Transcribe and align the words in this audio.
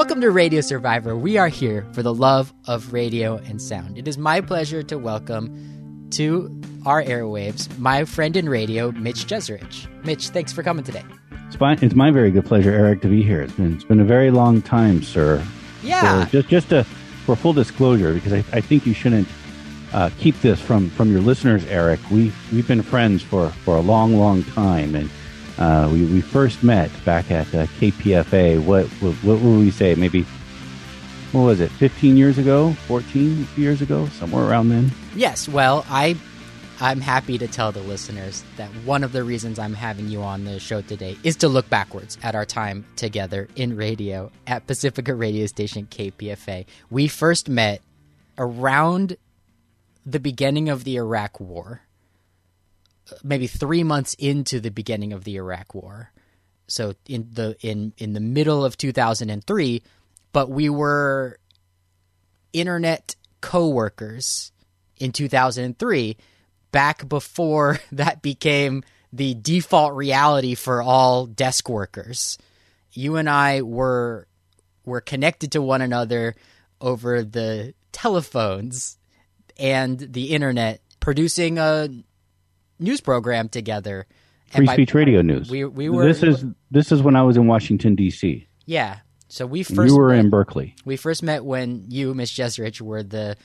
Welcome 0.00 0.22
to 0.22 0.30
Radio 0.30 0.62
Survivor. 0.62 1.14
We 1.14 1.36
are 1.36 1.48
here 1.48 1.86
for 1.92 2.02
the 2.02 2.14
love 2.14 2.54
of 2.66 2.94
radio 2.94 3.36
and 3.36 3.60
sound. 3.60 3.98
It 3.98 4.08
is 4.08 4.16
my 4.16 4.40
pleasure 4.40 4.82
to 4.84 4.96
welcome 4.96 6.08
to 6.12 6.58
our 6.86 7.02
airwaves 7.02 7.78
my 7.78 8.06
friend 8.06 8.34
in 8.34 8.48
radio, 8.48 8.92
Mitch 8.92 9.26
Jeserich. 9.26 9.86
Mitch, 10.06 10.30
thanks 10.30 10.54
for 10.54 10.62
coming 10.62 10.84
today. 10.84 11.04
It's, 11.46 11.56
fine. 11.56 11.78
it's 11.82 11.94
my 11.94 12.10
very 12.10 12.30
good 12.30 12.46
pleasure, 12.46 12.70
Eric, 12.70 13.02
to 13.02 13.08
be 13.08 13.22
here. 13.22 13.42
It's 13.42 13.52
been, 13.52 13.74
it's 13.74 13.84
been 13.84 14.00
a 14.00 14.04
very 14.04 14.30
long 14.30 14.62
time, 14.62 15.02
sir. 15.02 15.46
Yeah. 15.82 16.24
For, 16.24 16.30
just 16.30 16.48
just 16.48 16.68
to, 16.70 16.84
for 17.26 17.36
full 17.36 17.52
disclosure, 17.52 18.14
because 18.14 18.32
I, 18.32 18.38
I 18.56 18.62
think 18.62 18.86
you 18.86 18.94
shouldn't 18.94 19.28
uh, 19.92 20.08
keep 20.18 20.40
this 20.40 20.58
from, 20.62 20.88
from 20.88 21.12
your 21.12 21.20
listeners, 21.20 21.62
Eric. 21.66 22.00
We, 22.10 22.32
we've 22.54 22.66
been 22.66 22.80
friends 22.80 23.22
for, 23.22 23.50
for 23.50 23.76
a 23.76 23.82
long, 23.82 24.16
long 24.16 24.44
time. 24.44 24.94
And 24.94 25.10
uh, 25.60 25.88
we, 25.92 26.04
we 26.06 26.20
first 26.20 26.62
met 26.62 26.90
back 27.04 27.30
at 27.30 27.46
uh, 27.54 27.66
KPFA. 27.78 28.62
What, 28.64 28.86
what, 28.86 29.14
what 29.16 29.40
would 29.40 29.58
we 29.58 29.70
say? 29.70 29.94
Maybe, 29.94 30.22
what 31.32 31.42
was 31.42 31.60
it, 31.60 31.70
15 31.72 32.16
years 32.16 32.38
ago? 32.38 32.72
14 32.88 33.46
years 33.56 33.82
ago? 33.82 34.06
Somewhere 34.08 34.44
around 34.44 34.70
then? 34.70 34.90
Yes. 35.14 35.48
Well, 35.48 35.84
I 35.88 36.16
I'm 36.82 37.02
happy 37.02 37.36
to 37.36 37.46
tell 37.46 37.72
the 37.72 37.82
listeners 37.82 38.42
that 38.56 38.70
one 38.86 39.04
of 39.04 39.12
the 39.12 39.22
reasons 39.22 39.58
I'm 39.58 39.74
having 39.74 40.08
you 40.08 40.22
on 40.22 40.44
the 40.44 40.58
show 40.58 40.80
today 40.80 41.14
is 41.22 41.36
to 41.36 41.48
look 41.48 41.68
backwards 41.68 42.16
at 42.22 42.34
our 42.34 42.46
time 42.46 42.86
together 42.96 43.48
in 43.54 43.76
radio 43.76 44.32
at 44.46 44.66
Pacifica 44.66 45.14
radio 45.14 45.44
station 45.44 45.86
KPFA. 45.90 46.64
We 46.88 47.06
first 47.06 47.50
met 47.50 47.82
around 48.38 49.18
the 50.06 50.20
beginning 50.20 50.70
of 50.70 50.84
the 50.84 50.96
Iraq 50.96 51.38
War, 51.38 51.82
maybe 53.22 53.46
three 53.46 53.82
months 53.82 54.14
into 54.18 54.60
the 54.60 54.70
beginning 54.70 55.12
of 55.12 55.24
the 55.24 55.36
Iraq 55.36 55.74
War. 55.74 56.12
So 56.66 56.94
in 57.06 57.28
the 57.32 57.56
in 57.60 57.92
in 57.98 58.12
the 58.12 58.20
middle 58.20 58.64
of 58.64 58.76
2003, 58.76 59.82
but 60.32 60.48
we 60.48 60.68
were 60.68 61.38
internet 62.52 63.16
co-workers 63.40 64.52
in 64.96 65.12
2003 65.12 66.16
back 66.72 67.08
before 67.08 67.78
that 67.92 68.22
became 68.22 68.84
the 69.12 69.34
default 69.34 69.94
reality 69.94 70.54
for 70.54 70.82
all 70.82 71.26
desk 71.26 71.68
workers. 71.68 72.38
You 72.92 73.16
and 73.16 73.28
I 73.28 73.62
were 73.62 74.26
were 74.84 75.00
connected 75.00 75.52
to 75.52 75.62
one 75.62 75.82
another 75.82 76.34
over 76.80 77.22
the 77.22 77.74
telephones 77.92 78.98
and 79.58 79.98
the 79.98 80.32
internet, 80.32 80.80
producing 81.00 81.58
a 81.58 81.88
news 82.80 83.00
program 83.00 83.48
together. 83.48 84.06
Free 84.50 84.66
Speech 84.66 84.94
Radio 84.94 85.22
News. 85.22 85.48
We 85.50 85.64
we 85.64 85.88
were. 85.88 86.04
This 86.04 86.22
is 86.22 86.44
this 86.70 86.90
is 86.90 87.02
when 87.02 87.14
I 87.14 87.22
was 87.22 87.36
in 87.36 87.46
Washington 87.46 87.94
D.C. 87.94 88.48
Yeah. 88.66 88.98
So 89.28 89.46
we 89.46 89.62
first. 89.62 89.92
You 89.92 89.98
were 89.98 90.08
met, 90.08 90.18
in 90.18 90.30
Berkeley. 90.30 90.74
We 90.84 90.96
first 90.96 91.22
met 91.22 91.44
when 91.44 91.84
you, 91.88 92.14
Mitch 92.14 92.30
Jeserich, 92.30 92.80
were 92.80 93.04
the 93.04 93.36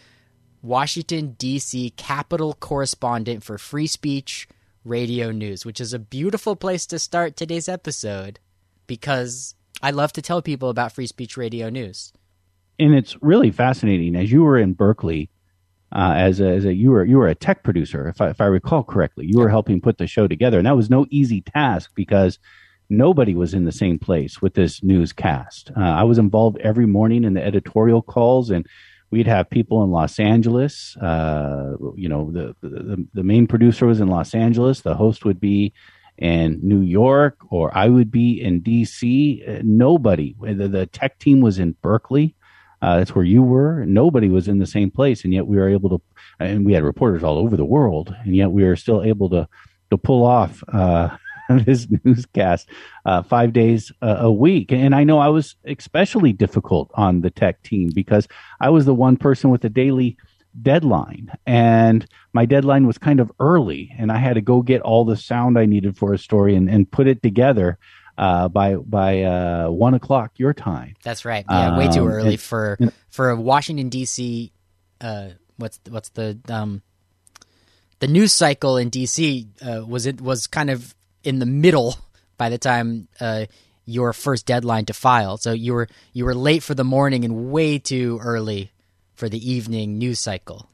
Washington, 0.63 1.36
D.C. 1.38 1.91
Capital 1.91 2.53
correspondent 2.53 3.44
for 3.44 3.59
Free 3.59 3.86
Speech 3.86 4.47
Radio 4.83 5.31
News, 5.31 5.66
which 5.66 5.80
is 5.80 5.94
a 5.94 6.00
beautiful 6.00 6.56
place 6.56 6.88
to 6.88 6.97
start 6.97 7.36
today's 7.36 7.69
episode 7.69 8.39
because 8.88 9.53
I 9.81 9.91
love 9.91 10.11
to 10.13 10.22
tell 10.22 10.41
people 10.41 10.69
about 10.69 10.91
Free 10.91 11.08
Speech 11.08 11.38
Radio 11.38 11.69
News. 11.69 12.13
And 12.80 12.95
it's 12.95 13.22
really 13.22 13.52
fascinating. 13.52 14.16
As 14.16 14.31
you 14.31 14.41
were 14.41 14.58
in 14.58 14.73
Berkeley, 14.73 15.30
uh, 15.95 16.13
as, 16.15 16.39
a, 16.39 16.47
as 16.47 16.65
a 16.65 16.73
you 16.73 16.91
were 16.91 17.05
you 17.05 17.17
were 17.17 17.27
a 17.27 17.35
tech 17.35 17.63
producer, 17.63 18.07
if 18.07 18.21
I, 18.21 18.29
if 18.29 18.41
I 18.41 18.45
recall 18.45 18.83
correctly, 18.83 19.25
you 19.27 19.39
were 19.39 19.49
helping 19.49 19.81
put 19.81 19.97
the 19.97 20.07
show 20.07 20.27
together, 20.27 20.57
and 20.57 20.67
that 20.67 20.75
was 20.75 20.89
no 20.89 21.05
easy 21.09 21.41
task 21.41 21.91
because 21.95 22.38
nobody 22.89 23.33
was 23.33 23.53
in 23.53 23.65
the 23.65 23.71
same 23.71 23.97
place 23.97 24.41
with 24.41 24.53
this 24.53 24.83
newscast. 24.83 25.71
Uh, 25.75 25.81
I 25.81 26.03
was 26.03 26.17
involved 26.17 26.59
every 26.59 26.85
morning 26.85 27.23
in 27.23 27.33
the 27.33 27.43
editorial 27.43 28.01
calls 28.01 28.51
and 28.51 28.67
we'd 29.11 29.27
have 29.27 29.49
people 29.49 29.83
in 29.83 29.91
Los 29.91 30.19
Angeles. 30.19 30.95
Uh, 30.97 31.73
you 31.95 32.09
know, 32.09 32.31
the, 32.31 32.56
the, 32.62 33.07
the 33.13 33.23
main 33.23 33.47
producer 33.47 33.85
was 33.85 34.00
in 34.00 34.07
Los 34.07 34.35
Angeles. 34.35 34.81
The 34.81 34.95
host 34.95 35.25
would 35.25 35.39
be 35.39 35.73
in 36.17 36.59
New 36.62 36.81
York, 36.81 37.38
or 37.50 37.75
I 37.77 37.88
would 37.88 38.12
be 38.12 38.41
in 38.41 38.62
D.C. 38.62 39.44
Uh, 39.47 39.59
nobody. 39.63 40.35
The, 40.41 40.67
the, 40.67 40.85
tech 40.85 41.19
team 41.19 41.41
was 41.41 41.59
in 41.59 41.75
Berkeley. 41.81 42.35
Uh, 42.85 42.97
that's 42.97 43.16
where 43.16 43.25
you 43.25 43.41
were. 43.41 43.84
Nobody 43.85 44.29
was 44.29 44.47
in 44.47 44.59
the 44.59 44.68
same 44.68 44.91
place, 44.91 45.23
and 45.23 45.34
yet 45.34 45.47
we 45.47 45.57
were 45.57 45.68
able 45.68 45.90
to. 45.90 46.01
And 46.40 46.63
we 46.68 46.73
had 46.73 46.84
reporters 46.84 47.23
all 47.23 47.40
over 47.40 47.57
the 47.57 47.66
world, 47.66 48.16
and 48.23 48.35
yet 48.35 48.51
we 48.51 48.63
were 48.63 48.75
still 48.75 49.01
able 49.01 49.28
to 49.31 49.47
to 49.90 49.97
pull 49.97 50.23
off 50.23 50.63
uh, 50.68 51.18
this 51.50 51.88
newscast 52.03 52.69
uh, 53.06 53.24
five 53.24 53.53
days 53.53 53.91
a 54.03 54.31
week. 54.31 54.72
And 54.72 54.94
I 54.94 55.03
know 55.03 55.18
I 55.18 55.29
was 55.29 55.56
especially 55.66 56.31
difficult 56.31 56.91
on 56.94 57.22
the 57.22 57.31
tech 57.31 57.63
team 57.63 57.90
because 57.90 58.28
I 58.59 58.69
was 58.69 58.85
the 58.85 58.94
one 58.94 59.18
person 59.18 59.50
with 59.50 59.66
a 59.66 59.69
daily 59.69 60.16
deadline 60.62 61.31
and 61.45 62.06
my 62.31 62.45
deadline 62.45 62.88
was 62.88 62.97
kind 62.97 63.19
of 63.19 63.29
early 63.41 63.94
and 63.97 64.09
I 64.09 64.19
had 64.19 64.35
to 64.35 64.41
go 64.41 64.62
get 64.62 64.81
all 64.81 65.03
the 65.03 65.18
sound 65.18 65.59
I 65.59 65.66
needed 65.66 65.97
for 65.97 66.13
a 66.13 66.18
story 66.18 66.56
and, 66.56 66.69
and 66.69 66.90
put 66.90 67.07
it 67.07 67.22
together 67.22 67.78
uh, 68.17 68.47
by 68.47 68.75
by 68.75 69.23
uh, 69.23 69.69
one 69.69 69.93
o'clock 69.93 70.33
your 70.37 70.53
time. 70.53 70.95
That's 71.03 71.25
right. 71.25 71.45
Yeah, 71.49 71.77
way 71.77 71.89
too 71.89 72.01
um, 72.01 72.07
early 72.07 72.37
for 72.37 72.77
for 73.09 73.29
a 73.29 73.35
Washington 73.35 73.89
D.C. 73.89 74.51
Uh, 75.01 75.29
what's 75.57 75.79
what's 75.89 76.09
the 76.09 76.39
um, 76.49 76.81
the 77.99 78.07
news 78.07 78.33
cycle 78.33 78.77
in 78.77 78.89
D.C. 78.89 79.47
Uh, 79.61 79.83
was 79.85 80.05
it 80.05 80.21
was 80.21 80.47
kind 80.47 80.69
of 80.69 80.95
in 81.23 81.39
the 81.39 81.45
middle 81.45 81.95
by 82.37 82.49
the 82.49 82.57
time 82.57 83.07
uh, 83.19 83.45
your 83.85 84.13
first 84.13 84.45
deadline 84.45 84.85
to 84.85 84.93
file. 84.93 85.37
So 85.37 85.51
you 85.51 85.73
were 85.73 85.87
you 86.13 86.25
were 86.25 86.35
late 86.35 86.63
for 86.63 86.73
the 86.73 86.83
morning 86.83 87.25
and 87.25 87.51
way 87.51 87.79
too 87.79 88.19
early 88.21 88.71
for 89.13 89.29
the 89.29 89.51
evening 89.51 89.97
news 89.97 90.19
cycle. 90.19 90.69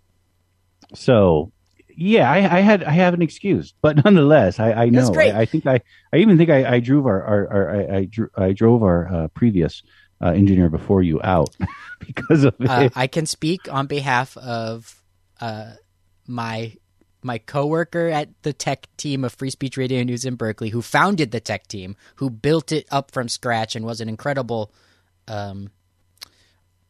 So 0.94 1.52
yeah, 1.96 2.32
I, 2.32 2.58
I 2.58 2.60
had 2.62 2.84
I 2.84 2.92
have 2.92 3.14
an 3.14 3.22
excuse, 3.22 3.74
but 3.82 3.96
nonetheless, 4.06 4.60
I, 4.60 4.74
I 4.74 4.90
know. 4.90 5.14
I, 5.16 5.42
I, 5.42 5.46
think 5.46 5.66
I 5.66 5.82
I 6.14 6.18
even 6.18 6.38
think 6.38 6.50
I, 6.50 6.76
I 6.76 6.80
drove 6.80 7.06
our, 7.06 7.24
our, 7.24 7.48
our 7.48 7.70
I, 7.70 7.98
I, 7.98 8.06
drew, 8.06 8.30
I 8.36 8.52
drove 8.52 8.84
our 8.84 9.14
uh, 9.14 9.28
previous 9.30 9.84
uh, 10.22 10.28
engineer 10.30 10.70
before 10.70 11.02
you 11.02 11.22
out 11.24 11.56
because 12.00 12.44
of 12.44 12.56
uh, 12.62 12.90
I 12.96 13.08
can 13.08 13.26
speak 13.26 13.72
on 13.72 13.88
behalf 13.88 14.38
of 14.38 15.02
uh, 15.40 15.72
my 16.28 16.76
my 17.24 17.38
coworker 17.38 18.08
at 18.08 18.30
the 18.44 18.54
tech 18.54 18.88
team 18.98 19.24
of 19.24 19.34
Free 19.34 19.50
Speech 19.50 19.78
Radio 19.78 20.04
News 20.04 20.26
in 20.26 20.36
Berkeley, 20.36 20.70
who 20.70 20.82
founded 20.82 21.32
the 21.32 21.40
tech 21.40 21.68
team, 21.68 21.96
who 22.16 22.30
built 22.30 22.72
it 22.72 22.88
up 22.92 23.12
from 23.12 23.30
scratch, 23.30 23.76
and 23.76 23.86
was 23.86 24.02
an 24.02 24.10
incredible, 24.10 24.74
um, 25.28 25.70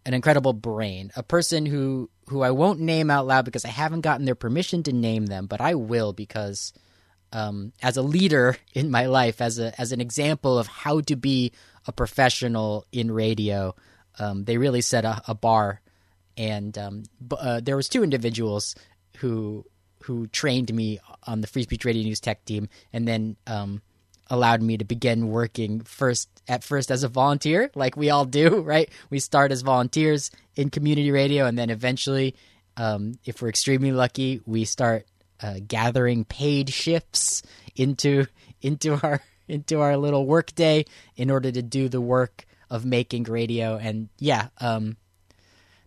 an 0.06 0.13
incredible 0.13 0.53
brain. 0.53 1.12
A 1.16 1.23
person 1.23 1.66
who 1.66 2.09
who 2.28 2.41
I 2.41 2.51
won't 2.51 2.79
name 2.79 3.12
out 3.12 3.28
loud 3.28 3.45
because 3.45 3.66
I 3.66 3.69
haven't 3.69 4.01
gotten 4.01 4.25
their 4.25 4.35
permission 4.35 4.84
to 4.84 4.94
name 4.94 5.25
them, 5.25 5.47
but 5.47 5.59
I 5.59 5.75
will 5.75 6.13
because, 6.13 6.72
um, 7.34 7.73
as 7.81 7.97
a 7.97 8.01
leader 8.01 8.57
in 8.73 8.89
my 8.89 9.06
life, 9.06 9.41
as 9.41 9.59
a 9.59 9.79
as 9.79 9.91
an 9.91 10.01
example 10.01 10.57
of 10.57 10.67
how 10.67 11.01
to 11.01 11.16
be 11.16 11.51
a 11.88 11.91
professional 11.91 12.85
in 12.91 13.12
radio, 13.12 13.75
um, 14.19 14.45
they 14.45 14.57
really 14.57 14.81
set 14.81 15.06
a, 15.06 15.22
a 15.28 15.35
bar. 15.35 15.81
And 16.38 16.78
um, 16.78 17.03
uh, 17.31 17.59
there 17.62 17.75
was 17.75 17.89
two 17.89 18.03
individuals 18.03 18.75
who 19.18 19.66
who 20.03 20.28
trained 20.28 20.73
me 20.73 21.00
on 21.28 21.41
the 21.41 21.47
Free 21.47 21.63
Speech 21.63 21.85
Radio 21.85 22.03
News 22.03 22.19
tech 22.19 22.44
team, 22.45 22.69
and 22.91 23.07
then 23.07 23.35
um, 23.45 23.81
allowed 24.31 24.64
me 24.64 24.78
to 24.78 24.86
begin 24.86 25.28
working 25.28 25.81
first 25.81 26.30
at 26.47 26.64
first 26.64 26.90
as 26.90 27.03
a 27.03 27.09
volunteer, 27.09 27.69
like 27.75 27.97
we 27.97 28.09
all 28.09 28.25
do, 28.25 28.62
right? 28.66 28.90
We 29.12 29.19
start 29.19 29.52
as 29.52 29.62
volunteers 29.62 30.31
in 30.56 30.72
community 30.72 31.12
radio, 31.12 31.46
and 31.46 31.59
then 31.59 31.69
eventually, 31.69 32.36
um, 32.78 33.19
if 33.25 33.42
we're 33.42 33.50
extremely 33.50 33.92
lucky, 33.92 34.42
we 34.47 34.64
start 34.66 35.06
uh, 35.42 35.56
gathering 35.68 36.24
paid 36.24 36.69
shifts 36.69 37.44
into 37.75 38.25
into 38.62 39.00
our 39.03 39.22
into 39.47 39.81
our 39.81 39.97
little 39.97 40.25
work 40.25 40.56
day 40.56 40.86
in 41.18 41.30
order 41.30 41.51
to 41.51 41.62
do 41.62 41.89
the 41.89 42.01
work 42.01 42.45
of 42.69 42.86
making 42.86 43.24
radio. 43.24 43.75
And 43.75 44.07
yeah, 44.18 44.48
um, 44.62 44.95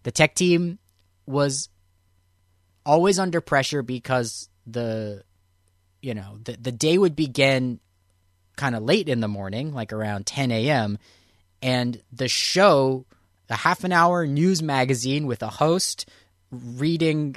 the 0.03 0.13
tech 0.13 0.35
team 0.35 0.79
was 1.25 1.71
always 2.85 3.19
under 3.19 3.41
pressure 3.41 3.83
because 3.83 4.51
the 4.67 5.25
you 6.03 6.13
know 6.13 6.37
the 6.45 6.59
the 6.61 6.73
day 6.73 6.99
would 6.99 7.17
begin 7.17 7.81
kind 8.57 8.75
of 8.75 8.83
late 8.83 9.09
in 9.09 9.21
the 9.21 9.29
morning, 9.29 9.73
like 9.73 9.93
around 9.93 10.27
10 10.27 10.51
a.m. 10.51 10.99
And 11.63 12.01
the 12.13 12.29
show, 12.29 13.05
a 13.49 13.57
half 13.57 13.85
an 13.85 13.93
hour 13.93 14.27
news 14.27 14.63
magazine 14.63 15.27
with 15.27 15.43
a 15.43 15.49
host 15.49 16.09
reading 16.51 17.37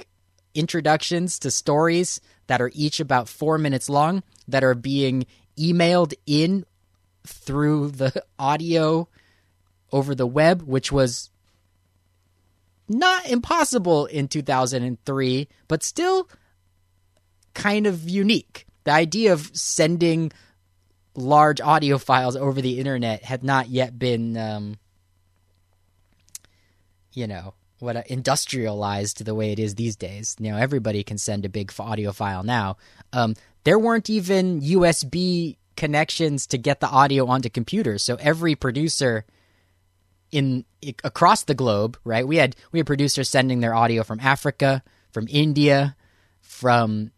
introductions 0.54 1.38
to 1.40 1.50
stories 1.50 2.20
that 2.46 2.60
are 2.60 2.70
each 2.74 3.00
about 3.00 3.28
four 3.28 3.58
minutes 3.58 3.88
long 3.88 4.22
that 4.48 4.64
are 4.64 4.74
being 4.74 5.26
emailed 5.58 6.14
in 6.26 6.64
through 7.26 7.90
the 7.90 8.24
audio 8.38 9.08
over 9.92 10.14
the 10.14 10.26
web, 10.26 10.62
which 10.62 10.90
was 10.90 11.30
not 12.88 13.28
impossible 13.28 14.06
in 14.06 14.28
2003, 14.28 15.48
but 15.68 15.82
still 15.82 16.28
kind 17.54 17.86
of 17.86 18.08
unique. 18.08 18.66
The 18.84 18.92
idea 18.92 19.32
of 19.32 19.50
sending 19.54 20.32
large 21.18 21.60
audio 21.60 21.98
files 21.98 22.36
over 22.36 22.60
the 22.60 22.78
internet 22.78 23.24
had 23.24 23.42
not 23.42 23.68
yet 23.68 23.98
been 23.98 24.36
um, 24.36 24.78
you 27.12 27.26
know 27.26 27.54
what 27.80 27.96
uh, 27.96 28.02
industrialized 28.06 29.24
the 29.24 29.34
way 29.34 29.52
it 29.52 29.58
is 29.58 29.74
these 29.74 29.96
days. 29.96 30.36
You 30.38 30.52
know, 30.52 30.58
everybody 30.58 31.02
can 31.02 31.18
send 31.18 31.44
a 31.44 31.48
big 31.48 31.72
audio 31.78 32.12
file 32.12 32.42
now. 32.42 32.76
Um, 33.12 33.34
there 33.64 33.78
weren't 33.78 34.10
even 34.10 34.60
USB 34.60 35.56
connections 35.76 36.46
to 36.48 36.58
get 36.58 36.80
the 36.80 36.88
audio 36.88 37.26
onto 37.26 37.48
computers, 37.48 38.02
so 38.02 38.16
every 38.16 38.54
producer 38.54 39.24
in 40.30 40.64
across 41.04 41.44
the 41.44 41.54
globe, 41.54 41.98
right? 42.04 42.26
We 42.26 42.36
had 42.36 42.56
we 42.72 42.78
had 42.78 42.86
producers 42.86 43.30
sending 43.30 43.60
their 43.60 43.74
audio 43.74 44.02
from 44.02 44.20
Africa, 44.20 44.82
from 45.12 45.26
India, 45.28 45.96
from 46.40 47.12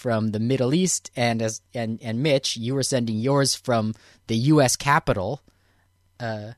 from 0.00 0.30
the 0.30 0.40
Middle 0.40 0.72
East, 0.72 1.10
and 1.14 1.42
as 1.42 1.60
and 1.74 1.98
and 2.02 2.22
Mitch, 2.22 2.56
you 2.56 2.74
were 2.74 2.82
sending 2.82 3.18
yours 3.18 3.54
from 3.54 3.94
the 4.28 4.36
U.S. 4.54 4.74
Capitol. 4.74 5.42
Uh, 6.18 6.52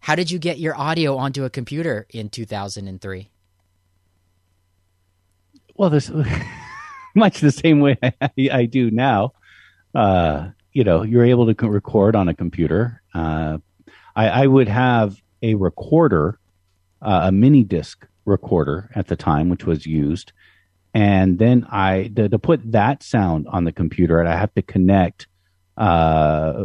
how 0.00 0.14
did 0.14 0.30
you 0.30 0.38
get 0.38 0.58
your 0.58 0.76
audio 0.76 1.16
onto 1.16 1.44
a 1.44 1.50
computer 1.50 2.06
in 2.10 2.28
2003? 2.28 3.30
Well, 5.76 5.88
this 5.88 6.10
much 7.14 7.40
the 7.40 7.52
same 7.52 7.80
way 7.80 7.96
I, 8.02 8.30
I 8.52 8.64
do 8.66 8.90
now. 8.90 9.32
Uh, 9.94 10.48
you 10.72 10.84
know, 10.84 11.02
you're 11.02 11.24
able 11.24 11.52
to 11.52 11.68
record 11.68 12.14
on 12.14 12.28
a 12.28 12.34
computer. 12.34 13.00
Uh, 13.14 13.58
I, 14.14 14.42
I, 14.42 14.46
would 14.46 14.68
have 14.68 15.16
a 15.42 15.54
recorder, 15.54 16.38
uh, 17.00 17.22
a 17.24 17.32
mini 17.32 17.64
disc 17.64 18.06
recorder 18.26 18.90
at 18.94 19.06
the 19.06 19.16
time, 19.16 19.48
which 19.48 19.64
was 19.64 19.86
used, 19.86 20.32
and 20.94 21.38
then 21.38 21.66
I 21.70 22.10
to, 22.16 22.28
to 22.28 22.38
put 22.38 22.72
that 22.72 23.02
sound 23.02 23.46
on 23.48 23.64
the 23.64 23.72
computer, 23.72 24.20
and 24.20 24.28
I 24.28 24.36
have 24.36 24.54
to 24.54 24.62
connect 24.62 25.26
uh, 25.76 26.64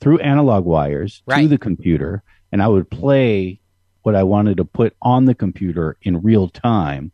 through 0.00 0.18
analog 0.18 0.64
wires 0.64 1.22
right. 1.26 1.42
to 1.42 1.48
the 1.48 1.58
computer 1.58 2.22
and 2.54 2.62
I 2.62 2.68
would 2.68 2.88
play 2.88 3.58
what 4.02 4.14
I 4.14 4.22
wanted 4.22 4.58
to 4.58 4.64
put 4.64 4.94
on 5.02 5.24
the 5.24 5.34
computer 5.34 5.96
in 6.02 6.22
real 6.22 6.48
time. 6.48 7.10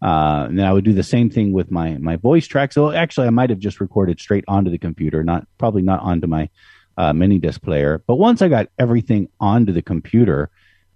Uh, 0.00 0.46
and 0.48 0.56
then 0.56 0.64
I 0.64 0.72
would 0.72 0.84
do 0.84 0.92
the 0.92 1.02
same 1.02 1.28
thing 1.28 1.52
with 1.52 1.72
my 1.72 1.98
my 1.98 2.14
voice 2.14 2.46
track. 2.46 2.72
So 2.72 2.92
actually, 2.92 3.26
I 3.26 3.30
might 3.30 3.50
have 3.50 3.58
just 3.58 3.80
recorded 3.80 4.20
straight 4.20 4.44
onto 4.46 4.70
the 4.70 4.78
computer, 4.78 5.24
not 5.24 5.44
probably 5.58 5.82
not 5.82 6.02
onto 6.02 6.28
my 6.28 6.48
uh, 6.96 7.12
mini 7.12 7.40
disc 7.40 7.60
player. 7.62 8.00
But 8.06 8.14
once 8.14 8.42
I 8.42 8.48
got 8.48 8.68
everything 8.78 9.28
onto 9.40 9.72
the 9.72 9.82
computer, 9.82 10.50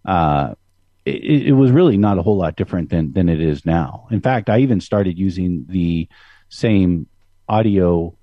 uh, 0.04 0.54
it, 1.05 1.49
it, 1.49 1.52
was 1.52 1.70
really 1.70 1.97
not 1.97 2.19
a 2.19 2.23
whole 2.23 2.37
lot 2.37 2.56
different 2.56 2.91
than 2.91 3.12
than 3.12 3.29
it 3.29 3.41
is 3.41 3.64
now. 3.64 4.06
In 4.11 4.20
fact, 4.20 4.50
I 4.50 4.58
even 4.58 4.81
started 4.81 5.19
using 5.19 5.64
the 5.69 6.08
same 6.49 7.06
audio 7.49 8.14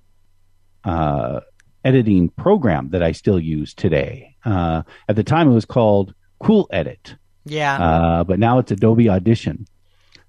uh, 0.84 1.40
editing 1.84 2.28
program 2.30 2.90
that 2.90 3.02
I 3.02 3.12
still 3.12 3.40
use 3.40 3.74
today. 3.74 4.36
Uh, 4.44 4.82
at 5.08 5.16
the 5.16 5.24
time, 5.24 5.50
it 5.50 5.54
was 5.54 5.64
called 5.64 6.14
Cool 6.40 6.68
Edit. 6.72 7.16
Yeah. 7.44 7.78
Uh, 7.78 8.24
but 8.24 8.38
now 8.38 8.58
it's 8.58 8.70
Adobe 8.70 9.08
Audition. 9.08 9.66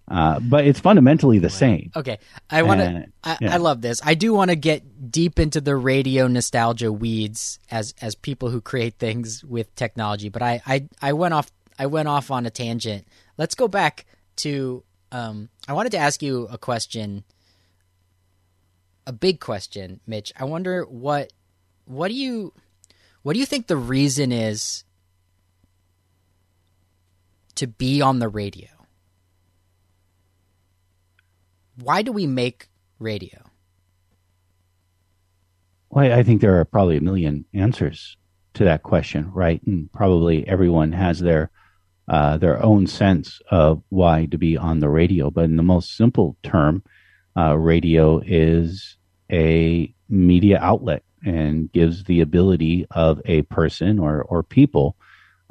Uh, 0.09 0.39
but 0.39 0.65
it's 0.65 0.79
fundamentally 0.79 1.37
the 1.37 1.51
same. 1.51 1.91
Okay, 1.95 2.17
I 2.49 2.63
want 2.63 2.81
to. 2.81 3.05
I, 3.23 3.37
yeah. 3.39 3.53
I, 3.53 3.57
love 3.57 3.81
this. 3.81 4.01
I 4.03 4.15
do 4.15 4.33
want 4.33 4.49
to 4.49 4.55
get 4.55 5.11
deep 5.11 5.37
into 5.37 5.61
the 5.61 5.75
radio 5.75 6.25
nostalgia 6.27 6.91
weeds 6.91 7.59
as 7.69 7.93
as 8.01 8.15
people 8.15 8.49
who 8.49 8.59
create 8.59 8.95
things 8.97 9.43
with 9.43 9.73
technology. 9.75 10.29
But 10.29 10.41
I 10.41 10.61
I, 10.65 10.87
I 10.99 11.13
went 11.13 11.35
off 11.35 11.51
I 11.79 11.85
went 11.85 12.09
off 12.09 12.29
on 12.29 12.45
a 12.45 12.49
tangent. 12.49 13.07
Let's 13.37 13.55
go 13.55 13.67
back 13.67 14.05
to. 14.37 14.83
Um, 15.11 15.49
I 15.67 15.73
wanted 15.73 15.93
to 15.93 15.97
ask 15.97 16.21
you 16.21 16.47
a 16.51 16.57
question, 16.59 17.23
a 19.07 19.13
big 19.13 19.39
question, 19.39 20.01
Mitch. 20.05 20.31
I 20.37 20.43
wonder 20.43 20.83
what 20.83 21.33
what 21.85 22.09
do 22.09 22.13
you 22.13 22.53
what 23.23 23.33
do 23.33 23.39
you 23.39 23.45
think 23.45 23.67
the 23.67 23.77
reason 23.77 24.31
is 24.31 24.83
to 27.55 27.65
be 27.65 28.01
on 28.01 28.19
the 28.19 28.29
radio? 28.29 28.67
Why 31.81 32.01
do 32.01 32.11
we 32.11 32.27
make 32.27 32.69
radio? 32.99 33.41
Well, 35.89 36.11
I 36.11 36.23
think 36.23 36.41
there 36.41 36.59
are 36.59 36.65
probably 36.65 36.97
a 36.97 37.01
million 37.01 37.45
answers 37.53 38.15
to 38.53 38.63
that 38.65 38.83
question, 38.83 39.31
right? 39.31 39.61
And 39.65 39.91
probably 39.91 40.47
everyone 40.47 40.91
has 40.91 41.19
their 41.19 41.49
uh, 42.09 42.37
their 42.37 42.61
own 42.63 42.87
sense 42.87 43.39
of 43.51 43.83
why 43.89 44.25
to 44.25 44.37
be 44.37 44.57
on 44.57 44.79
the 44.79 44.89
radio. 44.89 45.29
But 45.29 45.45
in 45.45 45.57
the 45.57 45.63
most 45.63 45.95
simple 45.95 46.35
term, 46.43 46.83
uh, 47.37 47.55
radio 47.55 48.19
is 48.25 48.97
a 49.31 49.93
media 50.09 50.59
outlet 50.59 51.03
and 51.23 51.71
gives 51.71 52.05
the 52.05 52.21
ability 52.21 52.87
of 52.91 53.21
a 53.25 53.43
person 53.43 53.99
or, 53.99 54.23
or 54.23 54.41
people 54.41 54.95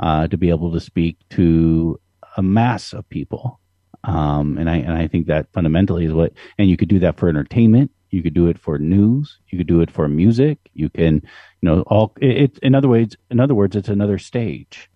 uh, 0.00 0.26
to 0.28 0.36
be 0.36 0.50
able 0.50 0.72
to 0.72 0.80
speak 0.80 1.16
to 1.30 2.00
a 2.36 2.42
mass 2.42 2.92
of 2.92 3.08
people. 3.08 3.60
Um, 4.04 4.58
and 4.58 4.70
I 4.70 4.76
and 4.76 4.92
I 4.92 5.08
think 5.08 5.26
that 5.26 5.52
fundamentally 5.52 6.04
is 6.04 6.12
what 6.12 6.32
and 6.56 6.70
you 6.70 6.76
could 6.76 6.88
do 6.88 7.00
that 7.00 7.16
for 7.16 7.28
entertainment. 7.28 7.90
You 8.10 8.22
could 8.22 8.32
do 8.34 8.46
it 8.46 8.58
for 8.58 8.78
news. 8.78 9.38
You 9.48 9.58
could 9.58 9.66
do 9.66 9.80
it 9.80 9.90
for 9.90 10.08
music. 10.08 10.58
You 10.72 10.88
can, 10.88 11.16
you 11.16 11.68
know, 11.68 11.82
all 11.82 12.12
it. 12.20 12.36
it 12.36 12.58
in 12.62 12.74
other 12.74 12.88
words, 12.88 13.16
in 13.30 13.40
other 13.40 13.54
words, 13.54 13.76
it's 13.76 13.88
another 13.88 14.18
stage. 14.18 14.88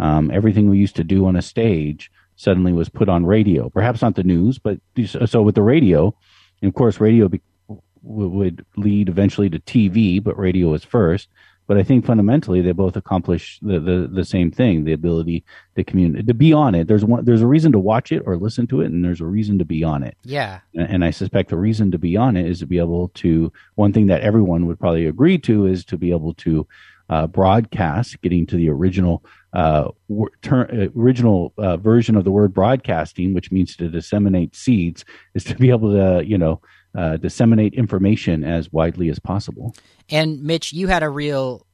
Um, 0.00 0.30
everything 0.32 0.70
we 0.70 0.78
used 0.78 0.96
to 0.96 1.04
do 1.04 1.26
on 1.26 1.36
a 1.36 1.42
stage 1.42 2.10
suddenly 2.34 2.72
was 2.72 2.88
put 2.88 3.10
on 3.10 3.26
radio. 3.26 3.68
Perhaps 3.68 4.00
not 4.00 4.14
the 4.14 4.24
news, 4.24 4.58
but 4.58 4.80
so 5.26 5.42
with 5.42 5.54
the 5.54 5.62
radio, 5.62 6.14
and 6.62 6.70
of 6.70 6.74
course, 6.74 6.98
radio 6.98 7.28
be- 7.28 7.42
would 8.02 8.64
lead 8.76 9.10
eventually 9.10 9.50
to 9.50 9.58
TV, 9.58 10.22
but 10.22 10.38
radio 10.38 10.68
was 10.68 10.84
first. 10.84 11.28
But 11.66 11.76
I 11.76 11.82
think 11.84 12.04
fundamentally 12.04 12.62
they 12.62 12.72
both 12.72 12.96
accomplish 12.96 13.60
the, 13.62 13.78
the, 13.78 14.10
the 14.10 14.24
same 14.24 14.50
thing: 14.50 14.84
the 14.84 14.94
ability 14.94 15.44
to 15.76 15.84
communicate, 15.84 16.26
to 16.28 16.34
be 16.34 16.54
on 16.54 16.74
it. 16.74 16.88
There's 16.88 17.04
one, 17.04 17.26
there's 17.26 17.42
a 17.42 17.46
reason 17.46 17.70
to 17.72 17.78
watch 17.78 18.10
it 18.10 18.22
or 18.24 18.38
listen 18.38 18.66
to 18.68 18.80
it, 18.80 18.86
and 18.86 19.04
there's 19.04 19.20
a 19.20 19.26
reason 19.26 19.58
to 19.58 19.66
be 19.66 19.84
on 19.84 20.02
it. 20.02 20.16
Yeah. 20.24 20.60
And, 20.74 20.88
and 20.90 21.04
I 21.04 21.10
suspect 21.10 21.50
the 21.50 21.58
reason 21.58 21.90
to 21.90 21.98
be 21.98 22.16
on 22.16 22.38
it 22.38 22.46
is 22.46 22.60
to 22.60 22.66
be 22.66 22.78
able 22.78 23.08
to. 23.16 23.52
One 23.74 23.92
thing 23.92 24.06
that 24.06 24.22
everyone 24.22 24.66
would 24.66 24.80
probably 24.80 25.06
agree 25.06 25.36
to 25.40 25.66
is 25.66 25.84
to 25.84 25.98
be 25.98 26.10
able 26.10 26.32
to 26.34 26.66
uh, 27.10 27.26
broadcast, 27.26 28.20
getting 28.22 28.46
to 28.46 28.56
the 28.56 28.70
original 28.70 29.22
uh, 29.52 29.88
ter- 30.42 30.90
original 30.96 31.52
uh, 31.58 31.76
version 31.76 32.16
of 32.16 32.24
the 32.24 32.30
word 32.30 32.54
broadcasting, 32.54 33.34
which 33.34 33.50
means 33.50 33.76
to 33.76 33.88
disseminate 33.88 34.54
seeds, 34.54 35.04
is 35.34 35.44
to 35.44 35.54
be 35.54 35.70
able 35.70 35.92
to 35.92 36.24
you 36.24 36.38
know 36.38 36.60
uh, 36.96 37.16
disseminate 37.16 37.74
information 37.74 38.44
as 38.44 38.72
widely 38.72 39.08
as 39.10 39.18
possible. 39.18 39.74
And 40.08 40.42
Mitch, 40.42 40.72
you 40.72 40.88
had 40.88 41.02
a 41.02 41.08
real 41.08 41.66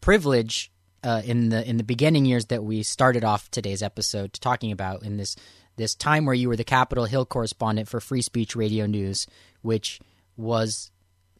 privilege 0.00 0.72
uh, 1.02 1.22
in 1.24 1.48
the 1.48 1.68
in 1.68 1.76
the 1.76 1.84
beginning 1.84 2.26
years 2.26 2.46
that 2.46 2.62
we 2.62 2.82
started 2.82 3.24
off 3.24 3.50
today's 3.50 3.82
episode 3.82 4.32
talking 4.34 4.72
about 4.72 5.02
in 5.02 5.16
this 5.16 5.36
this 5.76 5.94
time 5.94 6.26
where 6.26 6.34
you 6.34 6.48
were 6.48 6.56
the 6.56 6.64
Capitol 6.64 7.06
Hill 7.06 7.24
correspondent 7.24 7.88
for 7.88 8.00
Free 8.00 8.22
Speech 8.22 8.54
Radio 8.54 8.86
News, 8.86 9.26
which 9.62 9.98
was 10.36 10.90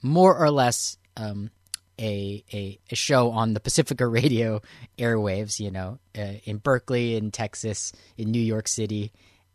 more 0.03 0.37
or 0.37 0.51
less 0.51 0.97
um, 1.17 1.51
a, 2.01 2.45
a, 2.53 2.79
a 2.91 2.95
show 2.95 3.31
on 3.31 3.55
the 3.55 3.61
Pacifica 3.61 4.07
Radio 4.09 4.63
airwaves. 4.99 5.61
You 5.61 5.71
know, 5.71 5.99
uh, 6.19 6.35
in 6.45 6.59
Berkeley, 6.59 7.17
in 7.17 7.31
Texas, 7.31 7.93
in 8.17 8.31
New 8.31 8.43
York 8.43 8.67
City, 8.67 9.13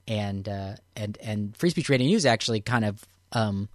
and 0.07 0.47
uh, 0.47 0.75
and 0.95 1.17
and 1.21 1.57
Free 1.57 1.71
Speech 1.71 1.89
Radio 1.89 2.07
News 2.07 2.25
actually 2.25 2.61
kind 2.61 2.85
of 2.85 3.03
um, 3.31 3.69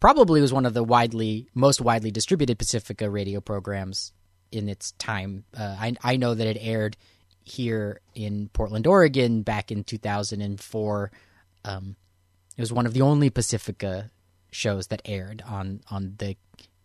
probably 0.00 0.40
was 0.40 0.52
one 0.52 0.66
of 0.66 0.74
the 0.74 0.84
widely 0.84 1.48
most 1.54 1.80
widely 1.80 2.10
distributed 2.10 2.58
Pacifica 2.58 3.10
radio 3.10 3.40
programs 3.40 4.12
in 4.52 4.68
its 4.68 4.92
time. 4.92 5.44
Uh, 5.56 5.76
I 5.78 5.96
I 6.02 6.16
know 6.16 6.34
that 6.34 6.46
it 6.46 6.58
aired 6.60 6.96
here 7.44 8.00
in 8.14 8.50
Portland, 8.52 8.86
Oregon, 8.86 9.42
back 9.42 9.72
in 9.72 9.82
2004. 9.82 11.10
Um, 11.64 11.96
it 12.56 12.60
was 12.60 12.72
one 12.72 12.86
of 12.86 12.92
the 12.92 13.02
only 13.02 13.30
Pacifica 13.30 14.10
shows 14.50 14.88
that 14.88 15.02
aired 15.04 15.42
on 15.46 15.80
on 15.90 16.14
the 16.18 16.36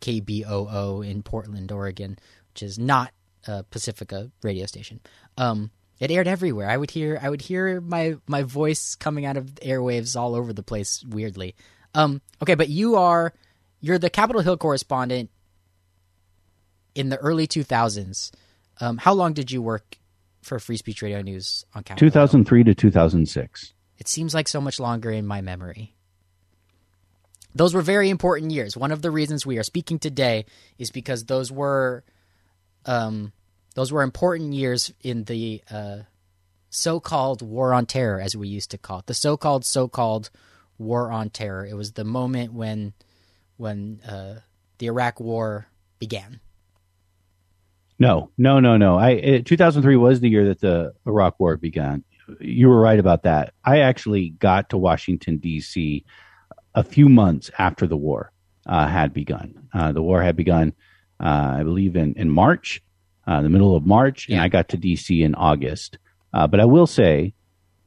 KBOO 0.03 1.07
in 1.07 1.23
Portland, 1.23 1.71
Oregon, 1.71 2.19
which 2.49 2.61
is 2.61 2.77
not 2.77 3.11
a 3.47 3.63
Pacifica 3.63 4.31
radio 4.41 4.65
station. 4.65 4.99
Um, 5.37 5.71
it 5.99 6.11
aired 6.11 6.27
everywhere. 6.27 6.69
I 6.69 6.75
would 6.75 6.91
hear 6.91 7.17
I 7.21 7.29
would 7.29 7.41
hear 7.41 7.79
my 7.79 8.15
my 8.27 8.43
voice 8.43 8.95
coming 8.95 9.25
out 9.25 9.37
of 9.37 9.45
airwaves 9.55 10.19
all 10.19 10.35
over 10.35 10.51
the 10.51 10.63
place 10.63 11.03
weirdly. 11.07 11.55
Um, 11.95 12.21
okay, 12.41 12.55
but 12.55 12.67
you 12.69 12.95
are 12.95 13.33
you're 13.79 13.99
the 13.99 14.09
Capitol 14.09 14.41
Hill 14.41 14.57
correspondent 14.57 15.29
in 16.95 17.09
the 17.09 17.17
early 17.17 17.47
2000s. 17.47 18.31
Um, 18.81 18.97
how 18.97 19.13
long 19.13 19.33
did 19.33 19.51
you 19.51 19.61
work 19.61 19.97
for 20.41 20.59
Free 20.59 20.77
Speech 20.77 21.01
Radio 21.01 21.21
News 21.21 21.65
on 21.73 21.83
Capitol 21.83 22.07
2003 22.09 22.59
Hill? 22.59 22.65
to 22.65 22.75
2006. 22.75 23.73
It 23.97 24.07
seems 24.07 24.33
like 24.33 24.47
so 24.47 24.59
much 24.59 24.79
longer 24.79 25.11
in 25.11 25.25
my 25.25 25.41
memory. 25.41 25.95
Those 27.55 27.73
were 27.73 27.81
very 27.81 28.09
important 28.09 28.51
years. 28.51 28.75
One 28.75 28.91
of 28.91 29.01
the 29.01 29.11
reasons 29.11 29.45
we 29.45 29.57
are 29.57 29.63
speaking 29.63 29.99
today 29.99 30.45
is 30.77 30.91
because 30.91 31.25
those 31.25 31.51
were 31.51 32.03
um, 32.85 33.31
those 33.75 33.91
were 33.91 34.01
important 34.01 34.53
years 34.53 34.93
in 35.01 35.23
the 35.23 35.61
uh, 35.69 35.97
so-called 36.69 37.41
war 37.41 37.73
on 37.73 37.85
terror, 37.85 38.19
as 38.19 38.35
we 38.35 38.47
used 38.47 38.71
to 38.71 38.77
call 38.77 38.99
it, 38.99 39.05
the 39.05 39.13
so-called 39.13 39.65
so-called 39.65 40.29
war 40.77 41.11
on 41.11 41.29
terror. 41.29 41.65
It 41.65 41.75
was 41.75 41.93
the 41.93 42.03
moment 42.03 42.53
when 42.53 42.93
when 43.57 44.01
uh, 44.01 44.39
the 44.79 44.87
Iraq 44.87 45.19
War 45.19 45.67
began. 45.99 46.39
No, 47.99 48.31
no, 48.37 48.59
no, 48.59 48.77
no. 48.77 48.97
I 48.97 49.11
it, 49.11 49.45
2003 49.45 49.95
was 49.95 50.19
the 50.19 50.29
year 50.29 50.47
that 50.47 50.59
the 50.59 50.93
Iraq 51.05 51.39
War 51.39 51.57
began. 51.57 52.03
You 52.39 52.69
were 52.69 52.79
right 52.79 52.99
about 52.99 53.23
that. 53.23 53.53
I 53.63 53.79
actually 53.79 54.29
got 54.29 54.69
to 54.69 54.77
Washington 54.77 55.37
D.C. 55.37 56.03
a 56.75 56.83
few 56.83 57.09
months 57.09 57.51
after 57.57 57.87
the 57.87 57.97
war 57.97 58.31
uh, 58.65 58.87
had 58.87 59.13
begun. 59.13 59.67
Uh, 59.73 59.91
the 59.91 60.01
war 60.01 60.21
had 60.21 60.35
begun, 60.35 60.73
uh, 61.19 61.57
I 61.59 61.63
believe, 61.63 61.95
in 61.95 62.13
in 62.15 62.29
March, 62.29 62.81
uh, 63.27 63.41
the 63.41 63.49
middle 63.49 63.75
of 63.75 63.85
March, 63.85 64.29
and 64.29 64.39
I 64.39 64.47
got 64.47 64.69
to 64.69 64.77
D.C. 64.77 65.23
in 65.23 65.35
August. 65.35 65.97
Uh, 66.33 66.47
but 66.47 66.59
I 66.59 66.65
will 66.65 66.87
say, 66.87 67.33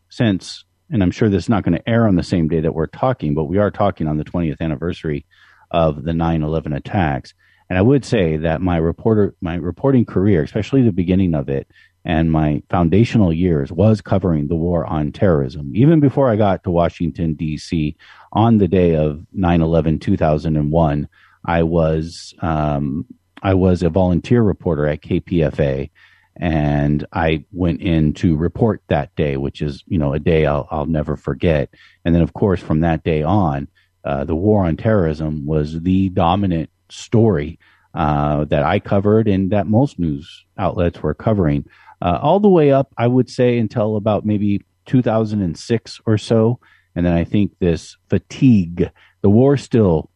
since 0.09 0.64
and 0.90 1.02
I'm 1.02 1.11
sure 1.11 1.28
this 1.28 1.45
is 1.45 1.49
not 1.49 1.64
going 1.64 1.76
to 1.76 1.88
air 1.88 2.07
on 2.07 2.16
the 2.16 2.23
same 2.23 2.49
day 2.49 2.61
that 2.61 2.75
we're 2.75 2.87
talking, 2.87 3.35
but 3.35 3.45
we 3.45 3.59
are 3.59 3.71
talking 3.71 4.07
on 4.07 4.19
the 4.19 4.25
20th 4.25 4.61
anniversary 4.61 5.26
of 5.71 6.05
the 6.05 6.12
9/11 6.12 6.76
attacks. 6.76 7.35
And 7.69 7.76
I 7.76 7.83
would 7.83 8.05
say 8.05 8.37
that 8.37 8.61
my 8.61 8.76
reporter, 8.76 9.35
my 9.40 9.57
reporting 9.57 10.05
career, 10.05 10.43
especially 10.43 10.83
the 10.83 10.93
beginning 10.93 11.35
of 11.35 11.49
it, 11.49 11.69
and 12.06 12.30
my 12.30 12.62
foundational 12.70 13.32
years 13.32 13.72
was 13.72 14.00
covering 14.00 14.46
the 14.46 14.54
war 14.54 14.86
on 14.86 15.10
terrorism. 15.10 15.72
Even 15.75 15.98
before 15.98 16.30
I 16.30 16.36
got 16.36 16.62
to 16.62 16.70
Washington 16.70 17.34
D.C. 17.34 17.96
on 18.32 18.58
the 18.58 18.68
day 18.68 18.94
of 18.94 19.26
9/11 19.36 20.00
2001, 20.00 21.08
I 21.44 21.62
was 21.64 22.32
um, 22.40 23.04
I 23.42 23.54
was 23.54 23.82
a 23.82 23.90
volunteer 23.90 24.42
reporter 24.42 24.86
at 24.86 25.02
KPFA 25.02 25.90
and 26.36 27.04
I 27.12 27.44
went 27.52 27.80
in 27.80 28.12
to 28.14 28.36
report 28.36 28.82
that 28.88 29.14
day, 29.16 29.36
which 29.36 29.60
is 29.60 29.82
you 29.88 29.98
know 29.98 30.12
a 30.12 30.20
day 30.20 30.46
I'll 30.46 30.68
I'll 30.70 30.86
never 30.86 31.16
forget. 31.16 31.70
And 32.04 32.14
then 32.14 32.22
of 32.22 32.34
course 32.34 32.60
from 32.60 32.80
that 32.80 33.02
day 33.02 33.25
on, 33.25 33.66
uh, 34.04 34.25
the 34.25 34.36
war 34.36 34.64
on 34.64 34.76
terrorism 34.76 35.44
was 35.44 35.82
the 35.82 36.10
dominant 36.10 36.70
story 36.88 37.58
uh, 37.94 38.44
that 38.44 38.62
I 38.62 38.78
covered 38.78 39.26
and 39.26 39.50
that 39.50 39.66
most 39.66 39.98
news 39.98 40.44
outlets 40.58 41.02
were 41.02 41.14
covering, 41.14 41.64
uh, 42.02 42.18
all 42.20 42.40
the 42.40 42.48
way 42.48 42.72
up 42.72 42.92
I 42.96 43.06
would 43.06 43.30
say 43.30 43.58
until 43.58 43.96
about 43.96 44.24
maybe 44.26 44.64
2006 44.86 46.00
or 46.06 46.18
so. 46.18 46.58
And 46.94 47.04
then 47.04 47.12
I 47.12 47.24
think 47.24 47.52
this 47.58 47.96
fatigue, 48.08 48.90
the 49.20 49.30
war 49.30 49.56
still, 49.56 50.10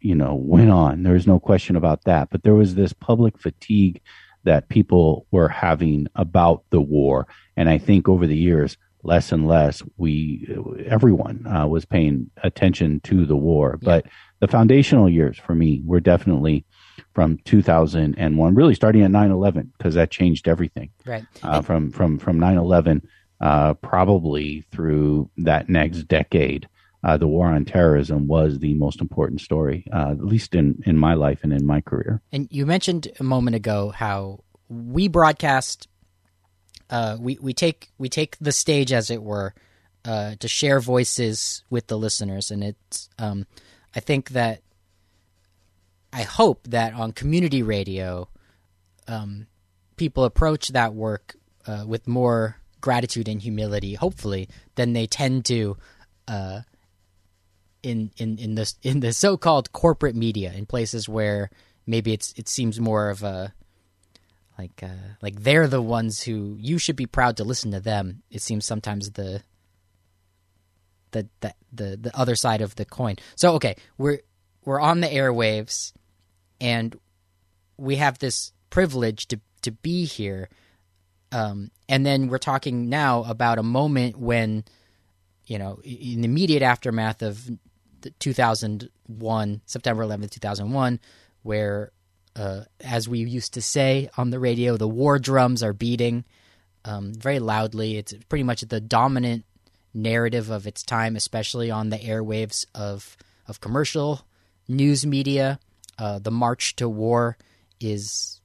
you 0.00 0.14
know, 0.14 0.34
went 0.34 0.70
on. 0.70 1.02
There's 1.02 1.26
no 1.26 1.38
question 1.38 1.76
about 1.76 2.04
that. 2.04 2.30
But 2.30 2.42
there 2.42 2.54
was 2.54 2.74
this 2.74 2.92
public 2.92 3.38
fatigue 3.38 4.00
that 4.44 4.68
people 4.68 5.26
were 5.30 5.48
having 5.48 6.08
about 6.14 6.64
the 6.70 6.80
war. 6.80 7.26
And 7.56 7.68
I 7.68 7.78
think 7.78 8.08
over 8.08 8.26
the 8.26 8.36
years, 8.36 8.76
less 9.02 9.30
and 9.30 9.46
less, 9.46 9.82
we, 9.96 10.48
everyone 10.86 11.46
uh, 11.46 11.66
was 11.66 11.84
paying 11.84 12.30
attention 12.42 13.00
to 13.00 13.24
the 13.24 13.36
war. 13.36 13.78
Yeah. 13.80 13.86
But 13.86 14.06
the 14.40 14.48
foundational 14.48 15.08
years 15.08 15.38
for 15.38 15.54
me 15.54 15.80
were 15.84 16.00
definitely 16.00 16.64
from 17.14 17.38
2001, 17.44 18.54
really 18.54 18.74
starting 18.74 19.02
at 19.02 19.10
9/11 19.10 19.72
because 19.76 19.94
that 19.94 20.10
changed 20.10 20.48
everything. 20.48 20.90
Right. 21.04 21.24
Uh, 21.42 21.60
from 21.60 21.90
from 21.90 22.18
from 22.18 22.38
9/11, 22.38 23.02
uh, 23.40 23.74
probably 23.74 24.64
through 24.70 25.30
that 25.38 25.68
next 25.68 26.02
decade, 26.04 26.68
uh, 27.04 27.16
the 27.16 27.28
war 27.28 27.46
on 27.46 27.64
terrorism 27.64 28.26
was 28.26 28.58
the 28.58 28.74
most 28.74 29.00
important 29.00 29.40
story, 29.40 29.86
uh, 29.92 30.10
at 30.10 30.24
least 30.24 30.54
in, 30.54 30.82
in 30.86 30.96
my 30.96 31.14
life 31.14 31.40
and 31.42 31.52
in 31.52 31.64
my 31.64 31.80
career. 31.80 32.20
And 32.32 32.48
you 32.50 32.66
mentioned 32.66 33.08
a 33.20 33.24
moment 33.24 33.54
ago 33.54 33.90
how 33.90 34.40
we 34.68 35.06
broadcast, 35.06 35.86
uh, 36.90 37.16
we 37.20 37.38
we 37.40 37.52
take 37.52 37.90
we 37.98 38.08
take 38.08 38.36
the 38.40 38.52
stage 38.52 38.92
as 38.92 39.10
it 39.10 39.22
were 39.22 39.54
uh, 40.04 40.34
to 40.40 40.48
share 40.48 40.80
voices 40.80 41.62
with 41.70 41.86
the 41.88 41.98
listeners, 41.98 42.50
and 42.50 42.64
it's 42.64 43.08
um, 43.18 43.46
I 43.94 44.00
think 44.00 44.30
that 44.30 44.62
I 46.16 46.22
hope 46.22 46.66
that 46.68 46.94
on 46.94 47.12
community 47.12 47.62
radio, 47.62 48.30
um, 49.06 49.48
people 49.96 50.24
approach 50.24 50.68
that 50.68 50.94
work 50.94 51.36
uh, 51.66 51.84
with 51.86 52.08
more 52.08 52.56
gratitude 52.80 53.28
and 53.28 53.42
humility, 53.42 53.92
hopefully, 53.92 54.48
than 54.76 54.94
they 54.94 55.06
tend 55.06 55.44
to 55.44 55.76
uh, 56.26 56.62
in 57.82 58.12
in 58.16 58.38
in 58.38 58.54
the 58.54 58.72
in 58.82 59.00
the 59.00 59.12
so-called 59.12 59.72
corporate 59.72 60.16
media 60.16 60.54
in 60.54 60.64
places 60.64 61.06
where 61.06 61.50
maybe 61.86 62.14
it's 62.14 62.32
it 62.38 62.48
seems 62.48 62.80
more 62.80 63.10
of 63.10 63.22
a 63.22 63.52
like 64.58 64.82
uh, 64.82 65.16
like 65.20 65.42
they're 65.42 65.68
the 65.68 65.82
ones 65.82 66.22
who 66.22 66.56
you 66.58 66.78
should 66.78 66.96
be 66.96 67.04
proud 67.04 67.36
to 67.36 67.44
listen 67.44 67.72
to 67.72 67.80
them. 67.80 68.22
It 68.30 68.40
seems 68.40 68.64
sometimes 68.64 69.10
the 69.10 69.42
the 71.10 71.28
the 71.40 71.54
the, 71.74 71.96
the 71.98 72.18
other 72.18 72.36
side 72.36 72.62
of 72.62 72.74
the 72.76 72.86
coin. 72.86 73.16
So 73.34 73.52
okay, 73.56 73.76
we're 73.98 74.20
we're 74.64 74.80
on 74.80 75.00
the 75.00 75.08
airwaves, 75.08 75.92
and 76.60 76.98
we 77.76 77.96
have 77.96 78.18
this 78.18 78.52
privilege 78.70 79.28
to 79.28 79.40
to 79.62 79.72
be 79.72 80.04
here. 80.04 80.48
Um, 81.32 81.70
and 81.88 82.06
then 82.06 82.28
we're 82.28 82.38
talking 82.38 82.88
now 82.88 83.24
about 83.24 83.58
a 83.58 83.62
moment 83.62 84.16
when, 84.16 84.64
you 85.46 85.58
know, 85.58 85.80
in 85.82 86.20
the 86.20 86.28
immediate 86.28 86.62
aftermath 86.62 87.20
of 87.20 87.50
2001, 88.20 89.60
September 89.66 90.04
11th, 90.04 90.30
2001, 90.30 91.00
where, 91.42 91.90
uh, 92.36 92.62
as 92.80 93.08
we 93.08 93.18
used 93.18 93.54
to 93.54 93.62
say 93.62 94.08
on 94.16 94.30
the 94.30 94.38
radio, 94.38 94.76
the 94.76 94.88
war 94.88 95.18
drums 95.18 95.62
are 95.62 95.72
beating 95.72 96.24
um, 96.84 97.12
very 97.12 97.40
loudly. 97.40 97.96
It's 97.96 98.14
pretty 98.28 98.44
much 98.44 98.60
the 98.62 98.80
dominant 98.80 99.44
narrative 99.92 100.50
of 100.50 100.66
its 100.66 100.82
time, 100.82 101.16
especially 101.16 101.70
on 101.70 101.90
the 101.90 101.98
airwaves 101.98 102.66
of 102.74 103.16
of 103.48 103.60
commercial 103.60 104.26
news 104.68 105.06
media. 105.06 105.58
Uh, 105.98 106.18
the 106.18 106.30
march 106.30 106.76
to 106.76 106.88
war 106.88 107.36
is 107.80 108.40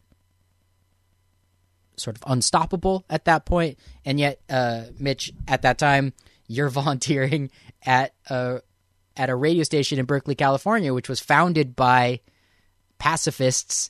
sort 1.97 2.17
of 2.17 2.23
unstoppable 2.27 3.05
at 3.09 3.25
that 3.25 3.45
point, 3.45 3.77
and 4.05 4.19
yet, 4.19 4.39
uh, 4.49 4.85
Mitch, 4.99 5.31
at 5.47 5.61
that 5.61 5.77
time, 5.77 6.13
you're 6.47 6.69
volunteering 6.81 7.51
at 7.85 8.13
a 8.29 8.61
at 9.17 9.29
a 9.29 9.35
radio 9.35 9.63
station 9.63 9.99
in 9.99 10.05
Berkeley, 10.05 10.35
California, 10.35 10.93
which 10.93 11.09
was 11.09 11.19
founded 11.19 11.75
by 11.75 12.21
pacifists 12.97 13.89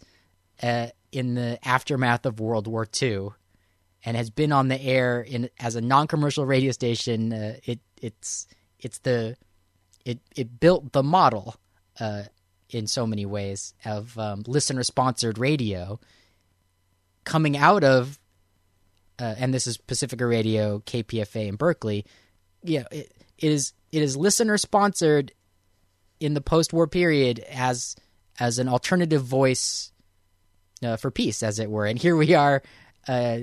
uh, 0.63 0.87
in 1.11 1.35
the 1.35 1.59
aftermath 1.63 2.25
of 2.25 2.39
World 2.39 2.67
War 2.67 2.87
II, 3.01 3.29
and 4.03 4.17
has 4.17 4.29
been 4.29 4.51
on 4.51 4.67
the 4.67 4.81
air 4.81 5.21
in 5.21 5.49
as 5.59 5.75
a 5.75 5.81
non-commercial 5.81 6.45
radio 6.45 6.71
station. 6.71 7.33
Uh, 7.33 7.55
it 7.63 7.79
it's 8.01 8.47
it's 8.79 8.99
the 8.99 9.35
it 10.05 10.19
it 10.35 10.59
built 10.59 10.91
the 10.91 11.03
model 11.03 11.55
uh, 11.99 12.23
in 12.71 12.87
so 12.87 13.05
many 13.05 13.25
ways 13.25 13.73
of 13.85 14.17
um, 14.17 14.43
listener-sponsored 14.47 15.37
radio 15.37 15.99
coming 17.23 17.57
out 17.57 17.83
of. 17.83 18.19
Uh, 19.19 19.35
and 19.37 19.53
this 19.53 19.67
is 19.67 19.77
Pacifica 19.77 20.25
Radio, 20.25 20.79
KPFA 20.79 21.47
in 21.47 21.55
Berkeley. 21.55 22.05
Yeah, 22.63 22.83
it, 22.91 23.11
it 23.37 23.51
is 23.51 23.73
it 23.91 24.01
is 24.01 24.17
listener 24.17 24.57
sponsored 24.57 25.31
in 26.19 26.33
the 26.33 26.41
post-war 26.41 26.87
period 26.87 27.39
as 27.39 27.95
as 28.39 28.57
an 28.57 28.67
alternative 28.67 29.23
voice 29.23 29.91
uh, 30.83 30.95
for 30.95 31.11
peace, 31.11 31.43
as 31.43 31.59
it 31.59 31.69
were. 31.69 31.85
And 31.85 31.99
here 31.99 32.15
we 32.15 32.33
are, 32.33 32.63
uh, 33.07 33.37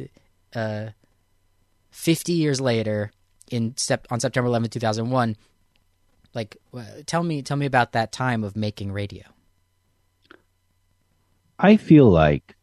uh, 0.54 0.86
fifty 1.90 2.32
years 2.32 2.60
later, 2.60 3.12
in 3.50 3.76
sep- 3.76 4.06
on 4.10 4.20
September 4.20 4.48
11, 4.48 4.70
two 4.70 4.80
thousand 4.80 5.10
one. 5.10 5.36
Like, 6.34 6.56
uh, 6.74 6.84
tell 7.06 7.22
me, 7.22 7.42
tell 7.42 7.56
me 7.56 7.66
about 7.66 7.92
that 7.92 8.12
time 8.12 8.44
of 8.44 8.56
making 8.56 8.92
radio. 8.92 9.24
I 11.58 11.76
feel 11.76 12.08
like, 12.08 12.54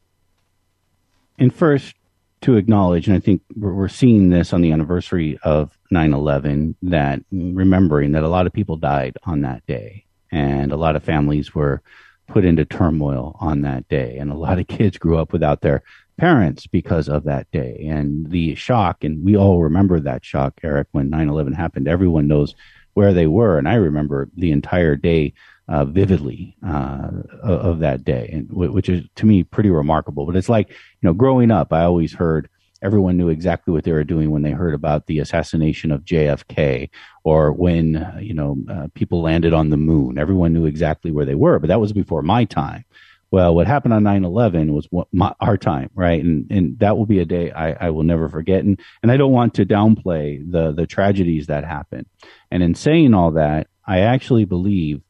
and 1.38 1.53
first 1.53 1.95
to 2.41 2.55
acknowledge, 2.55 3.07
and 3.07 3.17
I 3.17 3.19
think 3.19 3.41
we're, 3.55 3.88
seeing 3.88 4.29
this 4.29 4.53
on 4.53 4.62
the 4.62 4.72
anniversary 4.72 5.38
of 5.43 5.77
9 5.91 6.13
11, 6.13 6.75
that 6.84 7.19
remembering 7.31 8.12
that 8.13 8.24
a 8.24 8.29
lot 8.29 8.45
of 8.45 8.53
people 8.53 8.77
died 8.77 9.17
on 9.24 9.41
that 9.41 9.65
day, 9.65 10.05
and 10.31 10.72
a 10.72 10.77
lot 10.77 10.95
of 10.95 11.03
families 11.03 11.53
were 11.53 11.81
put 12.27 12.45
into 12.45 12.63
turmoil 12.63 13.36
on 13.39 13.62
that 13.62 13.88
day, 13.88 14.17
and 14.17 14.31
a 14.31 14.36
lot 14.36 14.60
of 14.60 14.67
kids 14.67 14.98
grew 14.98 15.17
up 15.17 15.34
without 15.34 15.62
their 15.62 15.84
parents 16.17 16.65
because 16.67 17.10
of 17.10 17.25
that 17.25 17.50
day 17.51 17.86
and 17.89 18.29
the 18.29 18.55
shock. 18.55 19.03
And 19.03 19.25
we 19.25 19.36
all 19.36 19.62
remember 19.62 20.00
that 20.00 20.24
shock, 20.24 20.53
Eric, 20.63 20.88
when 20.91 21.10
9 21.10 21.29
11 21.29 21.53
happened. 21.53 21.88
Everyone 21.88 22.27
knows 22.27 22.55
where 22.95 23.13
they 23.13 23.27
were. 23.27 23.59
And 23.59 23.69
I 23.69 23.75
remember 23.75 24.29
the 24.35 24.51
entire 24.51 24.95
day 24.95 25.33
uh, 25.67 25.85
vividly 25.85 26.55
uh, 26.65 27.09
of 27.43 27.79
that 27.79 28.03
day, 28.03 28.29
and 28.31 28.49
which 28.51 28.89
is 28.89 29.03
to 29.15 29.25
me 29.25 29.43
pretty 29.43 29.69
remarkable. 29.69 30.25
But 30.25 30.35
it's 30.35 30.49
like 30.49 30.69
you 30.69 30.75
know, 31.03 31.13
growing 31.13 31.51
up, 31.51 31.71
I 31.71 31.83
always 31.83 32.13
heard 32.13 32.49
everyone 32.81 33.17
knew 33.17 33.29
exactly 33.29 33.73
what 33.73 33.83
they 33.83 33.91
were 33.91 34.03
doing 34.03 34.29
when 34.29 34.43
they 34.43 34.51
heard 34.51 34.73
about 34.73 35.07
the 35.07 35.19
assassination 35.19 35.91
of 35.91 36.05
JFK 36.05 36.89
or 37.23 37.51
when 37.51 38.19
you 38.21 38.33
know 38.33 38.57
uh, 38.69 38.87
people 38.93 39.21
landed 39.21 39.53
on 39.53 39.69
the 39.69 39.77
moon. 39.77 40.17
Everyone 40.17 40.53
knew 40.53 40.65
exactly 40.65 41.11
where 41.11 41.25
they 41.25 41.35
were, 41.35 41.59
but 41.59 41.67
that 41.67 41.81
was 41.81 41.93
before 41.93 42.21
my 42.21 42.45
time. 42.45 42.85
Well, 43.32 43.55
what 43.55 43.67
happened 43.67 43.94
on 43.94 44.03
9-11 44.03 44.72
was 44.72 44.88
what 44.91 45.08
my, 45.12 45.34
our 45.39 45.58
time, 45.58 45.89
right? 45.94 46.24
And 46.24 46.50
and 46.50 46.79
that 46.79 46.98
will 46.98 47.05
be 47.05 47.20
a 47.20 47.25
day 47.25 47.51
I, 47.51 47.88
I 47.88 47.89
will 47.89 48.03
never 48.03 48.29
forget. 48.29 48.63
And 48.63 48.79
and 49.03 49.12
I 49.12 49.17
don't 49.17 49.32
want 49.32 49.55
to 49.55 49.65
downplay 49.65 50.39
the 50.50 50.72
the 50.72 50.88
tragedies 50.88 51.48
that 51.48 51.65
happened. 51.65 52.05
And 52.51 52.63
in 52.63 52.75
saying 52.75 53.13
all 53.13 53.32
that, 53.32 53.67
I 53.86 54.00
actually 54.00 54.46
believe 54.46 55.01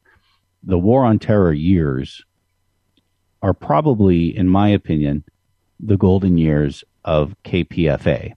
the 0.62 0.78
war 0.78 1.04
on 1.04 1.18
terror 1.18 1.52
years 1.52 2.24
are 3.42 3.54
probably, 3.54 4.36
in 4.36 4.48
my 4.48 4.68
opinion, 4.68 5.24
the 5.78 5.96
golden 5.96 6.36
years 6.36 6.84
of 7.04 7.36
KPFA, 7.44 8.32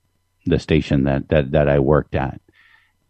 the 0.45 0.59
station 0.59 1.05
that, 1.05 1.29
that, 1.29 1.51
that 1.51 1.67
I 1.67 1.79
worked 1.79 2.15
at. 2.15 2.39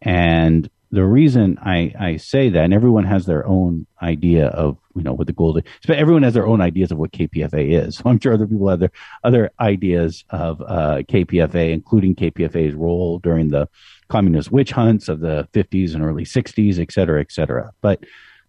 And 0.02 0.70
the 0.92 1.04
reason 1.04 1.60
I, 1.62 1.94
I 2.00 2.18
say 2.18 2.50
that, 2.50 2.64
and 2.64 2.74
everyone 2.74 3.06
has 3.06 3.26
their 3.26 3.46
own 3.46 3.86
idea 4.02 4.48
of, 4.48 4.78
you 5.00 5.04
know, 5.04 5.14
what 5.14 5.28
the 5.28 5.34
golden, 5.34 5.64
But 5.88 5.98
everyone 5.98 6.24
has 6.24 6.34
their 6.34 6.46
own 6.46 6.62
ideas 6.62 6.92
of 6.92 6.98
what 6.98 7.12
KPFA 7.12 7.88
is. 7.88 7.98
So 7.98 8.04
I'm 8.06 8.20
sure 8.20 8.34
other 8.34 8.48
people 8.48 8.70
have 8.70 8.80
their 8.80 8.92
other 9.24 9.50
ideas 9.60 10.26
of 10.30 10.62
uh, 10.62 11.02
KPFA, 11.08 11.72
including 11.72 12.16
KPFA's 12.16 12.76
role 12.76 13.20
during 13.20 13.50
the 13.50 13.68
communist 14.10 14.52
witch 14.52 14.72
hunts 14.72 15.08
of 15.08 15.22
the 15.22 15.48
50s 15.54 15.96
and 15.96 16.04
early 16.04 16.26
60s, 16.26 16.80
et 16.80 16.92
cetera, 16.92 17.22
et 17.22 17.32
cetera. 17.32 17.72
But 17.82 18.04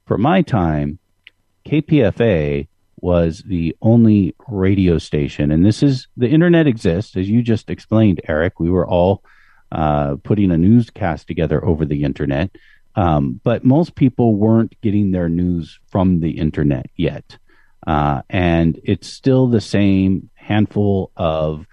for 0.06 0.18
my 0.18 0.42
time, 0.42 0.98
KPFA 1.66 2.66
was 2.96 3.42
the 3.46 3.76
only 3.80 4.34
radio 4.48 4.98
station, 4.98 5.50
and 5.50 5.64
this 5.64 5.82
is 5.82 6.06
the 6.16 6.28
internet 6.28 6.66
exists, 6.66 7.16
as 7.16 7.30
you 7.30 7.42
just 7.42 7.70
explained, 7.70 8.20
Eric. 8.28 8.60
We 8.60 8.70
were 8.70 8.86
all 8.86 9.22
uh, 9.72 10.16
putting 10.22 10.50
a 10.50 10.58
newscast 10.58 11.26
together 11.26 11.64
over 11.64 11.84
the 11.84 12.02
internet, 12.02 12.50
um, 12.96 13.40
but 13.44 13.64
most 13.64 13.94
people 13.94 14.34
weren't 14.34 14.80
getting 14.80 15.10
their 15.10 15.28
news 15.28 15.78
from 15.86 16.20
the 16.20 16.32
internet 16.32 16.86
yet. 16.96 17.38
Uh, 17.86 18.22
and 18.28 18.80
it's 18.84 19.08
still 19.08 19.46
the 19.46 19.60
same 19.60 20.28
handful 20.34 21.10
of 21.16 21.66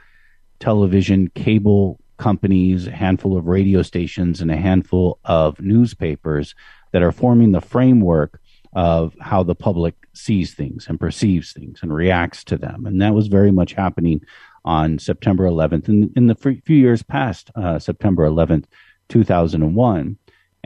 television, 0.59 1.29
cable 1.29 1.99
companies, 2.17 2.87
a 2.87 2.91
handful 2.91 3.37
of 3.37 3.45
radio 3.45 3.81
stations, 3.81 4.41
and 4.41 4.51
a 4.51 4.57
handful 4.57 5.19
of 5.25 5.59
newspapers 5.59 6.55
that 6.91 7.03
are 7.03 7.11
forming 7.11 7.51
the 7.51 7.61
framework 7.61 8.39
of 8.73 9.15
how 9.19 9.43
the 9.43 9.55
public 9.55 9.95
sees 10.13 10.53
things 10.53 10.87
and 10.87 10.99
perceives 10.99 11.51
things 11.53 11.79
and 11.81 11.93
reacts 11.93 12.43
to 12.43 12.57
them. 12.57 12.85
And 12.85 13.01
that 13.01 13.13
was 13.13 13.27
very 13.27 13.51
much 13.51 13.73
happening 13.73 14.21
on 14.65 14.99
September 14.99 15.45
11th 15.45 15.87
and 15.87 16.11
in 16.15 16.27
the 16.27 16.35
few 16.35 16.75
years 16.75 17.01
past 17.01 17.51
uh, 17.55 17.79
September 17.79 18.27
11th, 18.27 18.65
2001. 19.09 20.17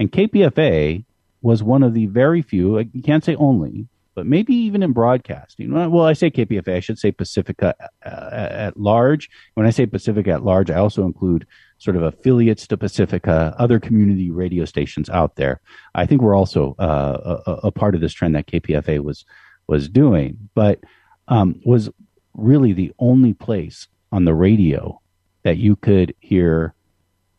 And 0.02 0.12
KPFA 0.12 1.06
was 1.44 1.62
one 1.62 1.84
of 1.84 1.94
the 1.94 2.08
very 2.08 2.42
few, 2.42 2.80
you 2.80 3.04
can't 3.04 3.24
say 3.24 3.36
only, 3.36 3.88
but 4.16 4.26
maybe 4.26 4.52
even 4.56 4.82
in 4.82 4.94
broadcasting. 4.94 5.72
Well, 5.72 6.06
I 6.06 6.14
say 6.14 6.32
KPFA, 6.32 6.78
I 6.78 6.80
should 6.80 6.98
say 6.98 7.12
Pacifica 7.12 7.76
uh, 8.04 8.30
at 8.32 8.78
large. 8.78 9.30
When 9.54 9.68
I 9.68 9.70
say 9.70 9.86
Pacifica 9.86 10.32
at 10.32 10.44
large, 10.44 10.72
I 10.72 10.80
also 10.80 11.06
include 11.06 11.46
sort 11.78 11.96
of 11.98 12.02
affiliates 12.02 12.66
to 12.66 12.78
Pacifica, 12.78 13.56
other 13.60 13.80
community 13.80 14.32
radio 14.32 14.66
stations 14.66 15.08
out 15.12 15.36
there. 15.36 15.62
I 15.94 16.08
think 16.08 16.24
we're 16.24 16.36
also 16.36 16.76
uh, 16.80 17.42
a, 17.46 17.68
a, 17.68 17.72
part 17.72 17.94
of 17.94 18.02
this 18.02 18.14
trend 18.14 18.34
that 18.34 18.48
KPFA 18.48 19.04
was 19.04 19.24
was 19.68 19.88
doing, 19.88 20.50
but 20.56 20.80
um, 21.28 21.62
was 21.64 21.92
really 22.34 22.74
the 22.74 22.92
only 22.98 23.36
place 23.36 23.88
on 24.12 24.26
the 24.26 24.34
radio 24.34 25.00
that 25.44 25.58
you 25.58 25.76
could 25.76 26.16
hear 26.22 26.74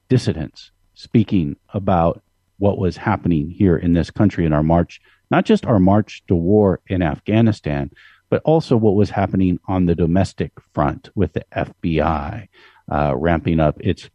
dissidents 0.08 0.70
speaking 0.94 1.56
about 1.74 2.22
what 2.62 2.78
was 2.78 2.96
happening 2.96 3.50
here 3.50 3.76
in 3.76 3.92
this 3.92 4.08
country 4.08 4.46
in 4.46 4.52
our 4.52 4.62
march, 4.62 5.00
not 5.32 5.44
just 5.44 5.66
our 5.66 5.80
march 5.80 6.22
to 6.28 6.34
war 6.36 6.80
in 6.86 7.02
Afghanistan, 7.02 7.90
but 8.30 8.40
also 8.44 8.76
what 8.76 8.94
was 8.94 9.10
happening 9.10 9.58
on 9.66 9.86
the 9.86 9.96
domestic 9.96 10.52
front 10.72 11.10
with 11.16 11.32
the 11.32 11.44
FBI 11.56 12.46
uh, 12.92 13.14
ramping 13.16 13.58
up 13.58 13.80
its 13.80 14.08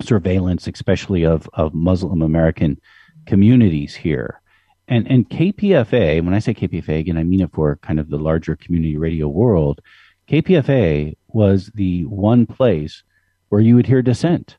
surveillance, 0.00 0.68
especially 0.68 1.24
of, 1.24 1.50
of 1.54 1.74
Muslim 1.74 2.22
American 2.22 2.80
communities 3.26 3.96
here. 3.96 4.40
And, 4.86 5.10
and 5.10 5.28
KPFA, 5.28 6.24
when 6.24 6.34
I 6.34 6.38
say 6.38 6.54
KPFA, 6.54 7.00
again, 7.00 7.18
I 7.18 7.24
mean 7.24 7.40
it 7.40 7.50
for 7.52 7.80
kind 7.82 7.98
of 7.98 8.10
the 8.10 8.16
larger 8.16 8.54
community 8.54 8.96
radio 8.96 9.26
world. 9.26 9.80
KPFA 10.28 11.16
was 11.26 11.72
the 11.74 12.04
one 12.04 12.46
place 12.46 13.02
where 13.48 13.60
you 13.60 13.74
would 13.74 13.86
hear 13.86 14.02
dissent, 14.02 14.56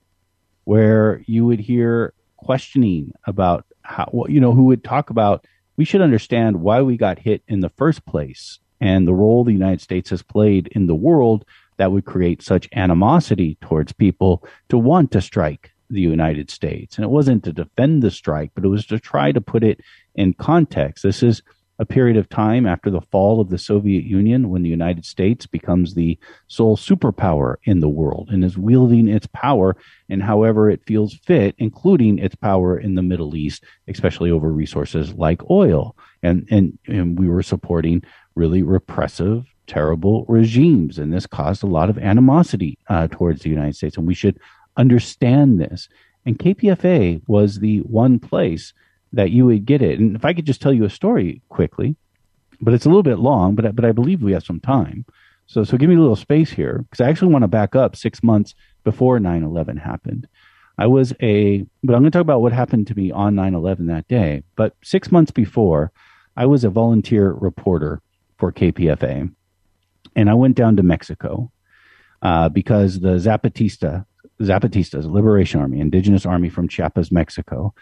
where 0.66 1.24
you 1.26 1.46
would 1.46 1.62
hear 1.62 2.14
questioning 2.44 3.12
about 3.26 3.66
how, 3.82 4.26
you 4.28 4.40
know, 4.40 4.54
who 4.54 4.66
would 4.66 4.84
talk 4.84 5.10
about 5.10 5.46
we 5.76 5.86
should 5.86 6.02
understand 6.02 6.62
why 6.62 6.82
we 6.82 6.98
got 6.98 7.20
hit 7.20 7.42
in 7.48 7.62
the 7.62 7.70
first 7.70 8.06
place 8.06 8.60
and 8.80 9.08
the 9.08 9.14
role 9.14 9.44
the 9.44 9.52
United 9.52 9.82
States 9.82 10.10
has 10.10 10.22
played 10.22 10.68
in 10.68 10.88
the 10.88 10.96
world 10.96 11.46
that 11.78 11.92
would 11.92 12.06
create 12.06 12.42
such 12.42 12.70
animosity 12.74 13.58
towards 13.62 13.92
people 13.94 14.44
to 14.70 14.78
want 14.78 15.12
to 15.12 15.22
strike 15.22 15.72
the 15.90 16.02
United 16.02 16.50
States. 16.50 16.98
And 16.98 17.06
it 17.06 17.10
wasn't 17.10 17.44
to 17.46 17.54
defend 17.54 18.02
the 18.02 18.12
strike, 18.12 18.52
but 18.54 18.66
it 18.66 18.70
was 18.70 18.86
to 18.88 19.00
try 19.00 19.32
to 19.32 19.42
put 19.42 19.64
it 19.64 19.80
in 20.16 20.34
context. 20.34 21.04
This 21.04 21.24
is 21.24 21.42
a 21.84 21.86
period 21.86 22.16
of 22.16 22.30
time 22.30 22.66
after 22.66 22.90
the 22.90 23.02
fall 23.02 23.42
of 23.42 23.50
the 23.50 23.58
Soviet 23.58 24.06
Union 24.06 24.50
when 24.50 24.64
the 24.64 24.70
United 24.70 25.04
States 25.06 25.46
becomes 25.46 25.94
the 25.94 26.18
sole 26.48 26.78
superpower 26.78 27.56
in 27.66 27.82
the 27.82 27.90
world 27.90 28.30
and 28.32 28.42
is 28.42 28.58
wielding 28.58 29.10
its 29.10 29.28
power 29.34 29.76
in 30.08 30.22
however 30.22 30.70
it 30.70 30.82
feels 30.88 31.16
fit, 31.26 31.56
including 31.58 32.20
its 32.20 32.36
power 32.36 32.80
in 32.80 32.96
the 32.96 33.02
Middle 33.02 33.36
East, 33.36 33.66
especially 33.90 34.32
over 34.32 34.50
resources 34.50 35.14
like 35.16 35.50
oil. 35.50 35.94
And, 36.24 36.48
and, 36.50 36.80
and 36.88 37.20
we 37.20 37.28
were 37.28 37.44
supporting 37.44 38.02
really 38.34 38.64
repressive 38.64 39.46
terrible 39.68 40.24
regimes. 40.30 40.98
And 40.98 41.12
this 41.12 41.28
caused 41.28 41.64
a 41.64 41.68
lot 41.68 41.90
of 41.90 41.98
animosity 41.98 42.78
uh, 42.88 43.10
towards 43.12 43.42
the 43.42 43.50
United 43.50 43.76
States. 43.76 43.98
And 43.98 44.08
we 44.08 44.14
should 44.14 44.40
understand 44.78 45.60
this. 45.60 45.90
And 46.26 46.40
KPFA 46.40 47.22
was 47.28 47.60
the 47.60 47.80
one 47.80 48.20
place 48.20 48.72
that 49.14 49.32
you 49.32 49.46
would 49.46 49.66
get 49.66 49.82
it. 49.82 50.00
And 50.00 50.16
if 50.16 50.26
I 50.26 50.34
could 50.34 50.46
just 50.46 50.62
tell 50.62 50.74
you 50.74 50.86
a 50.86 50.90
story 50.90 51.42
quickly, 51.50 51.96
but 52.60 52.74
it's 52.74 52.86
a 52.86 52.90
little 52.90 53.04
bit 53.04 53.20
long, 53.20 53.56
but, 53.56 53.76
but 53.76 53.86
I 53.86 53.92
believe 53.92 54.22
we 54.22 54.34
have 54.34 54.44
some 54.44 54.60
time. 54.60 55.06
So, 55.46 55.64
so 55.64 55.78
give 55.78 55.90
me 55.90 55.96
a 55.96 56.00
little 56.00 56.16
space 56.16 56.52
here 56.52 56.86
because 56.90 57.02
I 57.02 57.10
actually 57.10 57.32
want 57.32 57.44
to 57.44 57.48
back 57.48 57.76
up 57.76 57.96
six 57.96 58.24
months 58.24 58.56
before 58.84 59.20
9 59.20 59.44
11 59.44 59.78
happened. 59.78 60.28
I 60.78 60.88
was 60.88 61.14
a, 61.22 61.66
but 61.84 61.94
I'm 61.94 62.02
going 62.02 62.06
to 62.06 62.12
talk 62.12 62.22
about 62.22 62.42
what 62.42 62.54
happened 62.54 62.88
to 62.88 62.96
me 62.96 63.12
on 63.12 63.36
9 63.36 63.54
11 63.54 63.88
that 63.88 64.08
day. 64.08 64.44
But 64.56 64.76
six 64.84 65.12
months 65.12 65.32
before, 65.32 65.92
I 66.36 66.46
was 66.48 66.64
a 66.64 66.70
volunteer 66.70 67.32
reporter 67.32 68.02
for 68.38 68.52
KPFA 68.52 69.32
and 70.16 70.30
I 70.30 70.34
went 70.34 70.56
down 70.56 70.76
to 70.78 70.84
Mexico 70.84 71.52
uh, 72.22 72.50
because 72.50 73.00
the 73.00 73.18
Zapatista 73.18 74.06
Zapatistas, 74.42 75.10
Liberation 75.10 75.62
Army, 75.62 75.80
Indigenous 75.80 76.26
Army 76.26 76.50
from 76.50 76.68
Chiapas, 76.68 77.12
Mexico, 77.12 77.74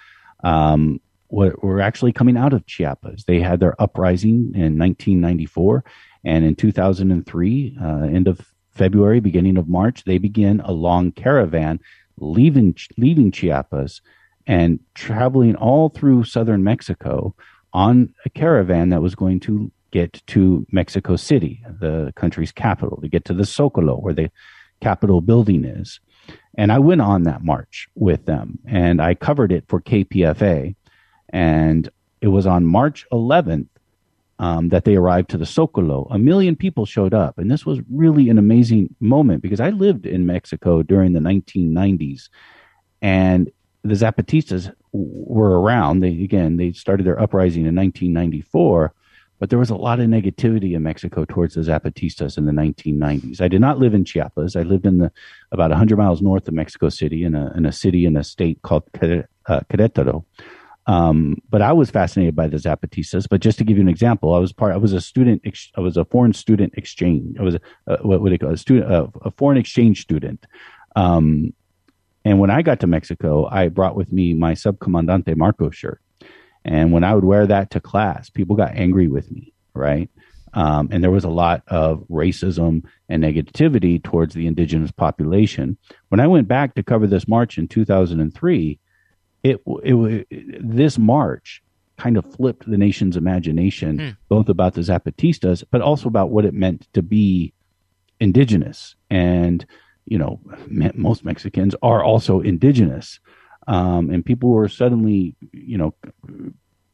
um, 0.44 1.00
were, 1.32 1.82
actually 1.82 2.12
coming 2.12 2.38
out 2.38 2.54
of 2.54 2.66
Chiapas. 2.66 3.24
They 3.26 3.40
had 3.40 3.60
their 3.60 3.82
uprising 3.82 4.52
in 4.54 4.78
1994, 4.78 5.84
and 6.26 6.46
in 6.46 6.56
2003, 6.56 7.78
uh, 7.82 7.86
end 8.04 8.28
of 8.28 8.52
February, 8.72 9.20
beginning 9.20 9.58
of 9.58 9.68
March, 9.68 10.04
they 10.04 10.18
began 10.18 10.60
a 10.62 10.72
long 10.72 11.12
caravan 11.12 11.80
leaving 12.18 12.76
leaving 12.98 13.32
Chiapas 13.32 14.02
and 14.46 14.80
traveling 14.94 15.56
all 15.56 15.90
through 15.90 16.24
southern 16.24 16.64
Mexico 16.64 17.36
on 17.74 18.14
a 18.26 18.30
caravan 18.30 18.90
that 18.90 19.02
was 19.02 19.16
going 19.16 19.40
to 19.40 19.72
get 19.92 20.22
to 20.28 20.66
Mexico 20.72 21.16
City, 21.16 21.64
the 21.80 22.14
country's 22.16 22.52
capital, 22.52 23.00
to 23.02 23.08
get 23.08 23.26
to 23.26 23.34
the 23.34 23.44
Zocalo, 23.44 24.02
where 24.02 24.14
the 24.14 24.32
Capitol 24.82 25.22
building 25.22 25.64
is. 25.64 26.00
And 26.56 26.72
I 26.72 26.80
went 26.80 27.02
on 27.02 27.24
that 27.24 27.44
march 27.44 27.88
with 27.96 28.26
them 28.26 28.60
and 28.66 29.02
I 29.02 29.16
covered 29.16 29.52
it 29.52 29.66
for 29.68 29.82
KPFA. 29.82 30.76
And 31.32 31.90
it 32.22 32.28
was 32.28 32.46
on 32.46 32.66
March 32.66 33.06
11th 33.12 33.68
um, 34.40 34.70
that 34.70 34.86
they 34.86 34.96
arrived 34.96 35.30
to 35.32 35.38
the 35.38 35.46
Zocalo. 35.46 36.08
A 36.12 36.18
million 36.18 36.56
people 36.56 36.86
showed 36.86 37.14
up. 37.14 37.38
And 37.38 37.50
this 37.50 37.66
was 37.66 37.80
really 37.90 38.30
an 38.30 38.38
amazing 38.38 38.96
moment 39.00 39.42
because 39.42 39.60
I 39.60 39.70
lived 39.70 40.06
in 40.06 40.26
Mexico 40.26 40.84
during 40.84 41.14
the 41.14 41.20
1990s. 41.20 42.30
And 43.02 43.52
the 43.84 43.96
Zapatistas 43.96 44.74
were 44.92 45.60
around. 45.62 46.02
They, 46.02 46.24
again, 46.24 46.58
they 46.58 46.72
started 46.74 47.06
their 47.06 47.20
uprising 47.20 47.66
in 47.66 47.76
1994 47.76 48.94
but 49.42 49.50
there 49.50 49.58
was 49.58 49.72
a 49.72 49.76
lot 49.76 50.00
of 50.00 50.06
negativity 50.06 50.76
in 50.76 50.84
Mexico 50.84 51.26
towards 51.26 51.56
the 51.56 51.62
Zapatistas 51.62 52.38
in 52.38 52.46
the 52.46 52.52
1990s. 52.52 53.42
I 53.42 53.48
did 53.48 53.60
not 53.60 53.80
live 53.80 53.96
in 53.96 54.06
Chiapas. 54.06 54.56
I 54.56 54.62
lived 54.62 54.86
in 54.86 55.00
the 55.00 55.12
about 55.52 55.72
100 55.72 55.98
miles 55.98 56.22
north 56.22 56.48
of 56.48 56.54
Mexico 56.54 56.90
City 56.90 57.24
in 57.24 57.34
a 57.34 57.52
in 57.58 57.66
a 57.66 57.72
city 57.72 58.06
in 58.06 58.16
a 58.16 58.24
state 58.24 58.62
called 58.62 58.84
uh, 59.02 59.24
Querétaro. 59.48 60.24
Um, 60.92 61.38
but 61.50 61.62
I 61.62 61.72
was 61.72 61.90
fascinated 61.90 62.36
by 62.36 62.48
the 62.48 62.58
Zapatistas. 62.58 63.26
But 63.30 63.40
just 63.40 63.58
to 63.60 63.64
give 63.64 63.78
you 63.78 63.82
an 63.82 63.88
example, 63.88 64.34
I 64.34 64.40
was 64.40 64.52
part. 64.52 64.74
I 64.74 64.78
was 64.78 64.92
a 64.92 65.00
student. 65.00 65.42
I 65.78 65.80
was 65.80 65.96
a 65.96 66.04
foreign 66.04 66.34
student 66.34 66.74
exchange. 66.76 67.38
I 67.40 67.44
was 67.44 67.56
a, 67.56 67.62
uh, 67.88 67.98
what 68.02 68.22
would 68.22 68.34
they 68.34 68.38
call 68.38 68.52
a 68.52 68.58
student? 68.58 68.92
Uh, 68.92 69.08
a 69.22 69.32
foreign 69.32 69.58
exchange 69.58 70.02
student. 70.02 70.46
Um, 70.98 71.54
and 72.26 72.40
when 72.40 72.52
I 72.52 72.62
got 72.62 72.82
to 72.82 72.88
Mexico, 72.88 73.48
I 73.50 73.70
brought 73.70 73.96
with 73.96 74.12
me 74.12 74.34
my 74.34 74.54
subcomandante 74.54 75.38
Marcos 75.38 75.76
shirt. 75.76 76.02
And 76.66 76.92
when 76.92 77.06
I 77.06 77.16
would 77.16 77.24
wear 77.24 77.48
that 77.48 77.72
to 77.72 77.80
class, 77.80 78.30
people 78.30 78.58
got 78.58 78.76
angry 78.76 79.08
with 79.08 79.32
me, 79.32 79.54
right? 79.74 80.10
Um, 80.54 80.90
and 80.92 81.02
there 81.02 81.10
was 81.10 81.24
a 81.24 81.30
lot 81.30 81.64
of 81.68 82.04
racism 82.10 82.84
and 83.08 83.24
negativity 83.24 84.04
towards 84.04 84.36
the 84.36 84.46
indigenous 84.46 84.92
population. 84.92 85.78
When 86.10 86.20
I 86.20 86.28
went 86.28 86.50
back 86.50 86.76
to 86.76 86.84
cover 86.84 87.08
this 87.08 87.30
march 87.30 87.58
in 87.58 87.70
2003, 87.70 88.78
it, 89.44 89.62
it, 89.84 90.28
it 90.30 90.78
this 90.78 90.98
march 90.98 91.64
kind 91.98 92.18
of 92.18 92.26
flipped 92.34 92.70
the 92.70 92.78
nation's 92.78 93.16
imagination, 93.16 94.00
hmm. 94.00 94.10
both 94.28 94.50
about 94.50 94.74
the 94.74 94.82
Zapatistas, 94.82 95.64
but 95.70 95.82
also 95.82 96.08
about 96.08 96.32
what 96.32 96.46
it 96.46 96.54
meant 96.54 96.88
to 96.94 97.02
be 97.02 97.54
indigenous, 98.20 98.96
and 99.10 99.66
you 100.06 100.18
know, 100.18 100.40
me- 100.68 100.92
most 100.94 101.24
Mexicans 101.24 101.76
are 101.82 102.04
also 102.04 102.42
indigenous, 102.42 103.20
um, 103.68 104.10
and 104.10 104.26
people 104.26 104.50
were 104.50 104.68
suddenly, 104.68 105.36
you 105.54 105.78
know, 105.78 105.94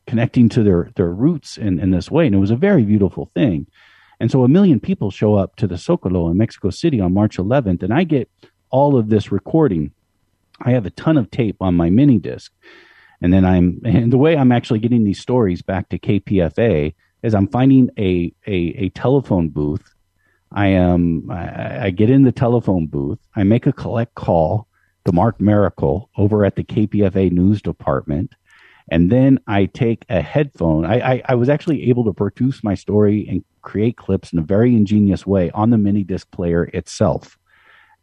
connecting 0.08 0.50
to 0.50 0.64
their 0.64 0.92
their 0.96 1.12
roots 1.12 1.58
in 1.58 1.80
in 1.80 1.92
this 1.92 2.12
way, 2.12 2.26
and 2.26 2.36
it 2.36 2.40
was 2.40 2.52
a 2.52 2.56
very 2.56 2.84
beautiful 2.84 3.32
thing. 3.34 3.68
And 4.20 4.32
so 4.32 4.44
a 4.44 4.48
million 4.48 4.80
people 4.80 5.12
show 5.12 5.36
up 5.36 5.56
to 5.58 5.68
the 5.68 5.76
Zocalo 5.76 6.32
in 6.32 6.38
Mexico 6.38 6.70
City 6.72 7.00
on 7.00 7.14
March 7.14 7.38
11th, 7.38 7.84
and 7.84 7.94
I 7.94 8.04
get 8.04 8.30
all 8.70 8.98
of 8.98 9.10
this 9.10 9.32
recording. 9.32 9.92
I 10.62 10.72
have 10.72 10.86
a 10.86 10.92
ton 10.92 11.18
of 11.18 11.32
tape 11.32 11.58
on 11.62 11.76
my 11.76 11.90
mini 11.90 12.20
disc. 12.20 12.52
And 13.22 13.34
then 13.34 13.46
I'm, 13.46 13.82
and 13.86 14.12
the 14.12 14.18
way 14.18 14.36
I'm 14.38 14.52
actually 14.52 14.80
getting 14.80 15.04
these 15.04 15.20
stories 15.20 15.62
back 15.62 15.90
to 15.90 16.00
KPFA 16.00 16.94
is 17.24 17.34
I'm 17.34 17.48
finding 17.48 17.90
a, 17.98 18.34
a, 18.46 18.56
a 18.56 18.90
telephone 18.90 19.50
booth. 19.50 19.94
I 20.52 20.68
am, 20.68 21.30
I, 21.30 21.86
I 21.86 21.90
get 21.90 22.10
in 22.10 22.24
the 22.24 22.32
telephone 22.32 22.88
booth. 22.88 23.20
I 23.36 23.44
make 23.44 23.68
a 23.68 23.74
collect 23.74 24.16
call 24.16 24.68
to 25.06 25.12
Mark 25.12 25.40
Mericle 25.40 26.10
over 26.18 26.46
at 26.46 26.56
the 26.56 26.64
KPFA 26.64 27.32
news 27.32 27.62
department. 27.62 28.34
And 28.90 29.12
then 29.12 29.40
I 29.48 29.66
take 29.66 30.06
a 30.10 30.22
headphone. 30.22 30.86
I, 30.86 31.16
I, 31.16 31.22
I 31.26 31.36
was 31.36 31.50
actually 31.50 31.90
able 31.90 32.06
to 32.06 32.14
produce 32.14 32.64
my 32.64 32.74
story 32.76 33.28
and 33.28 33.44
create 33.62 33.98
clips 33.98 34.32
in 34.32 34.40
a 34.40 34.44
very 34.44 34.74
ingenious 34.76 35.28
way 35.28 35.52
on 35.52 35.72
the 35.72 35.78
mini 35.78 36.04
disc 36.04 36.32
player 36.32 36.66
itself. 36.66 37.38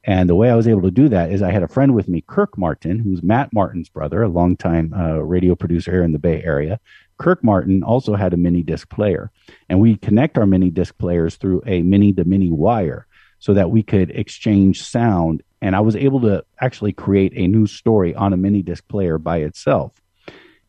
And 0.07 0.29
the 0.29 0.35
way 0.35 0.51
I 0.51 0.55
was 0.55 0.69
able 0.69 0.83
to 0.83 0.91
do 0.91 1.09
that 1.09 1.33
is 1.33 1.43
I 1.43 1.51
had 1.51 1.63
a 1.63 1.69
friend 1.69 1.95
with 1.95 2.09
me, 2.09 2.23
Kirk 2.27 2.59
Martin, 2.59 2.99
who's 2.99 3.23
Matt 3.23 3.53
Martin's 3.55 3.89
brother, 3.89 4.23
a 4.23 4.29
longtime 4.29 4.93
uh, 4.93 5.23
radio 5.23 5.55
producer 5.55 5.91
here 5.93 6.05
in 6.05 6.13
the 6.13 6.19
Bay 6.19 6.43
Area. 6.43 6.79
Kirk 7.17 7.43
Martin 7.43 7.83
also 7.83 8.15
had 8.15 8.35
a 8.35 8.37
mini 8.37 8.63
disc 8.63 8.91
player, 8.91 9.31
and 9.69 9.81
we 9.81 9.97
connect 9.97 10.37
our 10.37 10.47
mini 10.47 10.69
disc 10.69 10.99
players 10.99 11.37
through 11.37 11.63
a 11.67 11.83
mini 11.83 12.13
to 12.13 12.25
mini 12.25 12.51
wire 12.51 13.07
so 13.39 13.55
that 13.55 13.71
we 13.71 13.83
could 13.83 14.11
exchange 14.11 14.83
sound. 14.83 15.43
And 15.63 15.75
I 15.75 15.81
was 15.81 15.97
able 15.97 16.21
to 16.23 16.45
actually 16.61 16.93
create 16.93 17.33
a 17.35 17.47
new 17.47 17.67
story 17.67 18.15
on 18.15 18.35
a 18.35 18.37
mini 18.37 18.63
disc 18.63 18.87
player 18.89 19.17
by 19.17 19.39
itself. 19.39 20.03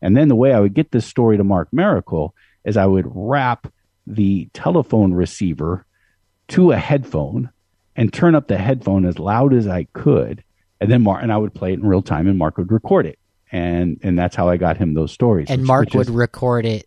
And 0.00 0.16
then 0.16 0.28
the 0.28 0.36
way 0.36 0.54
I 0.54 0.60
would 0.60 0.74
get 0.74 0.92
this 0.92 1.06
story 1.06 1.36
to 1.36 1.44
Mark 1.44 1.68
Mericle 1.72 2.30
is 2.64 2.76
I 2.76 2.86
would 2.86 3.06
wrap 3.06 3.70
the 4.06 4.48
telephone 4.54 5.12
receiver 5.12 5.84
to 6.48 6.72
a 6.72 6.76
headphone 6.76 7.50
and 7.96 8.12
turn 8.12 8.34
up 8.34 8.48
the 8.48 8.58
headphone 8.58 9.04
as 9.04 9.18
loud 9.18 9.52
as 9.54 9.66
I 9.66 9.84
could. 9.92 10.44
And 10.80 10.90
then 10.90 11.02
Mark 11.02 11.22
and 11.22 11.32
I 11.32 11.36
would 11.38 11.54
play 11.54 11.72
it 11.72 11.78
in 11.78 11.86
real 11.86 12.02
time 12.02 12.26
and 12.26 12.38
Mark 12.38 12.58
would 12.58 12.70
record 12.70 13.06
it. 13.06 13.18
And 13.50 13.98
and 14.02 14.18
that's 14.18 14.36
how 14.36 14.48
I 14.48 14.56
got 14.56 14.76
him 14.76 14.94
those 14.94 15.12
stories. 15.12 15.48
And 15.48 15.62
which- 15.62 15.66
Mark 15.68 15.84
which 15.86 15.94
would 15.94 16.08
is 16.08 16.12
record 16.12 16.66
it 16.66 16.86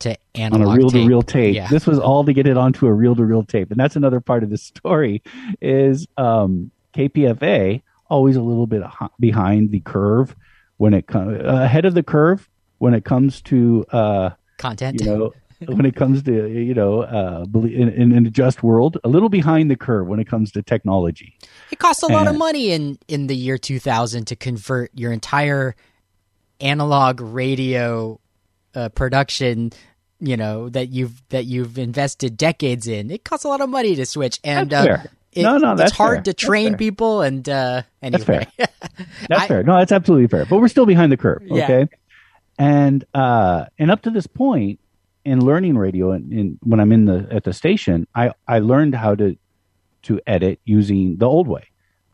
to 0.00 0.16
analog 0.36 0.68
on 0.68 0.74
a 0.74 0.76
reel 0.78 0.90
to 0.90 1.06
reel 1.06 1.22
tape. 1.22 1.56
Yeah. 1.56 1.66
This 1.68 1.86
was 1.86 1.98
all 1.98 2.24
to 2.24 2.32
get 2.32 2.46
it 2.46 2.56
onto 2.56 2.86
a 2.86 2.92
reel 2.92 3.16
to 3.16 3.24
reel 3.24 3.42
tape. 3.42 3.70
And 3.72 3.80
that's 3.80 3.96
another 3.96 4.20
part 4.20 4.44
of 4.44 4.50
the 4.50 4.58
story 4.58 5.22
is 5.60 6.06
um, 6.16 6.70
KPFA 6.94 7.82
always 8.08 8.36
a 8.36 8.42
little 8.42 8.66
bit 8.66 8.82
behind 9.18 9.72
the 9.72 9.80
curve 9.80 10.36
when 10.76 10.94
it 10.94 11.06
comes 11.08 11.40
ahead 11.44 11.84
of 11.84 11.94
the 11.94 12.02
curve 12.04 12.48
when 12.78 12.94
it 12.94 13.04
comes 13.04 13.42
to 13.42 13.84
uh, 13.90 14.30
Content. 14.56 15.00
you 15.00 15.06
know 15.06 15.32
when 15.66 15.84
it 15.86 15.96
comes 15.96 16.22
to 16.22 16.48
you 16.48 16.74
know 16.74 17.02
uh, 17.02 17.44
in, 17.54 17.88
in, 17.88 18.12
in 18.12 18.26
a 18.26 18.30
just 18.30 18.62
world 18.62 18.96
a 19.04 19.08
little 19.08 19.28
behind 19.28 19.70
the 19.70 19.76
curve 19.76 20.06
when 20.06 20.20
it 20.20 20.26
comes 20.28 20.52
to 20.52 20.62
technology 20.62 21.34
It 21.70 21.78
costs 21.78 22.02
a 22.02 22.06
lot 22.06 22.26
of 22.28 22.36
money 22.36 22.70
in 22.70 22.98
in 23.08 23.26
the 23.26 23.34
year 23.36 23.58
2000 23.58 24.26
to 24.26 24.36
convert 24.36 24.90
your 24.94 25.10
entire 25.12 25.74
analog 26.60 27.20
radio 27.20 28.18
uh, 28.74 28.88
production 28.90 29.70
you 30.20 30.36
know 30.36 30.68
that 30.68 30.88
you've 30.88 31.22
that 31.28 31.44
you've 31.44 31.78
invested 31.78 32.36
decades 32.36 32.86
in 32.88 33.10
it 33.10 33.24
costs 33.24 33.44
a 33.44 33.48
lot 33.48 33.60
of 33.60 33.68
money 33.68 33.94
to 33.94 34.04
switch 34.04 34.40
and 34.42 34.72
uh, 34.74 34.98
it- 35.32 35.42
No, 35.42 35.58
no, 35.58 35.76
that's 35.76 35.90
it's 35.90 35.96
hard 35.96 36.16
fair. 36.18 36.22
to 36.24 36.32
train 36.34 36.76
people 36.76 37.22
and 37.22 37.48
uh 37.48 37.82
anyway 38.02 38.46
That's 38.56 38.72
That's 39.28 39.42
I- 39.42 39.46
fair. 39.48 39.62
No, 39.62 39.76
that's 39.78 39.92
absolutely 39.92 40.26
fair. 40.26 40.44
But 40.46 40.58
we're 40.58 40.68
still 40.68 40.86
behind 40.86 41.12
the 41.12 41.16
curve. 41.16 41.42
Yeah. 41.44 41.64
Okay. 41.64 41.88
And 42.58 43.04
uh 43.14 43.66
and 43.78 43.90
up 43.92 44.02
to 44.02 44.10
this 44.10 44.26
point 44.26 44.80
in 45.28 45.44
learning 45.44 45.76
radio 45.76 46.12
and 46.12 46.32
in, 46.32 46.58
when 46.62 46.80
I'm 46.80 46.92
in 46.92 47.04
the 47.04 47.28
at 47.30 47.44
the 47.44 47.52
station, 47.52 48.06
I 48.14 48.32
I 48.46 48.58
learned 48.60 48.94
how 48.94 49.14
to 49.16 49.36
to 50.02 50.20
edit 50.26 50.60
using 50.64 51.16
the 51.18 51.26
old 51.26 51.48
way 51.48 51.64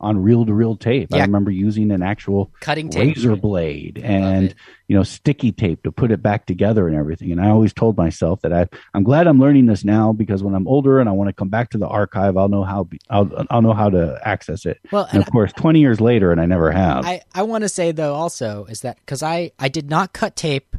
on 0.01 0.21
reel 0.21 0.45
to 0.45 0.53
reel 0.53 0.75
tape. 0.75 1.13
I 1.13 1.21
remember 1.21 1.51
using 1.51 1.89
an 1.91 2.03
actual 2.03 2.51
cutting 2.59 2.89
tape. 2.89 3.15
razor 3.15 3.35
blade 3.35 4.01
I 4.03 4.07
and 4.07 4.55
you 4.87 4.95
know 4.95 5.03
sticky 5.03 5.51
tape 5.53 5.83
to 5.83 5.91
put 5.91 6.11
it 6.11 6.21
back 6.21 6.45
together 6.45 6.87
and 6.87 6.97
everything. 6.97 7.31
And 7.31 7.41
i 7.41 7.49
always 7.49 7.73
told 7.73 7.97
myself 7.97 8.41
that 8.41 8.51
I, 8.51 8.67
i'm 8.93 9.03
glad 9.03 9.25
i'm 9.25 9.39
learning 9.39 9.65
this 9.67 9.83
now 9.85 10.11
because 10.11 10.43
when 10.43 10.53
i'm 10.53 10.67
older 10.67 10.99
and 10.99 11.07
i 11.07 11.11
want 11.11 11.29
to 11.29 11.33
come 11.33 11.49
back 11.49 11.69
to 11.71 11.77
the 11.77 11.87
archive 11.87 12.37
i'll 12.37 12.49
know 12.49 12.63
how 12.63 12.87
I'll, 13.09 13.31
I'll 13.49 13.61
know 13.61 13.73
how 13.73 13.89
to 13.89 14.19
access 14.23 14.65
it. 14.65 14.79
Well 14.91 15.05
and 15.05 15.15
and 15.15 15.23
of 15.23 15.31
course 15.31 15.53
20 15.53 15.79
years 15.79 16.01
later 16.01 16.31
and 16.31 16.41
i 16.41 16.45
never 16.45 16.71
have. 16.71 17.05
I, 17.05 17.21
I 17.33 17.43
want 17.43 17.63
to 17.63 17.69
say 17.69 17.91
though 17.91 18.13
also 18.13 18.65
is 18.65 18.81
that 18.81 18.97
because 18.97 19.23
I, 19.23 19.51
I 19.57 19.69
did 19.69 19.89
not 19.89 20.13
cut 20.13 20.35
tape 20.35 20.75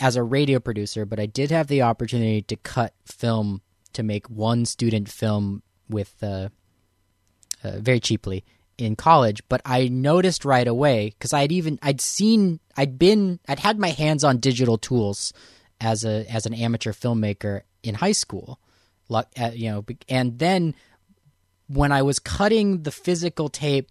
as 0.00 0.16
a 0.16 0.22
radio 0.22 0.58
producer, 0.58 1.04
but 1.04 1.20
I 1.20 1.26
did 1.26 1.50
have 1.50 1.68
the 1.68 1.82
opportunity 1.82 2.42
to 2.42 2.56
cut 2.56 2.94
film 3.04 3.60
to 3.92 4.02
make 4.02 4.28
one 4.28 4.64
student 4.64 5.08
film 5.08 5.62
with 5.88 6.14
uh, 6.22 6.48
uh, 7.62 7.78
very 7.78 8.00
cheaply 8.00 8.44
in 8.78 8.96
college. 8.96 9.42
But 9.48 9.60
I 9.64 9.88
noticed 9.88 10.44
right 10.44 10.66
away 10.66 11.10
because 11.10 11.32
I'd 11.32 11.52
even 11.52 11.78
I'd 11.82 12.00
seen 12.00 12.60
I'd 12.76 12.98
been 12.98 13.38
I'd 13.46 13.58
had 13.58 13.78
my 13.78 13.90
hands 13.90 14.24
on 14.24 14.38
digital 14.38 14.78
tools 14.78 15.32
as 15.80 16.04
a 16.04 16.24
as 16.30 16.46
an 16.46 16.54
amateur 16.54 16.92
filmmaker 16.92 17.62
in 17.82 17.94
high 17.94 18.12
school, 18.12 18.58
uh, 19.10 19.50
you 19.52 19.70
know, 19.70 19.84
and 20.08 20.38
then 20.38 20.74
when 21.68 21.92
I 21.92 22.02
was 22.02 22.18
cutting 22.18 22.82
the 22.82 22.90
physical 22.90 23.48
tape 23.48 23.90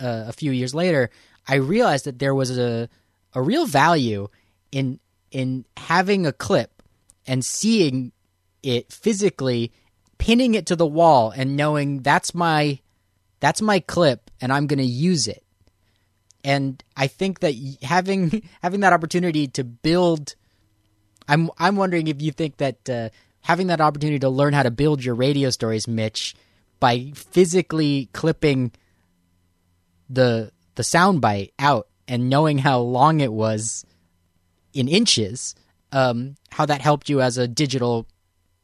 uh, 0.00 0.24
a 0.28 0.32
few 0.32 0.52
years 0.52 0.74
later, 0.74 1.10
I 1.46 1.56
realized 1.56 2.04
that 2.06 2.18
there 2.18 2.34
was 2.34 2.56
a 2.58 2.88
a 3.32 3.42
real 3.42 3.66
value 3.66 4.28
in 4.70 4.98
in 5.34 5.64
having 5.76 6.26
a 6.26 6.32
clip 6.32 6.82
and 7.26 7.44
seeing 7.44 8.12
it 8.62 8.90
physically, 8.92 9.72
pinning 10.16 10.54
it 10.54 10.64
to 10.66 10.76
the 10.76 10.86
wall, 10.86 11.32
and 11.36 11.56
knowing 11.56 12.00
that's 12.00 12.34
my 12.34 12.78
that's 13.40 13.60
my 13.60 13.80
clip, 13.80 14.30
and 14.40 14.52
I'm 14.52 14.66
going 14.66 14.78
to 14.78 14.84
use 14.84 15.28
it. 15.28 15.42
And 16.44 16.82
I 16.96 17.08
think 17.08 17.40
that 17.40 17.54
having 17.82 18.48
having 18.62 18.80
that 18.80 18.92
opportunity 18.92 19.48
to 19.48 19.64
build, 19.64 20.36
I'm 21.28 21.50
I'm 21.58 21.76
wondering 21.76 22.06
if 22.06 22.22
you 22.22 22.30
think 22.30 22.58
that 22.58 22.88
uh, 22.88 23.08
having 23.40 23.66
that 23.66 23.80
opportunity 23.80 24.20
to 24.20 24.28
learn 24.28 24.54
how 24.54 24.62
to 24.62 24.70
build 24.70 25.04
your 25.04 25.16
radio 25.16 25.50
stories, 25.50 25.88
Mitch, 25.88 26.36
by 26.78 27.10
physically 27.14 28.08
clipping 28.12 28.70
the 30.08 30.52
the 30.76 30.84
soundbite 30.84 31.50
out 31.58 31.88
and 32.06 32.30
knowing 32.30 32.58
how 32.58 32.78
long 32.78 33.20
it 33.20 33.32
was 33.32 33.84
in 34.74 34.88
inches, 34.88 35.54
um, 35.92 36.34
how 36.50 36.66
that 36.66 36.80
helped 36.80 37.08
you 37.08 37.20
as 37.20 37.38
a 37.38 37.48
digital 37.48 38.06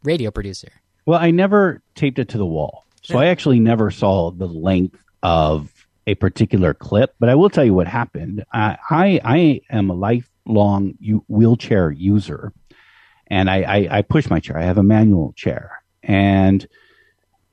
radio 0.03 0.31
producer. 0.31 0.69
Well, 1.07 1.19
I 1.19 1.31
never 1.31 1.83
taped 1.95 2.19
it 2.19 2.29
to 2.31 2.39
the 2.39 2.47
wall. 2.47 2.85
So 3.03 3.19
I 3.19 3.27
actually 3.27 3.61
never 3.61 3.91
saw 3.91 4.31
the 4.31 4.47
length 4.47 5.03
of 5.23 5.73
a 6.07 6.15
particular 6.17 6.75
clip, 6.75 7.15
but 7.19 7.29
I 7.29 7.35
will 7.35 7.49
tell 7.49 7.65
you 7.65 7.73
what 7.73 7.87
happened. 7.87 8.45
I 8.53 8.77
I, 8.91 9.21
I 9.25 9.61
am 9.71 9.91
a 9.91 9.95
lifelong 9.95 10.95
u- 11.01 11.25
wheelchair 11.29 11.91
user, 11.91 12.53
and 13.27 13.49
I, 13.49 13.63
I, 13.63 13.99
I 13.99 14.03
push 14.03 14.29
my 14.29 14.39
chair. 14.39 14.59
I 14.59 14.65
have 14.65 14.77
a 14.79 14.83
manual 14.83 15.33
chair, 15.33 15.83
and 16.03 16.67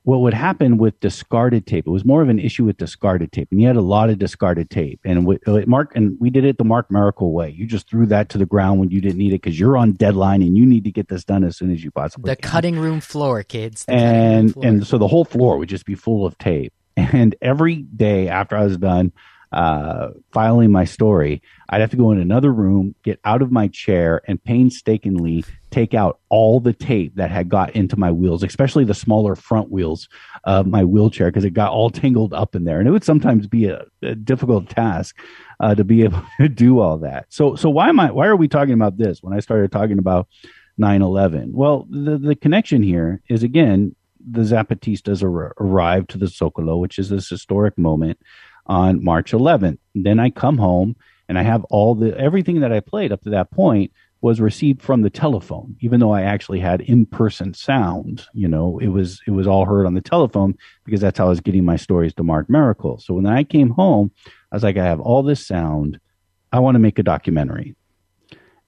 what 0.08 0.22
would 0.22 0.32
happen 0.32 0.78
with 0.78 0.98
discarded 1.00 1.66
tape? 1.66 1.86
It 1.86 1.90
was 1.90 2.02
more 2.02 2.22
of 2.22 2.30
an 2.30 2.38
issue 2.38 2.64
with 2.64 2.78
discarded 2.78 3.30
tape, 3.30 3.48
and 3.50 3.60
you 3.60 3.66
had 3.66 3.76
a 3.76 3.82
lot 3.82 4.08
of 4.08 4.18
discarded 4.18 4.70
tape. 4.70 5.00
And 5.04 5.26
with, 5.26 5.42
with 5.46 5.66
Mark, 5.66 5.92
and 5.94 6.16
we 6.18 6.30
did 6.30 6.46
it 6.46 6.56
the 6.56 6.64
Mark 6.64 6.88
Mericle 6.88 7.32
way. 7.32 7.50
You 7.50 7.66
just 7.66 7.90
threw 7.90 8.06
that 8.06 8.30
to 8.30 8.38
the 8.38 8.46
ground 8.46 8.80
when 8.80 8.88
you 8.88 9.02
didn't 9.02 9.18
need 9.18 9.34
it 9.34 9.42
because 9.42 9.60
you're 9.60 9.76
on 9.76 9.92
deadline 9.92 10.40
and 10.40 10.56
you 10.56 10.64
need 10.64 10.84
to 10.84 10.90
get 10.90 11.08
this 11.08 11.24
done 11.24 11.44
as 11.44 11.58
soon 11.58 11.70
as 11.70 11.84
you 11.84 11.90
possibly 11.90 12.30
The 12.30 12.36
can 12.36 12.50
cutting 12.50 12.78
room 12.78 13.00
floor, 13.00 13.42
kids. 13.42 13.84
The 13.84 13.92
and 13.92 14.54
floor. 14.54 14.64
and 14.64 14.86
so 14.86 14.96
the 14.96 15.08
whole 15.08 15.26
floor 15.26 15.58
would 15.58 15.68
just 15.68 15.84
be 15.84 15.94
full 15.94 16.24
of 16.24 16.38
tape. 16.38 16.72
And 16.96 17.34
every 17.42 17.82
day 17.82 18.28
after 18.28 18.56
I 18.56 18.64
was 18.64 18.78
done 18.78 19.12
uh, 19.52 20.08
filing 20.32 20.70
my 20.70 20.84
story, 20.84 21.42
I'd 21.70 21.80
have 21.80 21.90
to 21.90 21.96
go 21.96 22.10
in 22.12 22.20
another 22.20 22.52
room, 22.52 22.94
get 23.02 23.20
out 23.24 23.42
of 23.42 23.50
my 23.50 23.68
chair, 23.68 24.22
and 24.26 24.42
painstakingly 24.42 25.44
take 25.70 25.94
out 25.94 26.18
all 26.28 26.60
the 26.60 26.72
tape 26.72 27.14
that 27.16 27.30
had 27.30 27.48
got 27.48 27.70
into 27.70 27.98
my 27.98 28.10
wheels, 28.10 28.42
especially 28.42 28.84
the 28.84 28.94
smaller 28.94 29.34
front 29.34 29.70
wheels 29.70 30.08
of 30.44 30.66
my 30.66 30.84
wheelchair, 30.84 31.28
because 31.28 31.44
it 31.44 31.50
got 31.50 31.72
all 31.72 31.90
tangled 31.90 32.32
up 32.34 32.54
in 32.54 32.64
there. 32.64 32.78
And 32.78 32.88
it 32.88 32.90
would 32.90 33.04
sometimes 33.04 33.46
be 33.46 33.66
a, 33.66 33.84
a 34.02 34.14
difficult 34.14 34.68
task 34.68 35.16
uh, 35.60 35.74
to 35.74 35.84
be 35.84 36.02
able 36.04 36.22
to 36.38 36.48
do 36.48 36.80
all 36.80 36.98
that. 36.98 37.26
So 37.28 37.54
so 37.56 37.70
why 37.70 37.88
am 37.88 38.00
I? 38.00 38.10
Why 38.10 38.26
are 38.26 38.36
we 38.36 38.48
talking 38.48 38.74
about 38.74 38.98
this 38.98 39.22
when 39.22 39.32
I 39.32 39.40
started 39.40 39.72
talking 39.72 39.98
about 39.98 40.28
9/11? 40.80 41.52
Well, 41.52 41.86
the 41.90 42.18
the 42.18 42.36
connection 42.36 42.82
here 42.82 43.22
is 43.28 43.42
again 43.42 43.94
the 44.30 44.42
Zapatistas 44.42 45.22
ar- 45.22 45.54
arrived 45.58 46.10
to 46.10 46.18
the 46.18 46.26
Zocalo, 46.26 46.78
which 46.78 46.98
is 46.98 47.08
this 47.08 47.28
historic 47.28 47.78
moment 47.78 48.18
on 48.68 49.02
March 49.02 49.32
11th. 49.32 49.78
Then 49.94 50.20
I 50.20 50.30
come 50.30 50.58
home 50.58 50.96
and 51.28 51.38
I 51.38 51.42
have 51.42 51.64
all 51.64 51.94
the 51.94 52.16
everything 52.18 52.60
that 52.60 52.72
I 52.72 52.80
played 52.80 53.12
up 53.12 53.22
to 53.22 53.30
that 53.30 53.50
point 53.50 53.92
was 54.20 54.40
received 54.40 54.82
from 54.82 55.02
the 55.02 55.10
telephone, 55.10 55.76
even 55.80 56.00
though 56.00 56.12
I 56.12 56.22
actually 56.22 56.58
had 56.58 56.80
in-person 56.80 57.54
sound. 57.54 58.26
You 58.32 58.48
know, 58.48 58.78
it 58.78 58.88
was 58.88 59.20
it 59.26 59.30
was 59.30 59.46
all 59.46 59.64
heard 59.64 59.86
on 59.86 59.94
the 59.94 60.00
telephone 60.00 60.56
because 60.84 61.00
that's 61.00 61.18
how 61.18 61.26
I 61.26 61.28
was 61.28 61.40
getting 61.40 61.64
my 61.64 61.76
stories 61.76 62.14
to 62.14 62.22
Mark 62.22 62.48
Mericle. 62.48 63.00
So 63.00 63.14
when 63.14 63.26
I 63.26 63.44
came 63.44 63.70
home, 63.70 64.10
I 64.50 64.56
was 64.56 64.62
like, 64.62 64.76
I 64.76 64.84
have 64.84 65.00
all 65.00 65.22
this 65.22 65.46
sound. 65.46 66.00
I 66.50 66.60
want 66.60 66.74
to 66.74 66.80
make 66.80 66.98
a 66.98 67.02
documentary. 67.02 67.76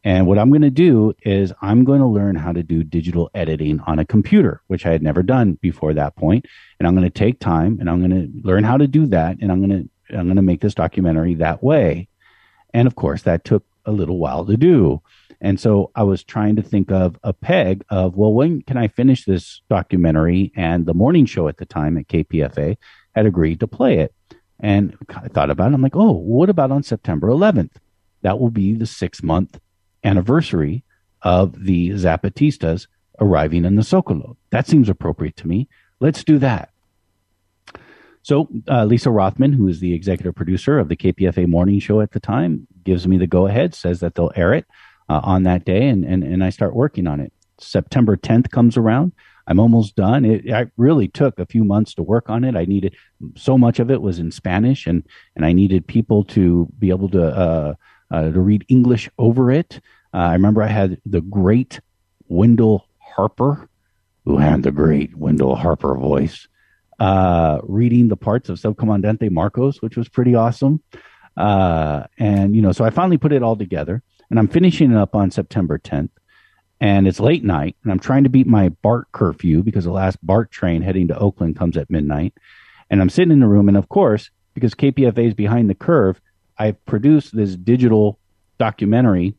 And 0.03 0.27
what 0.27 0.39
I'm 0.39 0.49
going 0.49 0.63
to 0.63 0.71
do 0.71 1.13
is 1.23 1.53
I'm 1.61 1.85
going 1.85 2.01
to 2.01 2.07
learn 2.07 2.35
how 2.35 2.53
to 2.53 2.63
do 2.63 2.83
digital 2.83 3.31
editing 3.35 3.81
on 3.81 3.99
a 3.99 4.05
computer, 4.05 4.63
which 4.67 4.87
I 4.87 4.93
had 4.93 5.03
never 5.03 5.23
done 5.23 5.59
before 5.61 5.93
that 5.95 6.17
point. 6.17 6.47
And 6.79 6.87
I'm 6.87 6.95
going 6.95 7.05
to 7.05 7.11
take 7.11 7.39
time 7.39 7.79
and 7.81 7.91
I'm 7.91 7.99
going 7.99 8.11
to 8.11 8.49
learn 8.49 8.65
how 8.65 8.79
to 8.79 8.87
do 8.87 9.07
that. 9.07 9.37
And 9.41 9.53
I'm 9.53 9.67
going 9.67 9.91
to, 10.09 10.17
I'm 10.17 10.25
going 10.25 10.37
to 10.37 10.43
make 10.43 10.63
this 10.63 10.75
documentary 10.75 11.35
that 11.37 11.63
way. 11.63 12.09
And 12.73 12.87
of 12.87 12.95
course, 12.95 13.23
that 13.23 13.45
took 13.45 13.65
a 13.85 13.93
little 13.93 14.19
while 14.19 14.47
to 14.47 14.57
do. 14.57 15.03
And 15.43 15.61
so 15.61 15.91
I 15.95 16.03
was 16.03 16.25
trying 16.25 16.57
to 16.57 16.63
think 16.63 16.91
of 16.91 17.19
a 17.23 17.33
peg 17.33 17.85
of, 17.91 18.17
well, 18.17 18.33
when 18.33 18.63
can 18.63 18.77
I 18.77 18.89
finish 18.89 19.25
this 19.25 19.61
documentary? 19.69 20.53
And 20.57 20.87
the 20.87 20.95
morning 20.95 21.27
show 21.27 21.49
at 21.49 21.59
the 21.59 21.67
time 21.67 21.99
at 21.99 22.09
KPFA 22.09 22.77
had 23.15 23.27
agreed 23.27 23.61
to 23.61 23.67
play 23.67 23.99
it. 23.99 24.15
And 24.61 24.97
I 25.11 25.29
thought 25.29 25.51
about 25.51 25.73
it. 25.73 25.75
I'm 25.75 25.83
like, 25.83 25.97
oh, 25.97 26.13
what 26.13 26.51
about 26.51 26.71
on 26.71 26.83
September 26.83 27.29
11th? 27.29 27.73
That 28.23 28.39
will 28.39 28.51
be 28.51 28.75
the 28.75 28.87
six 28.87 29.23
month 29.23 29.59
anniversary 30.05 30.85
of 31.23 31.65
the 31.65 31.91
Zapatistas 31.91 32.87
arriving 33.21 33.65
in 33.65 33.77
the 33.77 33.83
Zocalo. 33.83 34.37
That 34.51 34.67
seems 34.67 34.89
appropriate 34.89 35.37
to 35.37 35.49
me. 35.49 35.69
Let's 36.01 36.25
do 36.25 36.39
that. 36.39 36.71
So 38.23 38.49
uh, 38.69 38.85
Lisa 38.85 39.11
Rothman, 39.11 39.53
who 39.53 39.69
is 39.69 39.81
the 39.81 39.95
executive 39.95 40.35
producer 40.35 40.79
of 40.79 40.89
the 40.89 40.97
KPFA 40.97 41.47
morning 41.47 41.79
show 41.81 42.01
at 42.01 42.13
the 42.13 42.21
time, 42.21 42.67
gives 42.85 43.07
me 43.07 43.17
the 43.19 43.27
go 43.27 43.47
ahead, 43.47 43.75
says 43.75 44.01
that 44.01 44.15
they'll 44.15 44.33
air 44.37 44.53
it 44.53 44.67
uh, 45.09 45.21
on 45.23 45.45
that 45.45 45.65
day, 45.65 45.89
and, 45.89 46.05
and, 46.05 46.23
and 46.23 46.45
I 46.45 46.51
start 46.51 46.75
working 46.75 47.07
on 47.07 47.21
it. 47.21 47.33
September 47.59 48.17
10th 48.17 48.51
comes 48.51 48.77
around. 48.77 49.13
I'm 49.47 49.59
almost 49.59 49.97
done. 49.97 50.25
It, 50.25 50.47
it, 50.47 50.71
really 50.77 51.09
took 51.09 51.39
a 51.39 51.47
few 51.47 51.65
months 51.65 51.95
to 51.95 52.03
work 52.03 52.31
on 52.31 52.45
it. 52.45 52.57
I 52.57 52.65
needed 52.67 52.95
so 53.35 53.59
much 53.59 53.81
of 53.81 53.91
it 53.91 54.01
was 54.01 54.19
in 54.19 54.31
Spanish, 54.31 54.87
and 54.87 55.03
and 55.35 55.45
I 55.45 55.53
needed 55.53 55.87
people 55.87 56.25
to 56.27 56.69
be 56.79 56.91
able 56.91 57.09
to 57.11 57.25
uh, 57.25 57.75
uh, 58.11 58.31
to 58.31 58.41
read 58.41 58.65
English 58.69 59.09
over 59.19 59.51
it. 59.51 59.81
Uh, 60.13 60.19
I 60.19 60.33
remember 60.33 60.63
I 60.63 60.69
had 60.69 61.01
the 61.07 61.21
great 61.21 61.81
Wendell 62.29 62.87
Harper, 62.99 63.69
who 64.25 64.39
had 64.39 64.63
the 64.63 64.73
great 64.73 65.17
Wendell 65.17 65.57
Harper 65.57 65.95
voice, 65.97 66.49
uh, 66.99 67.59
reading 67.63 68.09
the 68.09 68.17
parts 68.17 68.49
of 68.49 68.59
Subcomandante 68.59 69.31
Marcos, 69.31 69.81
which 69.81 69.97
was 69.97 70.09
pretty 70.09 70.35
awesome. 70.35 70.83
Uh, 71.37 72.05
and, 72.19 72.55
you 72.55 72.63
know, 72.63 72.73
so 72.73 72.85
I 72.85 72.91
finally 72.91 73.19
put 73.19 73.33
it 73.33 73.43
all 73.43 73.57
together 73.57 74.03
and 74.29 74.39
I'm 74.39 74.49
finishing 74.49 74.91
it 74.91 74.97
up 74.97 75.15
on 75.15 75.31
September 75.31 75.79
10th. 75.79 76.11
And 76.81 77.07
it's 77.07 77.21
late 77.21 77.45
night 77.45 77.77
and 77.83 77.93
I'm 77.93 77.99
trying 77.99 78.25
to 78.25 78.31
beat 78.31 78.47
my 78.47 78.69
BART 78.69 79.11
curfew 79.13 79.63
because 79.63 79.85
the 79.85 79.91
last 79.91 80.19
BART 80.25 80.51
train 80.51 80.83
heading 80.83 81.09
to 81.09 81.19
Oakland 81.19 81.57
comes 81.57 81.77
at 81.77 81.91
midnight. 81.91 82.35
And 82.91 83.01
I'm 83.01 83.11
sitting 83.11 83.33
in 83.33 83.41
the 83.41 83.47
room. 83.47 83.69
And 83.69 83.77
of 83.77 83.89
course, 83.89 84.31
because 84.55 84.75
KPFA 84.75 85.29
is 85.29 85.35
behind 85.35 85.71
the 85.71 85.75
curve, 85.75 86.21
I 86.61 86.73
produced 86.73 87.35
this 87.35 87.57
digital 87.57 88.19
documentary, 88.59 89.35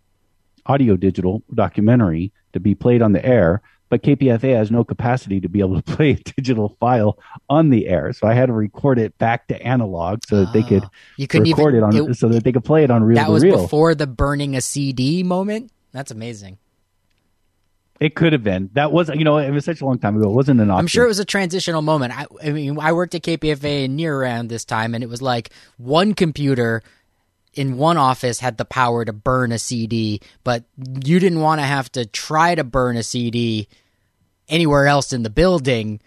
audio 0.66 0.98
digital 0.98 1.44
documentary 1.54 2.32
to 2.54 2.60
be 2.60 2.74
played 2.74 3.04
on 3.04 3.14
the 3.14 3.24
air. 3.24 3.62
But 3.90 4.02
KPFA 4.04 4.56
has 4.56 4.72
no 4.72 4.84
capacity 4.84 5.40
to 5.42 5.50
be 5.50 5.60
able 5.60 5.80
to 5.80 5.84
play 5.96 6.12
a 6.12 6.16
digital 6.16 6.76
file 6.80 7.20
on 7.48 7.70
the 7.70 7.88
air, 7.88 8.12
so 8.14 8.26
I 8.26 8.34
had 8.34 8.48
to 8.48 8.54
record 8.54 8.98
it 8.98 9.18
back 9.18 9.48
to 9.50 9.62
analog 9.62 10.22
so 10.26 10.46
that 10.46 10.54
they 10.54 10.64
could 10.64 10.84
ah, 10.84 10.90
you 11.18 11.28
couldn't 11.28 11.50
record 11.50 11.76
even, 11.76 11.90
it 11.90 12.02
on 12.02 12.12
it, 12.12 12.16
so 12.16 12.30
that 12.30 12.44
they 12.44 12.54
could 12.54 12.64
play 12.64 12.86
it 12.86 12.90
on 12.90 13.04
reel 13.04 13.18
That 13.18 13.30
was 13.30 13.44
reel. 13.44 13.62
before 13.62 13.94
the 13.94 14.08
burning 14.08 14.56
a 14.56 14.62
CD 14.62 15.24
moment. 15.24 15.72
That's 15.92 16.10
amazing. 16.10 16.58
It 18.00 18.16
could 18.16 18.34
have 18.34 18.44
been. 18.44 18.72
That 18.74 18.92
was, 18.92 19.10
you 19.10 19.24
know, 19.24 19.38
it 19.38 19.52
was 19.52 19.64
such 19.64 19.82
a 19.82 19.86
long 19.86 20.00
time 20.00 20.18
ago. 20.18 20.28
It 20.28 20.34
wasn't 20.34 20.60
an 20.60 20.72
option. 20.72 20.80
I'm 20.80 20.88
sure 20.88 21.06
it 21.06 21.10
was 21.10 21.20
a 21.20 21.26
transitional 21.26 21.84
moment. 21.84 22.18
I, 22.18 22.26
I 22.44 22.50
mean, 22.50 22.80
I 22.80 22.94
worked 22.94 23.14
at 23.14 23.22
KPFA 23.22 23.90
near 23.90 24.16
around 24.16 24.48
this 24.48 24.66
time, 24.66 24.96
and 24.96 25.04
it 25.04 25.08
was 25.08 25.22
like 25.22 25.52
one 25.78 26.16
computer 26.16 26.82
in 27.54 27.78
one 27.78 27.98
office 27.98 28.40
had 28.40 28.58
the 28.58 28.66
power 28.66 29.04
to 29.04 29.14
burn 29.14 29.52
a 29.52 29.60
CD, 29.60 30.22
but 30.44 30.64
you 31.04 31.20
didn't 31.20 31.42
want 31.42 31.60
to 31.60 31.66
have 31.66 31.92
to 31.94 32.06
try 32.06 32.56
to 32.56 32.64
burn 32.64 32.96
a 32.96 33.04
CD 33.04 33.68
anywhere 34.48 34.88
else 34.88 35.12
in 35.14 35.24
the 35.24 35.30
building 35.30 36.00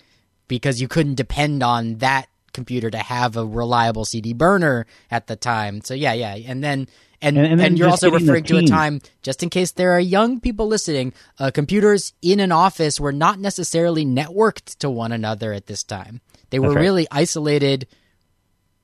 because 0.48 0.80
you 0.80 0.88
couldn't 0.88 1.14
depend 1.14 1.62
on 1.62 1.96
that 1.96 2.28
computer 2.52 2.90
to 2.90 2.98
have 2.98 3.36
a 3.36 3.44
reliable 3.44 4.04
CD 4.04 4.32
burner 4.32 4.86
at 5.10 5.26
the 5.26 5.36
time. 5.36 5.80
So 5.82 5.92
yeah, 5.92 6.12
yeah, 6.12 6.34
and 6.34 6.62
then 6.62 6.88
and 7.20 7.36
and, 7.36 7.52
and, 7.52 7.60
and 7.60 7.78
you're 7.78 7.88
also 7.88 8.10
referring 8.10 8.44
to 8.44 8.58
a 8.58 8.66
time 8.66 9.00
just 9.22 9.42
in 9.42 9.50
case 9.50 9.72
there 9.72 9.92
are 9.92 10.00
young 10.00 10.40
people 10.40 10.66
listening. 10.66 11.12
Uh, 11.38 11.50
computers 11.52 12.14
in 12.22 12.40
an 12.40 12.52
office 12.52 12.98
were 12.98 13.12
not 13.12 13.38
necessarily 13.38 14.04
networked 14.06 14.76
to 14.78 14.88
one 14.88 15.12
another 15.12 15.52
at 15.52 15.66
this 15.66 15.82
time. 15.82 16.20
They 16.50 16.58
were 16.58 16.72
right. 16.72 16.80
really 16.80 17.06
isolated 17.10 17.86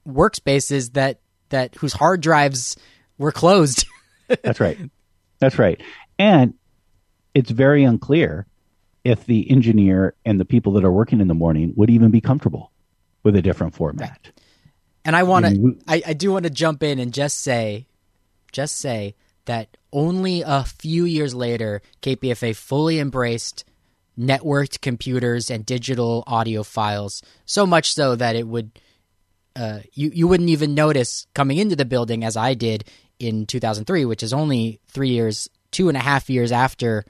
workspaces 0.06 0.94
that 0.94 1.19
that 1.50 1.74
whose 1.76 1.92
hard 1.92 2.20
drives 2.20 2.76
were 3.18 3.32
closed. 3.32 3.86
That's 4.42 4.60
right. 4.60 4.78
That's 5.38 5.58
right. 5.58 5.80
And 6.18 6.54
it's 7.34 7.50
very 7.50 7.84
unclear 7.84 8.46
if 9.04 9.24
the 9.24 9.50
engineer 9.50 10.14
and 10.24 10.38
the 10.38 10.44
people 10.44 10.72
that 10.72 10.84
are 10.84 10.92
working 10.92 11.20
in 11.20 11.28
the 11.28 11.34
morning 11.34 11.72
would 11.76 11.90
even 11.90 12.10
be 12.10 12.20
comfortable 12.20 12.72
with 13.22 13.36
a 13.36 13.42
different 13.42 13.74
format. 13.74 14.18
Right. 14.24 14.32
And 15.04 15.16
I 15.16 15.22
want 15.22 15.46
to, 15.46 15.78
I, 15.88 16.02
I 16.08 16.12
do 16.12 16.32
want 16.32 16.44
to 16.44 16.50
jump 16.50 16.82
in 16.82 16.98
and 16.98 17.12
just 17.12 17.38
say, 17.38 17.86
just 18.52 18.76
say 18.76 19.14
that 19.46 19.76
only 19.92 20.42
a 20.42 20.64
few 20.64 21.04
years 21.04 21.34
later, 21.34 21.82
KPFA 22.02 22.54
fully 22.54 22.98
embraced 22.98 23.64
networked 24.18 24.80
computers 24.80 25.50
and 25.50 25.64
digital 25.64 26.22
audio 26.26 26.62
files, 26.62 27.22
so 27.46 27.64
much 27.66 27.94
so 27.94 28.14
that 28.16 28.36
it 28.36 28.46
would, 28.46 28.78
uh, 29.56 29.80
you, 29.92 30.10
you 30.14 30.28
wouldn't 30.28 30.50
even 30.50 30.74
notice 30.74 31.26
coming 31.34 31.58
into 31.58 31.76
the 31.76 31.84
building 31.84 32.24
as 32.24 32.36
I 32.36 32.54
did 32.54 32.84
in 33.18 33.46
2003, 33.46 34.04
which 34.04 34.22
is 34.22 34.32
only 34.32 34.80
three 34.88 35.10
years, 35.10 35.48
two 35.70 35.88
and 35.88 35.96
a 35.96 36.00
half 36.00 36.30
years 36.30 36.52
after 36.52 37.04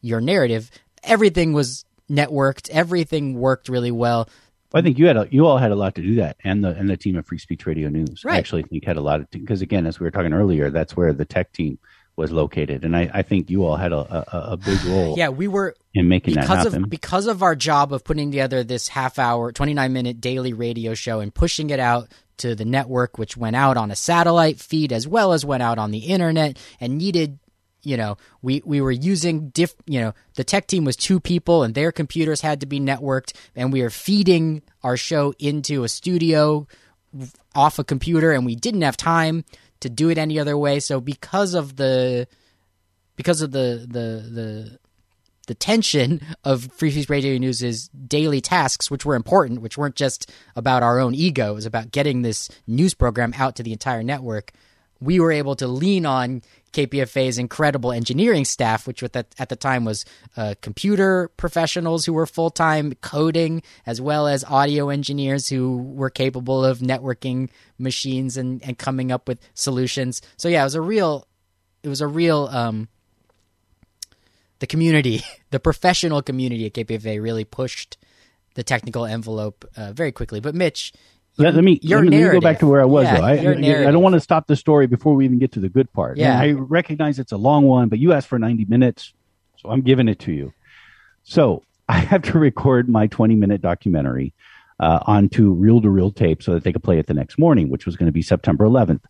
your 0.00 0.20
narrative. 0.20 0.70
Everything 1.02 1.52
was 1.52 1.84
networked, 2.10 2.68
everything 2.70 3.34
worked 3.34 3.68
really 3.68 3.90
well. 3.90 4.28
Well, 4.72 4.80
I 4.80 4.82
think 4.82 4.98
you 4.98 5.06
had 5.06 5.16
a, 5.16 5.28
you 5.30 5.46
all 5.46 5.58
had 5.58 5.70
a 5.70 5.76
lot 5.76 5.94
to 5.94 6.02
do 6.02 6.16
that, 6.16 6.36
and 6.42 6.64
the 6.64 6.70
and 6.70 6.90
the 6.90 6.96
team 6.96 7.16
of 7.16 7.26
Free 7.26 7.38
Speech 7.38 7.64
Radio 7.64 7.88
News. 7.88 8.24
Right. 8.24 8.34
I 8.34 8.38
actually 8.38 8.64
think 8.64 8.84
had 8.84 8.96
a 8.96 9.00
lot 9.00 9.20
of 9.20 9.30
because 9.30 9.62
again, 9.62 9.86
as 9.86 10.00
we 10.00 10.04
were 10.04 10.10
talking 10.10 10.32
earlier, 10.32 10.68
that's 10.68 10.96
where 10.96 11.12
the 11.12 11.24
tech 11.24 11.52
team 11.52 11.78
was 12.16 12.30
located, 12.30 12.84
and 12.84 12.96
I, 12.96 13.10
I 13.12 13.22
think 13.22 13.50
you 13.50 13.64
all 13.64 13.76
had 13.76 13.92
a, 13.92 13.96
a, 13.96 14.52
a 14.52 14.56
big 14.56 14.82
role. 14.84 15.16
yeah, 15.18 15.28
we 15.28 15.48
were 15.48 15.74
in 15.94 16.08
making 16.08 16.34
because 16.34 16.48
that 16.48 16.58
happen 16.58 16.84
of 16.84 16.90
because 16.90 17.26
of 17.26 17.42
our 17.42 17.56
job 17.56 17.92
of 17.92 18.04
putting 18.04 18.30
together 18.30 18.62
this 18.62 18.88
half 18.88 19.18
hour, 19.18 19.52
twenty 19.52 19.74
nine 19.74 19.92
minute 19.92 20.20
daily 20.20 20.52
radio 20.52 20.94
show 20.94 21.20
and 21.20 21.34
pushing 21.34 21.70
it 21.70 21.80
out 21.80 22.08
to 22.38 22.54
the 22.54 22.64
network, 22.64 23.18
which 23.18 23.36
went 23.36 23.56
out 23.56 23.76
on 23.76 23.90
a 23.90 23.96
satellite 23.96 24.60
feed 24.60 24.92
as 24.92 25.08
well 25.08 25.32
as 25.32 25.44
went 25.44 25.62
out 25.62 25.78
on 25.78 25.90
the 25.90 25.98
internet, 25.98 26.58
and 26.80 26.98
needed 26.98 27.38
you 27.82 27.96
know 27.96 28.16
we 28.42 28.62
we 28.64 28.80
were 28.80 28.92
using 28.92 29.50
diff 29.50 29.74
you 29.86 30.00
know 30.00 30.14
the 30.34 30.44
tech 30.44 30.66
team 30.66 30.84
was 30.84 30.96
two 30.96 31.20
people 31.20 31.62
and 31.62 31.74
their 31.74 31.92
computers 31.92 32.40
had 32.40 32.60
to 32.60 32.66
be 32.66 32.80
networked 32.80 33.32
and 33.54 33.72
we 33.72 33.82
were 33.82 33.90
feeding 33.90 34.62
our 34.82 34.96
show 34.96 35.34
into 35.38 35.84
a 35.84 35.88
studio 35.88 36.66
off 37.54 37.78
a 37.78 37.84
computer 37.84 38.32
and 38.32 38.44
we 38.44 38.56
didn't 38.56 38.82
have 38.82 38.96
time 38.96 39.44
to 39.84 39.90
do 39.90 40.10
it 40.10 40.18
any 40.18 40.38
other 40.38 40.56
way 40.58 40.80
so 40.80 41.00
because 41.00 41.54
of 41.54 41.76
the 41.76 42.26
because 43.16 43.42
of 43.42 43.52
the 43.52 43.86
the 43.88 44.28
the 44.30 44.78
the 45.46 45.54
tension 45.54 46.20
of 46.42 46.72
Free 46.72 46.90
Speech 46.90 47.08
Radio 47.10 47.36
News's 47.38 47.88
daily 47.88 48.40
tasks, 48.40 48.90
which 48.90 49.04
were 49.04 49.14
important, 49.14 49.60
which 49.60 49.76
weren't 49.76 49.94
just 49.94 50.32
about 50.56 50.82
our 50.82 50.98
own 50.98 51.14
ego, 51.14 51.50
it 51.50 51.54
was 51.54 51.66
about 51.66 51.90
getting 51.90 52.22
this 52.22 52.48
news 52.66 52.94
program 52.94 53.34
out 53.36 53.56
to 53.56 53.62
the 53.62 53.72
entire 53.72 54.02
network. 54.02 54.52
We 55.00 55.20
were 55.20 55.32
able 55.32 55.54
to 55.56 55.68
lean 55.68 56.06
on 56.06 56.42
KPFA's 56.74 57.38
incredible 57.38 57.92
engineering 57.92 58.44
staff, 58.44 58.86
which 58.86 59.02
at 59.02 59.12
the, 59.12 59.56
time 59.56 59.84
was 59.84 60.04
uh, 60.36 60.54
computer 60.60 61.30
professionals 61.36 62.04
who 62.04 62.12
were 62.12 62.26
full 62.26 62.50
time 62.50 62.92
coding, 63.00 63.62
as 63.86 64.00
well 64.00 64.26
as 64.26 64.44
audio 64.44 64.90
engineers 64.90 65.48
who 65.48 65.78
were 65.78 66.10
capable 66.10 66.64
of 66.64 66.80
networking 66.80 67.48
machines 67.78 68.36
and, 68.36 68.62
and 68.64 68.76
coming 68.76 69.12
up 69.12 69.28
with 69.28 69.38
solutions. 69.54 70.20
So 70.36 70.48
yeah, 70.48 70.62
it 70.62 70.64
was 70.64 70.74
a 70.74 70.82
real, 70.82 71.26
it 71.82 71.88
was 71.88 72.00
a 72.00 72.08
real, 72.08 72.48
um, 72.50 72.88
the 74.58 74.66
community, 74.66 75.22
the 75.50 75.60
professional 75.60 76.22
community 76.22 76.66
at 76.66 76.74
KPFA 76.74 77.22
really 77.22 77.44
pushed 77.44 77.96
the 78.54 78.64
technical 78.64 79.04
envelope 79.04 79.64
uh, 79.76 79.92
very 79.92 80.12
quickly. 80.12 80.40
But 80.40 80.54
Mitch, 80.54 80.92
let, 81.36 81.54
let 81.54 81.64
me 81.64 81.80
your 81.82 82.04
let 82.04 82.10
me, 82.10 82.20
go 82.20 82.40
back 82.40 82.60
to 82.60 82.66
where 82.66 82.80
I 82.80 82.84
was 82.84 83.04
yeah, 83.04 83.16
though. 83.16 83.24
I, 83.24 83.32
I, 83.32 83.88
I, 83.88 83.90
don't 83.90 84.02
want 84.02 84.14
to 84.14 84.20
stop 84.20 84.46
the 84.46 84.56
story 84.56 84.86
before 84.86 85.14
we 85.14 85.24
even 85.24 85.38
get 85.38 85.52
to 85.52 85.60
the 85.60 85.68
good 85.68 85.92
part. 85.92 86.16
Yeah, 86.16 86.40
and 86.40 86.42
I 86.42 86.52
recognize 86.52 87.18
it's 87.18 87.32
a 87.32 87.36
long 87.36 87.64
one, 87.64 87.88
but 87.88 87.98
you 87.98 88.12
asked 88.12 88.28
for 88.28 88.38
90 88.38 88.66
minutes, 88.66 89.12
so 89.56 89.70
I'm 89.70 89.82
giving 89.82 90.08
it 90.08 90.20
to 90.20 90.32
you. 90.32 90.52
So 91.24 91.62
I 91.88 91.98
have 91.98 92.22
to 92.22 92.38
record 92.38 92.88
my 92.88 93.06
20 93.08 93.34
minute 93.34 93.60
documentary 93.60 94.32
uh, 94.80 95.00
onto 95.06 95.52
reel 95.52 95.80
to 95.80 95.90
reel 95.90 96.10
tape 96.10 96.42
so 96.42 96.54
that 96.54 96.64
they 96.64 96.72
could 96.72 96.82
play 96.82 96.98
it 96.98 97.06
the 97.06 97.14
next 97.14 97.38
morning, 97.38 97.68
which 97.68 97.86
was 97.86 97.96
going 97.96 98.06
to 98.06 98.12
be 98.12 98.22
September 98.22 98.64
11th. 98.64 99.02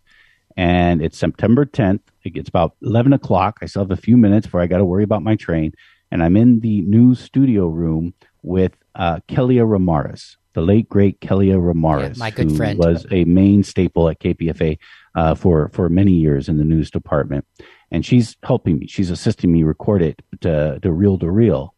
and 0.57 1.03
it's 1.03 1.19
September 1.19 1.65
10th. 1.65 2.01
It's 2.25 2.49
about 2.49 2.75
11 2.83 3.13
o'clock. 3.13 3.59
I 3.61 3.67
still 3.67 3.83
have 3.83 3.91
a 3.91 3.97
few 3.97 4.17
minutes 4.17 4.47
before 4.47 4.61
I 4.61 4.67
got 4.67 4.79
to 4.79 4.85
worry 4.85 5.05
about 5.05 5.23
my 5.23 5.37
train, 5.37 5.73
and 6.11 6.23
I'm 6.23 6.37
in 6.37 6.61
the 6.61 6.81
new 6.83 7.15
studio 7.15 7.67
room 7.67 8.15
with 8.43 8.73
uh, 8.95 9.21
Kellia 9.29 9.67
Ramares, 9.67 10.37
the 10.55 10.63
late 10.63 10.89
great 10.89 11.21
Kellia 11.21 11.57
Ramares, 11.59 12.15
Yeah, 12.17 12.19
my 12.19 12.31
good 12.31 12.51
who 12.51 12.57
friend. 12.57 12.79
was 12.79 13.07
a 13.11 13.25
main 13.25 13.63
staple 13.63 14.09
at 14.09 14.21
KPFA 14.21 14.79
uh, 15.15 15.35
for 15.35 15.69
for 15.69 15.89
many 15.89 16.13
years 16.13 16.49
in 16.49 16.59
the 16.59 16.65
news 16.65 16.91
department, 16.91 17.47
and 17.91 18.05
she's 18.07 18.37
helping 18.43 18.79
me. 18.79 18.87
She's 18.87 19.11
assisting 19.11 19.53
me 19.53 19.63
record 19.63 20.03
it 20.03 20.23
to, 20.41 20.79
to 20.81 20.93
reel 20.93 21.19
to 21.19 21.31
reel. 21.31 21.75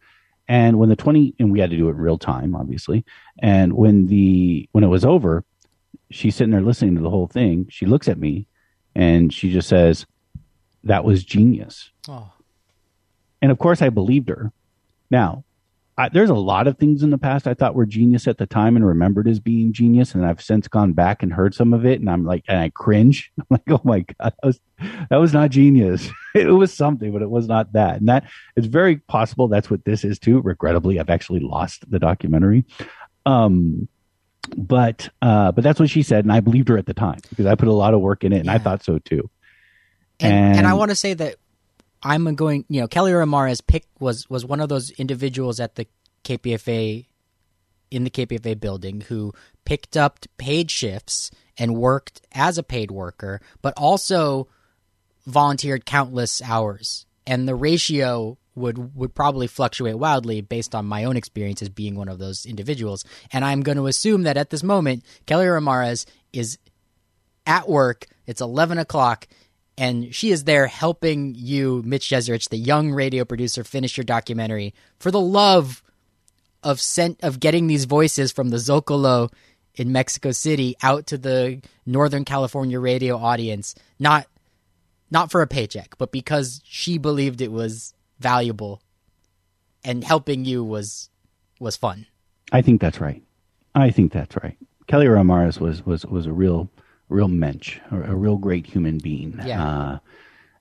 And 0.49 0.79
when 0.79 0.89
the 0.89 0.97
twenty 0.97 1.35
and 1.39 1.51
we 1.51 1.59
had 1.61 1.71
to 1.71 1.77
do 1.77 1.89
it 1.89 1.97
real 1.97 2.19
time, 2.19 2.55
obviously. 2.55 3.05
And 3.39 3.73
when 3.73 4.07
the 4.07 4.69
when 4.73 4.85
it 4.85 4.89
was 4.89 5.05
over, 5.05 5.45
she's 6.11 6.37
sitting 6.37 6.53
there 6.53 6.62
listening 6.62 6.95
to 6.95 7.01
the 7.03 7.11
whole 7.11 7.27
thing. 7.27 7.67
She 7.69 7.85
looks 7.87 8.07
at 8.09 8.19
me, 8.19 8.47
and 8.95 9.33
she 9.35 9.51
just 9.53 9.69
says, 9.69 10.07
"That 10.85 11.05
was 11.05 11.25
genius." 11.25 11.91
Oh, 12.09 12.31
And 13.43 13.51
of 13.51 13.59
course, 13.59 13.83
I 13.83 13.89
believed 13.89 14.29
her. 14.29 14.53
Now, 15.11 15.45
I, 15.99 16.11
there's 16.11 16.31
a 16.31 16.35
lot 16.35 16.67
of 16.67 16.77
things 16.77 17.03
in 17.03 17.09
the 17.09 17.17
past 17.17 17.47
I 17.47 17.55
thought 17.55 17.75
were 17.75 17.87
genius 17.87 18.29
at 18.29 18.37
the 18.37 18.47
time 18.47 18.77
and 18.77 18.87
remembered 18.87 19.27
as 19.27 19.41
being 19.41 19.73
genius, 19.73 20.15
and 20.15 20.27
I've 20.27 20.43
since 20.43 20.69
gone 20.69 20.93
back 20.93 21.23
and 21.23 21.33
heard 21.33 21.55
some 21.55 21.73
of 21.73 21.87
it, 21.87 22.01
and 22.01 22.11
I'm 22.11 22.25
like, 22.25 22.45
and 22.49 22.59
I 22.59 22.69
cringe. 22.69 23.33
I'm 23.39 23.47
like, 23.51 23.63
oh 23.71 23.81
my 23.83 24.01
god, 24.01 24.17
that 24.21 24.47
was 24.47 24.61
that 25.11 25.17
was 25.17 25.33
not 25.33 25.51
genius. 25.51 26.11
it 26.35 26.51
was 26.51 26.73
something, 26.73 27.13
but 27.13 27.23
it 27.23 27.31
was 27.31 27.49
not 27.49 27.73
that. 27.73 27.97
And 27.97 28.09
that 28.09 28.25
it's 28.57 28.67
very 28.67 28.97
possible 28.97 29.49
that's 29.49 29.71
what 29.71 29.85
this 29.87 30.05
is 30.05 30.19
too. 30.19 30.41
Regrettably, 30.43 31.01
I've 31.01 31.11
actually 31.11 31.41
lost 31.41 31.91
the 31.91 31.99
documentary. 31.99 32.65
Um, 33.25 33.89
but 34.55 35.09
uh, 35.23 35.53
but 35.53 35.65
that's 35.65 35.81
what 35.81 35.89
she 35.89 36.03
said, 36.03 36.25
and 36.25 36.33
I 36.33 36.41
believed 36.41 36.69
her 36.69 36.77
at 36.77 36.87
the 36.87 36.95
time 36.95 37.21
because 37.31 37.47
I 37.47 37.55
put 37.55 37.69
a 37.69 37.73
lot 37.73 37.95
of 37.95 38.01
work 38.01 38.23
in 38.23 38.35
it, 38.35 38.41
and 38.41 38.51
I 38.51 38.59
thought 38.59 38.85
so 38.85 38.99
too. 38.99 39.31
and, 40.21 40.59
and 40.59 40.67
I 40.67 40.75
want 40.75 40.91
to 40.91 40.95
say 40.95 41.15
that 41.15 41.37
I'm 42.07 42.35
going. 42.35 42.64
You 42.69 42.81
know, 42.81 42.88
Kellia 42.88 43.25
Ramares 43.25 43.66
pick 43.66 43.85
was 43.99 44.29
was 44.31 44.45
one 44.45 44.61
of 44.61 44.69
those 44.69 44.90
individuals 44.90 45.61
at 45.61 45.75
the 45.75 45.87
KPFA 46.25 47.07
in 47.90 48.05
the 48.05 48.11
KPFA 48.11 48.59
building 48.59 49.03
who 49.03 49.33
picked 49.64 49.97
up 49.97 50.21
paid 50.38 50.71
shifts 50.71 51.31
and 51.59 51.77
worked 51.77 52.21
as 52.33 52.59
a 52.59 52.62
paid 52.62 52.90
worker, 52.90 53.40
but 53.62 53.75
also 53.77 54.49
volunteered 55.27 55.85
countless 55.85 56.42
hours. 56.42 57.07
And 57.27 57.49
the 57.49 57.55
ratio 57.55 58.38
would 58.55 58.97
would 58.97 59.14
probably 59.14 59.47
fluctuate 59.47 59.99
wildly 59.99 60.40
based 60.40 60.75
on 60.75 60.87
my 60.87 61.05
own 61.05 61.16
experience 61.16 61.61
as 61.62 61.69
being 61.69 61.95
one 61.95 62.09
of 62.09 62.19
those 62.19 62.47
individuals. 62.47 63.05
And 63.33 63.45
I'm 63.45 63.62
going 63.62 63.79
to 63.79 63.87
assume 63.87 64.23
that 64.23 64.37
at 64.37 64.51
this 64.51 64.62
moment, 64.62 65.05
Kellia 65.27 65.61
Ramares 65.61 66.07
is 66.33 66.59
at 67.47 67.69
work. 67.69 68.07
It's 68.27 68.40
11 68.40 68.79
o'clock, 68.79 69.29
and 69.79 70.15
she 70.15 70.31
is 70.31 70.45
there 70.45 70.67
helping 70.67 71.35
you, 71.35 71.83
Mitch 71.85 72.09
Jeserich, 72.09 72.49
the 72.49 72.57
young 72.57 72.93
radio 72.93 73.25
producer, 73.25 73.62
finish 73.62 73.97
your 73.97 74.05
documentary 74.05 74.75
for 74.99 75.11
the 75.11 75.21
love 75.21 75.83
of 76.62 76.81
sent 76.81 77.23
of 77.23 77.41
getting 77.41 77.67
these 77.67 77.85
voices 77.85 78.33
from 78.33 78.49
the 78.49 78.57
Zocalo 78.57 79.31
in 79.75 79.93
Mexico 79.93 80.31
City 80.31 80.77
out 80.83 81.07
to 81.09 81.19
the 81.19 81.61
Northern 81.85 82.25
California 82.25 82.81
radio 82.81 83.17
audience. 83.17 83.75
Not 83.99 84.27
not 85.11 85.31
for 85.31 85.43
a 85.43 85.47
paycheck, 85.47 85.97
but 85.99 86.11
because 86.11 86.61
she 86.65 86.99
believed 86.99 87.41
it 87.41 87.53
was 87.53 87.95
valuable, 88.19 88.83
and 89.85 90.03
helping 90.03 90.45
you 90.45 90.65
was 90.65 91.11
was 91.61 91.77
fun. 91.77 92.07
I 92.51 92.62
think 92.62 92.81
that's 92.81 93.01
right. 93.01 93.23
I 93.75 93.91
think 93.91 94.12
that's 94.12 94.37
right. 94.43 94.57
Kellia 94.89 95.11
Ramares 95.11 95.61
was 95.61 95.85
was 95.85 96.07
was 96.07 96.27
a 96.27 96.33
real 96.33 96.71
real 97.09 97.29
mensch, 97.29 97.79
a, 97.90 98.12
a 98.12 98.14
real 98.14 98.37
great 98.37 98.66
human 98.66 98.99
being. 98.99 99.40
Yeah. 99.45 99.64
Uh, 99.64 99.99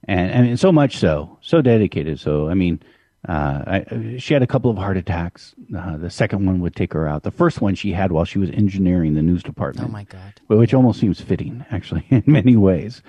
and 0.07 0.49
and 0.49 0.59
so 0.59 0.71
much 0.71 0.97
so, 0.97 1.37
so 1.41 1.61
dedicated. 1.61 2.19
So 2.19 2.47
I 2.49 2.53
mean, 2.53 2.79
uh, 3.27 3.63
I, 3.65 4.15
she 4.19 4.33
had 4.35 4.43
a 4.43 4.47
couple 4.47 4.69
of 4.69 4.77
heart 4.77 4.97
attacks. 4.97 5.55
Uh, 5.75 5.97
the 5.97 6.09
second 6.11 6.45
one 6.45 6.59
would 6.59 6.75
take 6.75 6.93
her 6.93 7.07
out. 7.07 7.23
The 7.23 7.31
first 7.31 7.59
one 7.59 7.73
she 7.73 7.91
had 7.91 8.11
while 8.11 8.25
she 8.25 8.37
was 8.37 8.51
engineering 8.51 9.15
the 9.15 9.23
news 9.23 9.41
department 9.41 9.89
Oh 9.89 9.91
my 9.91 10.03
god! 10.03 10.39
which 10.47 10.73
almost 10.73 10.99
seems 10.99 11.19
fitting 11.21 11.65
actually 11.71 12.05
in 12.09 12.23
many 12.27 12.55
ways. 12.55 13.01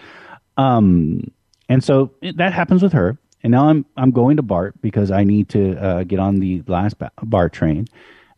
Um, 0.57 1.31
and 1.69 1.85
so 1.85 2.13
it, 2.23 2.37
that 2.39 2.53
happens 2.53 2.83
with 2.83 2.93
her. 2.95 3.19
And 3.43 3.51
now 3.51 3.69
I'm 3.69 3.85
I'm 3.97 4.11
going 4.11 4.37
to 4.39 4.43
Bart 4.43 4.75
because 4.81 5.11
I 5.11 5.23
need 5.25 5.51
to 5.51 5.77
uh, 5.77 6.05
get 6.05 6.19
on 6.19 6.37
the 6.37 6.63
last 6.67 6.99
ba- 6.99 7.13
Bart 7.23 7.53
train. 7.53 7.87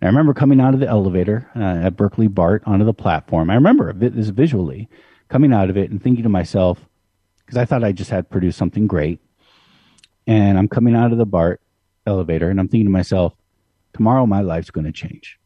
And 0.01 0.07
I 0.07 0.11
remember 0.11 0.35
coming 0.35 0.61
out 0.61 0.75
of 0.75 0.81
the 0.81 0.87
elevator 0.87 1.51
uh, 1.57 1.87
at 1.87 1.97
Berkeley 1.97 2.29
Bart 2.29 2.63
onto 2.67 2.85
the 2.85 2.95
platform. 2.95 3.51
I 3.51 3.55
remember 3.55 3.93
this 3.93 4.29
visually 4.29 4.89
coming 5.29 5.53
out 5.53 5.71
of 5.71 5.77
it 5.77 5.91
and 5.91 6.03
thinking 6.03 6.23
to 6.23 6.29
myself 6.29 6.87
because 7.45 7.57
I 7.57 7.65
thought 7.65 7.83
I 7.83 7.93
just 7.93 8.11
had 8.11 8.31
produced 8.31 8.59
something 8.59 8.87
great. 8.87 9.21
And 10.27 10.59
I'm 10.59 10.69
coming 10.69 10.95
out 10.95 11.13
of 11.13 11.19
the 11.19 11.27
Bart 11.27 11.61
elevator 12.07 12.51
and 12.51 12.61
I'm 12.61 12.69
thinking 12.69 12.87
to 12.87 12.93
myself, 12.93 13.35
tomorrow 13.93 14.27
my 14.27 14.41
life's 14.41 14.71
going 14.71 14.85
to 14.85 14.93
change. 14.93 15.39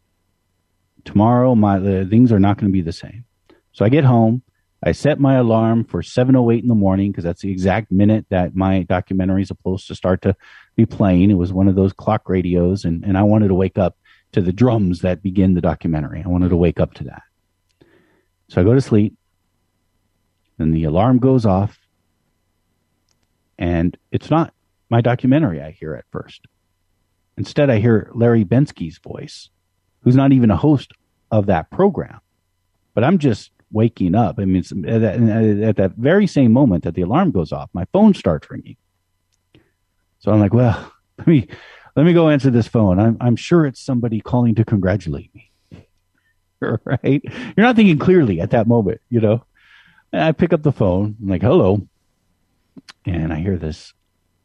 Tomorrow 1.04 1.54
my 1.54 1.78
the 1.78 2.06
things 2.08 2.30
are 2.30 2.38
not 2.38 2.58
going 2.58 2.68
to 2.68 2.72
be 2.72 2.82
the 2.82 2.92
same. 2.92 3.24
So 3.72 3.84
I 3.84 3.88
get 3.88 4.04
home. 4.04 4.42
I 4.84 4.92
set 4.92 5.20
my 5.20 5.34
alarm 5.34 5.84
for 5.84 6.02
7:08 6.02 6.62
in 6.62 6.68
the 6.68 6.74
morning 6.74 7.10
because 7.10 7.24
that's 7.24 7.42
the 7.42 7.50
exact 7.50 7.92
minute 7.92 8.26
that 8.30 8.54
my 8.54 8.82
documentary 8.82 9.42
is 9.42 9.48
supposed 9.48 9.86
to 9.88 9.94
start 9.94 10.22
to 10.22 10.36
be 10.76 10.86
playing. 10.86 11.30
It 11.30 11.34
was 11.34 11.52
one 11.52 11.68
of 11.68 11.76
those 11.76 11.92
clock 11.92 12.28
radios, 12.28 12.84
and, 12.84 13.04
and 13.04 13.16
I 13.16 13.22
wanted 13.22 13.48
to 13.48 13.54
wake 13.54 13.78
up 13.78 13.96
to 14.32 14.40
the 14.40 14.52
drums 14.52 15.00
that 15.00 15.22
begin 15.22 15.54
the 15.54 15.60
documentary. 15.60 16.22
I 16.24 16.28
wanted 16.28 16.48
to 16.50 16.56
wake 16.56 16.80
up 16.80 16.94
to 16.94 17.04
that. 17.04 17.22
So 18.48 18.60
I 18.60 18.64
go 18.64 18.74
to 18.74 18.80
sleep. 18.80 19.16
Then 20.58 20.72
the 20.72 20.84
alarm 20.84 21.18
goes 21.18 21.46
off, 21.46 21.78
and 23.58 23.96
it's 24.10 24.30
not 24.30 24.52
my 24.90 25.00
documentary 25.00 25.62
I 25.62 25.70
hear 25.70 25.94
at 25.94 26.04
first. 26.12 26.46
Instead, 27.38 27.70
I 27.70 27.78
hear 27.78 28.10
Larry 28.14 28.44
Bensky's 28.44 28.98
voice, 28.98 29.48
who's 30.02 30.16
not 30.16 30.32
even 30.32 30.50
a 30.50 30.56
host 30.56 30.92
of 31.30 31.46
that 31.46 31.70
program. 31.70 32.20
But 32.94 33.04
I'm 33.04 33.18
just 33.18 33.50
waking 33.70 34.14
up. 34.14 34.38
I 34.38 34.44
mean, 34.44 34.62
at, 34.86 35.00
that, 35.00 35.62
at 35.62 35.76
that 35.76 35.92
very 35.96 36.26
same 36.26 36.52
moment 36.52 36.84
that 36.84 36.94
the 36.94 37.02
alarm 37.02 37.30
goes 37.30 37.52
off, 37.52 37.70
my 37.72 37.86
phone 37.92 38.12
starts 38.12 38.50
ringing. 38.50 38.76
So 40.18 40.30
I'm 40.30 40.40
like, 40.40 40.52
well, 40.52 40.92
let 41.18 41.26
me 41.26 41.48
let 41.96 42.06
me 42.06 42.12
go 42.12 42.28
answer 42.28 42.50
this 42.50 42.68
phone. 42.68 42.98
I'm 42.98 43.16
I'm 43.20 43.36
sure 43.36 43.66
it's 43.66 43.80
somebody 43.80 44.20
calling 44.20 44.54
to 44.56 44.64
congratulate 44.64 45.34
me. 45.34 45.50
right? 46.84 47.22
You're 47.24 47.66
not 47.66 47.76
thinking 47.76 47.98
clearly 47.98 48.40
at 48.40 48.50
that 48.50 48.66
moment, 48.66 49.00
you 49.10 49.20
know. 49.20 49.44
And 50.12 50.22
I 50.22 50.32
pick 50.32 50.52
up 50.52 50.62
the 50.62 50.72
phone. 50.72 51.16
I'm 51.20 51.28
like, 51.28 51.42
hello, 51.42 51.86
and 53.04 53.32
I 53.32 53.40
hear 53.40 53.56
this 53.56 53.92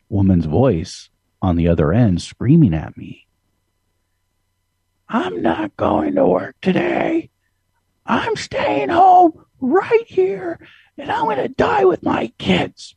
woman's 0.09 0.45
voice 0.45 1.09
on 1.41 1.55
the 1.55 1.67
other 1.67 1.93
end 1.93 2.21
screaming 2.21 2.73
at 2.73 2.97
me. 2.97 3.27
I'm 5.09 5.41
not 5.41 5.75
going 5.77 6.15
to 6.15 6.25
work 6.25 6.55
today. 6.61 7.29
I'm 8.05 8.35
staying 8.35 8.89
home 8.89 9.45
right 9.59 10.05
here 10.05 10.59
and 10.97 11.11
I'm 11.11 11.25
going 11.25 11.37
to 11.37 11.47
die 11.47 11.85
with 11.85 12.03
my 12.03 12.31
kids. 12.37 12.95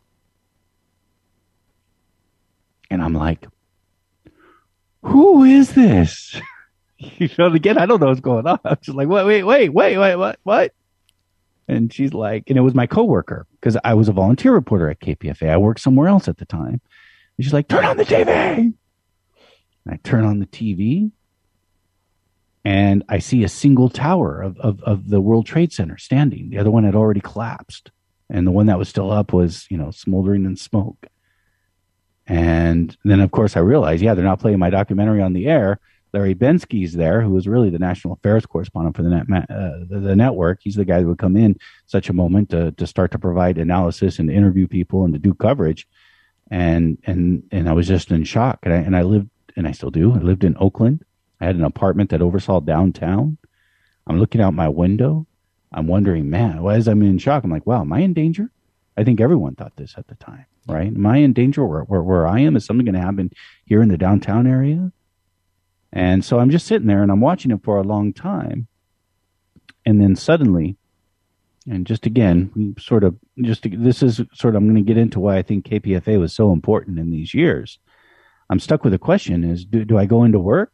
And 2.91 3.03
I'm 3.03 3.15
like, 3.15 3.47
who 5.03 5.45
is 5.45 5.73
this? 5.73 6.41
you 6.99 7.29
know, 7.39 7.47
again, 7.47 7.79
I 7.79 7.87
don't 7.87 8.01
know 8.01 8.09
what's 8.09 8.21
going 8.21 8.47
on. 8.47 8.59
I'm 8.65 8.79
just 8.83 8.97
like, 8.97 9.09
wait, 9.09 9.25
wait, 9.25 9.43
wait, 9.43 9.69
wait, 9.71 9.99
wait, 9.99 10.17
what, 10.17 10.39
what? 10.43 10.73
And 11.69 11.93
she's 11.93 12.13
like, 12.13 12.45
and 12.49 12.59
it 12.59 12.63
was 12.63 12.75
my 12.75 12.87
coworker 12.87 13.47
because 13.53 13.77
I 13.85 13.95
was 13.95 14.09
a 14.09 14.13
volunteer 14.13 14.53
reporter 14.53 14.91
at 14.91 15.01
KPFA. 15.01 15.51
I 15.51 15.57
worked 15.57 15.81
somewhere 15.81 16.09
else 16.09 16.27
at 16.27 16.39
the 16.39 16.45
time. 16.45 16.81
And 17.37 17.45
she's 17.45 17.53
like, 17.53 17.69
turn 17.69 17.85
on 17.85 17.97
the 17.97 18.05
TV. 18.05 18.29
And 18.29 18.75
I 19.89 19.99
turn 20.03 20.25
on 20.25 20.41
the 20.41 20.47
TV 20.47 21.13
and 22.65 23.05
I 23.09 23.21
see 23.21 23.45
a 23.45 23.49
single 23.49 23.89
tower 23.89 24.43
of, 24.43 24.59
of, 24.59 24.83
of 24.83 25.09
the 25.09 25.21
World 25.21 25.47
Trade 25.47 25.73
Center 25.73 25.97
standing. 25.97 26.51
The 26.51 26.59
other 26.59 26.71
one 26.71 26.85
had 26.85 26.95
already 26.95 27.21
collapsed. 27.21 27.91
And 28.29 28.47
the 28.47 28.53
one 28.53 28.67
that 28.67 28.79
was 28.79 28.89
still 28.89 29.11
up 29.11 29.33
was, 29.33 29.67
you 29.71 29.77
know, 29.77 29.91
smoldering 29.91 30.45
in 30.45 30.57
smoke. 30.57 31.07
And 32.31 32.97
then, 33.05 33.19
of 33.19 33.33
course, 33.33 33.57
I 33.57 33.61
realized, 33.61 34.03
yeah, 34.03 34.15
they're 34.15 34.25
not 34.25 34.39
playing 34.39 34.61
my 34.61 34.71
documentary 34.71 35.21
on 35.21 35.33
the 35.33 35.49
air. 35.49 35.81
Larry 36.13 36.37
Bensky's 36.37 36.93
there, 36.93 37.23
who 37.23 37.31
was 37.31 37.49
really 37.49 37.71
the 37.71 37.79
national 37.81 38.15
affairs 38.15 38.47
correspondent 38.47 38.95
for 38.95 39.03
the, 39.03 39.11
net, 39.11 39.51
uh, 39.51 39.85
the, 39.89 39.99
the 39.99 40.15
network. 40.15 40.61
He's 40.63 40.77
the 40.77 40.85
guy 40.85 41.01
that 41.01 41.09
would 41.09 41.19
come 41.19 41.37
in 41.37 41.59
such 41.87 42.09
a 42.09 42.13
moment 42.13 42.51
to, 42.51 42.71
to 42.71 42.87
start 42.87 43.11
to 43.13 43.19
provide 43.19 43.59
analysis 43.59 44.21
and 44.21 44.31
interview 44.31 44.69
people 44.69 45.05
and 45.05 45.13
to 45.13 45.19
do 45.19 45.35
coverage. 45.35 45.89
And, 46.53 46.99
and, 47.05 47.43
and 47.51 47.69
I 47.69 47.73
was 47.73 47.89
just 47.89 48.13
in 48.13 48.23
shock. 48.23 48.61
And 48.63 48.73
I, 48.73 48.77
and 48.77 48.97
I 48.97 49.03
lived, 49.03 49.29
and 49.57 49.67
I 49.67 49.73
still 49.73 49.91
do, 49.91 50.15
I 50.15 50.19
lived 50.19 50.45
in 50.45 50.57
Oakland. 50.61 51.05
I 51.41 51.47
had 51.47 51.57
an 51.57 51.65
apartment 51.65 52.11
that 52.11 52.23
oversaw 52.23 52.61
downtown. 52.61 53.39
I'm 54.07 54.21
looking 54.21 54.41
out 54.41 54.55
my 54.55 54.69
window. 54.69 55.27
I'm 55.73 55.89
wondering, 55.89 56.31
man, 56.31 56.63
why 56.63 56.77
is 56.77 56.87
I'm 56.87 57.03
in 57.03 57.19
shock? 57.19 57.43
I'm 57.43 57.51
like, 57.51 57.67
wow, 57.67 57.81
am 57.81 57.93
I 57.93 58.01
in 58.01 58.15
danger? 58.15 58.53
I 58.97 59.05
think 59.05 59.21
everyone 59.21 59.55
thought 59.55 59.77
this 59.77 59.95
at 59.97 60.09
the 60.09 60.17
time, 60.17 60.47
right? 60.69 60.89
Am 60.89 61.07
I 61.07 61.19
in 61.19 61.33
danger 61.33 61.65
where, 61.67 61.83
where, 61.83 62.03
where 62.03 62.27
I 62.27 62.41
am? 62.41 62.57
Is 62.57 62.65
something 62.67 62.85
going 62.87 62.95
to 62.95 63.01
happen 63.01 63.31
here 63.65 63.83
in 63.83 63.89
the 63.89 63.99
downtown 63.99 64.47
area? 64.47 64.93
And 65.93 66.25
so 66.25 66.39
I'm 66.41 66.51
just 66.51 66.67
sitting 66.67 66.89
there 66.89 67.03
and 67.03 67.11
I'm 67.13 67.21
watching 67.21 67.51
it 67.51 67.65
for 67.65 67.79
a 67.79 67.83
long 67.85 68.13
time. 68.13 68.69
And 69.87 70.01
then 70.01 70.17
suddenly 70.17 70.77
And 71.67 71.87
just 71.87 72.07
again, 72.07 72.75
sort 72.79 73.05
of, 73.05 73.17
just 73.43 73.63
to, 73.65 73.71
this 73.71 74.03
is 74.03 74.21
sort 74.35 74.55
of, 74.55 74.63
I'm 74.63 74.67
going 74.69 74.85
to 74.85 74.89
get 74.89 74.99
into 74.99 75.21
why 75.21 75.37
I 75.39 75.43
think 75.43 75.67
KPFA 75.67 76.19
was 76.19 76.35
so 76.35 76.53
important 76.53 76.99
in 76.99 77.11
these 77.11 77.35
years. 77.35 77.79
I'm 78.51 78.61
stuck 78.61 78.85
with 78.85 78.95
a 78.95 78.99
question: 78.99 79.45
Is 79.45 79.65
do, 79.65 79.85
do 79.85 79.97
I 79.99 80.07
go 80.07 80.25
into 80.25 80.41
work, 80.41 80.73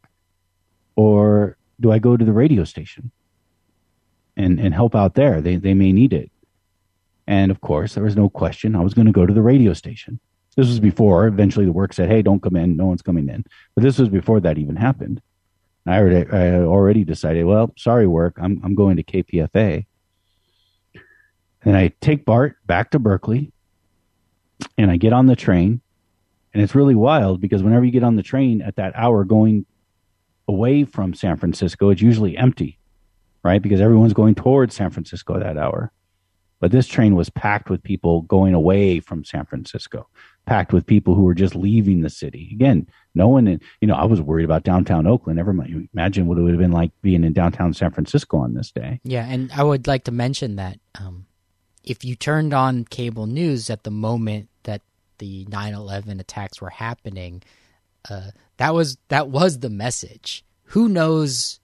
or 0.97 1.59
do 1.81 1.93
I 1.93 1.99
go 1.99 2.17
to 2.17 2.25
the 2.25 2.33
radio 2.33 2.65
station 2.65 3.13
and 4.37 4.59
and 4.61 4.75
help 4.75 4.95
out 4.97 5.15
there? 5.15 5.41
They 5.43 5.57
they 5.57 5.75
may 5.75 5.93
need 5.93 6.13
it. 6.13 6.31
And 7.27 7.51
of 7.51 7.61
course, 7.61 7.95
there 7.95 8.05
was 8.05 8.17
no 8.17 8.29
question 8.29 8.77
I 8.77 8.83
was 8.83 8.95
going 8.95 9.07
to 9.07 9.13
go 9.13 9.27
to 9.27 9.35
the 9.35 9.43
radio 9.43 9.73
station. 9.73 10.21
This 10.57 10.69
was 10.69 10.81
before 10.81 11.27
eventually 11.27 11.67
the 11.67 11.73
work 11.73 11.93
said, 11.93 12.09
"Hey, 12.09 12.23
don't 12.23 12.43
come 12.43 12.57
in. 12.57 12.77
No 12.77 12.87
one's 12.87 13.03
coming 13.03 13.29
in." 13.29 13.45
But 13.75 13.83
this 13.83 13.99
was 13.99 14.09
before 14.09 14.41
that 14.41 14.59
even 14.59 14.77
happened. 14.77 15.21
I 15.87 15.99
already, 15.99 16.31
I 16.31 16.61
already 16.63 17.05
decided, 17.05 17.45
well, 17.45 17.73
sorry, 17.77 18.07
work. 18.07 18.39
I'm 18.41 18.61
I'm 18.65 18.75
going 18.75 18.97
to 18.97 19.03
KPFA. 19.03 19.87
And 21.63 21.77
I 21.77 21.93
take 22.01 22.25
Bart 22.25 22.57
back 22.67 22.91
to 22.91 22.99
Berkeley, 22.99 23.53
and 24.79 24.91
I 24.91 24.97
get 24.97 25.13
on 25.13 25.27
the 25.27 25.37
train, 25.37 25.81
and 26.55 26.63
it's 26.63 26.75
really 26.75 26.95
wild 26.95 27.41
because 27.41 27.63
whenever 27.63 27.85
you 27.85 27.91
get 27.91 28.05
on 28.05 28.17
the 28.17 28.23
train 28.23 28.63
at 28.63 28.77
that 28.77 28.95
hour 28.97 29.25
going 29.25 29.67
away 30.49 30.85
from 30.85 31.13
San 31.13 31.37
Francisco, 31.37 31.91
it's 31.91 32.01
usually 32.01 32.37
empty, 32.37 32.79
right? 33.43 33.61
Because 33.61 33.81
everyone's 33.81 34.13
going 34.13 34.37
towards 34.37 34.75
San 34.75 34.91
Francisco 34.91 35.39
that 35.39 35.59
hour. 35.59 35.93
But 36.61 36.71
this 36.71 36.87
train 36.87 37.15
was 37.15 37.29
packed 37.29 37.69
with 37.69 37.83
people 37.83 38.23
going 38.23 38.55
away 38.55 39.01
from 39.01 39.25
San 39.25 39.45
Francisco, 39.45 40.09
packed 40.47 40.73
with 40.73 40.87
people 40.87 41.15
who 41.15 41.23
were 41.23 41.35
just 41.35 41.55
leaving 41.55 42.01
the 42.01 42.09
city. 42.09 42.49
Again, 42.53 42.87
no 43.15 43.29
one, 43.29 43.47
in, 43.47 43.61
you 43.81 43.89
know, 43.89 43.95
I 43.95 44.05
was 44.05 44.23
worried 44.23 44.45
about 44.45 44.63
downtown 44.63 45.07
Oakland. 45.07 45.37
Never 45.37 45.53
mind, 45.53 45.89
imagine 45.93 46.27
what 46.27 46.39
it 46.39 46.43
would 46.43 46.53
have 46.53 46.61
been 46.61 46.73
like 46.73 46.93
being 47.03 47.25
in 47.25 47.33
downtown 47.35 47.75
San 47.75 47.91
Francisco 47.91 48.39
on 48.39 48.55
this 48.55 48.71
day. 48.71 49.01
Yeah, 49.05 49.27
and 49.27 49.53
I 49.53 49.63
would 49.63 49.87
like 49.87 50.05
to 50.05 50.13
mention 50.13 50.57
that 50.57 50.79
um, 50.99 51.27
if 51.85 52.05
you 52.05 52.17
turned 52.17 52.55
on 52.55 52.85
cable 52.85 53.27
news 53.27 53.69
at 53.69 53.85
the 53.85 53.91
moment 53.91 54.49
that 54.63 54.83
the 55.19 55.45
9/11 55.47 56.21
attacks 56.21 56.61
were 56.61 56.71
happening, 56.71 57.43
uh, 58.09 58.31
that 58.57 58.75
was 58.75 58.97
that 59.09 59.29
was 59.29 59.61
the 59.61 59.71
message. 59.71 60.45
Who 60.71 60.89
knows? 60.89 61.61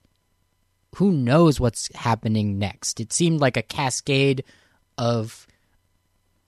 Who 0.97 1.11
knows 1.11 1.59
what's 1.59 1.93
happening 1.95 2.59
next? 2.59 2.99
It 2.99 3.11
seemed 3.11 3.41
like 3.41 3.57
a 3.57 3.63
cascade 3.63 4.43
of 4.97 5.47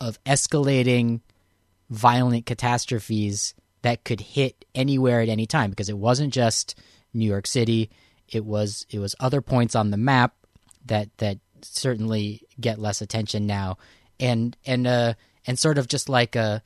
of 0.02 0.24
escalating 0.26 1.22
violent 1.89 2.46
catastrophes 2.46 3.54
that 3.82 4.04
could 4.04 4.20
hit 4.20 4.66
anywhere 4.74 5.22
at 5.22 5.30
any 5.30 5.46
time 5.46 5.70
because 5.70 5.89
it 5.89 5.98
wasn't 5.98 6.34
just 6.34 6.76
New 7.14 7.26
York 7.26 7.48
City. 7.48 7.89
It 8.28 8.43
was 8.43 8.86
it 8.89 9.00
was 9.00 9.16
other 9.20 9.41
points 9.41 9.76
on 9.76 9.91
the 9.91 9.98
map 9.98 10.34
that 10.86 11.16
that 11.18 11.38
certainly 11.62 12.41
get 12.60 12.80
less 12.80 13.02
attention 13.02 13.46
now. 13.46 13.78
And 14.20 14.58
and 14.66 14.88
uh 14.88 15.14
and 15.46 15.60
sort 15.60 15.78
of 15.78 15.88
just 15.88 16.10
like 16.10 16.36
a 16.36 16.64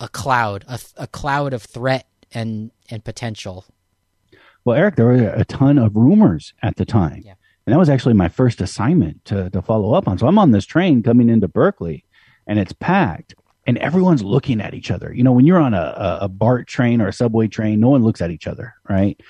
a 0.00 0.08
cloud 0.08 0.64
a, 0.68 0.78
a 0.96 1.06
cloud 1.06 1.52
of 1.52 1.62
threat 1.62 2.06
and 2.32 2.70
and 2.90 3.04
potential. 3.04 3.64
Well 4.64 4.76
eric 4.76 4.96
there 4.96 5.06
were 5.06 5.30
a 5.30 5.44
ton 5.44 5.78
of 5.78 5.96
rumors 5.96 6.52
at 6.62 6.76
the 6.76 6.84
time. 6.84 7.22
Yeah 7.24 7.34
and 7.68 7.74
that 7.74 7.78
was 7.78 7.90
actually 7.90 8.14
my 8.14 8.30
first 8.30 8.62
assignment 8.62 9.22
to, 9.26 9.50
to 9.50 9.60
follow 9.60 9.92
up 9.92 10.08
on. 10.08 10.16
So 10.16 10.26
I'm 10.26 10.38
on 10.38 10.52
this 10.52 10.64
train 10.64 11.02
coming 11.02 11.28
into 11.28 11.48
Berkeley 11.48 12.02
and 12.46 12.58
it's 12.58 12.72
packed 12.72 13.34
and 13.66 13.76
everyone's 13.76 14.22
looking 14.22 14.62
at 14.62 14.72
each 14.72 14.90
other. 14.90 15.12
You 15.12 15.22
know, 15.22 15.32
when 15.32 15.44
you're 15.44 15.60
on 15.60 15.74
a, 15.74 16.18
a 16.22 16.28
BART 16.28 16.66
train 16.66 17.02
or 17.02 17.08
a 17.08 17.12
subway 17.12 17.46
train, 17.46 17.78
no 17.78 17.90
one 17.90 18.02
looks 18.02 18.22
at 18.22 18.30
each 18.30 18.46
other, 18.46 18.72
right? 18.88 19.20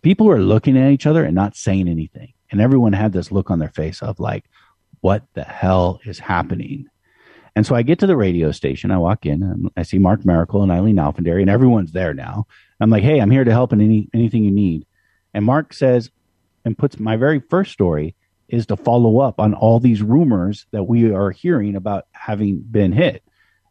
People 0.00 0.30
are 0.30 0.38
looking 0.38 0.78
at 0.78 0.92
each 0.92 1.06
other 1.06 1.24
and 1.24 1.34
not 1.34 1.56
saying 1.56 1.88
anything. 1.88 2.34
And 2.52 2.60
everyone 2.60 2.92
had 2.92 3.12
this 3.12 3.32
look 3.32 3.50
on 3.50 3.58
their 3.58 3.70
face 3.70 4.00
of 4.00 4.20
like, 4.20 4.44
what 5.00 5.24
the 5.34 5.42
hell 5.42 5.98
is 6.04 6.20
happening? 6.20 6.86
And 7.56 7.66
so 7.66 7.74
I 7.74 7.82
get 7.82 7.98
to 7.98 8.06
the 8.06 8.16
radio 8.16 8.52
station. 8.52 8.92
I 8.92 8.98
walk 8.98 9.26
in. 9.26 9.70
I 9.76 9.82
see 9.82 9.98
Mark 9.98 10.20
Mericle 10.20 10.62
and 10.62 10.70
Aileen 10.70 10.98
Alfandary, 10.98 11.40
and 11.40 11.50
everyone's 11.50 11.90
there 11.90 12.14
now. 12.14 12.46
I'm 12.78 12.90
like, 12.90 13.02
hey, 13.02 13.20
I'm 13.20 13.32
here 13.32 13.42
to 13.42 13.50
help 13.50 13.72
in 13.72 13.80
any 13.80 14.08
anything 14.14 14.44
you 14.44 14.52
need. 14.52 14.86
And 15.34 15.44
Mark 15.44 15.72
says, 15.72 16.12
and 16.68 16.78
puts 16.78 17.00
my 17.00 17.16
very 17.16 17.40
first 17.40 17.72
story 17.72 18.14
is 18.48 18.66
to 18.66 18.76
follow 18.76 19.18
up 19.18 19.40
on 19.40 19.54
all 19.54 19.80
these 19.80 20.02
rumors 20.02 20.66
that 20.70 20.84
we 20.84 21.10
are 21.12 21.30
hearing 21.30 21.74
about 21.74 22.06
having 22.12 22.60
been 22.60 22.92
hit. 22.92 23.22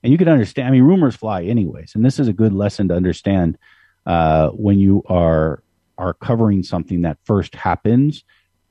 And 0.04 0.12
you 0.12 0.18
can 0.18 0.28
understand, 0.28 0.68
I 0.68 0.72
mean, 0.72 0.84
rumors 0.84 1.16
fly 1.16 1.44
anyways. 1.44 1.96
And 1.96 2.04
this 2.04 2.20
is 2.20 2.28
a 2.28 2.34
good 2.34 2.54
lesson 2.54 2.88
to 2.90 2.96
understand 2.96 3.58
uh, 4.06 4.50
when 4.50 4.80
you 4.80 5.04
are 5.08 5.64
are 5.98 6.14
covering 6.14 6.62
something 6.62 7.02
that 7.02 7.18
first 7.24 7.56
happens. 7.56 8.24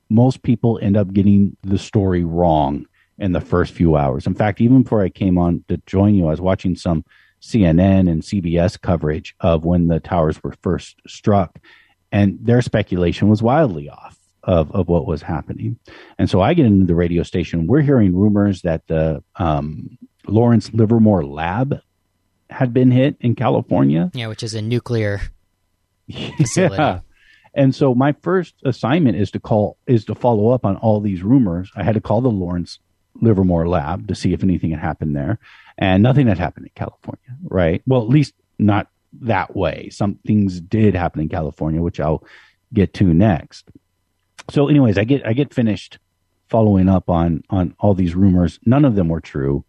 Most 0.09 0.43
people 0.43 0.79
end 0.81 0.97
up 0.97 1.13
getting 1.13 1.57
the 1.63 1.79
story 1.79 2.23
wrong 2.23 2.87
in 3.19 3.33
the 3.33 3.41
first 3.41 3.73
few 3.73 3.97
hours. 3.97 4.27
In 4.29 4.35
fact, 4.35 4.61
even 4.61 4.83
before 4.83 5.03
I 5.03 5.09
came 5.09 5.37
on 5.37 5.65
to 5.69 5.79
join 5.87 6.15
you, 6.15 6.27
I 6.27 6.31
was 6.31 6.41
watching 6.41 6.77
some 6.77 7.05
CNN 7.43 8.09
and 8.09 8.23
CBS 8.23 8.81
coverage 8.81 9.35
of 9.41 9.65
when 9.65 9.89
the 9.89 9.99
towers 9.99 10.41
were 10.43 10.55
first 10.63 11.01
struck, 11.09 11.59
and 12.13 12.39
their 12.41 12.63
speculation 12.63 13.29
was 13.29 13.43
wildly 13.43 13.89
off 13.89 14.16
of, 14.47 14.71
of 14.73 14.89
what 14.89 15.07
was 15.07 15.23
happening. 15.23 15.79
And 16.19 16.31
so 16.31 16.41
I 16.41 16.55
get 16.55 16.67
into 16.67 16.87
the 16.87 16.95
radio 16.95 17.23
station. 17.25 17.67
We're 17.67 17.83
hearing 17.83 18.17
rumors 18.17 18.63
that 18.63 18.87
the 18.87 19.23
um, 19.35 19.99
Lawrence 20.27 20.73
Livermore 20.73 21.27
lab 21.27 21.81
had 22.49 22.73
been 22.73 22.93
hit 22.93 23.17
in 23.21 23.35
California. 23.35 24.11
Yeah, 24.15 24.29
which 24.29 24.45
is 24.45 24.55
a 24.55 24.63
nuclear 24.63 25.21
facility. 26.37 26.77
Yeah. 26.77 27.01
And 27.55 27.75
so 27.75 27.95
my 27.95 28.15
first 28.23 28.55
assignment 28.65 29.17
is 29.17 29.31
to 29.33 29.41
call 29.41 29.79
is 29.87 30.05
to 30.05 30.15
follow 30.15 30.51
up 30.51 30.65
on 30.65 30.77
all 30.77 31.01
these 31.01 31.23
rumors. 31.23 31.71
I 31.75 31.83
had 31.83 31.95
to 31.95 32.01
call 32.01 32.21
the 32.21 32.31
Lawrence 32.31 32.79
Livermore 33.21 33.67
lab 33.67 34.09
to 34.09 34.15
see 34.15 34.35
if 34.35 34.43
anything 34.43 34.71
had 34.71 34.81
happened 34.81 35.17
there, 35.17 35.39
and 35.79 36.03
nothing 36.03 36.27
had 36.27 36.39
happened 36.39 36.67
in 36.67 36.73
California. 36.75 37.37
Right? 37.43 37.83
Well, 37.87 38.03
at 38.03 38.09
least 38.09 38.35
not 38.59 38.91
that 39.23 39.57
way. 39.57 39.89
Some 39.91 40.17
things 40.27 40.61
did 40.61 40.95
happen 40.95 41.23
in 41.23 41.31
California, 41.31 41.81
which 41.81 41.99
I'll 41.99 42.23
get 42.75 42.93
to 42.95 43.15
next 43.15 43.71
so 44.51 44.69
anyways, 44.69 44.99
I 44.99 45.05
get 45.05 45.27
I 45.27 45.33
get 45.33 45.53
finished 45.53 45.99
following 46.49 46.89
up 46.89 47.11
on 47.11 47.43
on 47.51 47.75
all 47.79 47.95
these 47.95 48.15
rumors. 48.15 48.59
None 48.65 48.85
of 48.85 48.95
them 48.95 49.09
were 49.09 49.21
true. 49.21 49.65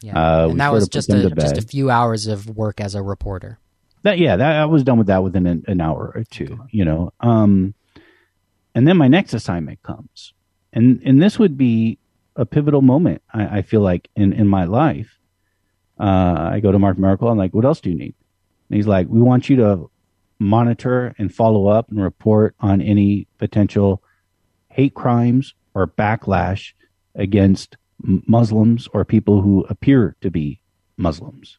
Yeah, 0.00 0.18
uh, 0.18 0.48
and 0.48 0.60
that 0.60 0.72
was 0.72 0.88
just 0.88 1.10
a 1.10 1.30
just 1.30 1.58
a 1.58 1.62
few 1.62 1.90
hours 1.90 2.26
of 2.26 2.48
work 2.56 2.80
as 2.80 2.94
a 2.94 3.02
reporter. 3.02 3.58
That 4.02 4.18
yeah, 4.18 4.36
that 4.36 4.60
I 4.60 4.64
was 4.66 4.82
done 4.82 4.98
with 4.98 5.06
that 5.06 5.22
within 5.22 5.46
an, 5.46 5.64
an 5.68 5.80
hour 5.80 6.12
or 6.14 6.24
two. 6.24 6.58
Okay. 6.60 6.62
You 6.70 6.84
know, 6.84 7.12
um, 7.20 7.74
and 8.74 8.86
then 8.88 8.96
my 8.96 9.08
next 9.08 9.34
assignment 9.34 9.82
comes, 9.82 10.32
and 10.72 11.00
and 11.04 11.22
this 11.22 11.38
would 11.38 11.56
be 11.56 11.98
a 12.34 12.44
pivotal 12.44 12.82
moment. 12.82 13.22
I, 13.32 13.58
I 13.58 13.62
feel 13.62 13.80
like 13.80 14.08
in 14.16 14.32
in 14.32 14.48
my 14.48 14.64
life. 14.64 15.18
Uh, 16.00 16.50
I 16.54 16.60
go 16.60 16.72
to 16.72 16.80
Mark 16.80 16.98
Mericle. 16.98 17.30
I'm 17.30 17.38
like, 17.38 17.54
what 17.54 17.64
else 17.64 17.80
do 17.80 17.90
you 17.90 17.96
need? 17.96 18.14
And 18.68 18.76
he's 18.76 18.88
like, 18.88 19.06
we 19.08 19.20
want 19.20 19.48
you 19.48 19.56
to 19.56 19.90
monitor 20.40 21.14
and 21.18 21.32
follow 21.32 21.68
up 21.68 21.90
and 21.90 22.02
report 22.02 22.56
on 22.58 22.80
any 22.80 23.28
potential 23.38 24.01
hate 24.72 24.94
crimes 24.94 25.54
or 25.74 25.86
backlash 25.86 26.72
against 27.14 27.76
Muslims 28.02 28.88
or 28.92 29.04
people 29.04 29.42
who 29.42 29.64
appear 29.68 30.16
to 30.20 30.30
be 30.30 30.60
Muslims. 30.96 31.58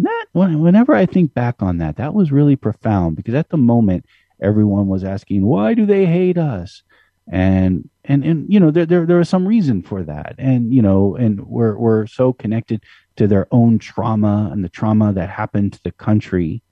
That 0.00 0.26
whenever 0.32 0.94
I 0.94 1.06
think 1.06 1.34
back 1.34 1.56
on 1.60 1.78
that, 1.78 1.96
that 1.96 2.14
was 2.14 2.30
really 2.30 2.56
profound 2.56 3.16
because 3.16 3.34
at 3.34 3.50
the 3.50 3.56
moment 3.56 4.06
everyone 4.40 4.86
was 4.86 5.02
asking, 5.02 5.44
"Why 5.44 5.74
do 5.74 5.86
they 5.86 6.06
hate 6.06 6.38
us?" 6.38 6.82
and 7.30 7.88
and 8.04 8.24
and 8.24 8.52
you 8.52 8.58
know 8.58 8.70
there 8.70 8.86
there 8.86 9.04
there 9.04 9.18
was 9.18 9.28
some 9.28 9.46
reason 9.46 9.82
for 9.82 10.02
that, 10.02 10.34
and 10.38 10.72
you 10.72 10.82
know, 10.82 11.16
and 11.16 11.46
we're 11.46 11.76
we're 11.76 12.06
so 12.06 12.32
connected 12.32 12.82
to 13.16 13.26
their 13.26 13.46
own 13.50 13.78
trauma 13.78 14.48
and 14.52 14.64
the 14.64 14.68
trauma 14.68 15.12
that 15.12 15.28
happened 15.28 15.72
to 15.74 15.82
the 15.82 15.92
country 15.92 16.62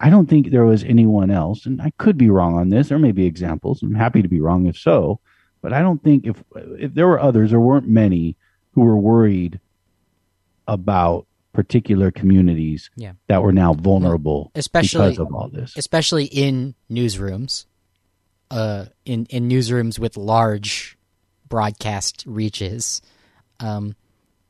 I 0.00 0.08
don't 0.08 0.26
think 0.28 0.50
there 0.50 0.64
was 0.64 0.82
anyone 0.82 1.30
else, 1.30 1.66
and 1.66 1.80
I 1.82 1.92
could 1.98 2.16
be 2.16 2.30
wrong 2.30 2.56
on 2.56 2.70
this. 2.70 2.88
There 2.88 2.98
may 2.98 3.12
be 3.12 3.26
examples. 3.26 3.82
I'm 3.82 3.94
happy 3.94 4.22
to 4.22 4.28
be 4.28 4.40
wrong 4.40 4.66
if 4.66 4.78
so, 4.78 5.20
but 5.60 5.74
I 5.74 5.82
don't 5.82 6.02
think 6.02 6.26
if 6.26 6.42
if 6.56 6.94
there 6.94 7.06
were 7.06 7.20
others, 7.20 7.50
there 7.50 7.60
weren't 7.60 7.86
many 7.86 8.36
who 8.72 8.80
were 8.80 8.96
worried 8.96 9.60
about 10.66 11.26
particular 11.52 12.10
communities 12.10 12.90
yeah. 12.96 13.12
that 13.26 13.42
were 13.42 13.52
now 13.52 13.74
vulnerable, 13.74 14.50
especially 14.54 15.10
because 15.10 15.18
of 15.18 15.34
all 15.34 15.48
this, 15.48 15.76
especially 15.76 16.24
in 16.24 16.74
newsrooms, 16.90 17.66
uh, 18.50 18.86
in 19.04 19.26
in 19.26 19.50
newsrooms 19.50 19.98
with 19.98 20.16
large 20.16 20.96
broadcast 21.46 22.24
reaches, 22.26 23.02
um, 23.58 23.94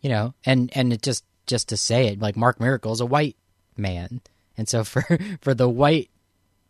you 0.00 0.10
know, 0.10 0.32
and 0.46 0.70
and 0.76 0.92
it 0.92 1.02
just 1.02 1.24
just 1.48 1.70
to 1.70 1.76
say 1.76 2.06
it, 2.06 2.20
like 2.20 2.36
Mark 2.36 2.60
Mericle 2.60 2.92
is 2.92 3.00
a 3.00 3.06
white 3.06 3.36
man 3.76 4.20
and 4.60 4.68
so 4.68 4.84
for 4.84 5.02
for 5.40 5.54
the 5.54 5.68
white 5.68 6.08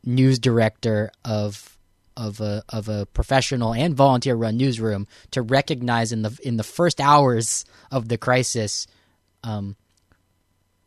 news 0.05 0.38
director 0.38 1.11
of 1.24 1.76
of 2.16 2.41
a 2.41 2.62
of 2.68 2.88
a 2.88 3.05
professional 3.07 3.74
and 3.74 3.95
volunteer 3.95 4.34
run 4.34 4.57
newsroom 4.57 5.07
to 5.30 5.43
recognize 5.43 6.12
in 6.12 6.22
the 6.22 6.38
in 6.43 6.57
the 6.57 6.62
first 6.62 7.01
hours 7.01 7.64
of 7.91 8.09
the 8.09 8.16
crisis 8.16 8.86
um, 9.45 9.76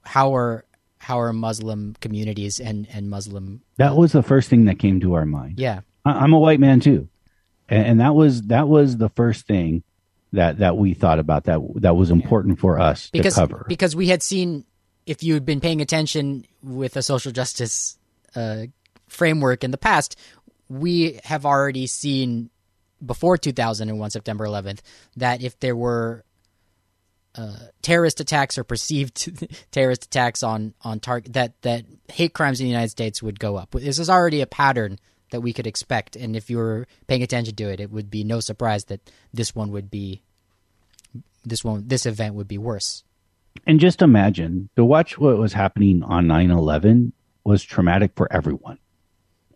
how 0.02 0.36
are 0.36 0.66
how 0.98 1.20
are 1.20 1.34
Muslim 1.34 1.96
communities 2.00 2.60
and 2.60 2.88
and 2.92 3.10
Muslim 3.10 3.62
that 3.78 3.96
was 3.96 4.14
the 4.14 4.24
first 4.24 4.50
thing 4.50 4.66
that 4.66 4.80
came 4.80 5.00
to 5.02 5.14
our 5.14 5.26
mind. 5.26 5.60
Yeah, 5.60 5.82
I, 6.06 6.24
am 6.24 6.34
a 6.34 6.40
white 6.40 6.60
man 6.60 6.80
too, 6.80 7.10
and, 7.68 7.86
and, 7.88 8.00
that 8.00 8.16
was 8.16 8.44
that 8.44 8.68
was 8.68 8.98
the 8.98 9.10
first 9.10 9.46
thing 9.46 9.84
that 10.32 10.60
that 10.60 10.78
we 10.78 10.94
thought 10.94 11.20
about 11.20 11.46
that 11.46 11.60
that 11.76 11.96
was 11.96 12.10
important 12.12 12.60
for 12.60 12.80
us 12.80 13.10
because 13.12 13.36
to 13.36 13.42
cover. 13.42 13.66
because 13.68 13.96
we 13.96 14.08
had 14.08 14.24
seen 14.24 14.66
if 15.06 15.24
you 15.24 15.34
had 15.34 15.46
been 15.46 15.60
paying 15.60 15.82
attention 15.82 16.46
with 16.62 16.96
a 16.96 17.02
social 17.02 17.32
justice 17.32 17.98
uh, 18.36 18.64
framework 19.08 19.64
in 19.64 19.72
the 19.72 19.78
past, 19.78 20.16
we 20.70 21.20
have 21.24 21.46
already 21.46 21.88
seen 21.88 22.50
before 23.06 23.38
2001 23.38 24.10
September 24.12 24.46
11th 24.46 24.80
that 25.18 25.44
if 25.44 25.60
there 25.60 25.76
were 25.76 26.24
uh, 27.36 27.58
terrorist 27.82 28.20
attacks 28.20 28.58
or 28.58 28.64
perceived 28.64 29.32
terrorist 29.72 30.06
attacks 30.06 30.44
on 30.44 30.74
on 30.82 31.00
target 31.00 31.34
that 31.34 31.60
that 31.64 31.84
hate 32.12 32.34
crimes 32.34 32.60
in 32.60 32.66
the 32.66 32.70
United 32.70 32.90
States 32.90 33.24
would 33.24 33.40
go 33.40 33.56
up. 33.56 33.72
This 33.72 33.98
is 33.98 34.10
already 34.10 34.42
a 34.42 34.46
pattern 34.46 35.00
that 35.32 35.42
we 35.42 35.52
could 35.52 35.66
expect, 35.66 36.16
and 36.16 36.36
if 36.36 36.52
you 36.52 36.58
were 36.58 36.86
paying 37.08 37.24
attention 37.24 37.56
to 37.56 37.64
it, 37.72 37.80
it 37.80 37.90
would 37.90 38.12
be 38.12 38.24
no 38.24 38.40
surprise 38.40 38.86
that 38.86 39.10
this 39.34 39.56
one 39.56 39.72
would 39.72 39.90
be 39.90 40.22
this 41.44 41.64
one 41.64 41.88
this 41.88 42.06
event 42.06 42.36
would 42.36 42.48
be 42.48 42.60
worse. 42.60 43.04
And 43.66 43.80
just 43.80 44.02
imagine 44.02 44.70
to 44.76 44.84
watch 44.84 45.18
what 45.18 45.38
was 45.38 45.54
happening 45.54 46.04
on 46.04 46.28
9/11 46.28 47.14
was 47.44 47.64
traumatic 47.64 48.12
for 48.16 48.32
everyone. 48.32 48.78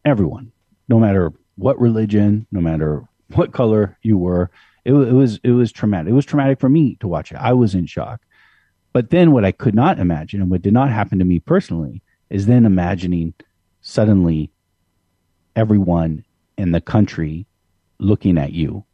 Everyone, 0.06 0.52
no 0.88 1.00
matter 1.00 1.34
what 1.56 1.80
religion, 1.80 2.48
no 2.52 2.62
matter 2.62 3.04
what 3.34 3.52
color 3.52 3.98
you 4.02 4.18
were, 4.18 4.50
it, 4.86 4.94
it 4.94 5.14
was 5.14 5.40
it 5.44 5.52
was 5.52 5.72
traumatic. 5.72 6.12
It 6.12 6.16
was 6.16 6.26
traumatic 6.26 6.60
for 6.60 6.70
me 6.70 6.96
to 7.02 7.08
watch 7.08 7.32
it. 7.32 7.38
I 7.38 7.54
was 7.54 7.76
in 7.76 7.86
shock. 7.86 8.22
But 8.94 9.10
then 9.10 9.32
what 9.32 9.46
I 9.46 9.52
could 9.52 9.76
not 9.76 10.00
imagine 10.00 10.42
and 10.42 10.50
what 10.50 10.62
did 10.62 10.74
not 10.74 10.90
happen 10.90 11.20
to 11.20 11.26
me 11.26 11.40
personally 11.40 12.02
is 12.30 12.46
then 12.46 12.66
imagining 12.66 13.34
suddenly 13.82 14.50
everyone 15.56 16.24
in 16.58 16.72
the 16.72 16.82
country 16.82 17.46
looking 18.00 18.38
at 18.38 18.54
you 18.54 18.86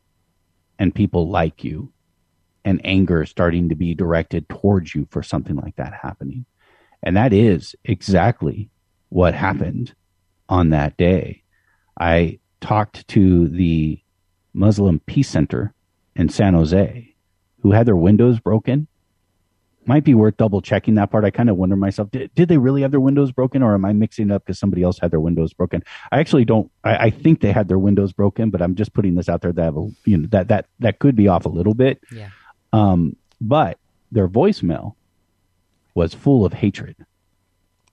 and 0.80 0.96
people 0.96 1.30
like 1.30 1.64
you 1.64 1.92
and 2.66 2.82
anger 2.84 3.26
starting 3.26 3.70
to 3.70 3.76
be 3.76 3.94
directed 3.94 4.48
towards 4.50 4.96
you 4.96 5.08
for 5.10 5.24
something 5.24 5.56
like 5.56 5.76
that 5.76 5.94
happening. 5.94 6.46
And 7.02 7.18
that 7.18 7.34
is 7.34 7.76
exactly 7.84 8.70
what 9.10 9.34
happened 9.34 9.94
on 10.48 10.70
that 10.70 10.96
day. 10.98 11.44
I 12.00 12.40
talked 12.62 13.08
to 13.10 13.48
the 13.50 14.00
Muslim 14.54 15.00
Peace 15.00 15.30
Center 15.30 15.74
in 16.16 16.30
San 16.30 16.54
Jose 16.54 17.14
who 17.62 17.72
had 17.72 17.86
their 17.86 17.96
windows 17.96 18.40
broken 18.40 18.88
might 19.86 20.04
be 20.04 20.14
worth 20.14 20.38
double 20.38 20.62
checking 20.62 20.96
that 20.96 21.12
part. 21.12 21.26
I 21.26 21.32
kind 21.32 21.50
of 21.50 21.58
wonder 21.58 21.76
myself, 21.76 22.10
did, 22.12 22.34
did 22.36 22.48
they 22.48 22.58
really 22.58 22.82
have 22.84 22.92
their 22.92 23.00
windows 23.00 23.32
broken 23.32 23.62
or 23.62 23.74
am 23.74 23.84
I 23.86 23.94
mixing 23.94 24.30
it 24.30 24.34
up 24.34 24.46
because 24.46 24.60
somebody 24.60 24.84
else 24.84 25.00
had 25.00 25.12
their 25.12 25.20
windows 25.20 25.54
broken? 25.54 25.84
I 26.12 26.20
actually 26.20 26.46
don't, 26.46 26.72
I, 26.84 26.96
I, 26.96 27.10
think 27.10 27.42
they 27.42 27.52
had 27.52 27.68
their 27.68 27.80
windows 27.80 28.14
broken, 28.14 28.50
but 28.50 28.62
I'm 28.62 28.76
just 28.76 28.94
putting 28.94 29.16
this 29.16 29.28
out 29.28 29.42
there 29.42 29.52
that, 29.52 29.74
you 30.06 30.18
know, 30.18 30.28
that, 30.32 30.48
that, 30.48 30.68
that 30.80 31.00
could 31.00 31.16
be 31.16 31.28
off 31.28 31.46
a 31.46 31.50
little 31.50 31.74
bit. 31.74 32.00
Yeah. 32.12 32.30
Um, 32.74 33.16
but 33.40 33.78
their 34.12 34.28
voicemail 34.28 34.96
was 35.96 36.14
full 36.14 36.46
of 36.46 36.54
hatred 36.54 36.96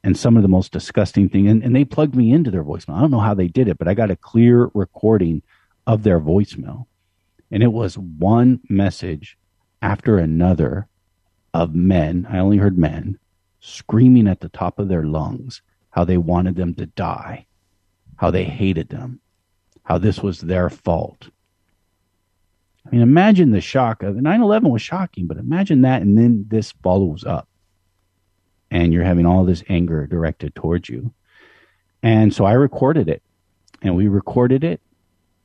and 0.02 0.16
some 0.16 0.36
of 0.36 0.42
the 0.42 0.48
most 0.48 0.72
disgusting 0.72 1.28
thing. 1.28 1.46
And, 1.48 1.62
and 1.62 1.76
they 1.76 1.84
plugged 1.84 2.16
me 2.16 2.32
into 2.32 2.50
their 2.50 2.64
voicemail. 2.64 2.96
I 2.96 3.00
don't 3.02 3.10
know 3.10 3.20
how 3.20 3.34
they 3.34 3.46
did 3.46 3.68
it, 3.68 3.78
but 3.78 3.86
I 3.86 3.94
got 3.94 4.10
a 4.10 4.16
clear 4.16 4.70
recording 4.74 5.42
of 5.86 6.02
their 6.02 6.18
voicemail. 6.18 6.86
And 7.50 7.62
it 7.62 7.72
was 7.72 7.98
one 7.98 8.60
message 8.68 9.36
after 9.82 10.18
another 10.18 10.88
of 11.52 11.74
men, 11.74 12.26
I 12.30 12.38
only 12.38 12.58
heard 12.58 12.78
men, 12.78 13.18
screaming 13.60 14.28
at 14.28 14.40
the 14.40 14.48
top 14.48 14.78
of 14.78 14.88
their 14.88 15.04
lungs 15.04 15.62
how 15.90 16.04
they 16.04 16.16
wanted 16.16 16.56
them 16.56 16.74
to 16.74 16.86
die, 16.86 17.46
how 18.16 18.30
they 18.30 18.44
hated 18.44 18.88
them, 18.88 19.20
how 19.82 19.98
this 19.98 20.20
was 20.20 20.40
their 20.40 20.70
fault. 20.70 21.28
I 22.90 22.94
mean, 22.94 23.02
imagine 23.02 23.52
the 23.52 23.60
shock 23.60 24.02
of 24.02 24.16
9 24.16 24.42
11 24.42 24.68
was 24.68 24.82
shocking, 24.82 25.26
but 25.26 25.36
imagine 25.36 25.82
that, 25.82 26.02
and 26.02 26.18
then 26.18 26.46
this 26.48 26.72
follows 26.82 27.24
up. 27.24 27.48
And 28.70 28.92
you're 28.92 29.04
having 29.04 29.26
all 29.26 29.44
this 29.44 29.62
anger 29.68 30.06
directed 30.06 30.54
towards 30.54 30.88
you. 30.88 31.12
And 32.02 32.34
so 32.34 32.44
I 32.44 32.52
recorded 32.52 33.08
it, 33.08 33.22
and 33.82 33.96
we 33.96 34.08
recorded 34.08 34.64
it, 34.64 34.80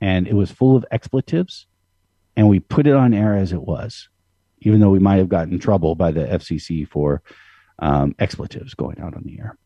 and 0.01 0.27
it 0.27 0.33
was 0.33 0.51
full 0.51 0.75
of 0.75 0.85
expletives, 0.91 1.67
and 2.35 2.49
we 2.49 2.59
put 2.59 2.87
it 2.87 2.93
on 2.93 3.13
air 3.13 3.35
as 3.35 3.51
it 3.51 3.61
was 3.61 4.09
even 4.65 4.79
though 4.79 4.89
we 4.89 4.99
might 4.99 5.17
have 5.17 5.29
gotten 5.29 5.59
trouble 5.59 5.95
by 5.95 6.11
the 6.11 6.25
FCC 6.25 6.87
for 6.87 7.21
um, 7.79 8.15
expletives 8.19 8.73
going 8.73 8.99
out 8.99 9.15
on 9.15 9.23
the 9.23 9.39
air. 9.39 9.57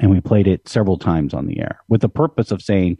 And 0.00 0.10
we 0.10 0.20
played 0.20 0.46
it 0.46 0.68
several 0.68 0.98
times 0.98 1.34
on 1.34 1.46
the 1.46 1.60
air 1.60 1.80
with 1.88 2.00
the 2.00 2.08
purpose 2.08 2.50
of 2.50 2.62
saying, 2.62 2.98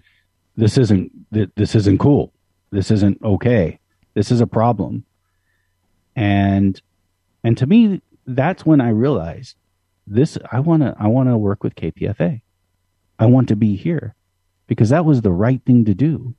"This 0.57 0.79
isn't 0.79 1.13
this 1.31 1.75
isn't 1.75 1.99
cool. 1.99 2.33
This 2.71 2.91
isn't 2.91 3.23
okay. 3.23 3.81
This 4.15 4.31
is 4.31 4.41
a 4.41 4.47
problem." 4.47 5.05
And 6.17 6.81
and 7.45 7.57
to 7.59 7.67
me, 7.67 8.03
that's 8.27 8.67
when 8.67 8.81
I 8.81 8.91
realized 8.91 9.57
this. 10.07 10.39
I 10.51 10.61
want 10.61 10.83
to 10.83 10.95
I 10.99 11.07
want 11.07 11.29
to 11.29 11.37
work 11.37 11.63
with 11.63 11.75
KPFA. 11.75 12.43
I 13.19 13.27
want 13.27 13.49
to 13.49 13.57
be 13.57 13.77
here 13.77 14.15
because 14.67 14.91
that 14.91 15.05
was 15.05 15.23
the 15.23 15.33
right 15.33 15.61
thing 15.65 15.85
to 15.87 15.95
do. 15.95 16.35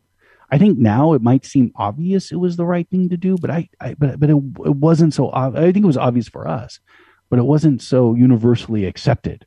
I 0.51 0.57
think 0.57 0.79
now 0.79 1.13
it 1.13 1.21
might 1.21 1.45
seem 1.45 1.71
obvious 1.75 2.31
it 2.31 2.37
was 2.37 2.55
the 2.55 2.65
right 2.65 2.87
thing 2.89 3.09
to 3.09 3.17
do, 3.17 3.37
but 3.39 3.51
I, 3.51 3.69
I 3.79 3.93
but 3.93 4.19
but 4.19 4.29
it, 4.29 4.37
it 4.65 4.75
wasn't 4.75 5.13
so. 5.13 5.31
I 5.33 5.71
think 5.71 5.83
it 5.83 5.85
was 5.85 5.97
obvious 5.97 6.27
for 6.27 6.47
us, 6.47 6.79
but 7.29 7.39
it 7.39 7.45
wasn't 7.45 7.81
so 7.81 8.15
universally 8.15 8.85
accepted 8.85 9.45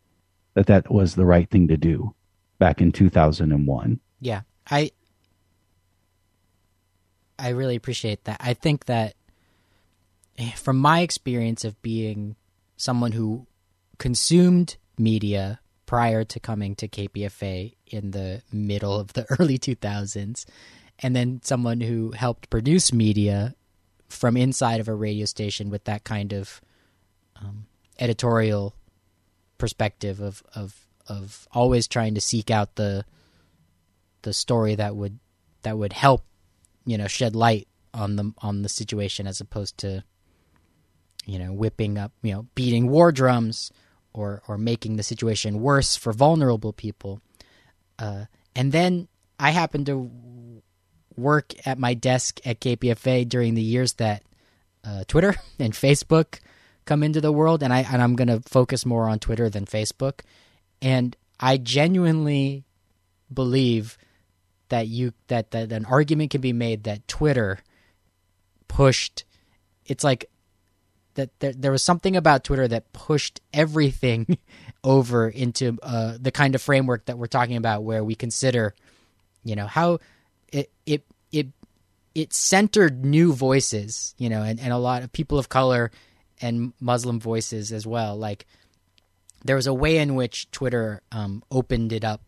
that 0.55 0.67
that 0.67 0.93
was 0.93 1.15
the 1.15 1.25
right 1.25 1.49
thing 1.51 1.69
to 1.69 1.77
do 1.77 2.15
back 2.59 2.81
in 2.81 2.93
2001. 2.93 4.01
Yeah, 4.21 4.43
I 4.71 4.93
I 7.43 7.51
really 7.51 7.75
appreciate 7.75 8.25
that. 8.25 8.37
I 8.41 8.55
think 8.55 8.87
that 8.87 9.15
eh, 10.39 10.53
from 10.53 10.79
my 10.79 11.01
experience 11.01 11.65
of 11.65 11.81
being 11.83 12.37
someone 12.77 13.13
who 13.13 13.47
consumed 13.99 14.77
media 14.97 15.61
prior 15.85 16.25
to 16.25 16.39
coming 16.41 16.77
to 16.77 16.89
KPFA 16.89 17.75
in 17.89 18.13
the 18.13 18.43
middle 18.53 18.99
of 18.99 19.13
the 19.15 19.27
early 19.39 19.59
2000s 19.59 20.45
and 21.01 21.17
then 21.17 21.41
someone 21.43 21.81
who 21.81 22.13
helped 22.13 22.49
produce 22.49 22.93
media 22.93 23.55
from 24.09 24.37
inside 24.37 24.79
of 24.79 24.89
a 24.89 24.95
radio 24.95 25.27
station 25.27 25.69
with 25.69 25.85
that 25.85 26.05
kind 26.05 26.33
of 26.33 26.61
um, 27.37 27.67
editorial 27.99 28.75
perspective 29.59 30.21
of, 30.21 30.43
of 30.55 30.87
of 31.09 31.49
always 31.53 31.89
trying 31.89 32.15
to 32.15 32.21
seek 32.21 32.51
out 32.51 32.77
the 32.77 33.05
the 34.23 34.33
story 34.33 34.77
that 34.77 34.95
would 34.95 35.19
that 35.63 35.77
would 35.77 35.93
help 35.93 36.25
you 36.85 36.99
know 36.99 37.07
shed 37.07 37.35
light 37.37 37.69
on 37.95 38.17
the 38.17 38.33
on 38.39 38.63
the 38.63 38.69
situation 38.69 39.27
as 39.27 39.41
opposed 39.41 39.79
to 39.79 40.03
you 41.27 41.39
know 41.39 41.53
whipping 41.53 41.99
up 41.99 42.13
you 42.23 42.33
know 42.33 42.47
beating 42.55 42.89
war 42.89 43.13
drums 43.13 43.71
or 44.13 44.43
or 44.49 44.59
making 44.59 44.97
the 44.97 45.03
situation 45.03 45.61
worse 45.61 45.97
for 45.97 46.13
vulnerable 46.13 46.73
people. 46.73 47.21
Uh, 47.99 48.25
and 48.55 48.73
then 48.73 49.09
I 49.39 49.51
happen 49.51 49.85
to 49.87 50.11
work 51.17 51.55
at 51.67 51.79
my 51.79 51.95
desk 51.95 52.41
at 52.45 52.61
KPFA 52.61 53.29
during 53.29 53.55
the 53.55 53.63
years 53.63 53.95
that 53.95 54.23
uh, 54.85 55.05
Twitter 55.07 55.35
and 55.59 55.73
Facebook 55.73 56.41
come 56.85 57.03
into 57.03 57.21
the 57.21 57.33
world, 57.33 57.63
and 57.63 57.73
I 57.73 57.81
and 57.81 58.03
I'm 58.03 58.17
going 58.17 58.29
to 58.29 58.41
focus 58.49 58.85
more 58.85 59.09
on 59.09 59.19
Twitter 59.19 59.49
than 59.49 59.67
Facebook, 59.67 60.21
and 60.81 61.17
I 61.39 61.57
genuinely 61.57 62.65
believe 63.33 63.97
that 64.73 64.89
you 64.89 65.13
that 65.29 65.51
that 65.51 65.71
an 65.71 65.85
argument 65.85 66.31
can 66.31 66.41
be 66.41 66.55
made 66.55 66.85
that 66.85 67.07
Twitter 67.07 67.59
pushed. 68.69 69.25
It's 69.85 70.03
like 70.03 70.31
that 71.13 71.29
there, 71.41 71.53
there 71.53 71.71
was 71.71 71.83
something 71.83 72.17
about 72.17 72.43
Twitter 72.43 72.67
that 72.69 72.91
pushed 72.95 73.43
everything 73.53 74.39
over 74.85 75.29
into 75.29 75.79
uh, 75.83 76.17
the 76.19 76.31
kind 76.31 76.55
of 76.55 76.63
framework 76.63 77.05
that 77.05 77.19
we're 77.19 77.27
talking 77.27 77.57
about, 77.57 77.85
where 77.85 78.03
we 78.03 78.15
consider, 78.15 78.75
you 79.45 79.57
know, 79.57 79.67
how 79.67 79.99
it 80.51 80.73
it 80.87 81.05
it 81.33 81.49
it 82.15 82.33
centered 82.33 83.05
new 83.05 83.35
voices, 83.35 84.15
you 84.17 84.31
know, 84.31 84.43
and, 84.43 84.59
and 84.59 84.73
a 84.73 84.79
lot 84.79 85.03
of 85.03 85.13
people 85.13 85.39
of 85.39 85.51
color 85.51 85.91
and 86.41 86.73
Muslim 86.81 87.21
voices 87.21 87.73
as 87.73 87.87
well. 87.87 88.17
Like 88.17 88.47
there 89.45 89.57
was 89.57 89.67
a 89.67 89.75
way 89.75 89.99
in 89.99 90.15
which 90.15 90.51
Twitter 90.51 91.03
um, 91.13 91.45
opened 91.51 91.93
it 91.93 92.05
up, 92.05 92.23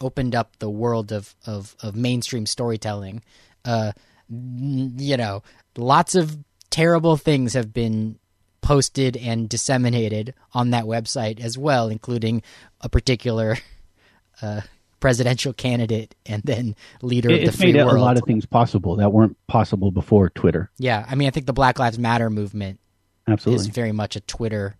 opened 0.00 0.34
up 0.34 0.58
the 0.58 0.70
world 0.70 1.12
of 1.12 1.34
of, 1.46 1.76
of 1.80 1.96
mainstream 1.96 2.46
storytelling. 2.46 3.22
Uh, 3.64 3.92
you 4.30 5.16
know, 5.16 5.42
lots 5.76 6.14
of 6.14 6.36
terrible 6.70 7.16
things 7.16 7.54
have 7.54 7.72
been 7.72 8.18
posted 8.60 9.16
and 9.16 9.48
disseminated 9.48 10.34
on 10.52 10.70
that 10.70 10.84
website 10.84 11.40
as 11.40 11.56
well, 11.56 11.88
including 11.88 12.42
a 12.80 12.88
particular 12.88 13.56
uh, 14.42 14.60
presidential 15.00 15.52
candidate 15.52 16.14
and 16.26 16.42
then 16.42 16.74
leader 17.02 17.30
it, 17.30 17.44
of 17.44 17.52
the 17.52 17.56
free 17.56 17.72
made 17.72 17.84
world. 17.84 17.96
a 17.96 18.00
lot 18.00 18.16
of 18.16 18.24
things 18.24 18.44
possible 18.44 18.96
that 18.96 19.12
weren't 19.12 19.36
possible 19.46 19.90
before 19.90 20.28
Twitter. 20.30 20.70
Yeah, 20.78 21.04
I 21.08 21.14
mean, 21.14 21.28
I 21.28 21.30
think 21.30 21.46
the 21.46 21.52
Black 21.52 21.78
Lives 21.78 21.98
Matter 21.98 22.30
movement 22.30 22.80
Absolutely. 23.26 23.60
is 23.60 23.66
very 23.68 23.92
much 23.92 24.16
a 24.16 24.20
Twitter, 24.20 24.76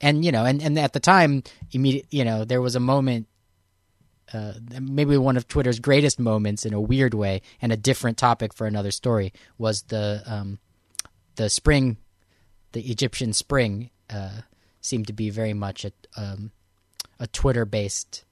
and 0.00 0.24
you 0.24 0.32
know, 0.32 0.44
and 0.44 0.62
and 0.62 0.78
at 0.78 0.92
the 0.92 1.00
time, 1.00 1.42
immediate, 1.72 2.06
you 2.10 2.24
know, 2.24 2.44
there 2.44 2.62
was 2.62 2.76
a 2.76 2.80
moment 2.80 3.28
uh, 4.32 4.54
maybe 4.80 5.16
one 5.16 5.36
of 5.36 5.46
Twitter's 5.48 5.78
greatest 5.80 6.18
moments 6.18 6.64
in 6.66 6.72
a 6.74 6.80
weird 6.80 7.14
way, 7.14 7.42
and 7.62 7.72
a 7.72 7.76
different 7.76 8.18
topic 8.18 8.52
for 8.52 8.66
another 8.66 8.90
story 8.90 9.32
was 9.58 9.82
the 9.82 10.22
um, 10.26 10.58
the 11.36 11.48
spring, 11.50 11.96
the 12.72 12.82
Egyptian 12.90 13.32
spring 13.32 13.90
uh, 14.10 14.40
seemed 14.80 15.06
to 15.08 15.12
be 15.12 15.30
very 15.30 15.54
much 15.54 15.84
a 15.84 15.92
um, 16.16 16.50
a 17.20 17.26
Twitter 17.26 17.64
based. 17.64 18.24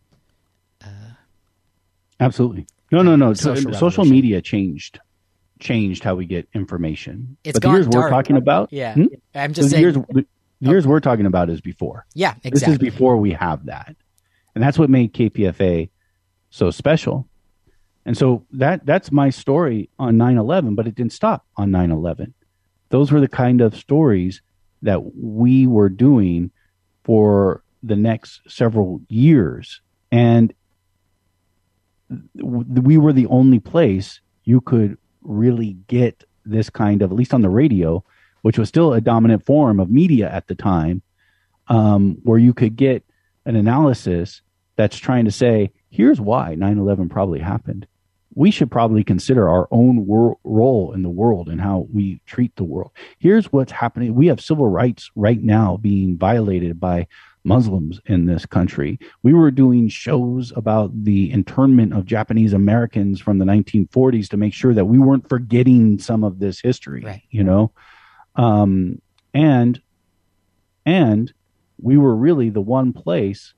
Absolutely. 2.21 2.67
No, 2.93 3.03
no, 3.03 3.17
no. 3.17 3.35
Social 3.35 3.73
Social, 3.75 4.05
media 4.05 4.41
changed 4.41 5.01
changed 5.59 6.05
how 6.05 6.15
we 6.15 6.27
get 6.27 6.49
information. 6.55 7.37
It's 7.45 7.59
but 7.59 7.63
the 7.69 7.75
years 7.75 7.87
we're 7.87 8.01
dark. 8.01 8.11
talking 8.11 8.37
about, 8.37 8.73
Yeah, 8.73 8.95
Hmm? 8.95 9.05
I'm 9.35 9.53
the 9.53 9.55
just 9.55 9.71
saying. 9.71 9.81
years, 9.83 9.95
the 9.95 10.27
years 10.61 10.87
we're 10.87 11.01
talking 11.01 11.27
about 11.27 11.49
is 11.49 11.61
before. 11.61 12.05
yeah, 12.15 12.35
exactly. 12.45 12.51
This 12.51 12.69
is 12.69 12.79
before 12.95 13.17
we 13.17 13.33
have 13.33 13.67
that, 13.67 13.97
and 14.55 14.63
that's 14.63 14.79
what 14.79 14.91
made 14.91 15.13
KPFA 15.13 15.91
so 16.51 16.71
special. 16.71 17.29
And 18.07 18.17
so 18.17 18.45
that 18.53 18.85
that's 18.85 19.11
my 19.11 19.31
story 19.31 19.89
on 19.99 20.17
9/11, 20.17 20.75
but 20.75 20.87
it 20.87 20.95
didn't 20.95 21.13
stop 21.13 21.47
on 21.57 21.71
9/11. 21.71 22.35
Those 22.91 23.11
were 23.11 23.21
the 23.21 23.29
kind 23.29 23.61
of 23.61 23.75
stories 23.75 24.43
that 24.83 25.17
we 25.17 25.67
were 25.67 25.89
doing 25.89 26.51
for 27.03 27.63
the 27.83 27.97
next 27.97 28.43
several 28.47 29.01
years, 29.09 29.81
and 30.13 30.53
we 32.35 32.99
were 32.99 33.13
the 33.13 33.27
only 33.27 33.59
place 33.59 34.21
you 34.45 34.61
could 34.61 34.99
really 35.23 35.77
get 35.89 36.25
this 36.45 36.69
kind 36.69 37.03
of, 37.03 37.11
at 37.11 37.17
least 37.17 37.33
on 37.33 37.41
the 37.41 37.49
radio, 37.49 38.05
which 38.43 38.59
was 38.59 38.69
still 38.69 38.93
a 38.93 39.01
dominant 39.01 39.45
form 39.45 39.81
of 39.81 39.91
media 39.91 40.31
at 40.31 40.47
the 40.47 40.55
time, 40.55 41.01
um, 41.69 42.19
where 42.23 42.39
you 42.39 42.53
could 42.53 42.77
get 42.77 43.03
an 43.45 43.57
analysis 43.57 44.43
that's 44.77 44.97
trying 44.97 45.25
to 45.25 45.31
say, 45.31 45.71
here's 45.91 46.21
why 46.21 46.55
9 46.55 46.79
11 46.79 47.09
probably 47.09 47.41
happened. 47.41 47.87
We 48.37 48.51
should 48.51 48.71
probably 48.71 49.05
consider 49.05 49.49
our 49.49 49.69
own 49.71 50.07
wor- 50.07 50.39
role 50.43 50.93
in 50.93 51.03
the 51.05 51.09
world 51.11 51.49
and 51.49 51.61
how 51.61 51.87
we 51.93 52.21
treat 52.27 52.57
the 52.57 52.65
world. 52.65 52.91
Here's 53.19 53.53
what's 53.53 53.71
happening. 53.71 54.15
We 54.15 54.27
have 54.27 54.41
civil 54.41 54.69
rights 54.69 55.11
right 55.15 55.41
now 55.41 55.77
being 55.77 56.19
violated 56.19 56.81
by 56.81 57.07
Muslims 57.45 58.01
in 58.07 58.25
this 58.27 58.45
country. 58.47 58.99
We 59.23 59.35
were 59.35 59.53
doing 59.53 59.89
shows 59.89 60.53
about 60.57 61.05
the 61.05 61.31
internment 61.31 61.93
of 61.93 62.07
Japanese 62.07 62.53
Americans 62.55 63.21
from 63.21 63.39
the 63.39 63.45
1940s 63.45 64.29
to 64.31 64.37
make 64.37 64.55
sure 64.55 64.75
that 64.75 64.87
we 64.87 64.99
weren't 64.99 65.29
forgetting 65.29 65.99
some 66.01 66.25
of 66.25 66.41
this 66.41 66.59
history, 66.61 67.03
Right. 67.05 67.23
you 67.31 67.45
know? 67.45 67.71
Um, 68.35 69.01
and, 69.33 69.81
and 70.87 71.33
we 71.85 71.99
were 71.99 72.17
really 72.17 72.49
the 72.49 72.63
one 72.63 72.95
place 72.95 73.53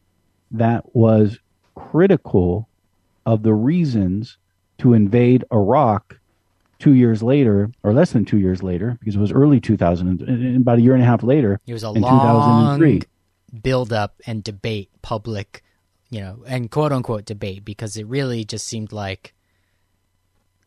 that 0.51 0.95
was 0.97 1.39
critical 1.77 2.69
of 3.25 3.45
the 3.45 3.55
reasons 3.55 4.37
to 4.79 4.93
invade 4.95 5.45
Iraq 5.53 6.19
two 6.81 6.93
years 6.93 7.23
later, 7.23 7.71
or 7.85 7.93
less 7.95 8.11
than 8.13 8.25
two 8.25 8.39
years 8.39 8.63
later, 8.65 8.97
because 8.99 9.15
it 9.15 9.21
was 9.21 9.31
early 9.33 9.61
2000, 9.61 10.21
and- 10.23 10.57
about 10.57 10.79
a 10.79 10.83
year 10.83 10.95
and 10.95 11.03
a 11.03 11.07
half 11.07 11.23
later, 11.23 11.61
It 11.67 11.73
was 11.73 11.85
a 11.85 11.91
in 11.93 12.03
long 12.03 12.21
2003. 12.79 13.03
build 13.63 13.93
up 13.93 14.21
and 14.27 14.43
debate, 14.43 14.91
public, 15.03 15.63
you 16.11 16.21
know, 16.21 16.43
and 16.49 16.69
quote 16.71 16.93
unquote 16.93 17.25
debate, 17.25 17.65
because 17.65 17.97
it 17.97 18.07
really 18.07 18.45
just 18.45 18.67
seemed 18.67 18.91
like 18.93 19.35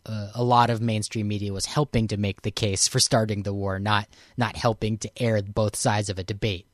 uh, 0.05 0.31
a 0.33 0.43
lot 0.43 0.69
of 0.69 0.81
mainstream 0.81 1.27
media 1.27 1.51
was 1.53 1.65
helping 1.65 2.07
to 2.07 2.17
make 2.17 2.41
the 2.41 2.51
case 2.51 2.87
for 2.87 2.99
starting 3.01 3.43
the 3.43 3.53
war, 3.53 3.79
not 3.79 4.07
not 4.37 4.55
helping 4.55 4.97
to 4.97 5.09
air 5.21 5.41
both 5.41 5.75
sides 5.75 6.09
of 6.09 6.17
a 6.17 6.23
debate. 6.23 6.65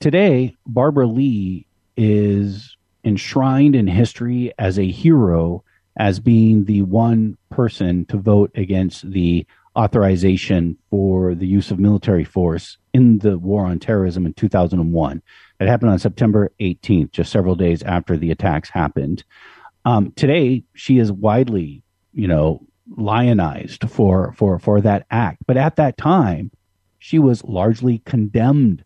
Today, 0.00 0.56
Barbara 0.66 1.06
Lee 1.06 1.66
is 1.96 2.76
enshrined 3.04 3.76
in 3.76 3.86
history 3.86 4.52
as 4.58 4.78
a 4.78 4.90
hero, 4.90 5.64
as 5.96 6.20
being 6.20 6.64
the 6.64 6.82
one 6.82 7.36
person 7.50 8.04
to 8.06 8.18
vote 8.18 8.50
against 8.54 9.10
the 9.10 9.46
authorization 9.76 10.76
for 10.90 11.34
the 11.34 11.46
use 11.46 11.70
of 11.70 11.78
military 11.78 12.24
force 12.24 12.78
in 12.92 13.18
the 13.18 13.38
war 13.38 13.66
on 13.66 13.78
terrorism 13.78 14.26
in 14.26 14.32
2001. 14.32 15.22
It 15.60 15.68
happened 15.68 15.90
on 15.90 15.98
September 15.98 16.50
18th, 16.60 17.12
just 17.12 17.30
several 17.30 17.54
days 17.54 17.82
after 17.82 18.16
the 18.16 18.30
attacks 18.30 18.70
happened. 18.70 19.24
Um, 19.84 20.12
today, 20.16 20.64
she 20.74 20.98
is 20.98 21.12
widely, 21.12 21.82
you 22.12 22.26
know, 22.26 22.66
lionized 22.96 23.88
for 23.90 24.32
for 24.36 24.58
for 24.58 24.80
that 24.80 25.06
act, 25.10 25.42
but 25.46 25.56
at 25.56 25.76
that 25.76 25.96
time, 25.96 26.50
she 26.98 27.18
was 27.18 27.44
largely 27.44 27.98
condemned 28.04 28.84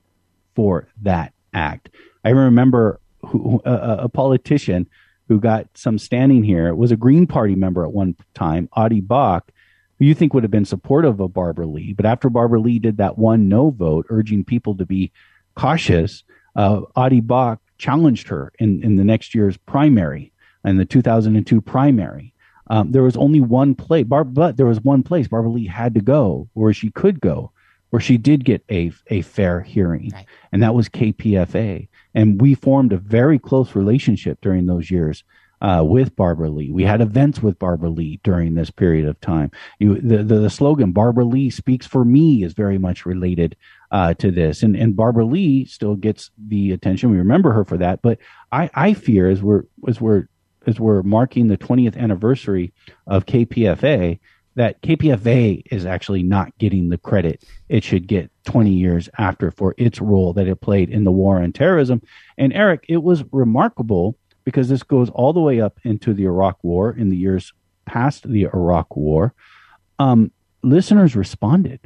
for 0.61 0.87
that 1.01 1.33
act. 1.55 1.89
I 2.23 2.29
remember 2.29 3.01
who, 3.25 3.63
a, 3.65 4.11
politician 4.11 4.87
who 5.27 5.41
got 5.41 5.67
some 5.73 5.99
standing 5.99 6.45
here 6.45 6.75
was 6.75 6.93
a 6.93 6.99
Green 6.99 7.27
Party 7.27 7.55
member 7.55 7.83
at 7.83 7.95
one 7.95 8.15
time, 8.35 8.69
Audie 8.77 9.01
Bock, 9.01 9.53
who 9.99 10.05
you 10.05 10.13
think 10.13 10.35
would 10.35 10.43
have 10.43 10.51
been 10.51 10.67
supportive 10.67 11.19
of 11.19 11.33
Barbara 11.33 11.67
Lee. 11.67 11.95
But 11.95 12.05
after 12.05 12.29
Barbara 12.29 12.61
Lee 12.61 12.79
did 12.79 12.99
that 12.99 13.17
one 13.17 13.49
no 13.49 13.71
vote, 13.71 14.05
urging 14.11 14.45
people 14.45 14.77
to 14.77 14.85
be 14.85 15.13
cautious, 15.55 16.25
uh, 16.57 16.83
Audie 16.95 17.23
Bock 17.23 17.63
challenged 17.79 18.29
her 18.29 18.53
in, 18.59 18.83
in 18.83 18.97
the 18.97 19.05
next 19.05 19.35
year's 19.35 19.57
primary, 19.57 20.31
in 20.63 20.77
the 20.77 20.85
2002 20.85 21.63
primary. 21.63 22.35
Um, 22.69 22.93
there 22.93 23.03
was 23.03 23.17
only 23.17 23.41
one 23.41 23.75
place, 23.75 24.05
Bar- 24.05 24.25
but 24.25 24.59
there 24.59 24.67
was 24.67 24.83
one 24.83 25.05
place 25.05 25.27
Barbara 25.27 25.53
Lee 25.53 25.67
had 25.67 25.95
to 25.95 26.03
go 26.03 26.51
where 26.53 26.75
she 26.75 26.91
could 26.91 27.19
go, 27.19 27.51
where 27.91 28.01
she 28.01 28.17
did 28.17 28.45
get 28.45 28.65
a, 28.71 28.93
a 29.09 29.21
fair 29.23 29.61
hearing 29.61 30.11
Right. 30.15 30.27
and 30.53 30.63
that 30.63 30.75
was 30.75 30.89
KPFA. 30.89 31.89
And 32.15 32.41
we 32.41 32.55
formed 32.55 32.93
a 32.93 32.99
very 32.99 33.39
close 33.39 33.75
relationship 33.75 34.41
during 34.41 34.67
those 34.67 34.91
years 34.91 35.23
uh, 35.61 35.83
with 35.85 36.17
Barbara 36.17 36.49
Lee. 36.49 36.71
We 36.71 36.85
had 36.85 37.01
events 37.03 37.43
with 37.43 37.59
Barbara 37.59 37.91
Lee 37.91 38.19
during 38.23 38.55
this 38.55 38.71
period 38.71 39.07
of 39.07 39.21
time. 39.21 39.51
You, 39.79 40.01
the, 40.01 40.23
the, 40.23 40.37
the 40.41 40.51
slogan 40.51 40.93
"Barbara 40.93 41.25
Lee 41.25 41.51
speaks 41.51 41.87
for 41.87 42.03
me" 42.05 42.43
is 42.43 42.55
very 42.55 42.79
much 42.79 43.05
related 43.05 43.57
uh, 43.91 44.15
to 44.15 44.31
this, 44.31 44.63
and 44.63 44.75
and 44.75 44.97
Barbara 44.97 45.27
Lee 45.27 45.67
still 45.67 45.97
gets 45.97 46.31
the 46.39 46.73
attention. 46.73 47.11
We 47.11 47.19
remember 47.19 47.53
her 47.53 47.65
for 47.67 47.77
that, 47.77 48.01
but 48.01 48.19
I, 48.51 48.71
I 48.75 48.95
fear 48.95 49.29
as 49.29 49.43
we're 49.43 49.65
as 49.87 50.01
we're 50.01 50.29
as 50.67 50.81
we're 50.81 51.03
marking 51.03 51.49
the 51.49 51.59
20th 51.59 51.97
anniversary 51.97 52.73
of 53.07 53.27
KPFA 53.27 54.19
that 54.57 54.81
KPFA 54.83 55.63
is 55.71 55.87
actually 55.87 56.23
not 56.23 56.57
getting 56.59 56.89
the 56.89 56.99
credit 56.99 57.45
it 57.69 57.85
should 57.85 58.07
get 58.07 58.31
20 58.45 58.71
years 58.71 59.09
after 59.19 59.51
for 59.51 59.75
its 59.79 60.01
role 60.01 60.33
that 60.33 60.49
it 60.49 60.61
played 60.61 60.91
in 60.91 61.05
the 61.05 61.13
war 61.13 61.41
on 61.41 61.53
terrorism. 61.53 62.03
And 62.37 62.53
Eric, 62.53 62.85
it 62.89 63.03
was 63.03 63.25
remarkable 63.33 64.17
because 64.45 64.69
this 64.69 64.83
goes 64.83 65.09
all 65.11 65.33
the 65.33 65.41
way 65.41 65.61
up 65.61 65.79
into 65.85 66.13
the 66.13 66.25
Iraq 66.25 66.59
War 66.63 66.91
in 66.91 67.11
the 67.11 67.17
years 67.17 67.53
past 67.85 68.29
the 68.29 68.45
Iraq 68.45 68.97
War. 68.97 69.35
Um, 69.99 70.33
listeners 70.63 71.15
responded. 71.15 71.81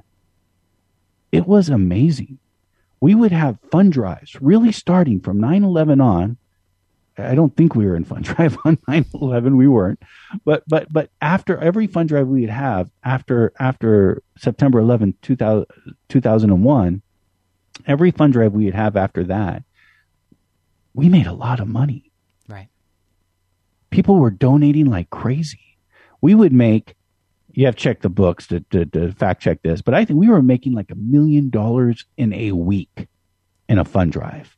It 1.33 1.47
was 1.47 1.69
amazing. 1.69 2.39
We 3.01 3.15
would 3.15 3.33
have 3.33 3.59
fund 3.71 3.93
drives 3.93 4.41
really 4.41 4.73
starting 4.73 5.21
from 5.21 5.39
9 5.39 5.65
11 5.65 6.01
on. 6.01 6.39
I 7.17 7.35
don't 7.35 7.57
think 7.57 7.75
we 7.75 7.87
were 7.87 7.95
in 7.95 8.05
fund 8.05 8.25
drive 8.25 8.57
on 8.65 8.77
9/11. 8.89 9.57
We 9.57 9.69
weren't, 9.69 10.03
but 10.45 10.65
but 10.67 10.93
but 10.93 11.11
after 11.21 11.57
every 11.59 11.87
fund 11.87 12.09
drive 12.09 12.27
we 12.27 12.41
would 12.41 12.51
have 12.51 12.91
after 13.05 13.53
after 13.59 14.23
September 14.37 14.81
11, 14.81 15.15
2000, 15.23 15.67
2001, 16.09 17.03
every 17.87 18.11
fund 18.11 18.33
drive 18.33 18.53
we 18.53 18.65
would 18.65 18.75
have 18.75 18.97
after 18.97 19.25
that, 19.25 19.63
we 20.93 21.09
made 21.09 21.27
a 21.27 21.33
lot 21.33 21.61
of 21.61 21.69
money. 21.69 22.11
Right. 22.49 22.69
People 23.91 24.19
were 24.19 24.31
donating 24.31 24.87
like 24.87 25.11
crazy. 25.11 25.79
We 26.21 26.35
would 26.35 26.53
make. 26.53 26.95
You 27.53 27.67
have 27.67 27.77
to 27.77 27.83
check 27.83 28.01
the 28.01 28.09
books 28.09 28.49
to, 28.49 28.61
to, 28.71 28.85
to 28.87 29.13
fact 29.13 29.41
check 29.41 29.63
this, 29.63 29.81
but 29.81 29.95
I 29.95 30.05
think 30.05 30.19
we 30.19 30.29
were 30.29 30.43
making 30.43 30.73
like 30.73 30.91
a 30.91 30.97
million 30.97 31.51
dollars 31.51 32.05
in 32.17 32.33
a 32.33 32.51
week 32.51 33.07
in 33.69 33.79
a 33.79 33.85
fund 33.85 34.11
drive, 34.11 34.57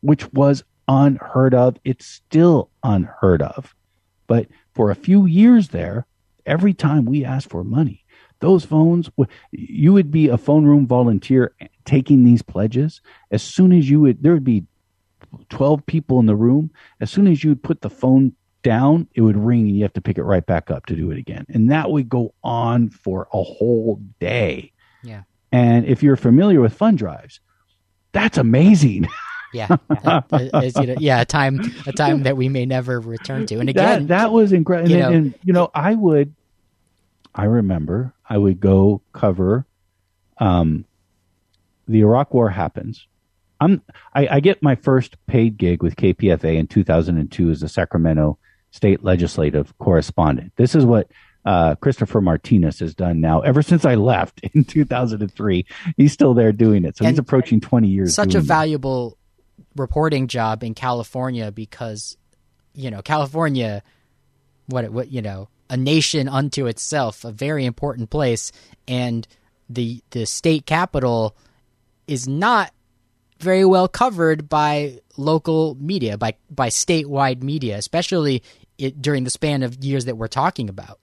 which 0.00 0.26
was 0.32 0.64
unheard 0.90 1.54
of. 1.54 1.76
It's 1.84 2.04
still 2.04 2.70
unheard 2.82 3.42
of. 3.42 3.74
But 4.26 4.48
for 4.74 4.90
a 4.90 4.96
few 4.96 5.24
years 5.26 5.68
there, 5.68 6.06
every 6.46 6.74
time 6.74 7.04
we 7.04 7.24
asked 7.24 7.48
for 7.48 7.62
money, 7.64 8.04
those 8.40 8.64
phones, 8.64 9.08
you 9.52 9.92
would 9.92 10.10
be 10.10 10.28
a 10.28 10.38
phone 10.38 10.64
room 10.64 10.86
volunteer 10.86 11.54
taking 11.84 12.24
these 12.24 12.42
pledges. 12.42 13.00
As 13.30 13.42
soon 13.42 13.72
as 13.72 13.88
you 13.88 14.00
would, 14.00 14.22
there 14.22 14.32
would 14.32 14.44
be 14.44 14.64
12 15.50 15.84
people 15.86 16.18
in 16.18 16.26
the 16.26 16.36
room. 16.36 16.70
As 17.00 17.10
soon 17.10 17.28
as 17.28 17.44
you 17.44 17.50
would 17.50 17.62
put 17.62 17.82
the 17.82 17.90
phone 17.90 18.32
down, 18.62 19.06
it 19.14 19.20
would 19.20 19.36
ring 19.36 19.68
and 19.68 19.76
you 19.76 19.82
have 19.82 19.92
to 19.92 20.00
pick 20.00 20.18
it 20.18 20.24
right 20.24 20.44
back 20.44 20.70
up 20.70 20.86
to 20.86 20.96
do 20.96 21.10
it 21.10 21.18
again. 21.18 21.46
And 21.50 21.70
that 21.70 21.90
would 21.90 22.08
go 22.08 22.34
on 22.42 22.90
for 22.90 23.28
a 23.32 23.42
whole 23.42 24.00
day. 24.18 24.72
Yeah. 25.04 25.22
And 25.52 25.84
if 25.84 26.02
you're 26.02 26.16
familiar 26.16 26.60
with 26.60 26.72
fund 26.72 26.98
drives, 26.98 27.40
that's 28.12 28.38
amazing. 28.38 29.08
Yeah. 29.52 29.76
Uh, 29.90 30.22
as, 30.54 30.76
you 30.76 30.86
know, 30.86 30.94
yeah. 30.98 31.20
A 31.20 31.24
time, 31.24 31.60
a 31.86 31.92
time 31.92 32.22
that 32.22 32.36
we 32.36 32.48
may 32.48 32.64
never 32.66 33.00
return 33.00 33.46
to. 33.46 33.58
And 33.58 33.68
again, 33.68 34.06
that 34.06 34.08
that 34.08 34.32
was 34.32 34.52
incredible. 34.52 34.90
you 34.90 34.96
And, 34.96 35.02
know- 35.10 35.16
and, 35.16 35.34
you 35.44 35.52
know, 35.52 35.70
I 35.74 35.94
would, 35.94 36.34
I 37.34 37.44
remember, 37.44 38.12
I 38.28 38.38
would 38.38 38.60
go 38.60 39.02
cover, 39.12 39.66
um, 40.38 40.84
the 41.86 42.00
Iraq 42.00 42.32
War 42.32 42.48
happens. 42.50 43.06
I'm 43.60 43.82
I, 44.14 44.26
I 44.28 44.40
get 44.40 44.62
my 44.62 44.74
first 44.74 45.16
paid 45.26 45.58
gig 45.58 45.82
with 45.82 45.96
KPFA 45.96 46.56
in 46.56 46.66
2002 46.66 47.50
as 47.50 47.62
a 47.62 47.68
Sacramento 47.68 48.38
state 48.70 49.04
legislative 49.04 49.76
correspondent. 49.78 50.52
This 50.56 50.74
is 50.74 50.84
what 50.84 51.10
uh, 51.44 51.74
Christopher 51.76 52.20
Martinez 52.20 52.78
has 52.80 52.94
done 52.94 53.20
now 53.20 53.40
ever 53.40 53.62
since 53.62 53.84
I 53.84 53.96
left 53.96 54.40
in 54.54 54.64
2003. 54.64 55.66
He's 55.96 56.12
still 56.12 56.32
there 56.34 56.52
doing 56.52 56.84
it. 56.84 56.96
So 56.96 57.04
and 57.04 57.12
he's 57.12 57.18
approaching 57.18 57.60
20 57.60 57.88
years. 57.88 58.14
Such 58.14 58.34
a 58.34 58.40
valuable 58.40 59.18
reporting 59.76 60.26
job 60.26 60.62
in 60.62 60.74
California 60.74 61.50
because, 61.50 62.16
you 62.74 62.90
know, 62.90 63.02
California, 63.02 63.82
what, 64.66 64.90
what, 64.90 65.10
you 65.10 65.22
know, 65.22 65.48
a 65.68 65.76
nation 65.76 66.28
unto 66.28 66.66
itself, 66.66 67.24
a 67.24 67.32
very 67.32 67.64
important 67.64 68.10
place. 68.10 68.52
And 68.88 69.26
the, 69.68 70.02
the 70.10 70.26
state 70.26 70.66
capital 70.66 71.36
is 72.06 72.26
not 72.26 72.72
very 73.38 73.64
well 73.64 73.88
covered 73.88 74.48
by 74.48 75.00
local 75.16 75.76
media, 75.80 76.18
by, 76.18 76.34
by 76.50 76.68
statewide 76.68 77.42
media, 77.42 77.78
especially 77.78 78.42
it, 78.78 79.00
during 79.00 79.24
the 79.24 79.30
span 79.30 79.62
of 79.62 79.82
years 79.84 80.06
that 80.06 80.16
we're 80.16 80.28
talking 80.28 80.68
about. 80.68 80.98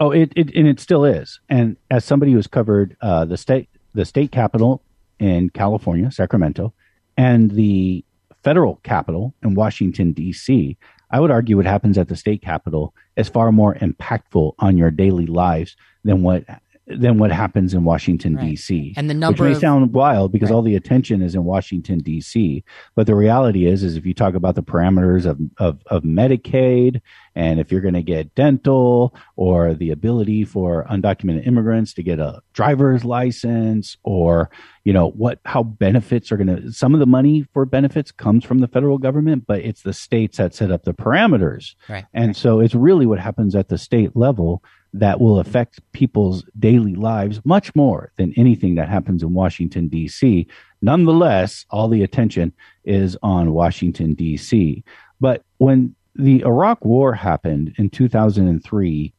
Oh, 0.00 0.12
it, 0.12 0.32
it 0.36 0.54
and 0.54 0.68
it 0.68 0.78
still 0.78 1.04
is. 1.04 1.40
And 1.48 1.76
as 1.90 2.04
somebody 2.04 2.32
who's 2.32 2.46
covered 2.46 2.96
uh, 3.00 3.24
the 3.24 3.36
state 3.36 3.68
the 3.94 4.04
state 4.04 4.30
capital 4.30 4.82
in 5.18 5.50
California, 5.50 6.10
Sacramento, 6.10 6.72
and 7.18 7.50
the 7.50 8.04
federal 8.44 8.76
capital 8.84 9.34
in 9.42 9.54
Washington 9.54 10.12
D.C., 10.12 10.78
I 11.10 11.20
would 11.20 11.30
argue 11.30 11.56
what 11.56 11.66
happens 11.66 11.98
at 11.98 12.08
the 12.08 12.16
state 12.16 12.42
capital 12.42 12.94
is 13.16 13.28
far 13.28 13.50
more 13.50 13.74
impactful 13.74 14.52
on 14.60 14.76
your 14.78 14.90
daily 14.90 15.26
lives 15.26 15.76
than 16.04 16.22
what 16.22 16.44
than 16.88 17.18
what 17.18 17.30
happens 17.30 17.74
in 17.74 17.84
Washington 17.84 18.36
right. 18.36 18.50
D.C. 18.50 18.94
And 18.96 19.10
the 19.10 19.14
number 19.14 19.44
which 19.44 19.50
may 19.50 19.54
of, 19.54 19.60
sound 19.60 19.92
wild 19.92 20.32
because 20.32 20.50
right. 20.50 20.56
all 20.56 20.62
the 20.62 20.76
attention 20.76 21.22
is 21.22 21.34
in 21.34 21.44
Washington 21.44 21.98
D.C. 21.98 22.64
But 22.94 23.06
the 23.06 23.14
reality 23.14 23.66
is, 23.66 23.82
is 23.82 23.96
if 23.96 24.06
you 24.06 24.14
talk 24.14 24.34
about 24.34 24.54
the 24.54 24.62
parameters 24.62 25.26
of 25.26 25.38
of, 25.58 25.80
of 25.86 26.02
Medicaid 26.02 27.00
and 27.38 27.60
if 27.60 27.70
you're 27.70 27.80
going 27.80 27.94
to 27.94 28.02
get 28.02 28.34
dental 28.34 29.14
or 29.36 29.74
the 29.74 29.90
ability 29.90 30.44
for 30.44 30.84
undocumented 30.90 31.46
immigrants 31.46 31.94
to 31.94 32.02
get 32.02 32.18
a 32.18 32.42
driver's 32.52 33.04
license 33.04 33.96
or 34.02 34.50
you 34.84 34.92
know 34.92 35.10
what 35.10 35.38
how 35.44 35.62
benefits 35.62 36.32
are 36.32 36.36
going 36.36 36.48
to 36.48 36.72
some 36.72 36.94
of 36.94 37.00
the 37.00 37.06
money 37.06 37.46
for 37.52 37.64
benefits 37.64 38.10
comes 38.10 38.44
from 38.44 38.58
the 38.58 38.66
federal 38.66 38.98
government 38.98 39.44
but 39.46 39.60
it's 39.60 39.82
the 39.82 39.92
states 39.92 40.38
that 40.38 40.54
set 40.54 40.72
up 40.72 40.84
the 40.84 40.94
parameters 40.94 41.74
right. 41.88 42.06
and 42.12 42.36
so 42.36 42.58
it's 42.58 42.74
really 42.74 43.06
what 43.06 43.20
happens 43.20 43.54
at 43.54 43.68
the 43.68 43.78
state 43.78 44.16
level 44.16 44.62
that 44.94 45.20
will 45.20 45.38
affect 45.38 45.80
people's 45.92 46.44
daily 46.58 46.94
lives 46.94 47.40
much 47.44 47.74
more 47.74 48.12
than 48.16 48.32
anything 48.36 48.74
that 48.76 48.88
happens 48.88 49.22
in 49.22 49.34
Washington, 49.34 49.88
D.C. 49.88 50.46
Nonetheless, 50.80 51.66
all 51.70 51.88
the 51.88 52.02
attention 52.02 52.52
is 52.84 53.16
on 53.22 53.52
Washington, 53.52 54.14
D.C. 54.14 54.82
But 55.20 55.42
when 55.58 55.94
the 56.14 56.42
Iraq 56.44 56.84
War 56.84 57.14
happened 57.14 57.74
in 57.78 57.90
2003, 57.90 59.12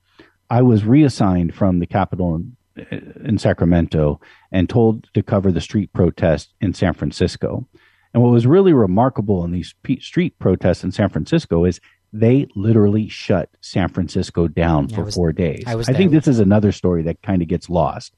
I 0.49 0.61
was 0.61 0.85
reassigned 0.85 1.53
from 1.53 1.79
the 1.79 1.85
Capitol 1.85 2.43
in, 3.25 3.37
Sacramento 3.37 4.19
and 4.51 4.69
told 4.69 5.07
to 5.13 5.21
cover 5.21 5.51
the 5.51 5.61
street 5.61 5.91
protest 5.93 6.53
in 6.61 6.73
San 6.73 6.93
Francisco. 6.93 7.67
And 8.13 8.23
what 8.23 8.31
was 8.31 8.47
really 8.47 8.73
remarkable 8.73 9.43
in 9.43 9.51
these 9.51 9.73
street 9.99 10.37
protests 10.39 10.83
in 10.83 10.91
San 10.91 11.09
Francisco 11.09 11.65
is 11.65 11.79
they 12.11 12.47
literally 12.55 13.07
shut 13.07 13.49
San 13.61 13.89
Francisco 13.89 14.47
down 14.47 14.87
for 14.87 15.03
was, 15.03 15.15
four 15.15 15.31
days. 15.31 15.63
I, 15.67 15.73
I 15.77 15.93
think 15.93 16.11
this 16.11 16.27
is 16.27 16.39
another 16.39 16.71
story 16.71 17.03
that 17.03 17.21
kind 17.21 17.41
of 17.41 17.47
gets 17.47 17.69
lost. 17.69 18.15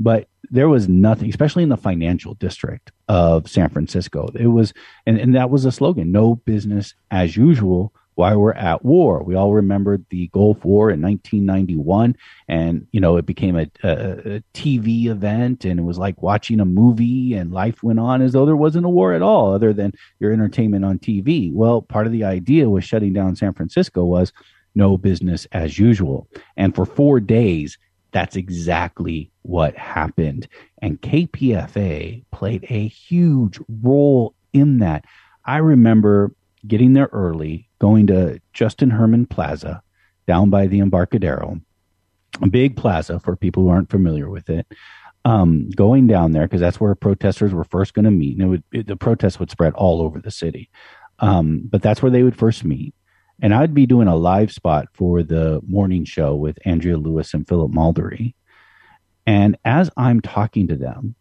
But 0.00 0.28
there 0.50 0.68
was 0.68 0.88
nothing, 0.88 1.28
especially 1.28 1.62
in 1.62 1.68
the 1.68 1.76
financial 1.76 2.34
district 2.34 2.90
of 3.08 3.48
San 3.48 3.68
Francisco. 3.68 4.28
It 4.34 4.48
was, 4.48 4.72
and, 5.06 5.18
and 5.18 5.34
that 5.34 5.50
was 5.50 5.64
a 5.64 5.72
slogan 5.72 6.10
no 6.10 6.34
business 6.34 6.94
as 7.10 7.36
usual 7.36 7.92
why 8.14 8.34
we're 8.34 8.52
at 8.52 8.84
war. 8.84 9.22
We 9.22 9.34
all 9.34 9.52
remembered 9.52 10.04
the 10.10 10.28
Gulf 10.28 10.64
War 10.64 10.90
in 10.90 11.02
1991, 11.02 12.16
and 12.48 12.86
you 12.92 13.00
know 13.00 13.16
it 13.16 13.26
became 13.26 13.56
a, 13.56 13.66
a, 13.82 13.90
a, 14.36 14.42
TV 14.54 15.06
event, 15.06 15.64
and 15.64 15.80
it 15.80 15.82
was 15.82 15.98
like 15.98 16.22
watching 16.22 16.60
a 16.60 16.64
movie, 16.64 17.34
and 17.34 17.52
life 17.52 17.82
went 17.82 17.98
on 17.98 18.22
as 18.22 18.32
though 18.32 18.46
there 18.46 18.56
wasn't 18.56 18.86
a 18.86 18.90
war 18.90 19.12
at 19.12 19.22
all, 19.22 19.52
other 19.52 19.72
than 19.72 19.92
your 20.20 20.32
entertainment 20.32 20.84
on 20.84 20.98
TV. 20.98 21.52
Well, 21.52 21.82
part 21.82 22.06
of 22.06 22.12
the 22.12 22.24
idea 22.24 22.68
with 22.68 22.84
shutting 22.84 23.12
down 23.12 23.36
San 23.36 23.54
Francisco 23.54 24.04
was 24.04 24.32
no 24.74 24.96
business 24.96 25.46
as 25.52 25.78
usual, 25.78 26.28
and 26.56 26.74
for 26.74 26.86
four 26.86 27.20
days. 27.20 27.78
That's 28.12 28.36
exactly 28.36 29.32
what 29.42 29.76
happened. 29.76 30.46
And 30.80 31.02
KPFA 31.02 32.22
played 32.30 32.64
a 32.68 32.86
huge 32.86 33.58
role 33.82 34.36
in 34.52 34.78
that. 34.78 35.04
I 35.44 35.56
remember 35.56 36.30
getting 36.66 36.92
there 36.92 37.08
early, 37.12 37.68
going 37.78 38.06
to 38.08 38.40
Justin 38.52 38.90
Herman 38.90 39.26
Plaza 39.26 39.82
down 40.26 40.50
by 40.50 40.66
the 40.66 40.80
Embarcadero, 40.80 41.60
a 42.42 42.48
big 42.48 42.76
plaza 42.76 43.20
for 43.20 43.36
people 43.36 43.62
who 43.62 43.68
aren't 43.68 43.90
familiar 43.90 44.28
with 44.28 44.48
it. 44.50 44.66
Um, 45.26 45.70
going 45.70 46.06
down 46.06 46.32
there 46.32 46.42
because 46.42 46.60
that's 46.60 46.78
where 46.78 46.94
protesters 46.94 47.54
were 47.54 47.64
first 47.64 47.94
going 47.94 48.04
to 48.04 48.10
meet, 48.10 48.36
and 48.36 48.42
it 48.42 48.48
would 48.48 48.64
it, 48.72 48.86
the 48.86 48.96
protests 48.96 49.40
would 49.40 49.50
spread 49.50 49.72
all 49.72 50.02
over 50.02 50.20
the 50.20 50.30
city. 50.30 50.68
Um, 51.18 51.62
but 51.64 51.80
that's 51.80 52.02
where 52.02 52.10
they 52.10 52.22
would 52.22 52.36
first 52.36 52.62
meet. 52.62 52.94
And 53.40 53.54
I'd 53.54 53.72
be 53.72 53.86
doing 53.86 54.06
a 54.06 54.16
live 54.16 54.52
spot 54.52 54.88
for 54.92 55.22
the 55.22 55.62
morning 55.66 56.04
show 56.04 56.34
with 56.36 56.58
Andrea 56.66 56.98
Lewis 56.98 57.32
and 57.32 57.48
Philip 57.48 57.72
Maldari. 57.72 58.34
And 59.26 59.56
as 59.64 59.90
I'm 59.96 60.20
talking 60.20 60.68
to 60.68 60.76
them, 60.76 61.14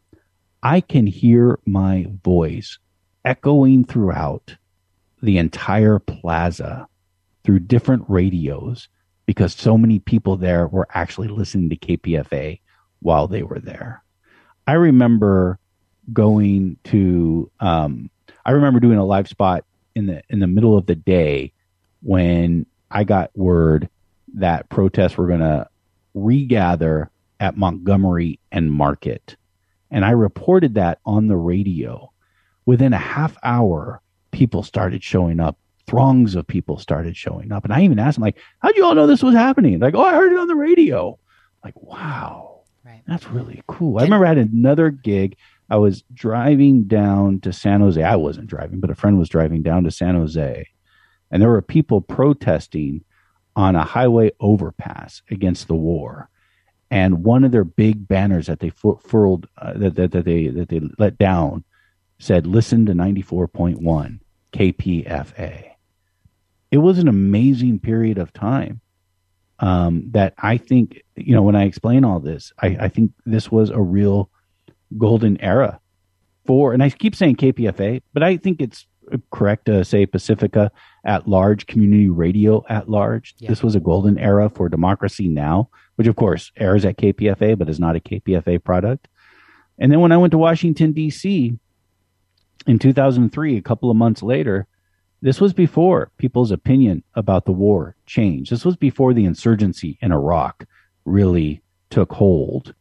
I 0.61 0.81
can 0.81 1.07
hear 1.07 1.59
my 1.65 2.07
voice 2.23 2.77
echoing 3.25 3.85
throughout 3.85 4.57
the 5.23 5.37
entire 5.37 5.99
plaza 5.99 6.87
through 7.43 7.59
different 7.59 8.03
radios 8.09 8.89
because 9.25 9.53
so 9.53 9.77
many 9.77 9.97
people 9.99 10.35
there 10.35 10.67
were 10.67 10.87
actually 10.91 11.29
listening 11.29 11.69
to 11.69 11.77
KPFA 11.77 12.59
while 12.99 13.27
they 13.27 13.41
were 13.41 13.59
there. 13.59 14.03
I 14.67 14.73
remember 14.73 15.59
going 16.11 16.77
to 16.85 17.49
um, 17.61 18.09
I 18.45 18.51
remember 18.51 18.81
doing 18.81 18.97
a 18.97 19.05
live 19.05 19.29
spot 19.29 19.63
in 19.95 20.07
the 20.07 20.21
in 20.29 20.39
the 20.39 20.47
middle 20.47 20.77
of 20.77 20.87
the 20.87 20.95
day 20.95 21.53
when 22.01 22.65
I 22.91 23.05
got 23.05 23.35
word 23.37 23.89
that 24.35 24.67
protests 24.67 25.17
were 25.17 25.27
going 25.27 25.39
to 25.39 25.69
regather 26.13 27.09
at 27.39 27.55
Montgomery 27.55 28.39
and 28.51 28.71
Market. 28.71 29.37
And 29.89 30.03
I 30.03 30.11
reported 30.11 30.73
that 30.73 30.99
on 31.05 31.27
the 31.27 31.37
radio. 31.37 32.11
Within 32.65 32.93
a 32.93 32.97
half 32.97 33.37
hour, 33.43 34.01
people 34.33 34.63
started 34.63 35.01
showing 35.01 35.39
up. 35.39 35.57
Throngs 35.87 36.35
of 36.35 36.47
people 36.47 36.77
started 36.77 37.15
showing 37.15 37.51
up. 37.51 37.63
And 37.63 37.73
I 37.73 37.83
even 37.83 37.99
asked 37.99 38.15
them, 38.15 38.23
like, 38.23 38.37
how'd 38.59 38.75
you 38.75 38.85
all 38.85 38.95
know 38.95 39.07
this 39.07 39.23
was 39.23 39.35
happening? 39.35 39.79
Like, 39.79 39.95
oh, 39.95 40.03
I 40.03 40.13
heard 40.13 40.31
it 40.31 40.39
on 40.39 40.47
the 40.47 40.55
radio. 40.55 41.17
Like, 41.63 41.79
wow. 41.81 42.61
Right. 42.85 43.01
That's 43.07 43.27
really 43.27 43.61
cool. 43.67 43.99
I 43.99 44.03
remember 44.03 44.25
I 44.25 44.29
had 44.29 44.37
another 44.37 44.89
gig. 44.89 45.37
I 45.69 45.77
was 45.77 46.03
driving 46.13 46.83
down 46.83 47.39
to 47.41 47.53
San 47.53 47.81
Jose. 47.81 48.01
I 48.01 48.15
wasn't 48.15 48.47
driving, 48.47 48.79
but 48.79 48.89
a 48.89 48.95
friend 48.95 49.17
was 49.17 49.29
driving 49.29 49.61
down 49.61 49.83
to 49.83 49.91
San 49.91 50.15
Jose. 50.15 50.67
And 51.31 51.41
there 51.41 51.49
were 51.49 51.61
people 51.61 52.01
protesting 52.01 53.03
on 53.55 53.75
a 53.75 53.83
highway 53.83 54.31
overpass 54.39 55.21
against 55.29 55.67
the 55.67 55.75
war. 55.75 56.29
And 56.91 57.23
one 57.23 57.43
of 57.43 57.51
their 57.51 57.63
big 57.63 58.07
banners 58.07 58.47
that 58.47 58.59
they 58.59 58.71
furled, 59.05 59.47
uh, 59.57 59.73
that, 59.77 59.95
that, 59.95 60.11
that, 60.11 60.25
they, 60.25 60.47
that 60.47 60.69
they 60.69 60.81
let 60.99 61.17
down 61.17 61.63
said, 62.19 62.45
listen 62.45 62.85
to 62.85 62.93
94.1. 62.93 64.19
KPFA. 64.53 65.71
It 66.71 66.77
was 66.77 66.99
an 66.99 67.07
amazing 67.07 67.79
period 67.79 68.17
of 68.17 68.33
time 68.33 68.81
um, 69.59 70.09
that 70.11 70.33
I 70.37 70.57
think, 70.57 71.03
you 71.15 71.35
know, 71.35 71.41
when 71.41 71.55
I 71.55 71.63
explain 71.63 72.03
all 72.03 72.19
this, 72.19 72.51
I, 72.61 72.77
I 72.79 72.87
think 72.89 73.11
this 73.25 73.51
was 73.51 73.69
a 73.69 73.79
real 73.79 74.29
golden 74.97 75.39
era 75.41 75.79
for, 76.45 76.73
and 76.73 76.83
I 76.83 76.89
keep 76.89 77.15
saying 77.15 77.35
KPFA, 77.37 78.01
but 78.13 78.23
I 78.23 78.37
think 78.37 78.61
it's 78.61 78.87
correct 79.31 79.65
to 79.65 79.83
say 79.83 80.05
Pacifica 80.05 80.71
at 81.05 81.27
large, 81.27 81.67
community 81.67 82.09
radio 82.09 82.63
at 82.69 82.89
large. 82.89 83.35
Yeah. 83.37 83.49
This 83.49 83.63
was 83.63 83.75
a 83.75 83.79
golden 83.79 84.17
era 84.17 84.49
for 84.49 84.69
democracy 84.69 85.27
now, 85.27 85.69
which 85.95 86.07
of 86.07 86.15
course 86.15 86.51
airs 86.57 86.85
at 86.85 86.97
KPFA, 86.97 87.57
but 87.57 87.69
is 87.69 87.79
not 87.79 87.95
a 87.95 87.99
KPFA 87.99 88.63
product. 88.63 89.07
And 89.79 89.91
then 89.91 89.99
when 89.99 90.11
I 90.11 90.17
went 90.17 90.31
to 90.31 90.37
Washington, 90.37 90.93
D.C., 90.93 91.57
in 92.67 92.79
2003, 92.79 93.57
a 93.57 93.61
couple 93.61 93.91
of 93.91 93.97
months 93.97 94.23
later, 94.23 94.67
this 95.21 95.39
was 95.39 95.53
before 95.53 96.11
people's 96.17 96.51
opinion 96.51 97.03
about 97.15 97.45
the 97.45 97.51
war 97.51 97.95
changed. 98.05 98.51
This 98.51 98.65
was 98.65 98.75
before 98.75 99.13
the 99.13 99.25
insurgency 99.25 99.97
in 100.01 100.11
Iraq 100.11 100.65
really 101.05 101.61
took 101.89 102.11
hold. 102.11 102.73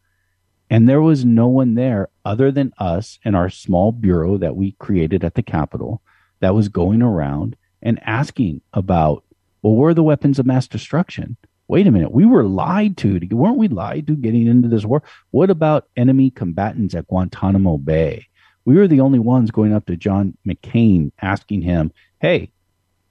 And 0.68 0.88
there 0.88 1.02
was 1.02 1.24
no 1.24 1.48
one 1.48 1.74
there 1.74 2.08
other 2.24 2.50
than 2.50 2.72
us 2.78 3.18
and 3.24 3.36
our 3.36 3.50
small 3.50 3.92
bureau 3.92 4.38
that 4.38 4.56
we 4.56 4.72
created 4.72 5.22
at 5.22 5.34
the 5.34 5.42
Capitol 5.42 6.02
that 6.40 6.54
was 6.54 6.68
going 6.68 7.02
around 7.02 7.56
and 7.82 8.00
asking 8.04 8.62
about, 8.72 9.24
well, 9.60 9.74
where 9.74 9.90
are 9.90 9.94
the 9.94 10.02
weapons 10.02 10.38
of 10.38 10.46
mass 10.46 10.66
destruction? 10.66 11.36
Wait 11.68 11.86
a 11.86 11.90
minute, 11.90 12.10
we 12.10 12.24
were 12.24 12.44
lied 12.44 12.96
to. 12.98 13.20
Weren't 13.30 13.56
we 13.56 13.68
lied 13.68 14.06
to 14.08 14.16
getting 14.16 14.46
into 14.46 14.68
this 14.68 14.84
war? 14.84 15.02
What 15.30 15.50
about 15.50 15.88
enemy 15.96 16.30
combatants 16.30 16.94
at 16.94 17.06
Guantanamo 17.06 17.78
Bay? 17.78 18.26
We 18.64 18.74
were 18.74 18.88
the 18.88 19.00
only 19.00 19.18
ones 19.18 19.50
going 19.50 19.72
up 19.72 19.86
to 19.86 19.96
John 19.96 20.36
McCain 20.46 21.10
asking 21.20 21.62
him, 21.62 21.92
"Hey, 22.20 22.50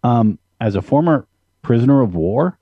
um, 0.03 0.39
as 0.59 0.75
a 0.75 0.81
former 0.81 1.27
prisoner 1.61 2.01
of 2.01 2.15
war? 2.15 2.57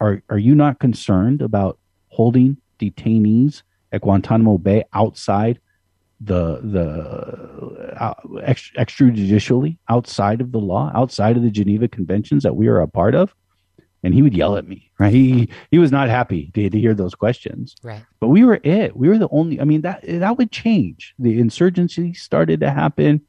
Are 0.00 0.22
are 0.28 0.38
you 0.38 0.54
not 0.54 0.78
concerned 0.78 1.40
about 1.40 1.78
holding 2.08 2.58
detainees 2.78 3.62
at 3.92 4.02
Guantanamo 4.02 4.58
Bay 4.58 4.84
outside 4.92 5.58
the 6.20 6.60
the 6.62 7.96
uh, 8.00 8.14
extrajudicially 8.24 9.78
outside 9.88 10.40
of 10.40 10.52
the 10.52 10.60
law, 10.60 10.90
outside 10.94 11.36
of 11.36 11.42
the 11.42 11.50
Geneva 11.50 11.88
Conventions 11.88 12.42
that 12.42 12.56
we 12.56 12.68
are 12.68 12.80
a 12.80 12.88
part 12.88 13.14
of? 13.14 13.34
And 14.06 14.14
he 14.14 14.22
would 14.22 14.36
yell 14.36 14.56
at 14.56 14.68
me. 14.68 14.92
Right? 15.00 15.12
He 15.12 15.48
he 15.72 15.78
was 15.78 15.90
not 15.90 16.08
happy 16.08 16.52
to, 16.54 16.70
to 16.70 16.78
hear 16.78 16.94
those 16.94 17.16
questions. 17.16 17.74
Right. 17.82 18.04
But 18.20 18.28
we 18.28 18.44
were 18.44 18.60
it. 18.62 18.96
We 18.96 19.08
were 19.08 19.18
the 19.18 19.28
only. 19.32 19.60
I 19.60 19.64
mean 19.64 19.80
that 19.80 20.04
that 20.06 20.38
would 20.38 20.52
change. 20.52 21.12
The 21.18 21.40
insurgency 21.40 22.14
started 22.14 22.60
to 22.60 22.70
happen. 22.70 23.20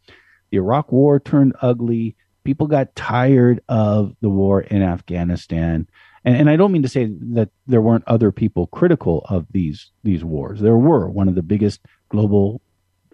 The 0.52 0.58
Iraq 0.58 0.92
War 0.92 1.20
turned 1.20 1.56
ugly. 1.64 2.16
People 2.44 2.68
got 2.68 2.96
tired 2.96 3.60
of 3.68 4.16
the 4.22 4.30
war 4.30 4.62
in 4.62 4.84
Afghanistan. 4.84 5.88
And, 6.24 6.36
and 6.38 6.50
I 6.50 6.56
don't 6.56 6.72
mean 6.72 6.84
to 6.84 6.90
say 6.90 7.10
that 7.34 7.50
there 7.66 7.82
weren't 7.82 8.04
other 8.06 8.32
people 8.32 8.68
critical 8.68 9.26
of 9.28 9.48
these 9.52 9.92
these 10.04 10.24
wars. 10.24 10.60
There 10.60 10.78
were. 10.78 11.10
One 11.10 11.28
of 11.28 11.34
the 11.34 11.42
biggest 11.42 11.82
global 12.10 12.62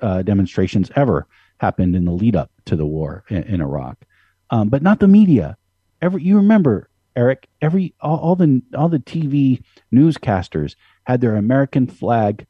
uh, 0.01 0.21
demonstrations 0.23 0.91
ever 0.97 1.27
happened 1.59 1.95
in 1.95 2.03
the 2.03 2.11
lead 2.11 2.35
up 2.35 2.51
to 2.65 2.75
the 2.75 2.85
war 2.85 3.23
in, 3.29 3.43
in 3.43 3.61
Iraq, 3.61 4.03
um, 4.49 4.67
but 4.67 4.83
not 4.83 4.99
the 4.99 5.07
media. 5.07 5.55
Every 6.01 6.21
you 6.21 6.35
remember, 6.35 6.89
Eric, 7.15 7.47
every 7.61 7.93
all, 8.01 8.17
all, 8.17 8.35
the 8.35 8.61
all 8.75 8.89
the 8.89 8.99
TV 8.99 9.61
newscasters 9.93 10.75
had 11.03 11.21
their 11.21 11.35
American 11.35 11.87
flag 11.87 12.45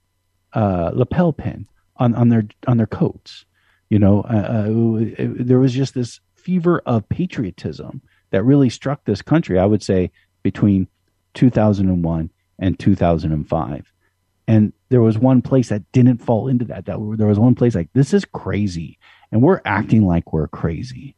uh, 0.54 0.92
lapel 0.94 1.34
pin 1.34 1.68
on, 1.98 2.16
on 2.16 2.30
their 2.30 2.44
on 2.68 2.78
their 2.78 2.88
coats. 2.88 3.46
You 3.90 4.00
know, 4.00 4.22
uh, 4.22 4.66
uh 4.68 4.96
it, 4.96 5.20
it, 5.20 5.48
there 5.48 5.60
was 5.60 5.74
just 5.74 5.94
this 5.94 6.20
fever 6.36 6.82
of 6.86 7.08
patriotism 7.10 8.02
that 8.32 8.44
really 8.44 8.70
struck 8.70 9.04
this 9.06 9.22
country. 9.22 9.60
I 9.60 9.66
would 9.66 9.84
say 9.84 10.12
between 10.44 10.88
2001 11.34 12.32
and 12.60 12.80
2005 12.80 13.94
and 14.48 14.74
there 14.90 15.02
was 15.02 15.18
one 15.18 15.42
place 15.42 15.70
that 15.70 15.90
didn't 15.92 16.18
fall 16.18 16.48
into 16.48 16.66
that. 16.66 16.86
That 16.86 16.98
there 17.18 17.28
was 17.28 17.40
one 17.40 17.56
place 17.56 17.76
like 17.76 17.90
this 17.94 18.14
is 18.14 18.26
crazy, 18.26 19.00
and 19.32 19.42
we're 19.42 19.62
acting 19.66 20.06
like 20.06 20.34
we're 20.34 20.48
crazy, 20.48 21.16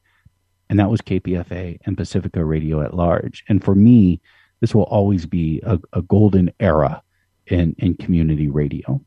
and 0.70 0.80
that 0.80 0.90
was 0.90 1.02
KPFA 1.02 1.80
and 1.86 1.98
Pacifica 1.98 2.44
Radio 2.44 2.82
at 2.82 2.94
large. 2.94 3.44
And 3.48 3.64
for 3.64 3.76
me, 3.76 4.22
this 4.62 4.74
will 4.74 4.84
always 4.84 5.26
be 5.26 5.62
a, 5.64 5.80
a 5.94 6.02
golden 6.02 6.52
era 6.60 7.02
in 7.48 7.76
in 7.78 7.96
community 7.96 8.50
radio. 8.50 9.02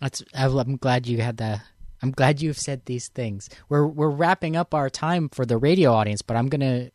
That's. 0.00 0.22
I'm 0.34 0.76
glad 0.76 1.06
you 1.06 1.18
had 1.18 1.36
that. 1.36 1.62
I'm 2.02 2.10
glad 2.10 2.42
you've 2.42 2.58
said 2.58 2.84
these 2.86 3.08
things. 3.08 3.48
We're 3.68 3.86
we're 3.86 4.10
wrapping 4.10 4.56
up 4.56 4.74
our 4.74 4.90
time 4.90 5.28
for 5.28 5.46
the 5.46 5.56
radio 5.56 5.92
audience, 5.92 6.22
but 6.22 6.36
I'm 6.36 6.48
going 6.48 6.60
to 6.60 6.90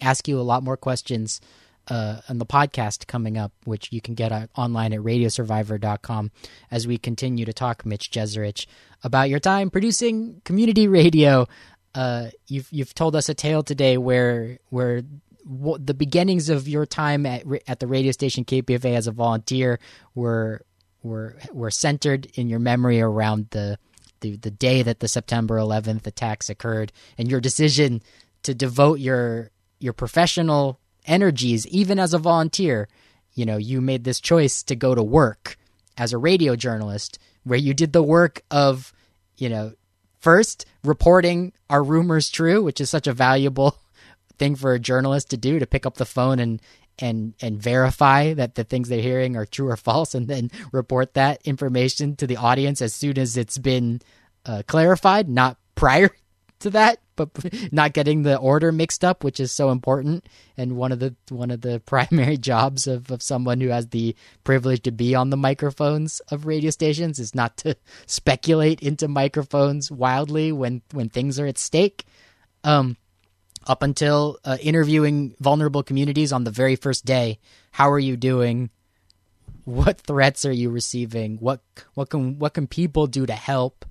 ask 0.00 0.28
you 0.28 0.38
a 0.38 0.42
lot 0.42 0.62
more 0.62 0.76
questions 0.76 1.40
uh, 1.88 2.20
on 2.28 2.38
the 2.38 2.46
podcast 2.46 3.06
coming 3.06 3.36
up, 3.36 3.52
which 3.64 3.92
you 3.92 4.00
can 4.00 4.14
get 4.14 4.50
online 4.56 4.92
at 4.92 5.00
radiosurvivor.com 5.00 6.30
as 6.70 6.86
we 6.86 6.98
continue 6.98 7.44
to 7.44 7.52
talk, 7.52 7.84
Mitch 7.84 8.10
Jeserich, 8.10 8.66
about 9.02 9.28
your 9.28 9.40
time 9.40 9.70
producing 9.70 10.40
community 10.44 10.88
radio. 10.88 11.46
Uh, 11.94 12.28
you've 12.48 12.68
you've 12.72 12.94
told 12.94 13.14
us 13.14 13.28
a 13.28 13.34
tale 13.34 13.62
today 13.62 13.96
where 13.98 14.58
where 14.70 15.02
w- 15.48 15.78
the 15.78 15.94
beginnings 15.94 16.48
of 16.48 16.66
your 16.66 16.86
time 16.86 17.26
at 17.26 17.44
at 17.68 17.80
the 17.80 17.86
radio 17.86 18.12
station 18.12 18.44
KPFA 18.44 18.96
as 18.96 19.06
a 19.06 19.12
volunteer 19.12 19.78
were 20.14 20.64
were 21.02 21.36
were 21.52 21.70
centered 21.70 22.26
in 22.34 22.48
your 22.48 22.58
memory 22.58 23.00
around 23.00 23.48
the 23.50 23.78
the, 24.20 24.36
the 24.36 24.50
day 24.50 24.82
that 24.82 25.00
the 25.00 25.08
September 25.08 25.56
11th 25.56 26.06
attacks 26.06 26.48
occurred 26.48 26.92
and 27.18 27.30
your 27.30 27.40
decision 27.40 28.02
to 28.42 28.54
devote 28.54 28.98
your 28.98 29.50
your 29.78 29.92
professional 29.92 30.80
energies, 31.06 31.66
even 31.68 31.98
as 31.98 32.14
a 32.14 32.18
volunteer. 32.18 32.88
You 33.34 33.46
know, 33.46 33.56
you 33.56 33.80
made 33.80 34.04
this 34.04 34.20
choice 34.20 34.62
to 34.64 34.76
go 34.76 34.94
to 34.94 35.02
work 35.02 35.58
as 35.96 36.12
a 36.12 36.18
radio 36.18 36.56
journalist, 36.56 37.18
where 37.44 37.58
you 37.58 37.74
did 37.74 37.92
the 37.92 38.02
work 38.02 38.42
of, 38.50 38.92
you 39.36 39.48
know, 39.48 39.72
first 40.20 40.66
reporting 40.82 41.52
are 41.68 41.82
rumors 41.82 42.30
true, 42.30 42.62
which 42.62 42.80
is 42.80 42.90
such 42.90 43.06
a 43.06 43.12
valuable 43.12 43.76
thing 44.38 44.56
for 44.56 44.72
a 44.72 44.80
journalist 44.80 45.30
to 45.30 45.36
do 45.36 45.58
to 45.58 45.66
pick 45.66 45.86
up 45.86 45.96
the 45.96 46.04
phone 46.04 46.38
and 46.38 46.60
and 46.98 47.34
and 47.40 47.60
verify 47.60 48.34
that 48.34 48.54
the 48.54 48.62
things 48.62 48.88
they're 48.88 49.02
hearing 49.02 49.36
are 49.36 49.46
true 49.46 49.68
or 49.68 49.76
false, 49.88 50.14
and 50.14 50.28
then 50.28 50.50
report 50.72 51.14
that 51.14 51.42
information 51.44 52.16
to 52.16 52.26
the 52.26 52.36
audience 52.36 52.80
as 52.80 52.94
soon 52.94 53.18
as 53.18 53.36
it's 53.36 53.58
been 53.58 54.00
uh, 54.46 54.62
clarified, 54.66 55.28
not 55.28 55.56
prior 55.74 56.10
to 56.60 56.70
that 56.70 56.98
but 57.16 57.30
not 57.72 57.92
getting 57.92 58.22
the 58.22 58.36
order 58.36 58.72
mixed 58.72 59.04
up, 59.04 59.24
which 59.24 59.40
is 59.40 59.52
so 59.52 59.70
important. 59.70 60.26
And 60.56 60.76
one 60.76 60.92
of 60.92 60.98
the 60.98 61.14
one 61.28 61.50
of 61.50 61.60
the 61.60 61.80
primary 61.86 62.36
jobs 62.36 62.86
of, 62.86 63.10
of 63.10 63.22
someone 63.22 63.60
who 63.60 63.68
has 63.68 63.88
the 63.88 64.14
privilege 64.44 64.82
to 64.82 64.92
be 64.92 65.14
on 65.14 65.30
the 65.30 65.36
microphones 65.36 66.20
of 66.30 66.46
radio 66.46 66.70
stations 66.70 67.18
is 67.18 67.34
not 67.34 67.56
to 67.58 67.76
speculate 68.06 68.80
into 68.80 69.08
microphones 69.08 69.90
wildly 69.90 70.52
when 70.52 70.82
when 70.92 71.08
things 71.08 71.38
are 71.38 71.46
at 71.46 71.58
stake. 71.58 72.04
Um, 72.62 72.96
up 73.66 73.82
until 73.82 74.38
uh, 74.44 74.58
interviewing 74.60 75.34
vulnerable 75.40 75.82
communities 75.82 76.32
on 76.32 76.44
the 76.44 76.50
very 76.50 76.76
first 76.76 77.04
day, 77.04 77.38
how 77.72 77.90
are 77.90 77.98
you 77.98 78.16
doing? 78.16 78.70
What 79.64 80.00
threats 80.00 80.44
are 80.44 80.52
you 80.52 80.70
receiving? 80.70 81.38
What 81.38 81.60
what 81.94 82.10
can 82.10 82.38
what 82.38 82.54
can 82.54 82.66
people 82.66 83.06
do 83.06 83.24
to 83.26 83.32
help? 83.32 83.84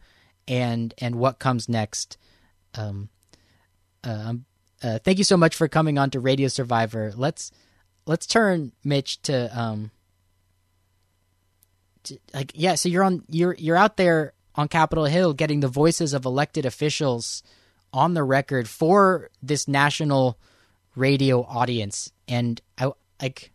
And 0.47 0.93
and 0.99 1.15
what 1.15 1.39
comes 1.39 1.67
next? 1.67 2.17
Um, 2.75 3.09
um, 4.03 4.45
uh, 4.83 4.99
thank 4.99 5.17
you 5.17 5.23
so 5.23 5.37
much 5.37 5.55
for 5.55 5.67
coming 5.67 5.97
on 5.97 6.09
to 6.11 6.19
Radio 6.19 6.47
Survivor. 6.47 7.13
Let's 7.15 7.51
let's 8.05 8.25
turn 8.25 8.73
Mitch 8.83 9.21
to 9.23 9.59
um, 9.59 9.91
to, 12.03 12.17
like 12.33 12.51
yeah. 12.53 12.75
So 12.75 12.89
you're 12.89 13.03
on 13.03 13.23
you're 13.29 13.55
you're 13.57 13.77
out 13.77 13.97
there 13.97 14.33
on 14.55 14.67
Capitol 14.67 15.05
Hill 15.05 15.33
getting 15.33 15.61
the 15.61 15.67
voices 15.67 16.13
of 16.13 16.25
elected 16.25 16.65
officials 16.65 17.43
on 17.93 18.13
the 18.13 18.23
record 18.23 18.67
for 18.67 19.29
this 19.41 19.67
national 19.67 20.37
radio 20.95 21.43
audience, 21.43 22.11
and 22.27 22.61
I 22.77 22.91
like. 23.21 23.51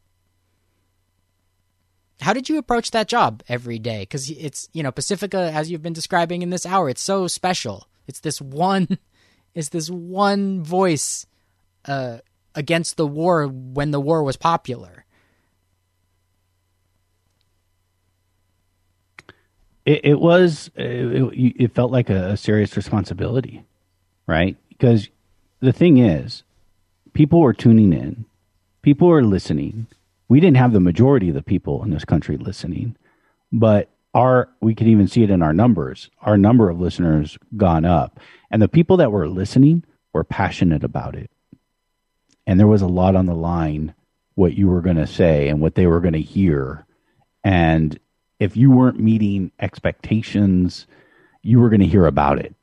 How 2.20 2.32
did 2.32 2.48
you 2.48 2.58
approach 2.58 2.90
that 2.90 3.06
job 3.06 3.44
every 3.48 3.78
day? 3.78 4.00
Because 4.00 4.28
it's 4.28 4.68
you 4.72 4.82
know 4.82 4.90
Pacifica, 4.90 5.52
as 5.52 5.70
you've 5.70 5.82
been 5.82 5.92
describing 5.92 6.42
in 6.42 6.50
this 6.50 6.66
hour, 6.66 6.88
it's 6.88 7.02
so 7.02 7.26
special. 7.26 7.86
It's 8.08 8.20
this 8.20 8.40
one 8.40 8.98
is 9.54 9.70
this 9.70 9.90
one 9.90 10.62
voice 10.62 11.26
uh, 11.84 12.18
against 12.54 12.96
the 12.96 13.06
war 13.06 13.46
when 13.46 13.90
the 13.90 14.00
war 14.00 14.22
was 14.22 14.36
popular. 14.36 15.04
It, 19.86 20.04
it 20.04 20.20
was. 20.20 20.70
It, 20.76 21.54
it, 21.58 21.74
felt 21.74 21.90
like 21.90 22.10
a, 22.10 22.32
a 22.32 22.36
serious 22.36 22.76
responsibility, 22.76 23.64
right? 24.26 24.56
Because 24.68 25.08
the 25.60 25.72
thing 25.72 25.98
is, 25.98 26.42
people 27.14 27.40
were 27.40 27.54
tuning 27.54 27.92
in, 27.92 28.26
people 28.82 29.08
were 29.08 29.24
listening. 29.24 29.86
We 30.28 30.40
didn't 30.40 30.58
have 30.58 30.74
the 30.74 30.80
majority 30.80 31.30
of 31.30 31.34
the 31.34 31.42
people 31.42 31.82
in 31.82 31.90
this 31.90 32.04
country 32.04 32.36
listening, 32.36 32.96
but 33.50 33.88
our 34.14 34.48
we 34.60 34.74
can 34.74 34.88
even 34.88 35.08
see 35.08 35.22
it 35.22 35.30
in 35.30 35.42
our 35.42 35.52
numbers. 35.52 36.10
Our 36.22 36.36
number 36.36 36.70
of 36.70 36.80
listeners 36.80 37.38
gone 37.56 37.84
up, 37.84 38.20
and 38.50 38.60
the 38.60 38.68
people 38.68 38.96
that 38.98 39.12
were 39.12 39.28
listening 39.28 39.84
were 40.12 40.24
passionate 40.24 40.84
about 40.84 41.14
it. 41.14 41.30
And 42.46 42.58
there 42.58 42.66
was 42.66 42.82
a 42.82 42.86
lot 42.86 43.14
on 43.14 43.26
the 43.26 43.34
line 43.34 43.94
what 44.34 44.54
you 44.54 44.68
were 44.68 44.80
going 44.80 44.96
to 44.96 45.06
say 45.06 45.48
and 45.48 45.60
what 45.60 45.74
they 45.74 45.86
were 45.86 46.00
going 46.00 46.14
to 46.14 46.20
hear. 46.20 46.86
And 47.44 47.98
if 48.38 48.56
you 48.56 48.70
weren't 48.70 49.00
meeting 49.00 49.50
expectations, 49.58 50.86
you 51.42 51.60
were 51.60 51.68
going 51.68 51.80
to 51.80 51.86
hear 51.86 52.06
about 52.06 52.38
it. 52.38 52.54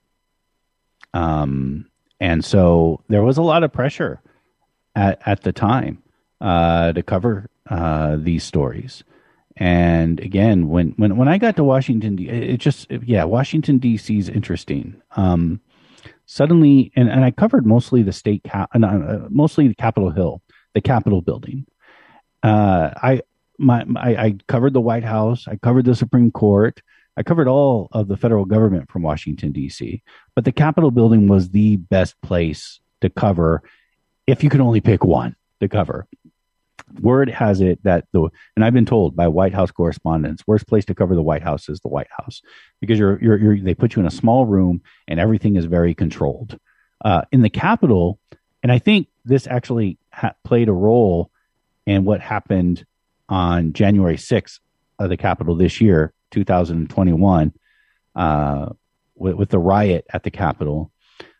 Um, 1.14 1.90
and 2.20 2.44
so 2.44 3.02
there 3.10 3.24
was 3.24 3.38
a 3.38 3.42
lot 3.42 3.64
of 3.64 3.74
pressure 3.74 4.22
at, 4.96 5.22
at 5.26 5.42
the 5.42 5.52
time 5.52 6.02
uh, 6.42 6.94
to 6.94 7.04
cover 7.04 7.50
uh, 7.70 8.16
these 8.18 8.44
stories. 8.44 9.04
And 9.58 10.20
again, 10.20 10.68
when, 10.68 10.90
when, 10.98 11.16
when 11.16 11.28
I 11.28 11.38
got 11.38 11.56
to 11.56 11.64
Washington, 11.64 12.20
it 12.20 12.58
just, 12.58 12.92
yeah, 12.92 13.24
Washington, 13.24 13.78
D.C. 13.78 14.18
is 14.18 14.28
interesting. 14.28 15.02
Um, 15.16 15.62
suddenly, 16.26 16.92
and, 16.96 17.10
and 17.10 17.24
I 17.24 17.32
covered 17.32 17.66
mostly 17.66 18.04
the 18.04 18.12
state, 18.12 18.44
cap, 18.44 18.70
uh, 18.76 18.86
uh, 18.86 19.28
mostly 19.30 19.68
the 19.68 19.76
Capitol 19.76 20.10
Hill, 20.10 20.42
the 20.74 20.82
Capitol 20.82 21.22
building. 21.22 21.66
Uh, 22.44 22.92
I, 23.02 23.22
my, 23.58 23.86
I, 23.96 24.16
I 24.16 24.36
covered 24.48 24.74
the 24.74 24.82
White 24.82 25.06
House. 25.06 25.48
I 25.48 25.56
covered 25.56 25.86
the 25.86 25.96
Supreme 25.96 26.32
Court. 26.32 26.82
I 27.18 27.24
covered 27.24 27.48
all 27.48 27.88
of 27.94 28.10
the 28.10 28.18
federal 28.18 28.44
government 28.44 28.92
from 28.92 29.04
Washington, 29.04 29.54
D.C., 29.54 30.04
but 30.36 30.44
the 30.44 30.52
Capitol 30.52 30.92
building 30.92 31.30
was 31.30 31.50
the 31.50 31.78
best 31.78 32.20
place 32.22 32.82
to 33.00 33.10
cover 33.10 33.64
if 34.28 34.44
you 34.44 34.50
could 34.50 34.60
only 34.60 34.82
pick 34.82 35.04
one 35.04 35.36
to 35.62 35.70
cover. 35.70 36.08
Word 37.02 37.30
has 37.30 37.62
it 37.62 37.84
that 37.84 38.06
the 38.12 38.30
and 38.56 38.64
I've 38.64 38.74
been 38.74 38.86
told 38.86 39.16
by 39.16 39.28
White 39.28 39.54
House 39.54 39.72
correspondents, 39.72 40.44
worst 40.48 40.68
place 40.68 40.86
to 40.86 40.96
cover 40.96 41.16
the 41.16 41.22
White 41.22 41.44
House 41.44 41.70
is 41.70 41.80
the 41.82 41.90
White 41.90 42.08
House 42.18 42.42
because 42.82 43.00
you're 43.00 43.22
you're, 43.22 43.38
you're 43.38 43.60
they 43.60 43.74
put 43.74 43.96
you 43.96 44.02
in 44.02 44.08
a 44.08 44.12
small 44.12 44.46
room 44.46 44.82
and 45.08 45.20
everything 45.20 45.56
is 45.56 45.66
very 45.66 45.94
controlled. 45.94 46.60
Uh, 47.04 47.22
in 47.32 47.42
the 47.42 47.50
Capitol, 47.50 48.20
and 48.64 48.72
I 48.72 48.80
think 48.80 49.08
this 49.26 49.48
actually 49.48 49.98
ha- 50.12 50.34
played 50.44 50.70
a 50.70 50.74
role 50.74 51.30
in 51.86 52.06
what 52.06 52.22
happened 52.22 52.86
on 53.30 53.74
January 53.74 54.18
6th 54.18 54.60
of 55.00 55.10
the 55.10 55.18
Capitol 55.18 55.56
this 55.56 55.82
year, 55.82 56.14
2021, 56.32 57.54
uh, 58.16 58.70
with, 59.16 59.36
with 59.36 59.50
the 59.50 59.60
riot 59.60 60.06
at 60.12 60.24
the 60.24 60.32
Capitol. 60.32 60.92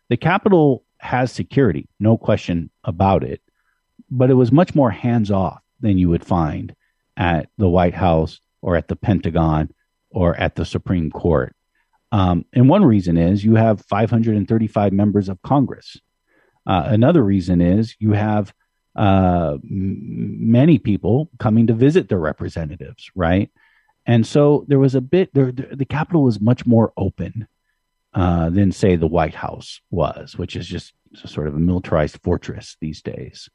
The 0.08 0.16
Capitol 0.16 0.84
has 0.98 1.32
security, 1.32 1.88
no 1.98 2.16
question 2.16 2.70
about 2.84 3.24
it, 3.24 3.40
but 4.10 4.30
it 4.30 4.34
was 4.34 4.52
much 4.52 4.74
more 4.74 4.90
hands 4.90 5.30
off 5.30 5.62
than 5.80 5.98
you 5.98 6.08
would 6.08 6.24
find 6.24 6.74
at 7.16 7.48
the 7.58 7.68
White 7.68 7.94
House 7.94 8.40
or 8.62 8.76
at 8.76 8.88
the 8.88 8.96
Pentagon 8.96 9.72
or 10.10 10.34
at 10.36 10.54
the 10.54 10.64
Supreme 10.64 11.10
Court. 11.10 11.54
Um, 12.12 12.44
and 12.52 12.68
one 12.68 12.84
reason 12.84 13.16
is 13.16 13.44
you 13.44 13.56
have 13.56 13.84
535 13.86 14.92
members 14.92 15.28
of 15.28 15.42
Congress. 15.42 15.98
Uh, 16.66 16.84
another 16.86 17.22
reason 17.22 17.60
is 17.60 17.94
you 17.98 18.12
have 18.12 18.52
uh, 18.96 19.58
m- 19.62 20.50
many 20.50 20.78
people 20.78 21.30
coming 21.38 21.66
to 21.66 21.74
visit 21.74 22.08
their 22.08 22.18
representatives, 22.18 23.10
right? 23.14 23.50
And 24.06 24.26
so 24.26 24.64
there 24.68 24.78
was 24.78 24.94
a 24.94 25.00
bit 25.00 25.34
there. 25.34 25.52
The 25.52 25.84
Capitol 25.84 26.22
was 26.22 26.40
much 26.40 26.64
more 26.64 26.92
open 26.96 27.48
uh, 28.14 28.50
than, 28.50 28.72
say, 28.72 28.96
the 28.96 29.06
White 29.06 29.34
House 29.34 29.80
was, 29.90 30.38
which 30.38 30.56
is 30.56 30.66
just 30.66 30.92
sort 31.24 31.48
of 31.48 31.54
a 31.54 31.58
militarized 31.58 32.20
fortress 32.22 32.76
these 32.80 33.02
days. 33.02 33.48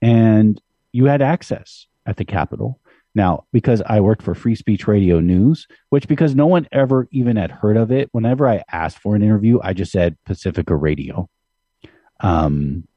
And 0.00 0.60
you 0.92 1.06
had 1.06 1.22
access 1.22 1.86
at 2.06 2.16
the 2.16 2.24
Capitol. 2.24 2.78
Now, 3.14 3.44
because 3.52 3.82
I 3.84 4.00
worked 4.00 4.22
for 4.22 4.34
Free 4.34 4.54
Speech 4.54 4.88
Radio 4.88 5.20
News, 5.20 5.66
which 5.90 6.08
because 6.08 6.34
no 6.34 6.46
one 6.46 6.66
ever 6.72 7.08
even 7.10 7.36
had 7.36 7.50
heard 7.50 7.76
of 7.76 7.92
it, 7.92 8.08
whenever 8.12 8.48
I 8.48 8.62
asked 8.70 8.98
for 8.98 9.14
an 9.14 9.22
interview, 9.22 9.60
I 9.62 9.74
just 9.74 9.92
said 9.92 10.16
Pacifica 10.24 10.74
Radio. 10.74 11.28
Um, 12.20 12.88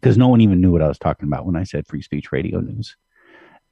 because 0.00 0.18
no 0.18 0.26
one 0.26 0.40
even 0.40 0.60
knew 0.60 0.72
what 0.72 0.82
I 0.82 0.88
was 0.88 0.98
talking 0.98 1.28
about 1.28 1.46
when 1.46 1.54
I 1.54 1.62
said 1.62 1.86
Free 1.86 2.02
Speech 2.02 2.32
Radio 2.32 2.58
News. 2.58 2.96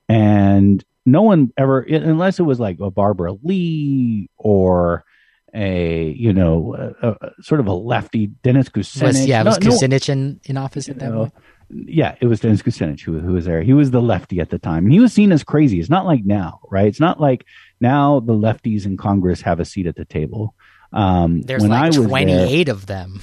And 0.08 0.84
no 1.04 1.22
one 1.22 1.52
ever, 1.56 1.80
unless 1.80 2.38
it 2.38 2.44
was 2.44 2.60
like 2.60 2.78
a 2.78 2.90
Barbara 2.90 3.32
Lee 3.42 4.30
or 4.36 5.04
a 5.52 6.10
you 6.16 6.32
know 6.32 6.94
a, 7.02 7.08
a, 7.08 7.42
sort 7.42 7.60
of 7.60 7.66
a 7.66 7.72
lefty 7.72 8.28
Dennis 8.28 8.68
Kucinich. 8.68 9.02
Was, 9.02 9.26
yeah, 9.26 9.42
was 9.42 9.58
Kucinich 9.58 10.08
no, 10.08 10.12
in, 10.12 10.40
in 10.44 10.56
office 10.56 10.88
at 10.88 11.00
that 11.00 11.12
point? 11.12 11.34
Yeah, 11.72 12.16
it 12.20 12.26
was 12.26 12.40
Dennis 12.40 12.62
Kucinich 12.62 13.02
who, 13.02 13.20
who 13.20 13.32
was 13.34 13.44
there. 13.44 13.62
He 13.62 13.72
was 13.72 13.90
the 13.90 14.02
lefty 14.02 14.40
at 14.40 14.50
the 14.50 14.58
time, 14.58 14.84
and 14.84 14.92
he 14.92 15.00
was 15.00 15.12
seen 15.12 15.30
as 15.32 15.44
crazy. 15.44 15.78
It's 15.78 15.90
not 15.90 16.06
like 16.06 16.24
now, 16.24 16.60
right? 16.70 16.86
It's 16.86 17.00
not 17.00 17.20
like 17.20 17.46
now 17.80 18.20
the 18.20 18.32
lefties 18.32 18.86
in 18.86 18.96
Congress 18.96 19.40
have 19.42 19.60
a 19.60 19.64
seat 19.64 19.86
at 19.86 19.96
the 19.96 20.04
table. 20.04 20.54
Um, 20.92 21.42
There's 21.42 21.62
when 21.62 21.70
like 21.70 21.94
I 21.94 21.98
was 21.98 22.06
28 22.08 22.64
there, 22.64 22.74
of 22.74 22.86
them. 22.86 23.20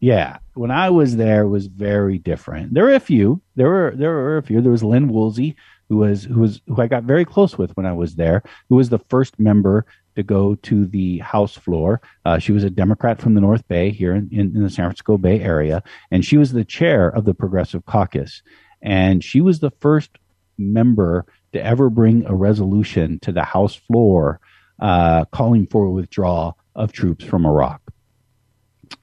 Yeah, 0.00 0.38
when 0.54 0.70
I 0.70 0.90
was 0.90 1.16
there, 1.16 1.42
it 1.42 1.48
was 1.48 1.66
very 1.66 2.18
different. 2.18 2.74
There 2.74 2.84
were 2.84 2.94
a 2.94 3.00
few. 3.00 3.40
There 3.54 3.68
were 3.68 3.92
there 3.94 4.10
were 4.10 4.38
a 4.38 4.42
few. 4.42 4.60
There 4.60 4.72
was 4.72 4.82
Lynn 4.82 5.08
Woolsey, 5.08 5.54
who 5.88 5.98
was 5.98 6.24
who 6.24 6.40
was 6.40 6.60
who 6.66 6.80
I 6.80 6.86
got 6.86 7.04
very 7.04 7.24
close 7.24 7.56
with 7.56 7.76
when 7.76 7.86
I 7.86 7.92
was 7.92 8.16
there. 8.16 8.42
Who 8.68 8.76
was 8.76 8.88
the 8.88 8.98
first 8.98 9.38
member 9.38 9.86
to 10.16 10.22
go 10.22 10.54
to 10.56 10.86
the 10.86 11.18
House 11.18 11.56
floor. 11.56 12.00
Uh, 12.24 12.38
she 12.38 12.52
was 12.52 12.64
a 12.64 12.70
Democrat 12.70 13.20
from 13.20 13.34
the 13.34 13.40
North 13.40 13.66
Bay 13.68 13.90
here 13.90 14.14
in, 14.14 14.28
in, 14.32 14.54
in, 14.54 14.62
the 14.62 14.70
San 14.70 14.86
Francisco 14.86 15.18
Bay 15.18 15.40
Area, 15.40 15.82
and 16.10 16.24
she 16.24 16.36
was 16.36 16.52
the 16.52 16.64
chair 16.64 17.08
of 17.08 17.24
the 17.24 17.34
Progressive 17.34 17.84
Caucus. 17.86 18.42
And 18.82 19.22
she 19.22 19.40
was 19.40 19.60
the 19.60 19.70
first 19.80 20.10
member 20.58 21.26
to 21.52 21.64
ever 21.64 21.90
bring 21.90 22.24
a 22.26 22.34
resolution 22.34 23.18
to 23.20 23.32
the 23.32 23.44
House 23.44 23.74
floor 23.74 24.40
uh, 24.80 25.24
calling 25.26 25.66
for 25.66 25.84
a 25.84 25.90
withdrawal 25.90 26.58
of 26.74 26.92
troops 26.92 27.24
from 27.24 27.46
Iraq. 27.46 27.80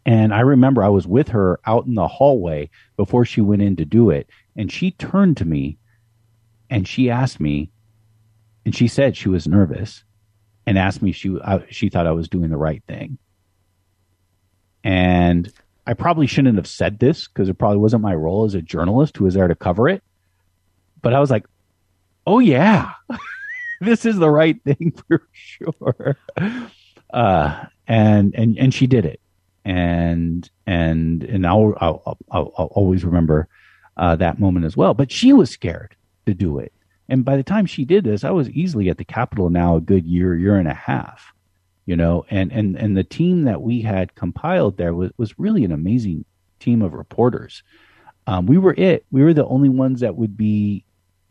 And 0.05 0.33
I 0.33 0.41
remember 0.41 0.83
I 0.83 0.89
was 0.89 1.07
with 1.07 1.29
her 1.29 1.59
out 1.65 1.85
in 1.85 1.95
the 1.95 2.07
hallway 2.07 2.69
before 2.97 3.25
she 3.25 3.41
went 3.41 3.61
in 3.61 3.75
to 3.77 3.85
do 3.85 4.09
it. 4.09 4.29
And 4.55 4.71
she 4.71 4.91
turned 4.91 5.37
to 5.37 5.45
me 5.45 5.77
and 6.69 6.87
she 6.87 7.09
asked 7.09 7.39
me, 7.39 7.71
and 8.65 8.75
she 8.75 8.87
said 8.87 9.15
she 9.15 9.29
was 9.29 9.47
nervous 9.47 10.03
and 10.69 10.77
asked 10.77 11.01
me 11.01 11.09
if 11.09 11.15
she 11.15 11.35
uh, 11.43 11.61
she 11.71 11.89
thought 11.89 12.05
I 12.05 12.11
was 12.11 12.29
doing 12.29 12.51
the 12.51 12.57
right 12.57 12.83
thing. 12.87 13.17
And 14.83 15.51
I 15.87 15.95
probably 15.95 16.27
shouldn't 16.27 16.57
have 16.57 16.67
said 16.67 16.99
this 16.99 17.27
because 17.27 17.49
it 17.49 17.55
probably 17.55 17.79
wasn't 17.79 18.03
my 18.03 18.13
role 18.13 18.45
as 18.45 18.53
a 18.53 18.61
journalist 18.61 19.17
who 19.17 19.23
was 19.25 19.33
there 19.33 19.47
to 19.47 19.55
cover 19.55 19.89
it. 19.89 20.03
But 21.01 21.15
I 21.15 21.19
was 21.19 21.31
like, 21.31 21.47
"Oh 22.27 22.37
yeah, 22.37 22.91
this 23.81 24.05
is 24.05 24.19
the 24.19 24.29
right 24.29 24.61
thing 24.63 24.93
for 25.07 25.27
sure." 25.31 26.17
Uh, 27.11 27.65
and 27.87 28.35
and 28.35 28.55
and 28.59 28.71
she 28.71 28.85
did 28.85 29.05
it, 29.05 29.19
and 29.65 30.47
and 30.67 31.23
and 31.23 31.47
I'll 31.47 31.73
I'll, 31.81 32.17
I'll, 32.29 32.53
I'll 32.59 32.71
always 32.75 33.03
remember 33.03 33.47
uh, 33.97 34.15
that 34.17 34.39
moment 34.39 34.67
as 34.67 34.77
well. 34.77 34.93
But 34.93 35.11
she 35.11 35.33
was 35.33 35.49
scared 35.49 35.95
to 36.27 36.35
do 36.35 36.59
it, 36.59 36.73
and 37.09 37.25
by 37.25 37.35
the 37.35 37.43
time 37.43 37.65
she 37.65 37.85
did 37.85 38.03
this, 38.03 38.23
I 38.23 38.29
was 38.29 38.49
easily 38.51 38.89
at 38.89 38.97
the 38.97 39.03
Capitol 39.03 39.49
now 39.49 39.75
a 39.75 39.81
good 39.81 40.05
year, 40.05 40.35
year 40.35 40.55
and 40.55 40.67
a 40.67 40.73
half, 40.73 41.33
you 41.85 41.95
know, 41.95 42.23
and, 42.29 42.51
and, 42.51 42.77
and 42.77 42.95
the 42.95 43.03
team 43.03 43.45
that 43.45 43.61
we 43.61 43.81
had 43.81 44.13
compiled 44.13 44.77
there 44.77 44.93
was, 44.93 45.11
was 45.17 45.39
really 45.39 45.65
an 45.65 45.71
amazing 45.71 46.23
team 46.59 46.83
of 46.83 46.93
reporters. 46.93 47.63
Um, 48.27 48.45
we 48.45 48.59
were 48.59 48.75
it. 48.77 49.05
We 49.11 49.23
were 49.23 49.33
the 49.33 49.45
only 49.45 49.69
ones 49.69 50.01
that 50.01 50.15
would 50.15 50.37
be 50.37 50.85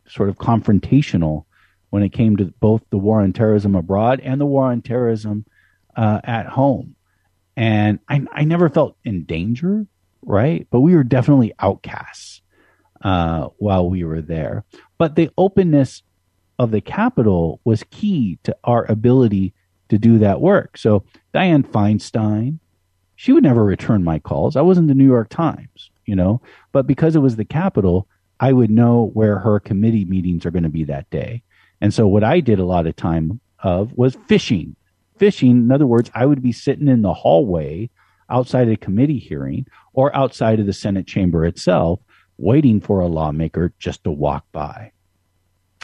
sort 0.05 0.27
of 0.27 0.37
confrontational 0.37 1.45
when 1.91 2.03
it 2.03 2.09
came 2.09 2.35
to 2.37 2.45
both 2.59 2.83
the 2.89 2.97
war 2.97 3.21
on 3.21 3.31
terrorism 3.31 3.73
abroad 3.73 4.19
and 4.19 4.39
the 4.39 4.45
war 4.45 4.65
on 4.65 4.81
terrorism 4.81 5.45
uh, 5.95 6.19
at 6.23 6.45
home. 6.45 6.95
And 7.55 7.99
I, 8.09 8.25
I 8.31 8.43
never 8.43 8.69
felt 8.69 8.97
in 9.05 9.23
danger, 9.23 9.85
right? 10.21 10.67
But 10.69 10.81
we 10.81 10.95
were 10.95 11.03
definitely 11.03 11.53
outcasts 11.57 12.41
uh, 13.01 13.47
while 13.57 13.89
we 13.89 14.03
were 14.03 14.21
there. 14.21 14.65
But 14.99 15.15
the 15.15 15.31
openness 15.37 16.03
of 16.59 16.69
the 16.69 16.81
Capitol 16.81 17.59
was 17.63 17.83
key 17.89 18.37
to 18.43 18.55
our 18.65 18.85
ability 18.91 19.53
to 19.87 19.97
do 19.97 20.19
that 20.19 20.41
work. 20.41 20.77
So 20.77 21.03
Dianne 21.33 21.65
Feinstein, 21.65 22.59
she 23.15 23.31
would 23.31 23.43
never 23.43 23.63
return 23.63 24.03
my 24.03 24.19
calls. 24.19 24.55
I 24.55 24.61
wasn't 24.61 24.89
the 24.89 24.93
New 24.93 25.05
York 25.05 25.29
Times, 25.29 25.89
you 26.05 26.15
know, 26.15 26.41
but 26.71 26.85
because 26.85 27.15
it 27.15 27.19
was 27.19 27.37
the 27.37 27.45
Capitol, 27.45 28.07
I 28.39 28.53
would 28.53 28.69
know 28.69 29.09
where 29.13 29.39
her 29.39 29.59
committee 29.59 30.05
meetings 30.05 30.45
are 30.45 30.51
going 30.51 30.63
to 30.63 30.69
be 30.69 30.83
that 30.85 31.09
day. 31.09 31.43
And 31.81 31.93
so 31.93 32.07
what 32.07 32.23
I 32.23 32.39
did 32.39 32.59
a 32.59 32.65
lot 32.65 32.85
of 32.85 32.95
time 32.95 33.39
of 33.63 33.93
was 33.97 34.17
fishing. 34.27 34.75
Fishing, 35.17 35.51
in 35.51 35.71
other 35.71 35.87
words, 35.87 36.11
I 36.13 36.25
would 36.25 36.41
be 36.41 36.51
sitting 36.51 36.87
in 36.87 37.01
the 37.01 37.13
hallway 37.13 37.89
outside 38.29 38.69
a 38.69 38.77
committee 38.77 39.17
hearing 39.17 39.65
or 39.93 40.15
outside 40.15 40.59
of 40.59 40.65
the 40.65 40.73
Senate 40.73 41.07
chamber 41.07 41.45
itself 41.45 41.99
waiting 42.39 42.79
for 42.79 43.01
a 43.01 43.07
lawmaker 43.07 43.73
just 43.79 44.03
to 44.05 44.11
walk 44.11 44.45
by. 44.51 44.91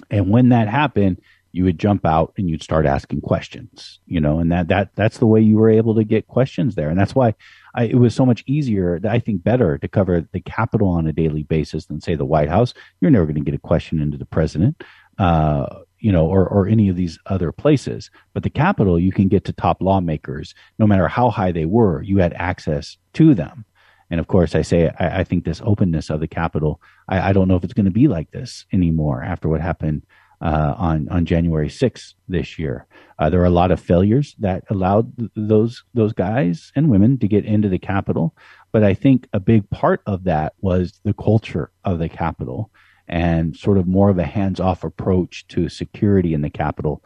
And 0.09 0.29
when 0.29 0.49
that 0.49 0.67
happened, 0.67 1.21
you 1.51 1.63
would 1.63 1.79
jump 1.79 2.05
out 2.05 2.33
and 2.37 2.49
you'd 2.49 2.63
start 2.63 2.85
asking 2.85 3.21
questions, 3.21 3.99
you 4.07 4.19
know, 4.19 4.39
and 4.39 4.51
that, 4.51 4.67
that, 4.67 4.89
that's 4.95 5.19
the 5.19 5.25
way 5.25 5.39
you 5.39 5.57
were 5.57 5.69
able 5.69 5.95
to 5.95 6.03
get 6.03 6.27
questions 6.27 6.75
there. 6.75 6.89
And 6.89 6.99
that's 6.99 7.15
why 7.15 7.33
I, 7.73 7.85
it 7.85 7.95
was 7.95 8.13
so 8.13 8.25
much 8.25 8.43
easier, 8.45 8.99
I 9.07 9.19
think 9.19 9.41
better 9.41 9.77
to 9.77 9.87
cover 9.87 10.27
the 10.33 10.41
Capitol 10.41 10.89
on 10.89 11.07
a 11.07 11.13
daily 11.13 11.43
basis 11.43 11.85
than 11.85 12.01
say 12.01 12.15
the 12.15 12.25
White 12.25 12.49
House. 12.49 12.73
You're 12.99 13.11
never 13.11 13.25
going 13.25 13.35
to 13.35 13.41
get 13.41 13.53
a 13.53 13.59
question 13.59 14.01
into 14.01 14.17
the 14.17 14.25
president, 14.25 14.83
uh, 15.17 15.67
you 15.99 16.11
know, 16.11 16.25
or, 16.25 16.45
or 16.45 16.67
any 16.67 16.89
of 16.89 16.97
these 16.97 17.17
other 17.25 17.53
places. 17.53 18.11
But 18.33 18.43
the 18.43 18.49
Capitol, 18.49 18.99
you 18.99 19.13
can 19.13 19.29
get 19.29 19.45
to 19.45 19.53
top 19.53 19.81
lawmakers, 19.81 20.53
no 20.77 20.85
matter 20.85 21.07
how 21.07 21.29
high 21.29 21.53
they 21.53 21.65
were, 21.65 22.01
you 22.01 22.17
had 22.17 22.33
access 22.33 22.97
to 23.13 23.33
them. 23.33 23.63
And 24.09 24.19
of 24.19 24.27
course, 24.27 24.55
I 24.55 24.61
say 24.61 24.89
I, 24.99 25.21
I 25.21 25.23
think 25.23 25.43
this 25.45 25.61
openness 25.63 26.09
of 26.09 26.19
the 26.19 26.27
Capitol. 26.27 26.81
I, 27.07 27.29
I 27.29 27.33
don't 27.33 27.47
know 27.47 27.55
if 27.55 27.63
it's 27.63 27.73
going 27.73 27.85
to 27.85 27.91
be 27.91 28.07
like 28.07 28.31
this 28.31 28.65
anymore 28.71 29.23
after 29.23 29.49
what 29.49 29.61
happened 29.61 30.03
uh, 30.41 30.75
on 30.77 31.07
on 31.09 31.25
January 31.25 31.69
6th 31.69 32.13
this 32.27 32.59
year. 32.59 32.87
Uh, 33.17 33.29
there 33.29 33.41
are 33.41 33.45
a 33.45 33.49
lot 33.49 33.71
of 33.71 33.79
failures 33.79 34.35
that 34.39 34.63
allowed 34.69 35.17
th- 35.17 35.31
those 35.35 35.83
those 35.93 36.13
guys 36.13 36.71
and 36.75 36.89
women 36.89 37.17
to 37.19 37.27
get 37.27 37.45
into 37.45 37.69
the 37.69 37.79
Capitol, 37.79 38.35
but 38.71 38.83
I 38.83 38.93
think 38.93 39.27
a 39.33 39.39
big 39.39 39.69
part 39.69 40.01
of 40.05 40.25
that 40.25 40.53
was 40.61 40.99
the 41.03 41.13
culture 41.13 41.71
of 41.83 41.99
the 41.99 42.09
Capitol 42.09 42.71
and 43.07 43.55
sort 43.55 43.77
of 43.77 43.87
more 43.87 44.09
of 44.09 44.17
a 44.17 44.25
hands 44.25 44.59
off 44.59 44.83
approach 44.83 45.47
to 45.47 45.69
security 45.69 46.33
in 46.33 46.41
the 46.41 46.49
Capitol 46.49 47.03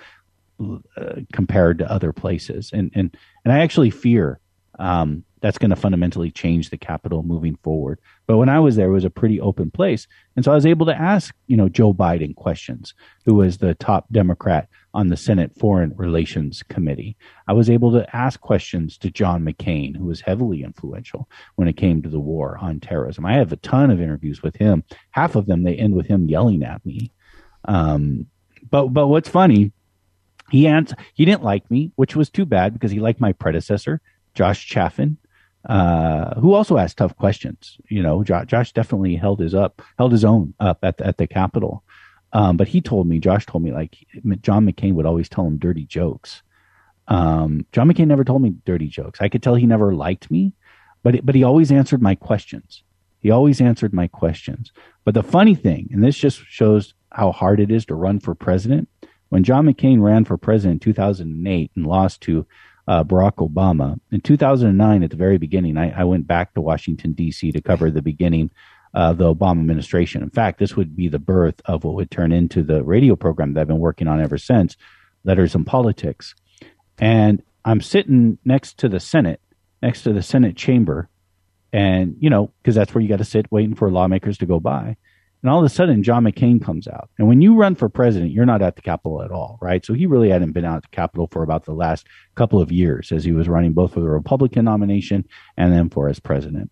uh, 0.98 1.16
compared 1.34 1.78
to 1.80 1.92
other 1.92 2.12
places. 2.12 2.72
And 2.74 2.92
and 2.96 3.16
and 3.46 3.54
I 3.54 3.60
actually 3.60 3.92
fear 3.92 4.40
um, 4.80 5.24
that's 5.42 5.58
going 5.58 5.70
to 5.70 5.76
fundamentally 5.76 6.32
change 6.32 6.70
the 6.70 6.78
Capitol 6.78 7.24
moving 7.24 7.56
forward. 7.64 8.00
But 8.28 8.38
when 8.38 8.50
I 8.50 8.60
was 8.60 8.76
there, 8.76 8.90
it 8.90 8.94
was 8.94 9.06
a 9.06 9.10
pretty 9.10 9.40
open 9.40 9.72
place. 9.72 10.08
And 10.36 10.44
so 10.44 10.52
I 10.52 10.56
was 10.56 10.66
able 10.66 10.86
to 10.88 10.96
ask, 10.96 11.34
you 11.48 11.56
know, 11.56 11.70
Joe 11.70 11.94
Biden 11.94 12.36
questions, 12.36 12.94
who 13.26 13.36
was 13.36 13.58
the 13.58 13.76
top 13.76 14.06
Democrat 14.12 14.68
on 14.94 15.08
the 15.08 15.18
Senate 15.18 15.52
Foreign 15.58 15.94
Relations 15.96 16.64
Committee. 16.64 17.16
I 17.48 17.54
was 17.54 17.70
able 17.70 17.92
to 17.94 18.16
ask 18.16 18.40
questions 18.42 18.98
to 19.00 19.12
John 19.12 19.44
McCain, 19.44 19.96
who 19.96 20.06
was 20.06 20.22
heavily 20.22 20.64
influential 20.64 21.30
when 21.56 21.68
it 21.68 21.78
came 21.78 22.02
to 22.02 22.10
the 22.10 22.20
war 22.20 22.58
on 22.60 22.80
terrorism. 22.80 23.26
I 23.26 23.34
have 23.34 23.52
a 23.52 23.58
ton 23.58 23.92
of 23.92 24.02
interviews 24.02 24.44
with 24.44 24.56
him. 24.56 24.84
Half 25.12 25.36
of 25.36 25.46
them, 25.46 25.64
they 25.64 25.76
end 25.76 25.96
with 25.96 26.08
him 26.08 26.28
yelling 26.28 26.64
at 26.64 26.86
me. 26.86 27.12
Um, 27.66 28.28
but, 28.70 28.88
but 28.88 29.08
what's 29.08 29.30
funny, 29.30 29.72
he 30.52 30.68
ans- 30.68 30.94
he 31.14 31.26
didn't 31.26 31.44
like 31.44 31.70
me, 31.72 31.92
which 31.96 32.16
was 32.16 32.30
too 32.30 32.46
bad 32.46 32.74
because 32.74 32.92
he 32.92 33.00
liked 33.00 33.22
my 33.22 33.32
predecessor, 33.32 34.02
Josh 34.34 34.66
Chafin 34.66 35.18
uh, 35.66 36.40
who 36.40 36.54
also 36.54 36.78
asked 36.78 36.98
tough 36.98 37.16
questions. 37.18 37.78
You 37.90 38.02
know, 38.02 38.24
Josh, 38.24 38.46
Josh 38.48 38.72
definitely 38.74 39.16
held 39.16 39.40
his 39.40 39.54
up, 39.54 39.82
held 39.98 40.12
his 40.12 40.24
own 40.24 40.54
up 40.60 40.80
at 40.84 40.98
the, 40.98 41.08
at 41.08 41.18
the 41.18 41.28
Capitol. 41.28 41.84
Um, 42.32 42.58
but 42.58 42.68
he 42.68 42.82
told 42.82 43.08
me, 43.08 43.20
Josh 43.20 43.46
told 43.46 43.64
me, 43.64 43.72
like 43.72 43.98
John 44.42 44.66
McCain 44.66 44.94
would 44.94 45.06
always 45.06 45.30
tell 45.30 45.46
him 45.46 45.58
dirty 45.58 45.86
jokes. 45.86 46.44
Um, 47.08 47.66
John 47.72 47.90
McCain 47.90 48.08
never 48.08 48.24
told 48.24 48.42
me 48.42 48.54
dirty 48.66 48.88
jokes. 48.88 49.20
I 49.20 49.30
could 49.30 49.42
tell 49.42 49.56
he 49.56 49.66
never 49.66 49.96
liked 49.96 50.30
me, 50.30 50.54
but 51.02 51.16
it, 51.16 51.26
but 51.26 51.36
he 51.36 51.44
always 51.44 51.72
answered 51.72 52.02
my 52.02 52.14
questions. 52.14 52.84
He 53.20 53.32
always 53.32 53.60
answered 53.60 53.94
my 53.94 54.08
questions. 54.08 54.72
But 55.04 55.16
the 55.16 55.24
funny 55.24 55.56
thing, 55.56 55.90
and 55.92 56.04
this 56.04 56.16
just 56.16 56.42
shows 56.48 56.94
how 57.12 57.32
hard 57.32 57.60
it 57.60 57.72
is 57.72 57.86
to 57.88 57.96
run 57.96 58.20
for 58.20 58.36
president. 58.36 58.88
When 59.30 59.44
John 59.44 59.66
McCain 59.66 60.02
ran 60.02 60.24
for 60.26 60.38
president 60.38 60.86
in 60.86 60.94
2008 60.94 61.72
and 61.76 61.86
lost 61.86 62.22
to 62.22 62.46
uh, 62.90 63.04
Barack 63.04 63.36
Obama 63.36 64.00
in 64.12 64.20
2009, 64.20 65.04
at 65.04 65.12
the 65.12 65.16
very 65.16 65.38
beginning, 65.38 65.78
I, 65.78 65.92
I 65.92 66.04
went 66.06 66.26
back 66.26 66.56
to 66.56 66.62
Washington 66.62 67.14
D.C. 67.14 67.52
to 67.52 67.62
cover 67.62 67.92
the 67.92 68.02
beginning 68.02 68.50
of 68.96 69.20
the 69.20 69.32
Obama 69.32 69.60
administration. 69.60 70.24
In 70.24 70.32
fact, 70.32 70.58
this 70.58 70.76
would 70.76 70.96
be 70.96 71.08
the 71.08 71.20
birth 71.20 71.62
of 71.66 71.84
what 71.84 71.94
would 71.94 72.10
turn 72.10 72.32
into 72.32 72.64
the 72.64 72.84
radio 72.84 73.16
program 73.16 73.54
that 73.54 73.62
I've 73.62 73.68
been 73.68 73.78
working 73.78 74.08
on 74.08 74.20
ever 74.20 74.40
since, 74.40 74.76
Letters 75.24 75.54
and 75.54 75.68
Politics. 75.68 76.34
And 76.98 77.44
I'm 77.64 77.80
sitting 77.80 78.40
next 78.44 78.80
to 78.80 78.90
the 78.90 79.00
Senate, 79.00 79.40
next 79.84 80.02
to 80.02 80.12
the 80.12 80.24
Senate 80.24 80.58
chamber, 80.58 81.10
and 81.72 82.16
you 82.20 82.32
know, 82.32 82.52
because 82.64 82.74
that's 82.74 82.96
where 82.96 83.04
you 83.04 83.08
got 83.08 83.20
to 83.20 83.24
sit 83.24 83.52
waiting 83.52 83.76
for 83.76 83.92
lawmakers 83.92 84.40
to 84.40 84.48
go 84.48 84.60
by. 84.60 84.98
And 85.42 85.50
all 85.50 85.60
of 85.60 85.66
a 85.66 85.70
sudden, 85.70 86.04
John 86.04 86.26
McCain 86.26 86.64
comes 86.64 86.88
out. 86.88 87.10
And 87.18 87.28
when 87.28 87.42
you 87.42 87.56
run 87.56 87.76
for 87.76 87.88
president, 87.88 88.32
you're 88.32 88.46
not 88.46 88.62
at 88.62 88.76
the 88.76 88.82
Capitol 88.82 89.22
at 89.24 89.32
all, 89.32 89.58
right? 89.62 89.86
So 89.86 89.94
he 89.94 90.06
really 90.06 90.30
hadn't 90.30 90.52
been 90.52 90.66
out 90.66 90.78
at 90.78 90.84
the 90.84 90.90
Capitol 90.90 91.30
for 91.32 91.44
about 91.44 91.64
the 91.64 91.74
last 91.74 92.08
couple 92.36 92.62
of 92.62 92.72
years 92.72 93.12
as 93.12 93.24
he 93.24 93.32
was 93.32 93.48
running 93.48 93.72
both 93.72 93.94
for 93.94 94.02
the 94.02 94.10
Republican 94.10 94.66
nomination 94.66 95.26
and 95.56 95.72
then 95.72 95.90
for 95.90 96.10
as 96.10 96.20
president. 96.20 96.72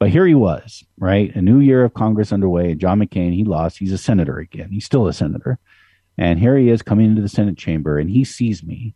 But 0.00 0.10
here 0.10 0.26
he 0.26 0.34
was, 0.34 0.82
right? 0.98 1.32
A 1.36 1.40
new 1.40 1.60
year 1.60 1.84
of 1.84 1.94
Congress 1.94 2.32
underway. 2.32 2.72
And 2.72 2.80
John 2.80 2.98
McCain, 2.98 3.34
he 3.34 3.44
lost. 3.44 3.78
He's 3.78 3.92
a 3.92 3.98
senator 3.98 4.38
again. 4.38 4.70
He's 4.72 4.84
still 4.84 5.06
a 5.06 5.12
senator. 5.12 5.60
And 6.18 6.40
here 6.40 6.56
he 6.56 6.70
is 6.70 6.82
coming 6.82 7.06
into 7.06 7.22
the 7.22 7.28
Senate 7.28 7.56
chamber 7.56 7.98
and 7.98 8.10
he 8.10 8.24
sees 8.24 8.64
me 8.64 8.94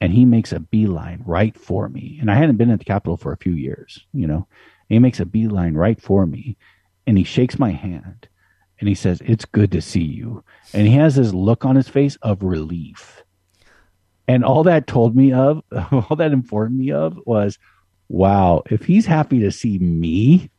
and 0.00 0.12
he 0.12 0.24
makes 0.24 0.52
a 0.52 0.60
beeline 0.60 1.22
right 1.26 1.58
for 1.58 1.88
me. 1.88 2.18
And 2.20 2.30
I 2.30 2.36
hadn't 2.36 2.56
been 2.56 2.70
at 2.70 2.78
the 2.78 2.84
Capitol 2.84 3.16
for 3.16 3.32
a 3.32 3.36
few 3.36 3.52
years, 3.52 4.06
you 4.12 4.28
know. 4.28 4.46
he 4.88 5.00
makes 5.00 5.20
a 5.20 5.26
beeline 5.26 5.74
right 5.74 6.00
for 6.00 6.24
me 6.24 6.56
and 7.06 7.18
he 7.18 7.24
shakes 7.24 7.58
my 7.58 7.70
hand 7.70 8.28
and 8.78 8.88
he 8.88 8.94
says, 8.94 9.22
It's 9.24 9.44
good 9.44 9.72
to 9.72 9.80
see 9.80 10.02
you. 10.02 10.44
And 10.74 10.86
he 10.86 10.94
has 10.94 11.16
this 11.16 11.32
look 11.32 11.64
on 11.64 11.76
his 11.76 11.88
face 11.88 12.16
of 12.22 12.42
relief. 12.42 13.22
And 14.28 14.44
all 14.44 14.64
that 14.64 14.86
told 14.86 15.16
me 15.16 15.32
of, 15.32 15.62
all 15.92 16.16
that 16.16 16.32
informed 16.32 16.78
me 16.78 16.92
of 16.92 17.18
was, 17.24 17.58
wow, 18.08 18.62
if 18.70 18.84
he's 18.84 19.06
happy 19.06 19.40
to 19.40 19.50
see 19.50 19.78
me, 19.78 20.50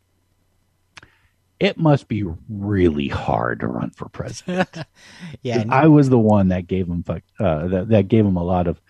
it 1.59 1.77
must 1.77 2.07
be 2.07 2.25
really 2.49 3.07
hard 3.07 3.61
to 3.61 3.67
run 3.67 3.89
for 3.91 4.09
president. 4.09 4.69
yeah, 5.43 5.63
I 5.69 5.87
was 5.87 6.09
the 6.09 6.19
one 6.19 6.49
that 6.49 6.67
gave 6.67 6.87
him 6.87 7.05
uh, 7.07 7.67
that, 7.67 7.89
that 7.89 8.07
gave 8.07 8.25
him 8.25 8.35
a 8.35 8.43
lot 8.43 8.67
of. 8.67 8.81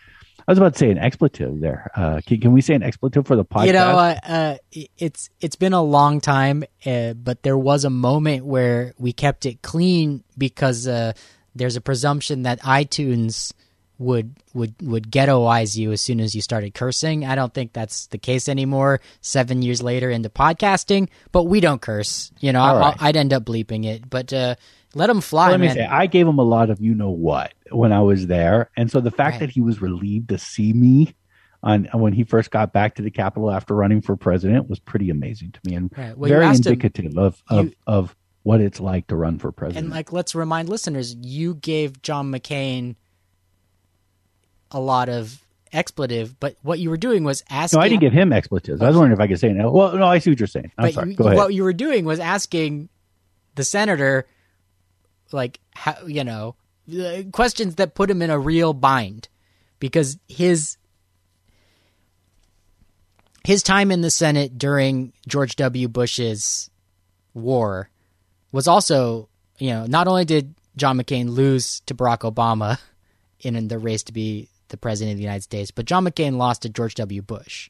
I 0.48 0.52
was 0.52 0.58
about 0.58 0.74
to 0.74 0.80
say 0.80 0.92
an 0.92 0.98
expletive 0.98 1.60
there. 1.60 1.90
Uh, 1.96 2.22
can, 2.26 2.42
can, 2.42 2.52
we 2.52 2.62
say 2.62 2.74
an 2.76 2.84
expletive 2.84 3.26
for 3.26 3.36
the 3.36 3.46
podcast? 3.46 3.68
You 3.68 3.74
know, 3.74 3.98
uh, 3.98 4.20
uh 4.24 4.58
it's 4.98 5.30
it's 5.40 5.56
been 5.56 5.74
a 5.74 5.82
long 5.82 6.20
time, 6.20 6.64
uh, 6.86 7.14
but 7.14 7.44
there 7.44 7.58
was 7.58 7.86
a 7.86 7.90
moment 7.90 8.46
where 8.46 8.94
we 8.98 9.14
kept 9.14 9.46
it 9.46 9.62
clean 9.62 10.24
because 10.38 10.88
uh, 10.88 11.14
there's 11.56 11.76
a 11.76 11.82
presumption 11.82 12.44
that 12.44 12.60
iTunes 12.62 13.54
would 14.00 14.36
would 14.54 14.74
would 14.82 15.12
ghettoize 15.12 15.78
you 15.78 15.92
as 15.92 16.02
soon 16.02 16.20
as 16.20 16.36
you 16.36 16.42
started 16.42 16.74
cursing. 16.74 17.26
I 17.26 17.36
don't 17.36 17.54
think 17.54 17.74
that's 17.74 18.08
the 18.08 18.18
case 18.18 18.50
anymore. 18.50 19.00
Seven 19.22 19.62
years 19.62 19.82
later 19.82 20.10
into 20.10 20.30
podcasting, 20.30 21.10
but 21.32 21.44
we 21.44 21.60
don't 21.60 21.82
curse. 21.82 22.32
You 22.40 22.52
know, 22.52 22.60
right. 22.60 22.96
I, 23.00 23.08
would 23.08 23.16
end 23.16 23.34
up 23.34 23.46
bleeping 23.46 23.86
it, 23.86 24.10
but 24.10 24.34
uh, 24.34 24.56
let 24.94 25.10
him 25.10 25.22
fly. 25.22 25.52
Let 25.52 25.60
man. 25.60 25.70
me 25.70 25.76
say, 25.76 25.86
I 25.86 26.06
gave 26.06 26.28
him 26.28 26.38
a 26.38 26.44
lot 26.44 26.70
of 26.70 26.82
you 26.82 26.94
know 26.96 27.10
what 27.10 27.54
when 27.72 27.92
I 27.92 28.02
was 28.02 28.28
there, 28.28 28.70
and 28.78 28.90
so 28.92 29.00
the 29.00 29.12
fact 29.12 29.34
right. 29.34 29.40
that 29.42 29.50
he 29.50 29.62
was 29.62 29.82
relieved 29.82 30.30
to 30.30 30.38
see 30.38 30.74
me 30.74 31.16
on 31.62 31.86
when 31.94 32.14
he 32.14 32.24
first 32.24 32.52
got 32.52 32.74
back 32.74 32.96
to 32.96 33.02
the 33.02 33.12
Capitol 33.12 33.50
after 33.50 33.74
running 33.74 34.02
for 34.02 34.16
president 34.16 34.70
was 34.70 34.80
pretty 34.80 35.10
amazing 35.10 35.52
to 35.52 35.60
me 35.64 35.76
and 35.76 35.92
right. 35.98 36.18
well, 36.18 36.30
very 36.30 36.46
indicative 36.46 37.14
him, 37.14 37.18
of 37.18 37.42
of, 37.48 37.66
you, 37.66 37.74
of 37.88 38.16
what 38.44 38.60
it's 38.60 38.80
like 38.80 39.08
to 39.08 39.16
run 39.16 39.40
for 39.40 39.52
president. 39.52 39.86
And 39.86 39.94
like, 39.94 40.12
let's 40.12 40.36
remind 40.36 40.70
listeners, 40.70 41.16
you 41.16 41.56
gave 41.56 42.02
John 42.02 42.32
McCain 42.32 42.96
a 44.72 44.80
lot 44.80 45.08
of 45.08 45.40
expletive, 45.72 46.40
but 46.40 46.58
what 46.62 46.80
you 46.80 46.90
were 46.90 46.98
doing 46.98 47.24
was 47.24 47.44
asking. 47.50 47.80
No, 47.80 47.86
I 47.86 47.90
didn't 47.90 48.02
give 48.02 48.14
him 48.14 48.34
expletives. 48.34 48.82
I 48.82 48.88
was 48.88 48.98
wondering 48.98 49.18
if 49.18 49.22
I 49.22 49.28
could 49.28 49.40
say 49.40 49.54
no. 49.54 49.72
Well, 49.72 49.96
no, 49.98 50.06
I 50.06 50.20
see 50.20 50.32
what 50.32 50.40
you're 50.40 50.48
saying. 50.48 50.72
I'm 50.78 50.86
but 50.86 50.94
sorry. 50.94 51.10
You, 51.12 51.16
Go 51.16 51.26
ahead. 51.26 51.38
What 51.38 51.54
you 51.54 51.64
were 51.64 51.74
doing 51.74 52.06
was 52.06 52.20
asking 52.20 52.90
the 53.56 53.64
senator, 53.64 54.28
like, 55.34 55.60
how, 55.72 56.06
you 56.06 56.24
know, 56.24 56.56
uh, 56.92 57.24
questions 57.32 57.76
that 57.76 57.96
put 57.96 58.10
him 58.10 58.22
in 58.22 58.30
a 58.30 58.40
real 58.40 58.74
bind 58.74 59.30
because 59.80 60.18
his 60.28 60.78
his 63.44 63.64
time 63.64 63.92
in 63.92 64.02
the 64.02 64.10
Senate 64.10 64.58
during 64.58 65.12
George 65.28 65.56
W. 65.58 65.88
Bush's 65.90 66.70
war 67.34 67.90
was 68.52 68.68
also, 68.68 69.28
you 69.58 69.72
know, 69.72 69.86
not 69.86 70.08
only 70.08 70.24
did 70.24 70.56
John 70.78 70.98
McCain 70.98 71.30
lose 71.30 71.82
to 71.82 71.96
Barack 71.96 72.20
Obama 72.20 72.80
in 73.40 73.68
the 73.68 73.80
race 73.80 74.04
to 74.04 74.14
be 74.14 74.50
the 74.70 74.78
president 74.78 75.14
of 75.14 75.18
the 75.18 75.24
United 75.24 75.44
States. 75.44 75.72
But 75.72 75.86
John 75.86 76.06
McCain 76.06 76.38
lost 76.38 76.62
to 76.64 76.70
George 76.70 76.96
W. 76.96 77.22
Bush 77.22 77.70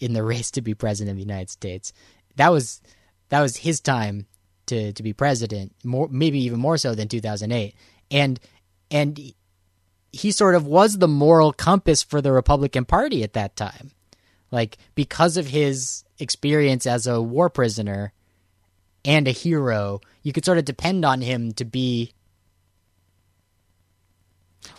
in 0.00 0.12
the 0.12 0.22
race 0.24 0.50
to 0.52 0.62
be 0.62 0.74
president 0.74 1.12
of 1.12 1.16
the 1.16 1.28
United 1.28 1.50
States. 1.50 1.92
That 2.36 2.50
was 2.50 2.80
that 3.28 3.40
was 3.40 3.58
his 3.58 3.80
time 3.80 4.26
to 4.72 4.92
to 4.92 5.02
be 5.02 5.12
president, 5.12 5.72
more 5.84 6.08
maybe 6.10 6.40
even 6.40 6.58
more 6.58 6.78
so 6.78 6.94
than 6.94 7.08
2008. 7.08 7.74
And 8.10 8.40
and 8.90 9.20
he 10.12 10.32
sort 10.32 10.54
of 10.54 10.66
was 10.66 10.98
the 10.98 11.08
moral 11.08 11.52
compass 11.52 12.02
for 12.02 12.20
the 12.20 12.32
Republican 12.32 12.84
Party 12.84 13.22
at 13.22 13.34
that 13.34 13.56
time. 13.56 13.92
Like 14.50 14.78
because 14.94 15.36
of 15.36 15.46
his 15.46 16.04
experience 16.18 16.86
as 16.86 17.06
a 17.06 17.20
war 17.20 17.50
prisoner 17.50 18.12
and 19.04 19.28
a 19.28 19.32
hero, 19.32 20.00
you 20.22 20.32
could 20.32 20.44
sort 20.44 20.58
of 20.58 20.64
depend 20.64 21.04
on 21.04 21.20
him 21.20 21.52
to 21.52 21.64
be 21.64 22.12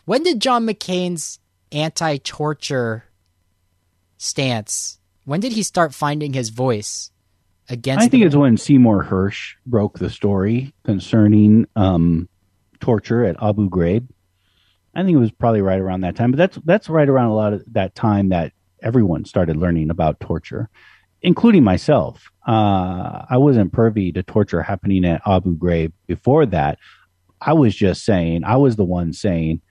when 0.06 0.24
did 0.24 0.42
John 0.42 0.66
McCain's 0.66 1.40
anti-torture 1.72 3.06
stance? 4.18 5.00
When 5.26 5.40
did 5.40 5.54
he 5.54 5.64
start 5.64 5.94
finding 5.94 6.34
his 6.34 6.50
voice 6.50 7.12
against? 7.70 8.06
I 8.06 8.08
think 8.08 8.26
it's 8.26 8.36
when 8.36 8.58
Seymour 8.58 9.06
Hersh 9.06 9.54
broke 9.66 10.00
the 10.00 10.10
story 10.10 10.74
concerning 10.84 11.66
um, 11.76 12.28
torture 12.80 13.24
at 13.24 13.42
Abu 13.42 13.70
Ghraib. 13.70 14.08
I 14.96 15.04
think 15.04 15.16
it 15.16 15.20
was 15.20 15.32
probably 15.32 15.62
right 15.62 15.80
around 15.80 16.02
that 16.02 16.16
time, 16.16 16.32
but 16.32 16.38
that's 16.38 16.58
that's 16.66 16.90
right 16.90 17.10
around 17.10 17.30
a 17.30 17.36
lot 17.36 17.54
of 17.54 17.64
that 17.74 17.96
time 17.96 18.30
that 18.30 18.54
everyone 18.82 19.26
started 19.26 19.58
learning 19.58 19.90
about 19.90 20.20
torture, 20.20 20.70
including 21.22 21.64
myself. 21.64 22.32
Uh, 22.48 23.26
I 23.30 23.38
wasn't 23.38 23.74
privy 23.74 24.12
to 24.12 24.22
torture 24.22 24.62
happening 24.62 25.06
at 25.06 25.22
Abu 25.26 25.56
Ghraib 25.56 25.94
before 26.06 26.46
that. 26.48 26.78
I 27.42 27.54
was 27.54 27.76
just 27.76 28.06
saying, 28.06 28.44
I 28.44 28.58
was 28.58 28.76
the 28.76 28.84
one 28.84 29.14
saying, 29.14 29.62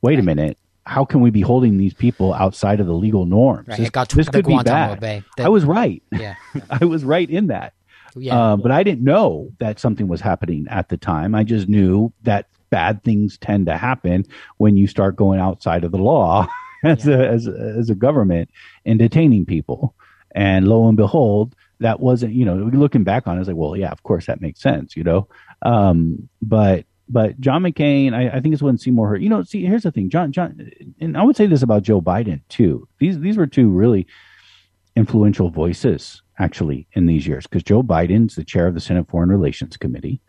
wait 0.00 0.18
a 0.18 0.22
minute, 0.22 0.58
how 0.84 1.04
can 1.04 1.20
we 1.20 1.30
be 1.30 1.40
holding 1.40 1.78
these 1.78 1.94
people 1.94 2.34
outside 2.34 2.80
of 2.80 2.86
the 2.86 2.92
legal 2.92 3.24
norms? 3.24 3.68
Right. 3.68 3.78
This, 3.78 3.90
got 3.90 4.08
this 4.10 4.28
could 4.28 4.46
be 4.46 4.58
bad. 4.62 5.00
Bay. 5.00 5.22
The, 5.36 5.44
I 5.44 5.48
was 5.48 5.64
right. 5.64 6.02
Yeah, 6.10 6.34
I 6.70 6.84
was 6.84 7.04
right 7.04 7.28
in 7.28 7.48
that. 7.48 7.74
Yeah. 8.14 8.38
Uh, 8.38 8.56
but 8.56 8.70
I 8.70 8.82
didn't 8.82 9.04
know 9.04 9.50
that 9.58 9.80
something 9.80 10.08
was 10.08 10.20
happening 10.20 10.66
at 10.68 10.88
the 10.88 10.96
time. 10.96 11.34
I 11.34 11.44
just 11.44 11.68
knew 11.68 12.12
that 12.22 12.46
bad 12.70 13.02
things 13.04 13.38
tend 13.38 13.66
to 13.66 13.76
happen 13.76 14.26
when 14.58 14.76
you 14.76 14.86
start 14.86 15.16
going 15.16 15.40
outside 15.40 15.84
of 15.84 15.92
the 15.92 15.98
law 15.98 16.46
as, 16.84 17.06
yeah. 17.06 17.16
a, 17.16 17.28
as, 17.28 17.46
as 17.46 17.90
a 17.90 17.94
government 17.94 18.50
and 18.84 18.98
detaining 18.98 19.46
people. 19.46 19.94
And 20.34 20.66
lo 20.66 20.88
and 20.88 20.96
behold, 20.96 21.54
that 21.80 22.00
wasn't, 22.00 22.34
you 22.34 22.44
know, 22.44 22.56
looking 22.56 23.04
back 23.04 23.26
on 23.26 23.36
it, 23.36 23.40
it's 23.40 23.48
like, 23.48 23.56
well, 23.56 23.76
yeah, 23.76 23.90
of 23.90 24.02
course 24.02 24.26
that 24.26 24.40
makes 24.40 24.60
sense, 24.60 24.96
you 24.96 25.04
know. 25.04 25.28
Um, 25.62 26.28
but 26.40 26.86
but 27.08 27.38
John 27.40 27.62
McCain, 27.62 28.14
I, 28.14 28.36
I 28.36 28.40
think 28.40 28.52
it's 28.54 28.62
when 28.62 28.78
Seymour 28.78 29.12
Hersh. 29.12 29.22
You 29.22 29.28
know, 29.28 29.42
see, 29.42 29.64
here's 29.64 29.82
the 29.82 29.90
thing, 29.90 30.08
John, 30.10 30.32
John, 30.32 30.70
and 31.00 31.16
I 31.16 31.22
would 31.22 31.36
say 31.36 31.46
this 31.46 31.62
about 31.62 31.82
Joe 31.82 32.00
Biden 32.00 32.40
too. 32.48 32.88
These 32.98 33.20
these 33.20 33.36
were 33.36 33.46
two 33.46 33.68
really 33.68 34.06
influential 34.96 35.50
voices 35.50 36.22
actually 36.38 36.86
in 36.92 37.06
these 37.06 37.26
years 37.26 37.46
because 37.46 37.62
Joe 37.62 37.82
Biden's 37.82 38.34
the 38.34 38.44
chair 38.44 38.66
of 38.66 38.74
the 38.74 38.80
Senate 38.80 39.08
Foreign 39.08 39.30
Relations 39.30 39.76
Committee. 39.76 40.20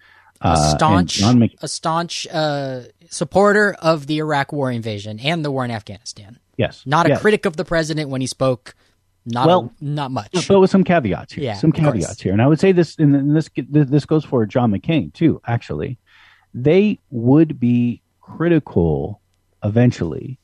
a 0.41 0.47
uh, 0.47 0.75
staunch, 0.75 1.21
Mc- 1.21 1.55
a 1.61 1.67
staunch 1.67 2.27
uh, 2.31 2.81
supporter 3.09 3.75
of 3.79 4.07
the 4.07 4.17
Iraq 4.19 4.51
War 4.51 4.71
invasion 4.71 5.19
and 5.19 5.43
the 5.43 5.51
war 5.51 5.65
in 5.65 5.71
Afghanistan. 5.71 6.39
Yes, 6.57 6.83
not 6.85 7.05
a 7.05 7.09
yes. 7.09 7.21
critic 7.21 7.45
of 7.45 7.55
the 7.57 7.65
president 7.65 8.09
when 8.09 8.21
he 8.21 8.27
spoke. 8.27 8.75
Not 9.25 9.47
well, 9.47 9.73
a, 9.79 9.83
not 9.83 10.11
much, 10.11 10.47
but 10.49 10.59
with 10.59 10.69
some 10.69 10.83
caveats 10.83 11.33
here. 11.33 11.45
Yeah, 11.45 11.53
some 11.53 11.71
caveats 11.71 12.21
here, 12.21 12.33
and 12.33 12.41
I 12.41 12.47
would 12.47 12.59
say 12.59 12.73
this, 12.73 12.97
and 12.99 13.33
this 13.35 13.49
this 13.55 14.05
goes 14.05 14.25
for 14.25 14.45
John 14.45 14.71
McCain 14.71 15.13
too. 15.13 15.41
Actually, 15.47 15.97
they 16.53 16.99
would 17.09 17.59
be 17.59 18.01
critical 18.21 19.21
eventually 19.63 20.39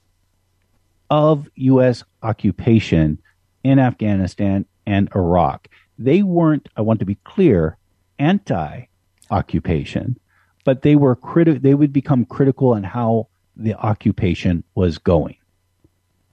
of 1.10 1.50
U.S. 1.56 2.04
occupation 2.24 3.20
in 3.64 3.80
Afghanistan 3.80 4.66
and 4.86 5.10
Iraq. 5.16 5.68
They 5.98 6.24
weren't, 6.24 6.70
I 6.78 6.82
want 6.82 7.00
to 7.00 7.06
be 7.06 7.16
clear, 7.24 7.78
anti 8.18 8.86
occupation, 9.32 10.18
but 10.64 10.82
they 10.82 10.96
were 10.96 11.16
criti- 11.16 11.62
they 11.62 11.74
would 11.74 11.94
become 11.94 12.26
critical 12.26 12.76
in 12.76 12.84
how 12.84 13.28
the 13.56 13.76
occupation 13.76 14.64
was 14.76 14.98
going. 14.98 15.36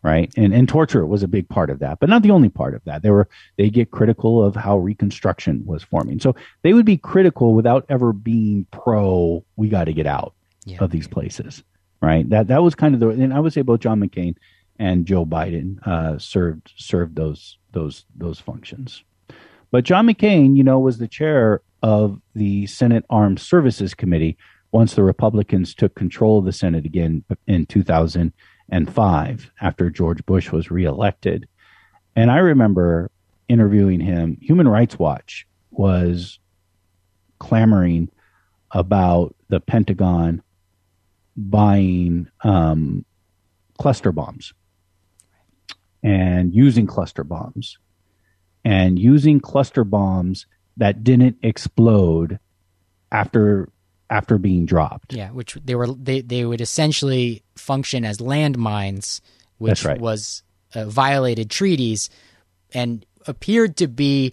Right. 0.07 0.33
And, 0.37 0.55
and 0.55 0.69
torture 0.69 1.05
was 1.05 1.25
a 1.25 1.29
big 1.29 1.49
part 1.49 1.69
of 1.69 1.81
that, 1.81 1.99
but 1.99 2.09
not 2.09 2.23
the 2.23 2.31
only 2.31 2.49
part 2.49 2.75
of 2.75 2.85
that. 2.85 3.03
They 3.03 3.11
were, 3.11 3.29
they 3.57 3.69
get 3.71 3.91
critical 3.91 4.41
of 4.45 4.55
how 4.55 4.79
reconstruction 4.79 5.67
was 5.67 5.83
forming. 5.83 6.21
So 6.21 6.37
they 6.63 6.75
would 6.75 6.87
be 6.87 6.97
critical 6.97 7.55
without 7.55 7.85
ever 7.89 8.13
being 8.13 8.67
pro, 8.71 9.45
we 9.57 9.69
got 9.69 9.85
to 9.85 9.93
get 9.93 10.07
out 10.07 10.33
Yeah. 10.65 10.79
of 10.81 10.93
these 10.93 11.09
places. 11.09 11.65
Right. 12.01 12.29
That, 12.31 12.47
that 12.47 12.63
was 12.63 12.77
kind 12.77 12.95
of 12.95 13.01
the, 13.01 13.09
and 13.09 13.35
I 13.35 13.41
would 13.41 13.53
say 13.53 13.63
both 13.63 13.81
John 13.81 14.01
McCain 14.01 14.37
and 14.79 15.07
Joe 15.07 15.27
Biden, 15.27 15.85
uh, 15.85 16.19
served, 16.19 16.71
served 16.77 17.17
those, 17.17 17.59
those, 17.73 18.05
those 18.15 18.39
functions. 18.39 19.03
But 19.73 19.83
John 19.83 20.07
McCain, 20.07 20.57
you 20.57 20.63
know, 20.63 20.79
was 20.79 20.99
the 20.99 21.09
chair 21.09 21.63
of 21.83 22.21
the 22.35 22.67
Senate 22.67 23.05
Armed 23.11 23.41
Services 23.41 23.93
Committee 23.93 24.37
once 24.71 24.95
the 24.95 25.03
Republicans 25.03 25.75
took 25.75 25.97
control 25.97 26.39
of 26.39 26.45
the 26.45 26.53
Senate 26.53 26.87
again 26.87 27.25
in 27.49 27.67
2005 28.71 29.51
after 29.61 29.91
George 29.91 30.25
Bush 30.27 30.51
was 30.51 30.71
reelected. 30.71 31.49
And 32.15 32.31
I 32.31 32.39
remember 32.39 33.11
interviewing 33.49 34.01
him. 34.01 34.39
Human 34.41 34.69
Rights 34.69 34.99
Watch 34.99 35.47
was 35.71 36.39
clamoring 37.39 38.11
about 38.73 39.35
the 39.49 39.61
Pentagon 39.61 40.43
buying 41.37 42.29
um, 42.43 43.05
cluster 43.79 44.11
bombs 44.11 44.55
and 46.03 46.55
using 46.55 46.87
cluster 46.87 47.25
bombs 47.25 47.79
and 48.65 48.99
using 48.99 49.39
cluster 49.39 49.85
bombs 49.85 50.47
that 50.79 51.05
didn't 51.05 51.37
explode 51.43 52.39
after 53.13 53.69
after 54.11 54.39
being 54.39 54.67
dropped. 54.67 55.13
Yeah, 55.13 55.31
which 55.31 55.55
they 55.65 55.75
were 55.75 55.93
they 55.93 56.21
they 56.21 56.45
would 56.45 56.61
essentially 56.61 57.43
function 57.57 58.05
as 58.05 58.19
landmines, 58.19 59.21
which 59.59 59.85
right. 59.85 60.01
was 60.01 60.43
uh, 60.75 60.87
violated 60.87 61.51
treaties 61.51 62.11
and 62.73 63.05
appeared 63.27 63.77
to 63.79 63.89
be 63.89 64.33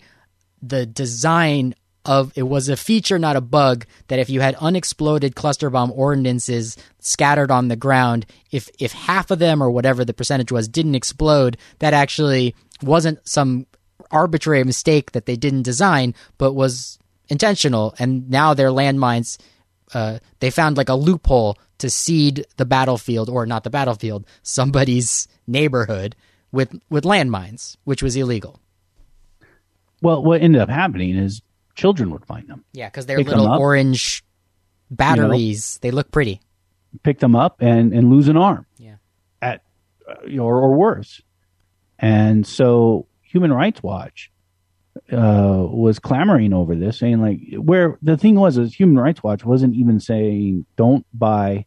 the 0.61 0.85
design 0.85 1.75
of 2.05 2.33
it 2.35 2.43
was 2.43 2.67
a 2.67 2.75
feature 2.75 3.17
not 3.17 3.35
a 3.35 3.41
bug 3.41 3.85
that 4.07 4.19
if 4.19 4.29
you 4.29 4.41
had 4.41 4.55
unexploded 4.55 5.35
cluster 5.35 5.69
bomb 5.69 5.91
ordinances 5.93 6.75
scattered 6.99 7.49
on 7.49 7.69
the 7.69 7.75
ground 7.75 8.25
if 8.51 8.69
if 8.77 8.91
half 8.91 9.31
of 9.31 9.39
them 9.39 9.63
or 9.63 9.71
whatever 9.71 10.03
the 10.03 10.13
percentage 10.13 10.51
was 10.51 10.67
didn't 10.67 10.95
explode 10.95 11.55
that 11.79 11.93
actually 11.93 12.53
wasn't 12.81 13.25
some 13.27 13.65
arbitrary 14.11 14.63
mistake 14.63 15.13
that 15.13 15.25
they 15.25 15.37
didn't 15.37 15.63
design 15.63 16.13
but 16.37 16.53
was 16.53 16.99
intentional 17.29 17.95
and 17.99 18.29
now 18.29 18.53
their 18.53 18.69
landmines 18.69 19.37
uh, 19.93 20.19
they 20.39 20.49
found 20.49 20.77
like 20.77 20.89
a 20.89 20.95
loophole 20.95 21.57
to 21.77 21.89
seed 21.89 22.45
the 22.57 22.65
battlefield 22.65 23.29
or 23.29 23.45
not 23.45 23.63
the 23.63 23.69
battlefield 23.69 24.25
somebody's 24.43 25.27
neighborhood 25.47 26.15
with 26.51 26.79
with 26.89 27.03
landmines 27.03 27.77
which 27.83 28.01
was 28.03 28.15
illegal 28.15 28.59
Well, 30.01 30.23
what 30.23 30.41
ended 30.41 30.61
up 30.61 30.69
happening 30.69 31.15
is 31.15 31.41
children 31.75 32.11
would 32.11 32.25
find 32.25 32.47
them, 32.47 32.63
yeah 32.73 32.87
because 32.89 33.05
they're 33.05 33.17
Pick 33.17 33.27
little 33.27 33.51
up. 33.51 33.59
orange 33.59 34.23
batteries 34.91 35.79
they 35.81 35.91
look 35.91 36.11
pretty 36.11 36.39
pick 37.01 37.19
them 37.19 37.35
up, 37.35 37.57
and 37.61 37.91
and 37.93 38.09
lose 38.11 38.27
an 38.27 38.37
arm. 38.37 38.65
Yeah. 38.77 38.97
At 39.41 39.63
uh, 40.07 40.25
you 40.27 40.37
know, 40.37 40.43
or, 40.45 40.57
or 40.61 40.75
worse. 40.75 41.21
And 41.97 42.45
so 42.45 43.07
Human 43.23 43.51
Rights 43.51 43.81
Watch 43.81 44.29
uh, 45.11 45.67
was 45.69 45.99
clamoring 45.99 46.53
over 46.53 46.75
this, 46.75 46.99
saying 46.99 47.21
like, 47.21 47.39
where 47.55 47.97
the 48.01 48.17
thing 48.17 48.35
was 48.35 48.57
is 48.57 48.73
Human 48.73 48.97
Rights 48.97 49.23
Watch 49.23 49.43
wasn't 49.45 49.75
even 49.75 49.99
saying 49.99 50.65
don't 50.75 51.05
buy 51.13 51.65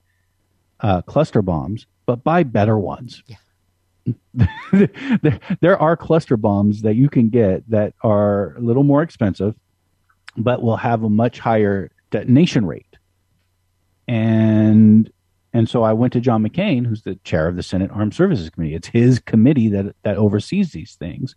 uh, 0.81 1.03
cluster 1.03 1.43
bombs, 1.43 1.87
but 2.07 2.23
buy 2.25 2.43
better 2.43 2.79
ones. 2.79 3.23
there, 4.73 5.41
there 5.61 5.79
are 5.81 5.97
cluster 5.97 6.37
bombs 6.37 6.83
that 6.83 6.95
you 6.95 7.09
can 7.09 7.29
get 7.29 7.69
that 7.69 7.95
are 8.03 8.55
a 8.57 8.61
little 8.61 8.85
more 8.85 9.03
expensive, 9.03 9.55
but 10.37 10.63
will 10.63 10.77
have 10.77 11.03
a 11.03 11.11
much 11.11 11.41
higher 11.41 11.91
detonation 12.11 12.67
rate. 12.67 12.97
And 14.07 15.11
and 15.53 15.69
so 15.69 15.83
I 15.83 15.95
went 15.95 16.13
to 16.13 16.21
John 16.21 16.47
McCain, 16.47 16.87
who's 16.87 17.03
the 17.03 17.15
chair 17.25 17.49
of 17.49 17.57
the 17.57 17.63
Senate 17.63 17.91
Armed 17.91 18.15
Services 18.15 18.51
Committee. 18.51 18.75
It's 18.75 18.89
his 18.89 19.19
committee 19.19 19.69
that 19.71 19.97
that 20.03 20.17
oversees 20.17 20.73
these 20.73 20.95
things. 20.95 21.35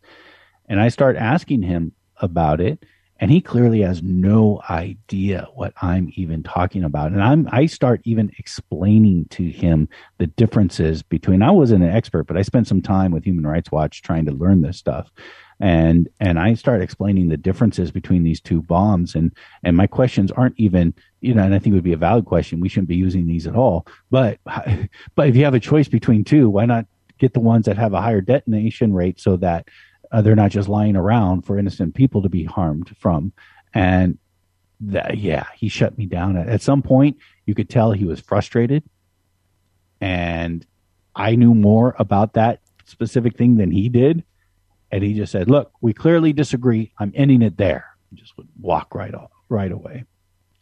And 0.69 0.79
I 0.79 0.89
start 0.89 1.17
asking 1.17 1.63
him 1.63 1.91
about 2.17 2.61
it, 2.61 2.85
and 3.19 3.29
he 3.29 3.41
clearly 3.41 3.81
has 3.81 4.01
no 4.01 4.61
idea 4.69 5.47
what 5.53 5.73
I'm 5.81 6.11
even 6.15 6.41
talking 6.41 6.83
about. 6.83 7.11
And 7.11 7.21
I'm 7.21 7.49
I 7.51 7.65
start 7.65 8.01
even 8.05 8.31
explaining 8.37 9.25
to 9.31 9.43
him 9.43 9.89
the 10.19 10.27
differences 10.27 11.03
between 11.03 11.41
I 11.41 11.51
wasn't 11.51 11.83
an 11.83 11.89
expert, 11.89 12.27
but 12.27 12.37
I 12.37 12.43
spent 12.43 12.67
some 12.67 12.81
time 12.81 13.11
with 13.11 13.25
Human 13.25 13.45
Rights 13.45 13.71
Watch 13.71 14.01
trying 14.01 14.25
to 14.25 14.31
learn 14.31 14.61
this 14.61 14.77
stuff. 14.77 15.11
And 15.59 16.07
and 16.21 16.39
I 16.39 16.53
start 16.53 16.81
explaining 16.81 17.27
the 17.27 17.35
differences 17.35 17.91
between 17.91 18.23
these 18.23 18.39
two 18.39 18.61
bombs 18.61 19.15
and 19.15 19.33
and 19.63 19.75
my 19.75 19.87
questions 19.87 20.31
aren't 20.31 20.57
even 20.57 20.93
you 21.19 21.33
know 21.33 21.43
and 21.43 21.53
I 21.53 21.59
think 21.59 21.73
it 21.73 21.75
would 21.75 21.83
be 21.83 21.91
a 21.91 21.97
valid 21.97 22.23
question 22.23 22.61
we 22.61 22.69
shouldn't 22.69 22.87
be 22.87 22.95
using 22.95 23.27
these 23.27 23.45
at 23.45 23.57
all 23.57 23.85
but 24.09 24.39
but 25.15 25.27
if 25.27 25.35
you 25.35 25.43
have 25.43 25.53
a 25.53 25.59
choice 25.59 25.89
between 25.89 26.23
two 26.23 26.49
why 26.49 26.65
not 26.65 26.85
get 27.17 27.33
the 27.33 27.41
ones 27.41 27.65
that 27.65 27.77
have 27.77 27.91
a 27.93 28.01
higher 28.01 28.21
detonation 28.21 28.93
rate 28.93 29.19
so 29.19 29.35
that 29.35 29.67
uh, 30.11 30.21
they're 30.21 30.35
not 30.35 30.51
just 30.51 30.69
lying 30.69 30.95
around 30.95 31.43
for 31.43 31.57
innocent 31.57 31.95
people 31.95 32.21
to 32.21 32.29
be 32.29 32.43
harmed 32.43 32.95
from. 32.97 33.33
And 33.73 34.17
that 34.81 35.17
yeah 35.17 35.45
he 35.55 35.67
shut 35.67 35.97
me 35.97 36.05
down. 36.05 36.37
At, 36.37 36.47
at 36.47 36.61
some 36.61 36.81
point 36.81 37.17
you 37.45 37.53
could 37.53 37.69
tell 37.69 37.91
he 37.91 38.05
was 38.05 38.19
frustrated. 38.19 38.83
And 40.01 40.65
i 41.15 41.35
knew 41.35 41.53
more 41.53 41.95
about 41.99 42.33
that 42.33 42.61
specific 42.85 43.37
thing 43.37 43.57
than 43.57 43.71
he 43.71 43.89
did. 43.89 44.23
And 44.91 45.03
he 45.03 45.13
just 45.13 45.31
said 45.31 45.49
look 45.49 45.71
we 45.81 45.93
clearly 45.93 46.33
disagree. 46.33 46.93
I'm 46.97 47.11
ending 47.15 47.41
it 47.41 47.57
there. 47.57 47.85
He 48.09 48.15
just 48.15 48.37
would 48.37 48.47
walk 48.59 48.95
right 48.95 49.13
off 49.13 49.31
right 49.49 49.71
away 49.71 50.05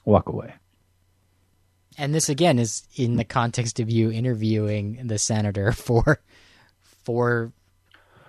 walk 0.07 0.29
away. 0.29 0.53
And 1.97 2.13
this 2.13 2.29
again 2.29 2.59
is 2.59 2.87
in 2.95 3.17
the 3.17 3.23
context 3.23 3.79
of 3.79 3.89
you 3.89 4.11
interviewing 4.11 5.07
the 5.07 5.19
senator 5.19 5.71
for 5.73 6.19
for 7.03 7.51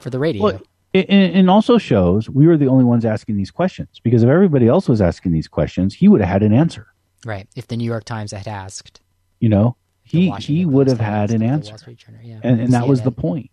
for 0.01 0.11
the 0.11 0.19
radio. 0.19 0.43
Well, 0.43 0.61
it 0.95 1.49
also 1.49 1.79
shows 1.79 2.29
we 2.31 2.47
were 2.47 2.57
the 2.57 2.67
only 2.69 2.85
ones 2.85 3.05
asking 3.05 3.37
these 3.37 3.51
questions 3.51 4.01
because 4.03 4.23
if 4.23 4.29
everybody 4.29 4.67
else 4.67 4.89
was 4.89 5.01
asking 5.01 5.33
these 5.33 5.49
questions, 5.49 5.95
he 5.95 6.09
would 6.09 6.21
have 6.21 6.31
had 6.31 6.43
an 6.43 6.53
answer. 6.53 6.89
right 7.25 7.49
if 7.57 7.67
the 7.67 7.77
new 7.77 7.85
york 7.85 8.05
times 8.05 8.33
had 8.33 8.49
asked 8.49 9.01
You 9.41 9.49
know, 9.49 9.77
he 10.03 10.31
he 10.41 10.65
would 10.65 10.89
have 10.89 11.01
had 11.01 11.31
an 11.31 11.43
answer, 11.43 11.77
yeah, 12.23 12.41
and 12.43 12.61
and 12.61 12.73
that 12.73 12.89
was 12.89 13.03
the 13.03 13.13
point. 13.13 13.51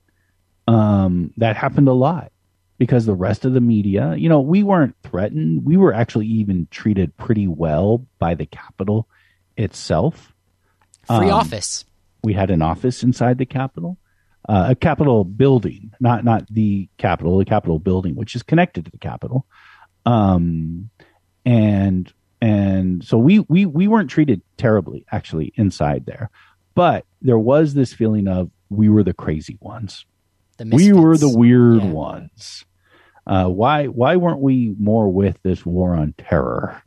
Um, 0.68 1.32
that 1.38 1.56
happened 1.56 1.88
a 1.88 1.94
lot 1.94 2.32
because 2.80 3.06
the 3.06 3.14
rest 3.14 3.46
of 3.46 3.54
the 3.54 3.62
media, 3.62 4.16
you 4.16 4.30
know, 4.30 4.42
we 4.42 4.64
weren't 4.64 4.96
threatened. 5.04 5.64
We 5.64 5.78
were 5.78 5.94
actually 5.94 6.26
even 6.28 6.68
treated 6.72 7.16
pretty 7.18 7.48
well 7.48 8.06
by 8.18 8.34
the 8.34 8.48
Capitol 8.48 9.08
itself. 9.58 10.34
free 11.06 11.30
um, 11.30 11.40
office 11.42 11.86
we 12.26 12.34
had 12.34 12.50
an 12.50 12.62
office 12.62 13.04
inside 13.04 13.38
the 13.38 13.46
Capitol, 13.46 13.98
uh, 14.48 14.68
a 14.72 14.76
Capitol 14.76 15.24
building, 15.24 15.92
not 16.00 16.24
not 16.24 16.46
the 16.52 16.88
Capitol, 16.98 17.38
the 17.38 17.46
Capitol 17.46 17.80
building, 17.80 18.16
which 18.16 18.36
is 18.36 18.44
connected 18.44 18.86
to 18.86 18.92
the 18.92 18.98
Capitol. 18.98 19.46
Um, 20.06 20.90
and 21.46 22.12
and 22.42 23.04
so 23.04 23.18
we 23.18 23.40
we 23.42 23.66
we 23.66 23.88
weren't 23.88 24.10
treated 24.10 24.42
terribly 24.58 25.06
actually 25.12 25.52
inside 25.56 26.06
there, 26.06 26.30
but 26.76 27.06
there 27.22 27.40
was 27.40 27.74
this 27.74 27.94
feeling 27.94 28.28
of 28.28 28.52
we 28.70 28.90
were 28.90 29.04
the 29.04 29.14
crazy 29.14 29.58
ones. 29.62 30.06
the 30.58 30.66
we 30.72 30.94
were 30.94 31.18
the 31.18 31.30
weird 31.30 31.84
Yeah. 31.84 31.92
ones. 31.92 32.66
Uh, 33.28 33.48
why 33.48 33.86
why 33.88 34.16
weren't 34.18 34.40
we 34.42 34.76
more 34.80 35.12
with 35.12 35.40
this 35.44 35.66
war 35.66 35.96
on 35.96 36.14
terror? 36.18 36.82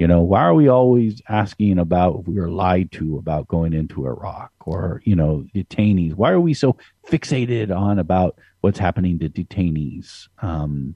You 0.00 0.06
know, 0.06 0.22
why 0.22 0.40
are 0.40 0.54
we 0.54 0.66
always 0.66 1.20
asking 1.28 1.78
about 1.78 2.20
if 2.20 2.26
we 2.26 2.36
were 2.40 2.48
lied 2.48 2.90
to 2.92 3.18
about 3.18 3.48
going 3.48 3.74
into 3.74 4.06
Iraq 4.06 4.50
or, 4.64 5.02
you 5.04 5.14
know, 5.14 5.44
detainees? 5.54 6.14
Why 6.14 6.30
are 6.30 6.40
we 6.40 6.54
so 6.54 6.74
fixated 7.06 7.70
on 7.70 7.98
about 7.98 8.38
what's 8.62 8.78
happening 8.78 9.18
to 9.18 9.28
detainees? 9.28 10.28
Um, 10.40 10.94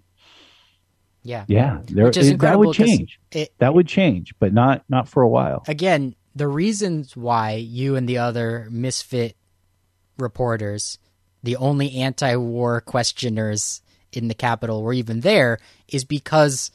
yeah 1.22 1.44
yeah, 1.48 1.80
there, 1.84 2.06
it- 2.08 2.38
that 2.38 2.58
would 2.58 2.74
change. 2.74 3.20
it- 3.30 3.52
that 3.58 3.74
would 3.74 3.86
change, 3.86 4.34
but 4.38 4.54
not 4.54 4.84
not 4.88 5.06
for 5.06 5.22
a 5.22 5.28
while. 5.28 5.64
again, 5.68 6.14
the 6.34 6.48
reasons 6.48 7.14
why 7.14 7.56
you 7.56 7.96
and 7.96 8.08
the 8.08 8.16
other 8.16 8.68
misfit 8.70 9.36
reporters, 10.18 10.98
the 11.42 11.56
only 11.56 11.96
anti 11.96 12.36
war 12.36 12.80
questioners 12.80 13.82
in 14.12 14.28
the 14.28 14.34
Capitol, 14.34 14.82
were 14.82 14.94
even 14.94 15.20
there 15.20 15.58
is 15.88 16.04
because 16.06 16.70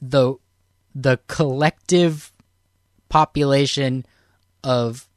the 0.00 0.34
the 0.94 1.18
collective 1.28 2.32
population 3.08 4.04
of 4.64 5.08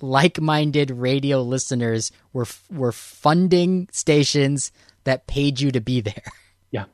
like-minded 0.00 0.90
radio 0.90 1.42
listeners 1.42 2.12
were 2.32 2.46
were 2.70 2.92
funding 2.92 3.88
stations 3.92 4.72
that 5.04 5.26
paid 5.26 5.60
you 5.60 5.70
to 5.70 5.80
be 5.80 6.00
there. 6.00 6.22
Yeah. 6.70 6.84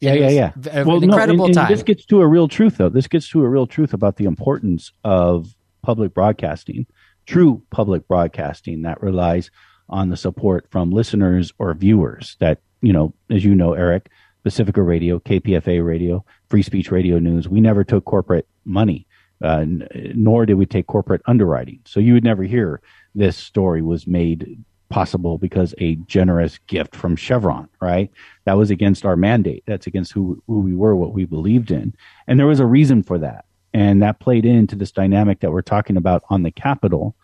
Yeah, 0.00 0.14
yeah, 0.14 0.30
yeah. 0.30 0.70
An 0.72 0.86
well, 0.86 1.00
incredible 1.00 1.38
no, 1.38 1.44
and, 1.44 1.56
and 1.56 1.68
time. 1.68 1.70
This 1.70 1.84
gets 1.84 2.04
to 2.06 2.20
a 2.22 2.26
real 2.26 2.48
truth, 2.48 2.78
though. 2.78 2.88
This 2.88 3.06
gets 3.06 3.28
to 3.30 3.44
a 3.44 3.48
real 3.48 3.68
truth 3.68 3.94
about 3.94 4.16
the 4.16 4.24
importance 4.24 4.90
of 5.04 5.54
public 5.82 6.12
broadcasting, 6.12 6.86
true 7.24 7.62
public 7.70 8.08
broadcasting 8.08 8.82
that 8.82 9.00
relies 9.00 9.52
on 9.88 10.08
the 10.08 10.16
support 10.16 10.66
from 10.70 10.90
listeners 10.90 11.52
or 11.60 11.72
viewers 11.74 12.36
that, 12.40 12.60
you 12.80 12.92
know, 12.92 13.14
as 13.30 13.44
you 13.44 13.54
know, 13.54 13.74
Eric, 13.74 14.10
Pacifica 14.44 14.82
Radio, 14.82 15.18
KPFA 15.20 15.84
Radio, 15.84 16.24
Free 16.48 16.62
Speech 16.62 16.90
Radio 16.90 17.18
News, 17.18 17.48
we 17.48 17.60
never 17.60 17.84
took 17.84 18.04
corporate 18.04 18.46
money, 18.64 19.06
uh, 19.42 19.58
n- 19.58 19.88
nor 20.14 20.46
did 20.46 20.54
we 20.54 20.66
take 20.66 20.86
corporate 20.86 21.22
underwriting. 21.26 21.80
So 21.84 22.00
you 22.00 22.12
would 22.14 22.24
never 22.24 22.42
hear 22.42 22.80
this 23.14 23.36
story 23.36 23.82
was 23.82 24.06
made 24.06 24.58
possible 24.88 25.38
because 25.38 25.74
a 25.78 25.94
generous 26.06 26.58
gift 26.66 26.94
from 26.94 27.16
Chevron, 27.16 27.68
right? 27.80 28.10
That 28.44 28.58
was 28.58 28.70
against 28.70 29.06
our 29.06 29.16
mandate. 29.16 29.64
That's 29.66 29.86
against 29.86 30.12
who, 30.12 30.42
who 30.46 30.60
we 30.60 30.74
were, 30.74 30.94
what 30.94 31.14
we 31.14 31.24
believed 31.24 31.70
in. 31.70 31.94
And 32.26 32.38
there 32.38 32.46
was 32.46 32.60
a 32.60 32.66
reason 32.66 33.02
for 33.02 33.18
that. 33.18 33.46
And 33.72 34.02
that 34.02 34.20
played 34.20 34.44
into 34.44 34.76
this 34.76 34.92
dynamic 34.92 35.40
that 35.40 35.50
we're 35.50 35.62
talking 35.62 35.96
about 35.96 36.22
on 36.28 36.42
the 36.42 36.50
Capitol. 36.50 37.16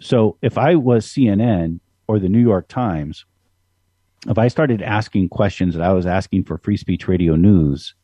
So 0.00 0.36
if 0.42 0.58
I 0.58 0.74
was 0.74 1.06
CNN 1.06 1.78
or 2.08 2.18
the 2.18 2.28
New 2.28 2.40
York 2.40 2.66
Times, 2.66 3.24
if 4.28 4.38
I 4.38 4.48
started 4.48 4.82
asking 4.82 5.28
questions 5.28 5.74
that 5.74 5.82
I 5.82 5.92
was 5.92 6.06
asking 6.06 6.44
for 6.44 6.58
free 6.58 6.76
speech 6.76 7.06
radio 7.06 7.36
news, 7.36 7.94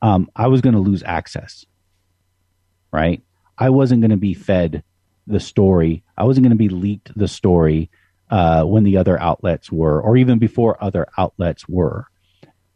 um, 0.00 0.30
I 0.36 0.48
was 0.48 0.60
going 0.60 0.74
to 0.74 0.80
lose 0.80 1.02
access, 1.04 1.64
right? 2.92 3.22
I 3.58 3.70
wasn't 3.70 4.00
going 4.00 4.10
to 4.10 4.16
be 4.16 4.34
fed 4.34 4.82
the 5.26 5.40
story. 5.40 6.02
I 6.16 6.24
wasn't 6.24 6.44
going 6.44 6.56
to 6.56 6.56
be 6.56 6.68
leaked 6.68 7.16
the 7.16 7.28
story 7.28 7.90
uh, 8.30 8.64
when 8.64 8.84
the 8.84 8.96
other 8.96 9.20
outlets 9.20 9.70
were, 9.70 10.00
or 10.00 10.16
even 10.16 10.38
before 10.38 10.82
other 10.82 11.06
outlets 11.18 11.68
were. 11.68 12.06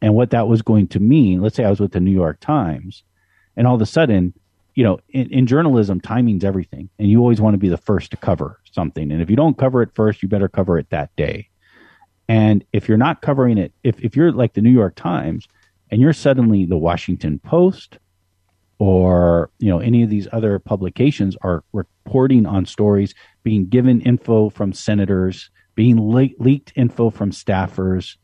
And 0.03 0.15
what 0.15 0.31
that 0.31 0.49
was 0.49 0.63
going 0.63 0.89
to 0.89 1.01
mean, 1.01 1.41
let's 1.41 1.57
say 1.57 1.65
I 1.65 1.71
was 1.71 1.81
with 1.81 1.93
the 1.93 2.01
New 2.01 2.13
York 2.13 2.39
Times, 2.41 3.03
and 3.57 3.67
all 3.67 3.75
of 3.75 3.83
a 3.83 3.87
sudden, 3.87 4.35
you 4.75 4.85
know, 4.85 5.01
in, 5.09 5.33
in 5.33 5.47
journalism, 5.47 6.01
timing's 6.01 6.45
everything, 6.45 6.91
and 6.99 7.09
you 7.11 7.21
always 7.21 7.41
want 7.41 7.55
to 7.55 7.59
be 7.59 7.71
the 7.71 7.79
first 7.79 8.11
to 8.11 8.17
cover 8.17 8.61
something. 8.71 9.11
And 9.11 9.23
if 9.23 9.31
you 9.31 9.37
don't 9.37 9.57
cover 9.57 9.83
it 9.83 9.95
first, 9.95 10.23
you 10.23 10.29
better 10.29 10.49
cover 10.49 10.79
it 10.79 10.91
that 10.91 11.15
day. 11.17 11.49
And 12.29 12.65
if 12.73 12.89
you're 12.89 12.99
not 12.99 13.23
covering 13.23 13.59
it, 13.59 13.73
if, 13.85 14.01
if 14.01 14.17
you're 14.17 14.33
like 14.33 14.55
the 14.55 14.61
New 14.61 14.71
York 14.71 14.97
Times 14.97 15.47
and 15.91 16.01
you're 16.01 16.13
suddenly 16.13 16.65
the 16.65 16.77
Washington 16.77 17.39
Post 17.39 17.99
or, 18.79 19.51
you 19.59 19.71
know, 19.71 19.79
any 19.79 20.03
of 20.03 20.11
these 20.11 20.29
other 20.33 20.59
publications 20.59 21.37
are 21.43 21.65
reporting 21.73 22.47
on 22.47 22.67
stories, 22.67 23.15
being 23.43 23.69
given 23.69 24.01
info 24.01 24.51
from 24.51 24.73
senators, 24.73 25.51
being 25.75 26.11
le- 26.11 26.29
leaked 26.39 26.73
info 26.75 27.11
from 27.11 27.31
staffers 27.31 28.17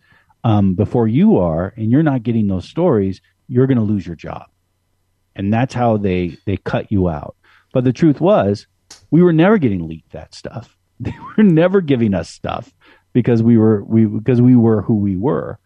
um, 0.45 0.75
before 0.75 1.07
you 1.07 1.39
are, 1.39 1.73
and 1.77 1.91
you're 1.91 2.03
not 2.03 2.25
getting 2.25 2.49
those 2.49 2.69
stories, 2.69 3.21
you're 3.47 3.69
going 3.69 3.79
to 3.79 3.85
lose 3.85 4.07
your 4.07 4.17
job. 4.17 4.47
And 5.37 5.53
that's 5.53 5.73
how 5.73 5.97
they, 5.97 6.37
they 6.45 6.57
cut 6.57 6.91
you 6.91 7.09
out. 7.09 7.37
But 7.73 7.85
the 7.85 7.93
truth 7.93 8.21
was, 8.21 8.67
we 9.11 9.23
were 9.23 9.33
never 9.33 9.57
getting 9.59 9.87
leaked 9.89 10.13
that 10.13 10.35
stuff. 10.35 10.77
They 11.03 11.15
were 11.37 11.43
never 11.43 11.81
giving 11.81 12.15
us 12.15 12.31
stuff 12.31 12.73
because 13.13 13.43
we 13.43 13.57
were 13.57 13.83
we 13.85 14.07
because 14.07 14.41
we 14.41 14.57
were 14.57 14.83
who 14.83 14.97
we 14.97 15.17
were. 15.17 15.59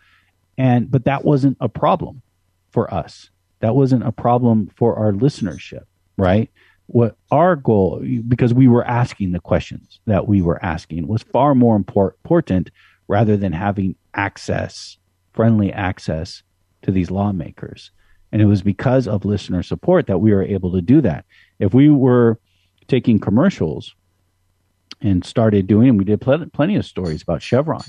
And 0.58 0.90
but 0.90 1.04
that 1.04 1.24
wasn't 1.24 1.56
a 1.60 1.68
problem 1.68 2.22
for 2.70 2.92
us. 2.92 3.30
That 3.60 3.74
wasn't 3.74 4.06
a 4.06 4.12
problem 4.12 4.70
for 4.76 4.96
our 4.96 5.12
listenership 5.12 5.84
right? 6.16 6.50
What 6.86 7.16
our 7.30 7.56
goal 7.56 8.02
because 8.28 8.54
we 8.54 8.68
were 8.68 8.84
asking 8.84 9.32
the 9.32 9.40
questions 9.40 10.00
that 10.06 10.28
we 10.28 10.40
were 10.40 10.64
asking 10.64 11.08
was 11.08 11.22
far 11.22 11.54
more 11.54 11.76
important 11.76 12.70
rather 13.08 13.36
than 13.36 13.52
having 13.52 13.96
access 14.14 14.98
friendly 15.32 15.72
access 15.72 16.42
to 16.82 16.90
these 16.90 17.10
lawmakers. 17.10 17.90
And 18.32 18.40
it 18.40 18.46
was 18.46 18.62
because 18.62 19.06
of 19.06 19.24
listener 19.24 19.62
support 19.62 20.06
that 20.06 20.18
we 20.18 20.32
were 20.32 20.42
able 20.42 20.72
to 20.72 20.80
do 20.80 21.00
that. 21.02 21.24
If 21.58 21.74
we 21.74 21.90
were 21.90 22.38
taking 22.88 23.18
commercials 23.18 23.94
and 25.00 25.24
started 25.24 25.66
doing, 25.66 25.88
and 25.88 25.98
we 25.98 26.04
did 26.04 26.20
pl- 26.20 26.46
plenty 26.52 26.76
of 26.76 26.86
stories 26.86 27.22
about 27.22 27.42
Chevron, 27.42 27.84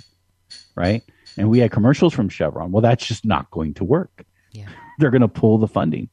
right? 0.75 1.03
And 1.37 1.49
we 1.49 1.59
had 1.59 1.71
commercials 1.71 2.13
from 2.13 2.29
Chevron. 2.29 2.71
Well, 2.71 2.81
that's 2.81 3.05
just 3.05 3.25
not 3.25 3.49
going 3.51 3.73
to 3.75 3.83
work. 3.83 4.25
Yeah. 4.51 4.67
They're 4.99 5.11
going 5.11 5.21
to 5.21 5.27
pull 5.27 5.57
the 5.57 5.67
funding. 5.67 6.09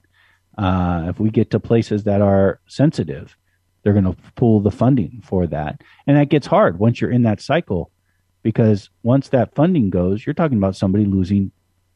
Uh, 0.56 1.06
if 1.08 1.18
we 1.18 1.30
get 1.30 1.50
to 1.50 1.60
places 1.60 2.04
that 2.04 2.20
are 2.20 2.60
sensitive, 2.66 3.36
they're 3.82 3.92
going 3.92 4.04
to 4.04 4.16
pull 4.36 4.60
the 4.60 4.70
funding 4.70 5.22
for 5.24 5.46
that. 5.46 5.80
And 6.06 6.16
that 6.16 6.28
gets 6.28 6.46
hard 6.46 6.78
once 6.78 7.00
you're 7.00 7.10
in 7.10 7.22
that 7.22 7.40
cycle 7.40 7.90
because 8.42 8.90
once 9.02 9.28
that 9.30 9.54
funding 9.54 9.90
goes, 9.90 10.24
you're 10.24 10.34
talking 10.34 10.58
about 10.58 10.76
somebody 10.76 11.04
losing 11.04 11.50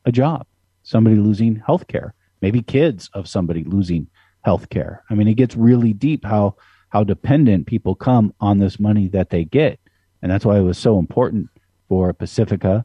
a 0.05 0.12
job, 0.12 0.47
somebody 0.83 1.16
losing 1.16 1.57
health 1.57 1.87
care, 1.87 2.15
maybe 2.41 2.62
kids 2.62 3.11
of 3.15 3.29
somebody 3.29 3.65
losing 3.65 4.09
health 4.43 4.69
care. 4.70 5.05
I 5.11 5.15
mean, 5.15 5.29
it 5.29 5.35
gets 5.35 5.57
really 5.57 5.93
deep 5.93 6.25
how 6.25 6.57
how 6.89 7.05
dependent 7.05 7.66
people 7.66 7.94
come 7.94 8.35
on 8.40 8.59
this 8.59 8.81
money 8.81 9.09
that 9.09 9.31
they 9.31 9.44
get. 9.44 9.78
And 10.23 10.32
that's 10.32 10.44
why 10.44 10.59
it 10.59 10.62
was 10.62 10.78
so 10.78 10.98
important 10.98 11.48
for 11.89 12.12
Pacifica, 12.12 12.85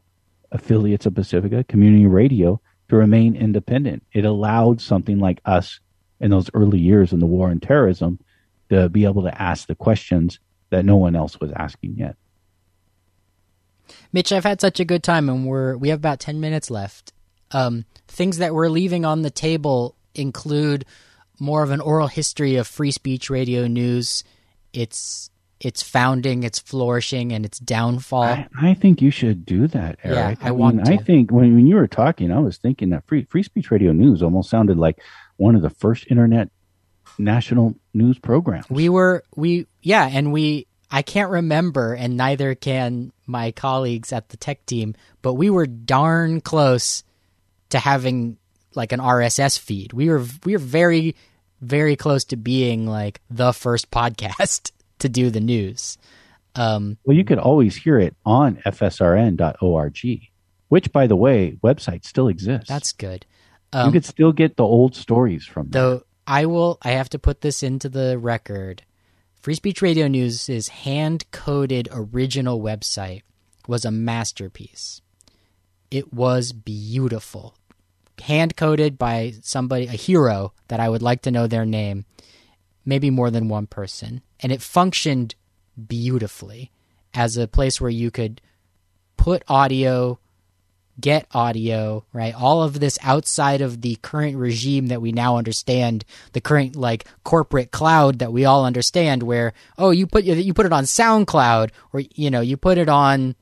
affiliates 0.52 1.06
of 1.06 1.16
Pacifica, 1.16 1.64
community 1.64 2.06
radio 2.06 2.62
to 2.90 2.96
remain 2.96 3.36
independent. 3.36 4.04
It 4.12 4.26
allowed 4.26 4.82
something 4.82 5.20
like 5.20 5.42
us 5.46 5.80
in 6.20 6.32
those 6.32 6.50
early 6.54 6.80
years 6.80 7.12
in 7.12 7.20
the 7.20 7.26
war 7.26 7.50
on 7.50 7.60
terrorism 7.60 8.20
to 8.70 8.90
be 8.90 9.06
able 9.06 9.24
to 9.24 9.42
ask 9.42 9.68
the 9.68 9.76
questions 9.76 10.40
that 10.70 10.86
no 10.86 10.98
one 10.98 11.16
else 11.16 11.40
was 11.40 11.52
asking 11.56 11.96
yet. 11.98 12.16
Mitch, 14.12 14.32
I've 14.32 14.44
had 14.44 14.62
such 14.62 14.80
a 14.80 14.86
good 14.86 15.04
time, 15.04 15.30
and 15.30 15.46
we're 15.46 15.76
we 15.76 15.90
have 15.90 16.00
about 16.00 16.20
ten 16.20 16.40
minutes 16.40 16.72
left. 16.72 17.14
Um, 17.52 17.86
things 18.08 18.38
that 18.38 18.54
we're 18.54 18.70
leaving 18.70 19.06
on 19.06 19.22
the 19.22 19.30
table 19.30 19.96
include 20.16 20.86
more 21.44 21.62
of 21.62 21.72
an 21.72 21.82
oral 21.82 22.08
history 22.08 22.56
of 22.56 22.66
free 22.66 22.92
speech 22.92 23.30
radio 23.30 23.68
news, 23.68 24.24
its 24.72 25.30
its 25.60 25.82
founding, 25.82 26.44
its 26.44 26.60
flourishing, 26.60 27.32
and 27.32 27.46
its 27.46 27.58
downfall. 27.60 28.24
I, 28.24 28.48
I 28.60 28.74
think 28.74 29.02
you 29.02 29.12
should 29.12 29.46
do 29.46 29.68
that, 29.68 29.98
Eric. 30.04 30.40
Yeah, 30.40 30.46
I, 30.46 30.50
I 30.50 30.52
want. 30.52 30.78
Mean, 30.78 30.88
I 30.88 30.98
think 30.98 31.32
when, 31.32 31.56
when 31.56 31.68
you 31.68 31.76
were 31.76 31.88
talking, 31.88 32.32
I 32.32 32.40
was 32.40 32.58
thinking 32.58 32.90
that 32.90 33.06
free 33.06 33.24
free 33.26 33.44
speech 33.44 33.72
radio 33.72 33.92
news 33.92 34.24
almost 34.24 34.50
sounded 34.50 34.78
like 34.78 35.00
one 35.38 35.56
of 35.56 35.62
the 35.62 35.70
first 35.70 36.06
internet 36.10 36.50
national 37.18 37.76
news 37.94 38.20
programs. 38.20 38.70
We 38.70 38.90
were 38.90 39.24
we 39.36 39.68
yeah, 39.82 40.10
and 40.12 40.34
we 40.34 40.68
I 40.92 41.02
can't 41.02 41.32
remember, 41.32 41.94
and 41.94 42.18
neither 42.18 42.56
can 42.56 43.12
my 43.26 43.52
colleagues 43.52 44.14
at 44.14 44.30
the 44.30 44.38
tech 44.38 44.66
team, 44.66 44.96
but 45.22 45.34
we 45.34 45.50
were 45.50 45.66
darn 45.66 46.42
close 46.42 47.04
to 47.70 47.80
having 47.80 48.38
like 48.76 48.92
an 48.92 49.00
RSS 49.00 49.58
feed. 49.58 49.94
We 49.94 50.10
were 50.10 50.26
we 50.46 50.54
were 50.54 50.60
very 50.60 51.16
very 51.64 51.96
close 51.96 52.24
to 52.26 52.38
being 52.38 52.86
like 52.86 53.22
the 53.30 53.54
first 53.54 53.90
podcast 53.90 54.72
to 55.00 55.10
do 55.10 55.30
the 55.30 55.40
news. 55.40 55.98
Um, 56.56 56.98
well, 57.04 57.18
you 57.18 57.24
could 57.24 57.40
always 57.40 57.76
hear 57.76 58.00
it 58.00 58.16
on 58.26 58.58
fsrn.org, 58.66 60.30
which, 60.70 60.92
by 60.92 61.08
the 61.08 61.16
way, 61.16 61.58
website 61.64 62.06
still 62.06 62.28
exists. 62.28 62.70
That's 62.70 62.92
good. 62.92 63.26
Um, 63.72 63.88
you 63.88 63.94
could 63.94 64.06
still 64.06 64.32
get 64.32 64.56
the 64.56 64.64
old 64.64 64.96
stories 64.96 65.46
from 65.46 65.70
though. 65.70 66.04
I 66.28 66.46
will. 66.46 66.78
I 66.84 66.92
have 66.92 67.10
to 67.10 67.20
put 67.20 67.42
this 67.42 67.64
into 67.64 67.90
the 67.90 68.18
record. 68.18 68.84
Free 69.42 69.56
Speech 69.56 69.82
Radio 69.82 70.08
News' 70.08 70.68
hand 70.70 71.30
coded 71.32 71.90
original 71.92 72.62
website 72.62 73.24
was 73.68 73.84
a 73.84 73.92
masterpiece. 73.92 75.02
It 75.92 76.14
was 76.14 76.54
beautiful 76.54 77.56
hand 78.24 78.56
coded 78.56 78.98
by 78.98 79.34
somebody, 79.42 79.88
a 79.88 79.92
hero 79.92 80.54
that 80.70 80.80
I 80.80 80.90
would 80.90 81.02
like 81.02 81.22
to 81.24 81.32
know 81.32 81.46
their 81.46 81.66
name, 81.66 82.06
maybe 82.86 83.10
more 83.10 83.30
than 83.30 83.50
one 83.50 83.68
person. 83.68 84.22
And 84.40 84.52
it 84.52 84.62
functioned 84.62 85.36
beautifully 85.88 86.72
as 87.14 87.38
a 87.38 87.48
place 87.48 87.80
where 87.82 87.90
you 87.90 88.12
could 88.12 88.42
put 89.18 89.44
audio, 89.48 90.20
get 91.00 91.28
audio, 91.34 92.06
right? 92.14 92.34
All 92.34 92.64
of 92.64 92.80
this 92.80 92.98
outside 93.02 93.62
of 93.62 93.82
the 93.82 93.98
current 94.02 94.38
regime 94.38 94.88
that 94.88 95.02
we 95.02 95.12
now 95.12 95.38
understand, 95.38 96.06
the 96.32 96.42
current 96.42 96.76
like 96.76 97.06
corporate 97.24 97.72
cloud 97.72 98.20
that 98.20 98.32
we 98.32 98.46
all 98.46 98.66
understand 98.66 99.24
where 99.24 99.54
oh, 99.78 99.92
you 99.92 100.08
put 100.08 100.24
you 100.24 100.54
put 100.54 100.66
it 100.66 100.74
on 100.74 100.86
SoundCloud 100.86 101.72
or 101.92 102.02
you 102.16 102.32
know, 102.32 102.42
you 102.42 102.58
put 102.58 102.78
it 102.78 102.90
on 102.90 103.36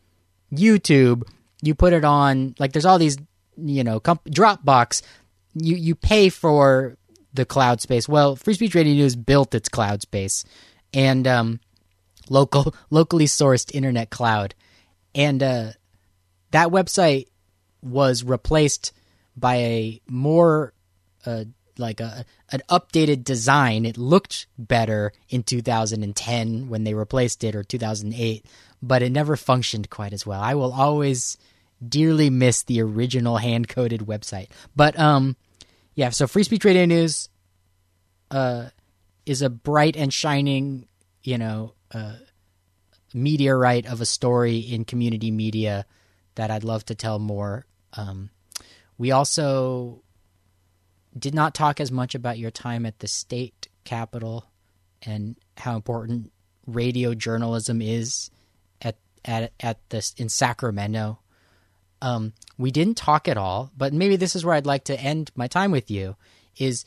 YouTube, 0.51 1.23
you 1.61 1.75
put 1.75 1.93
it 1.93 2.03
on 2.03 2.55
like 2.57 2.73
there's 2.73 2.85
all 2.85 2.99
these 2.99 3.17
you 3.67 3.83
know, 3.83 3.99
comp- 3.99 4.25
Dropbox, 4.25 5.01
you 5.53 5.75
you 5.75 5.95
pay 5.95 6.29
for 6.29 6.97
the 7.33 7.45
cloud 7.45 7.81
space. 7.81 8.07
Well, 8.07 8.35
Free 8.35 8.53
Speech 8.53 8.75
Radio 8.75 8.93
News 8.93 9.15
built 9.15 9.55
its 9.55 9.69
cloud 9.69 10.01
space 10.01 10.43
and 10.93 11.27
um, 11.27 11.59
local 12.29 12.75
locally 12.89 13.25
sourced 13.25 13.73
internet 13.73 14.09
cloud, 14.09 14.55
and 15.15 15.41
uh, 15.41 15.71
that 16.51 16.69
website 16.69 17.27
was 17.81 18.23
replaced 18.23 18.91
by 19.35 19.55
a 19.55 20.01
more 20.07 20.73
uh, 21.25 21.45
like 21.77 21.99
a 21.99 22.25
an 22.51 22.61
updated 22.69 23.23
design. 23.23 23.85
It 23.85 23.97
looked 23.97 24.47
better 24.57 25.13
in 25.29 25.43
2010 25.43 26.69
when 26.69 26.83
they 26.83 26.93
replaced 26.93 27.43
it 27.43 27.55
or 27.55 27.63
2008, 27.63 28.45
but 28.81 29.01
it 29.01 29.11
never 29.11 29.35
functioned 29.35 29.89
quite 29.89 30.13
as 30.13 30.25
well. 30.25 30.41
I 30.41 30.55
will 30.55 30.73
always 30.73 31.37
dearly 31.87 32.29
miss 32.29 32.63
the 32.63 32.81
original 32.81 33.37
hand 33.37 33.67
coded 33.67 34.01
website. 34.01 34.49
But 34.75 34.97
um, 34.99 35.35
yeah. 35.95 36.09
So 36.09 36.27
Free 36.27 36.43
Speech 36.43 36.65
Radio 36.65 36.85
News, 36.85 37.29
uh, 38.31 38.69
is 39.25 39.41
a 39.41 39.49
bright 39.49 39.95
and 39.95 40.11
shining, 40.11 40.87
you 41.23 41.37
know, 41.37 41.73
uh, 41.93 42.15
meteorite 43.13 43.85
of 43.85 44.01
a 44.01 44.05
story 44.05 44.57
in 44.57 44.85
community 44.85 45.31
media 45.31 45.85
that 46.35 46.49
I'd 46.49 46.63
love 46.63 46.85
to 46.85 46.95
tell 46.95 47.19
more. 47.19 47.65
Um, 47.93 48.29
we 48.97 49.11
also 49.11 50.01
did 51.17 51.35
not 51.35 51.53
talk 51.53 51.79
as 51.79 51.91
much 51.91 52.15
about 52.15 52.37
your 52.37 52.51
time 52.51 52.85
at 52.85 52.99
the 52.99 53.07
state 53.07 53.67
capitol 53.83 54.45
and 55.01 55.35
how 55.57 55.75
important 55.75 56.31
radio 56.65 57.13
journalism 57.13 57.81
is 57.81 58.29
at 58.81 58.97
at 59.25 59.51
at 59.59 59.89
this 59.89 60.13
in 60.17 60.29
Sacramento. 60.29 61.19
Um, 62.01 62.33
we 62.57 62.71
didn't 62.71 62.97
talk 62.97 63.27
at 63.27 63.37
all, 63.37 63.71
but 63.77 63.93
maybe 63.93 64.15
this 64.15 64.35
is 64.35 64.43
where 64.43 64.55
I'd 64.55 64.65
like 64.65 64.85
to 64.85 64.99
end 64.99 65.31
my 65.35 65.47
time 65.47 65.71
with 65.71 65.91
you. 65.91 66.15
Is 66.57 66.85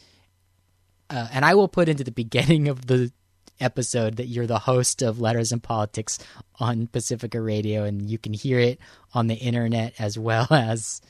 uh, 1.11 1.29
and 1.33 1.45
I 1.45 1.55
will 1.55 1.69
put 1.69 1.89
into 1.89 2.05
the 2.05 2.11
beginning 2.25 2.69
of 2.69 2.87
the 2.87 3.13
episode 3.61 4.17
that 4.17 4.27
you're 4.27 4.47
the 4.47 4.59
host 4.59 5.03
of 5.03 5.21
Letters 5.21 5.53
and 5.53 5.63
Politics 5.63 6.19
on 6.59 6.87
Pacifica 6.89 7.41
Radio, 7.41 7.85
and 7.85 8.09
you 8.11 8.19
can 8.19 8.33
hear 8.33 8.59
it 8.59 8.79
on 9.13 9.27
the 9.27 9.35
internet 9.35 9.95
as 9.99 10.19
well 10.19 10.49
as 10.51 11.01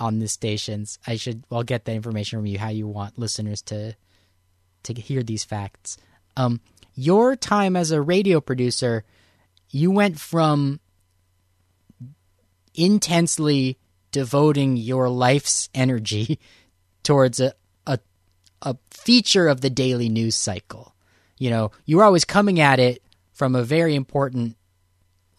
on 0.00 0.18
the 0.18 0.28
stations. 0.28 0.98
I 1.06 1.16
should 1.16 1.44
I'll 1.50 1.62
get 1.62 1.84
that 1.84 1.94
information 1.94 2.38
from 2.38 2.46
you 2.46 2.58
how 2.58 2.68
you 2.68 2.86
want 2.86 3.18
listeners 3.18 3.62
to 3.62 3.94
to 4.84 4.94
hear 4.94 5.22
these 5.22 5.44
facts. 5.44 5.96
Um, 6.36 6.60
your 6.94 7.36
time 7.36 7.76
as 7.76 7.90
a 7.90 8.02
radio 8.02 8.40
producer, 8.40 9.04
you 9.70 9.90
went 9.90 10.18
from 10.18 10.80
intensely 12.74 13.78
devoting 14.10 14.76
your 14.76 15.08
life's 15.08 15.68
energy 15.74 16.38
towards 17.02 17.40
a, 17.40 17.54
a 17.86 17.98
a 18.62 18.76
feature 18.90 19.48
of 19.48 19.60
the 19.60 19.70
daily 19.70 20.08
news 20.08 20.36
cycle. 20.36 20.94
You 21.38 21.50
know, 21.50 21.72
you 21.84 21.96
were 21.96 22.04
always 22.04 22.24
coming 22.24 22.60
at 22.60 22.78
it 22.78 23.02
from 23.32 23.56
a 23.56 23.64
very 23.64 23.94
important 23.94 24.56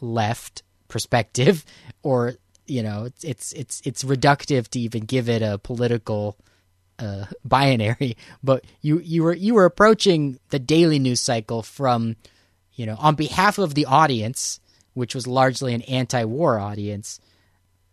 left 0.01 0.63
perspective 0.87 1.63
or 2.03 2.35
you 2.67 2.83
know 2.83 3.05
it's 3.05 3.23
it's 3.23 3.53
it's 3.53 3.81
it's 3.85 4.03
reductive 4.03 4.67
to 4.67 4.79
even 4.79 5.03
give 5.03 5.29
it 5.29 5.41
a 5.41 5.57
political 5.57 6.37
uh, 6.99 7.25
binary 7.45 8.15
but 8.43 8.63
you 8.81 8.99
you 8.99 9.23
were 9.23 9.33
you 9.33 9.53
were 9.53 9.65
approaching 9.65 10.39
the 10.49 10.59
daily 10.59 10.99
news 10.99 11.19
cycle 11.19 11.63
from 11.63 12.15
you 12.73 12.85
know 12.85 12.95
on 12.99 13.15
behalf 13.15 13.57
of 13.57 13.73
the 13.73 13.85
audience 13.85 14.59
which 14.93 15.15
was 15.15 15.27
largely 15.27 15.73
an 15.73 15.81
anti-war 15.83 16.59
audience 16.59 17.19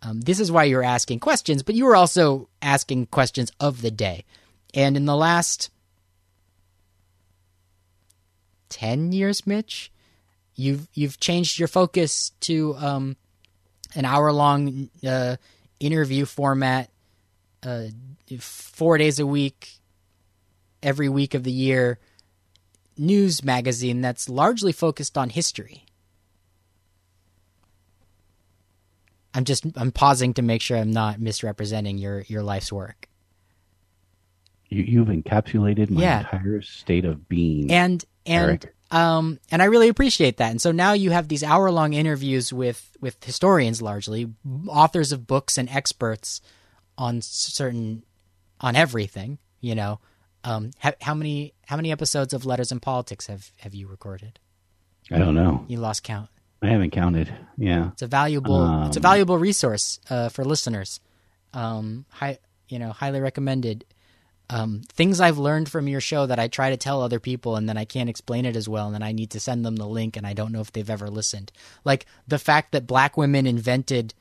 um, 0.03 0.21
this 0.21 0.39
is 0.39 0.51
why 0.51 0.63
you 0.63 0.75
were 0.75 0.83
asking 0.83 1.19
questions 1.19 1.63
but 1.63 1.75
you 1.75 1.85
were 1.85 1.95
also 1.95 2.47
asking 2.61 3.05
questions 3.07 3.51
of 3.59 3.81
the 3.81 3.91
day 3.91 4.23
and 4.73 4.95
in 4.95 5.05
the 5.05 5.15
last 5.15 5.69
10 8.69 9.11
years 9.11 9.45
mitch 9.45 9.91
you've 10.55 10.87
you've 10.93 11.19
changed 11.19 11.59
your 11.59 11.67
focus 11.67 12.31
to 12.41 12.75
um, 12.75 13.15
an 13.95 14.05
hour 14.05 14.31
long 14.31 14.89
uh, 15.05 15.35
interview 15.79 16.25
format, 16.25 16.89
uh, 17.63 17.85
four 18.39 18.97
days 18.97 19.19
a 19.19 19.25
week, 19.27 19.79
every 20.81 21.09
week 21.09 21.33
of 21.33 21.43
the 21.43 21.51
year, 21.51 21.99
news 22.97 23.43
magazine 23.43 24.01
that's 24.01 24.29
largely 24.29 24.71
focused 24.71 25.17
on 25.17 25.29
history. 25.29 25.85
I'm 29.33 29.45
just 29.45 29.65
I'm 29.75 29.91
pausing 29.91 30.33
to 30.35 30.41
make 30.41 30.61
sure 30.61 30.77
I'm 30.77 30.91
not 30.91 31.19
misrepresenting 31.19 31.97
your 31.97 32.21
your 32.21 32.43
life's 32.43 32.71
work. 32.71 33.07
You, 34.69 34.83
you've 34.83 35.07
encapsulated 35.07 35.89
my 35.89 36.01
yeah. 36.01 36.19
entire 36.19 36.61
state 36.61 37.05
of 37.05 37.27
being, 37.27 37.71
and 37.71 38.03
and 38.25 38.49
Eric. 38.49 38.75
Um, 38.91 39.39
and 39.49 39.61
I 39.61 39.65
really 39.65 39.87
appreciate 39.87 40.37
that. 40.37 40.51
And 40.51 40.61
so 40.61 40.73
now 40.73 40.91
you 40.91 41.11
have 41.11 41.29
these 41.29 41.43
hour 41.43 41.71
long 41.71 41.93
interviews 41.93 42.51
with, 42.51 42.91
with 42.99 43.23
historians, 43.23 43.81
largely 43.81 44.29
authors 44.67 45.13
of 45.13 45.25
books 45.25 45.57
and 45.57 45.69
experts 45.69 46.41
on 46.97 47.21
certain, 47.21 48.03
on 48.59 48.75
everything, 48.75 49.39
you 49.61 49.75
know. 49.75 50.01
Um, 50.43 50.71
how, 50.79 50.93
how 50.99 51.13
many, 51.13 51.53
how 51.67 51.77
many 51.77 51.89
episodes 51.91 52.33
of 52.33 52.45
Letters 52.45 52.69
and 52.71 52.81
Politics 52.81 53.27
have, 53.27 53.51
have 53.59 53.73
you 53.73 53.87
recorded? 53.87 54.39
I 55.09 55.19
don't 55.19 55.35
know. 55.35 55.63
You 55.69 55.77
lost 55.77 56.03
count. 56.03 56.29
I 56.61 56.67
haven't 56.67 56.91
counted. 56.91 57.33
Yeah. 57.57 57.89
It's 57.93 58.01
a 58.01 58.07
valuable, 58.07 58.61
um, 58.61 58.87
it's 58.87 58.97
a 58.97 59.01
valuable 59.01 59.37
resource, 59.37 59.99
uh, 60.09 60.29
for 60.29 60.45
listeners. 60.45 60.99
Um, 61.53 62.05
high, 62.09 62.39
you 62.69 62.79
know, 62.79 62.91
highly 62.91 63.19
recommended 63.19 63.83
um, 64.51 64.81
things 64.89 65.21
I've 65.21 65.37
learned 65.37 65.69
from 65.69 65.87
your 65.87 66.01
show 66.01 66.25
that 66.25 66.37
I 66.37 66.49
try 66.49 66.71
to 66.71 66.77
tell 66.77 67.01
other 67.01 67.21
people 67.21 67.55
and 67.55 67.69
then 67.69 67.77
I 67.77 67.85
can't 67.85 68.09
explain 68.09 68.45
it 68.45 68.57
as 68.57 68.67
well 68.67 68.87
and 68.87 68.93
then 68.93 69.03
I 69.03 69.13
need 69.13 69.31
to 69.31 69.39
send 69.39 69.65
them 69.65 69.77
the 69.77 69.87
link 69.87 70.17
and 70.17 70.27
I 70.27 70.33
don't 70.33 70.51
know 70.51 70.59
if 70.59 70.73
they've 70.73 70.89
ever 70.89 71.09
listened. 71.09 71.53
Like 71.85 72.05
the 72.27 72.37
fact 72.37 72.73
that 72.73 72.85
black 72.85 73.15
women 73.15 73.47
invented 73.47 74.13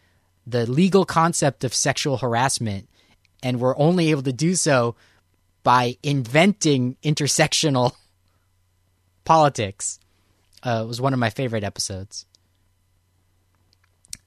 the 0.47 0.71
legal 0.71 1.05
concept 1.05 1.65
of 1.65 1.75
sexual 1.75 2.19
harassment 2.19 2.89
and 3.43 3.61
were 3.61 3.77
only 3.79 4.11
able 4.11 4.23
to 4.23 4.33
do 4.33 4.55
so 4.55 4.95
by 5.65 5.97
inventing 6.03 6.97
intersectional 7.03 7.95
politics 9.25 9.99
uh, 10.63 10.85
was 10.87 11.01
one 11.01 11.13
of 11.13 11.19
my 11.19 11.31
favorite 11.31 11.65
episodes. 11.65 12.25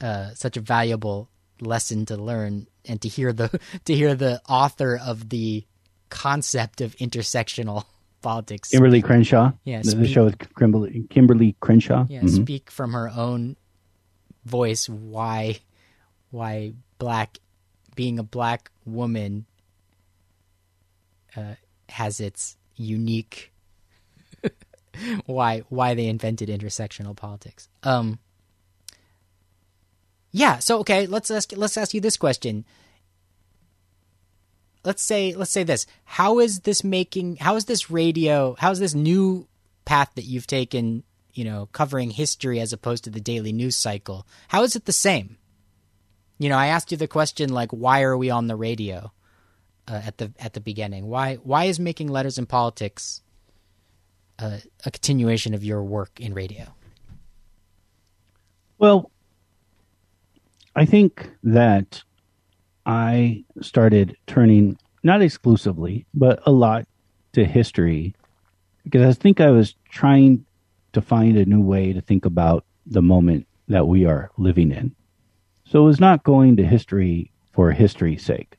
Uh, 0.04 0.34
such 0.34 0.58
a 0.58 0.60
valuable 0.60 1.30
lesson 1.62 2.06
to 2.06 2.18
learn 2.18 2.68
and 2.84 3.02
to 3.02 3.08
hear 3.08 3.32
the 3.32 3.58
to 3.86 3.96
hear 3.96 4.14
the 4.16 4.42
author 4.50 5.00
of 5.02 5.30
the 5.30 5.66
concept 6.10 6.82
of 6.82 6.94
intersectional 6.98 7.86
politics. 8.22 8.68
Kimberly 8.68 9.02
Crenshaw. 9.02 9.54
Yeah, 9.64 9.82
the, 9.82 9.96
the 9.96 10.08
show 10.10 10.26
with 10.26 10.56
Kimberly, 10.56 11.06
Kimberly 11.10 11.56
Crenshaw. 11.62 12.06
Yeah, 12.10 12.20
mm-hmm. 12.20 12.44
speak 12.44 12.70
from 12.70 12.92
her 12.92 13.10
own 13.16 13.56
voice 14.44 14.90
why 14.90 15.60
why 16.32 16.74
black 17.00 17.38
being 17.96 18.20
a 18.20 18.24
black 18.24 18.72
woman 18.86 19.46
uh, 21.38 21.56
has 21.88 22.20
its 22.20 22.58
unique 22.76 23.54
why 25.28 25.60
why 25.70 25.94
they 25.94 26.08
invented 26.08 26.50
intersectional 26.50 27.16
politics. 27.16 27.70
Um 27.84 28.20
yeah, 30.34 30.58
so 30.58 30.80
okay, 30.80 31.06
let's 31.06 31.30
ask 31.30 31.54
let's 31.56 31.78
ask 31.78 31.94
you 31.94 32.02
this 32.02 32.18
question. 32.18 32.66
Let's 34.84 35.04
say 35.04 35.36
let's 35.36 35.52
say 35.52 35.64
this. 35.64 35.86
How 36.04 36.40
is 36.40 36.62
this 36.62 36.84
making 36.84 37.38
how 37.38 37.56
is 37.56 37.66
this 37.66 37.92
radio 37.92 38.56
how 38.58 38.72
is 38.72 38.80
this 38.80 38.96
new 38.96 39.48
path 39.86 40.10
that 40.16 40.26
you've 40.26 40.48
taken 40.48 41.04
you 41.34 41.46
know 41.46 41.70
covering 41.72 42.10
history 42.10 42.60
as 42.60 42.74
opposed 42.74 43.04
to 43.04 43.12
the 43.12 43.22
daily 43.22 43.54
news 43.54 43.76
cycle 43.76 44.26
how 44.48 44.64
is 44.64 44.76
it 44.76 44.86
the 44.86 44.92
same? 44.92 45.38
You 46.40 46.50
know 46.50 46.58
i 46.58 46.68
asked 46.68 46.92
you 46.92 46.98
the 46.98 47.08
question 47.08 47.54
like 47.54 47.70
why 47.70 48.02
are 48.02 48.18
we 48.18 48.32
on 48.32 48.48
the 48.48 48.56
radio 48.56 49.12
uh, 49.88 50.02
at 50.04 50.18
the 50.18 50.34
at 50.40 50.54
the 50.54 50.62
beginning? 50.62 51.06
Why 51.06 51.36
why 51.36 51.66
is 51.66 51.80
making 51.80 52.08
letters 52.08 52.40
in 52.40 52.48
politics 52.48 53.22
uh, 54.40 54.58
a 54.84 54.90
continuation 54.90 55.54
of 55.54 55.64
your 55.64 55.84
work 55.84 56.20
in 56.20 56.34
radio? 56.34 56.74
Well 58.80 59.12
i 60.76 60.86
think 60.86 61.30
that 61.44 62.04
I 62.86 63.46
started 63.62 64.18
turning 64.28 64.78
not 65.04 65.22
exclusively, 65.22 66.06
but 66.14 66.42
a 66.46 66.52
lot 66.52 66.88
to 67.34 67.46
history 67.46 68.16
because 68.84 69.04
I 69.04 69.20
think 69.20 69.40
I 69.40 69.52
was 69.52 69.76
trying 69.90 70.46
to 70.92 71.02
find 71.02 71.38
a 71.38 71.46
new 71.46 71.62
way 71.62 71.94
to 71.94 72.02
think 72.02 72.26
about 72.26 72.66
the 72.86 73.02
moment 73.02 73.48
that 73.70 73.88
we 73.88 74.06
are 74.06 74.30
living 74.38 74.72
in. 74.72 74.94
So 75.66 75.84
it 75.84 75.86
was 75.86 76.00
not 76.00 76.24
going 76.24 76.58
to 76.58 76.66
history 76.66 77.32
for 77.54 77.72
history's 77.72 78.24
sake, 78.24 78.58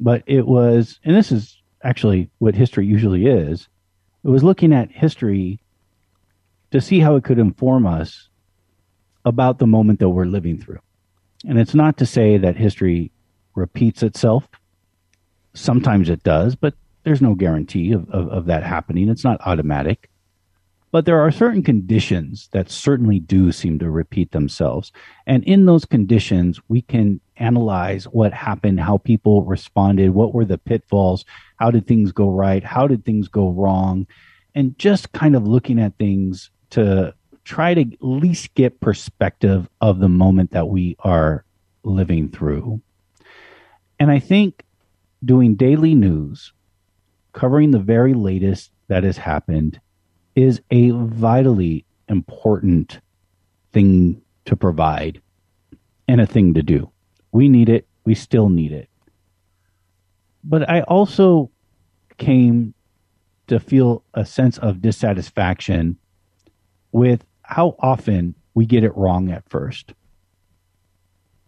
but 0.00 0.22
it 0.26 0.46
was, 0.46 0.98
and 1.04 1.14
this 1.14 1.30
is 1.30 1.60
actually 1.82 2.30
what 2.38 2.54
history 2.54 2.86
usually 2.86 3.26
is, 3.26 3.68
it 4.24 4.28
was 4.28 4.42
looking 4.42 4.72
at 4.72 4.90
history 4.90 5.60
to 6.70 6.80
see 6.80 7.00
how 7.00 7.16
it 7.16 7.24
could 7.24 7.38
inform 7.38 7.86
us 7.86 8.28
about 9.24 9.58
the 9.58 9.66
moment 9.66 10.00
that 10.00 10.08
we're 10.08 10.24
living 10.24 10.58
through. 10.58 10.80
And 11.46 11.58
it's 11.58 11.74
not 11.74 11.96
to 11.98 12.06
say 12.06 12.36
that 12.38 12.56
history 12.56 13.10
repeats 13.54 14.02
itself. 14.02 14.48
Sometimes 15.54 16.08
it 16.08 16.22
does, 16.22 16.54
but 16.54 16.74
there's 17.04 17.22
no 17.22 17.34
guarantee 17.34 17.92
of, 17.92 18.08
of, 18.10 18.28
of, 18.28 18.46
that 18.46 18.62
happening. 18.62 19.08
It's 19.08 19.24
not 19.24 19.40
automatic. 19.44 20.08
But 20.92 21.06
there 21.06 21.20
are 21.20 21.30
certain 21.30 21.62
conditions 21.62 22.48
that 22.52 22.70
certainly 22.70 23.18
do 23.18 23.50
seem 23.50 23.78
to 23.78 23.90
repeat 23.90 24.30
themselves. 24.32 24.92
And 25.26 25.42
in 25.44 25.64
those 25.64 25.84
conditions, 25.84 26.60
we 26.68 26.82
can 26.82 27.20
analyze 27.36 28.04
what 28.04 28.34
happened, 28.34 28.78
how 28.78 28.98
people 28.98 29.42
responded, 29.42 30.10
what 30.10 30.34
were 30.34 30.44
the 30.44 30.58
pitfalls, 30.58 31.24
how 31.56 31.70
did 31.70 31.86
things 31.86 32.12
go 32.12 32.30
right, 32.30 32.62
how 32.62 32.86
did 32.86 33.04
things 33.04 33.26
go 33.28 33.50
wrong, 33.50 34.06
and 34.54 34.78
just 34.78 35.12
kind 35.12 35.34
of 35.34 35.48
looking 35.48 35.80
at 35.80 35.96
things 35.96 36.50
to 36.70 37.14
try 37.44 37.74
to 37.74 37.80
at 37.80 37.88
least 38.00 38.54
get 38.54 38.80
perspective 38.80 39.68
of 39.80 39.98
the 39.98 40.08
moment 40.08 40.52
that 40.52 40.68
we 40.68 40.96
are 41.00 41.44
living 41.82 42.28
through. 42.28 42.80
And 43.98 44.10
I 44.10 44.18
think 44.18 44.64
doing 45.24 45.54
daily 45.54 45.94
news, 45.94 46.52
covering 47.32 47.70
the 47.70 47.78
very 47.78 48.14
latest 48.14 48.70
that 48.88 49.04
has 49.04 49.16
happened, 49.16 49.80
is 50.34 50.60
a 50.70 50.90
vitally 50.90 51.84
important 52.08 53.00
thing 53.72 54.20
to 54.44 54.56
provide 54.56 55.20
and 56.08 56.20
a 56.20 56.26
thing 56.26 56.54
to 56.54 56.62
do. 56.62 56.90
We 57.32 57.48
need 57.48 57.68
it. 57.68 57.86
We 58.04 58.14
still 58.14 58.48
need 58.48 58.72
it. 58.72 58.88
But 60.44 60.68
I 60.68 60.82
also 60.82 61.50
came 62.18 62.74
to 63.46 63.60
feel 63.60 64.02
a 64.14 64.24
sense 64.24 64.58
of 64.58 64.82
dissatisfaction 64.82 65.96
with 66.90 67.24
how 67.52 67.76
often 67.80 68.34
we 68.54 68.64
get 68.64 68.82
it 68.82 68.96
wrong 68.96 69.30
at 69.30 69.46
first. 69.50 69.92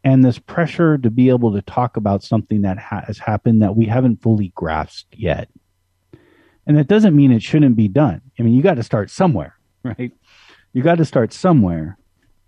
And 0.05 0.23
this 0.23 0.39
pressure 0.39 0.99
to 0.99 1.11
be 1.11 1.31
able 1.31 1.55
to 1.55 1.63
talk 1.63 1.97
about 1.97 2.23
something 2.23 2.61
that 2.61 2.79
has 2.79 3.19
happened 3.19 3.63
that 3.63 3.75
we 3.75 3.87
haven't 3.87 4.21
fully 4.21 4.53
grasped 4.55 5.17
yet. 5.17 5.49
And 6.67 6.77
that 6.77 6.89
doesn't 6.89 7.17
mean 7.17 7.33
it 7.33 7.43
shouldn't 7.43 7.77
be 7.77 7.89
done. 7.89 8.21
I 8.39 8.43
mean, 8.43 8.53
you 8.53 8.63
got 8.63 8.75
to 8.75 8.83
start 8.83 9.11
somewhere, 9.11 9.57
right? 9.83 10.13
You 10.75 10.83
got 10.83 10.99
to 10.99 11.07
start 11.07 11.33
somewhere. 11.33 11.97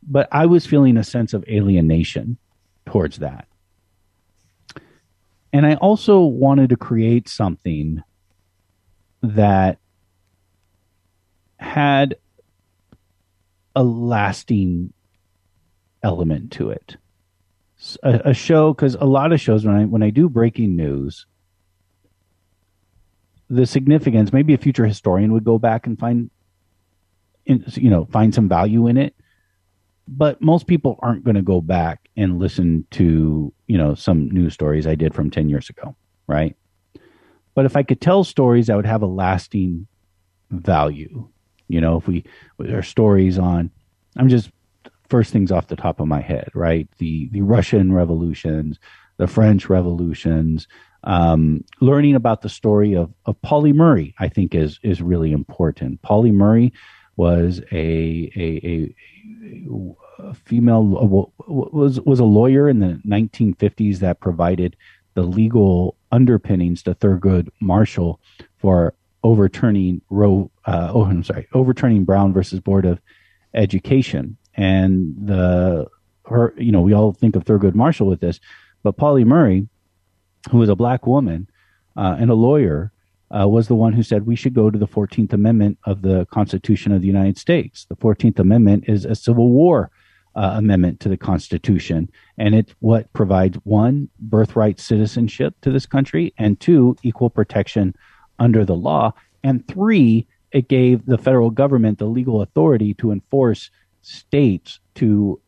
But 0.02 0.28
I 0.30 0.44
was 0.44 0.66
feeling 0.66 0.98
a 0.98 1.04
sense 1.04 1.32
of 1.32 1.42
alienation 1.48 2.36
towards 2.84 3.18
that. 3.18 3.48
And 5.54 5.64
I 5.64 5.76
also 5.76 6.20
wanted 6.20 6.68
to 6.70 6.76
create 6.76 7.26
something 7.26 8.02
that 9.22 9.78
had 11.58 12.16
a 13.76 13.84
lasting 13.84 14.92
element 16.02 16.50
to 16.52 16.70
it. 16.70 16.96
A, 18.02 18.30
a 18.30 18.34
show 18.34 18.72
because 18.72 18.94
a 18.94 19.04
lot 19.04 19.32
of 19.32 19.40
shows 19.40 19.66
when 19.66 19.76
I 19.76 19.84
when 19.84 20.02
I 20.02 20.08
do 20.08 20.30
breaking 20.30 20.74
news, 20.76 21.26
the 23.50 23.66
significance 23.66 24.32
maybe 24.32 24.54
a 24.54 24.58
future 24.58 24.86
historian 24.86 25.32
would 25.34 25.44
go 25.44 25.58
back 25.58 25.86
and 25.86 25.98
find, 25.98 26.30
in, 27.44 27.64
you 27.74 27.90
know, 27.90 28.06
find 28.06 28.34
some 28.34 28.48
value 28.48 28.86
in 28.86 28.96
it. 28.96 29.14
But 30.08 30.40
most 30.40 30.66
people 30.66 30.98
aren't 31.02 31.24
going 31.24 31.34
to 31.34 31.42
go 31.42 31.60
back 31.60 32.08
and 32.16 32.38
listen 32.38 32.86
to 32.92 33.52
you 33.66 33.76
know 33.76 33.94
some 33.94 34.30
news 34.30 34.54
stories 34.54 34.86
I 34.86 34.94
did 34.94 35.14
from 35.14 35.30
ten 35.30 35.50
years 35.50 35.68
ago, 35.68 35.94
right? 36.26 36.56
But 37.54 37.66
if 37.66 37.76
I 37.76 37.82
could 37.82 38.00
tell 38.00 38.24
stories 38.24 38.68
that 38.68 38.76
would 38.76 38.86
have 38.86 39.02
a 39.02 39.06
lasting 39.06 39.86
value, 40.50 41.28
you 41.68 41.80
know, 41.80 41.96
if 41.96 42.06
we 42.06 42.24
are 42.60 42.82
stories 42.82 43.38
on, 43.38 43.70
I'm 44.16 44.28
just 44.28 44.50
first 45.08 45.32
things 45.32 45.52
off 45.52 45.68
the 45.68 45.76
top 45.76 46.00
of 46.00 46.08
my 46.08 46.20
head, 46.20 46.50
right? 46.54 46.88
The 46.98 47.28
the 47.32 47.42
Russian 47.42 47.92
revolutions, 47.92 48.78
the 49.16 49.26
French 49.26 49.68
revolutions, 49.68 50.66
um, 51.04 51.64
learning 51.80 52.14
about 52.14 52.42
the 52.42 52.48
story 52.48 52.94
of 52.94 53.12
of 53.24 53.40
Pauli 53.42 53.72
Murray, 53.72 54.14
I 54.18 54.28
think 54.28 54.54
is 54.54 54.78
is 54.82 55.02
really 55.02 55.32
important. 55.32 56.02
Pauli 56.02 56.32
Murray 56.32 56.72
was 57.16 57.60
a 57.72 58.30
a, 58.36 58.46
a, 58.64 58.94
a 60.18 60.34
female 60.34 60.84
was 61.46 62.00
was 62.00 62.20
a 62.20 62.24
lawyer 62.24 62.68
in 62.68 62.80
the 62.80 63.00
1950s 63.06 63.98
that 63.98 64.20
provided 64.20 64.76
the 65.14 65.22
legal 65.22 65.96
underpinnings 66.12 66.82
to 66.82 66.94
Thurgood 66.94 67.48
Marshall 67.60 68.20
for 68.58 68.94
overturning 69.26 70.00
Roe. 70.08 70.50
Uh, 70.64 70.92
oh, 70.94 71.04
I'm 71.04 71.24
sorry, 71.24 71.48
overturning 71.52 72.04
Brown 72.04 72.32
versus 72.32 72.60
Board 72.60 72.86
of 72.86 73.00
Education, 73.54 74.36
and 74.54 75.14
the 75.18 75.86
her. 76.26 76.54
You 76.56 76.72
know, 76.72 76.80
we 76.80 76.94
all 76.94 77.12
think 77.12 77.34
of 77.34 77.44
Thurgood 77.44 77.74
Marshall 77.74 78.06
with 78.06 78.20
this, 78.20 78.40
but 78.82 78.96
Pauli 78.96 79.24
Murray, 79.24 79.68
who 80.50 80.58
was 80.58 80.68
a 80.68 80.76
black 80.76 81.06
woman 81.06 81.48
uh, 81.96 82.16
and 82.18 82.30
a 82.30 82.34
lawyer, 82.34 82.92
uh, 83.36 83.48
was 83.48 83.66
the 83.66 83.74
one 83.74 83.92
who 83.92 84.02
said 84.02 84.26
we 84.26 84.36
should 84.36 84.54
go 84.54 84.70
to 84.70 84.78
the 84.78 84.86
14th 84.86 85.32
Amendment 85.32 85.78
of 85.84 86.02
the 86.02 86.26
Constitution 86.26 86.92
of 86.92 87.00
the 87.00 87.08
United 87.08 87.36
States. 87.36 87.86
The 87.88 87.96
14th 87.96 88.38
Amendment 88.38 88.84
is 88.86 89.04
a 89.04 89.14
Civil 89.14 89.50
War 89.50 89.90
uh, 90.36 90.52
amendment 90.56 91.00
to 91.00 91.08
the 91.08 91.16
Constitution. 91.16 92.10
And 92.38 92.54
it's 92.54 92.74
what 92.80 93.12
provides 93.14 93.56
one, 93.64 94.08
birthright 94.20 94.78
citizenship 94.78 95.54
to 95.62 95.70
this 95.70 95.86
country, 95.86 96.34
and 96.38 96.60
two, 96.60 96.96
equal 97.02 97.30
protection 97.30 97.94
under 98.38 98.64
the 98.64 98.74
law. 98.74 99.12
And 99.42 99.66
three, 99.66 100.26
it 100.52 100.68
gave 100.68 101.06
the 101.06 101.18
federal 101.18 101.50
government 101.50 101.98
the 101.98 102.06
legal 102.06 102.42
authority 102.42 102.94
to 102.94 103.12
enforce 103.12 103.70
states 104.02 104.80
to 104.96 105.40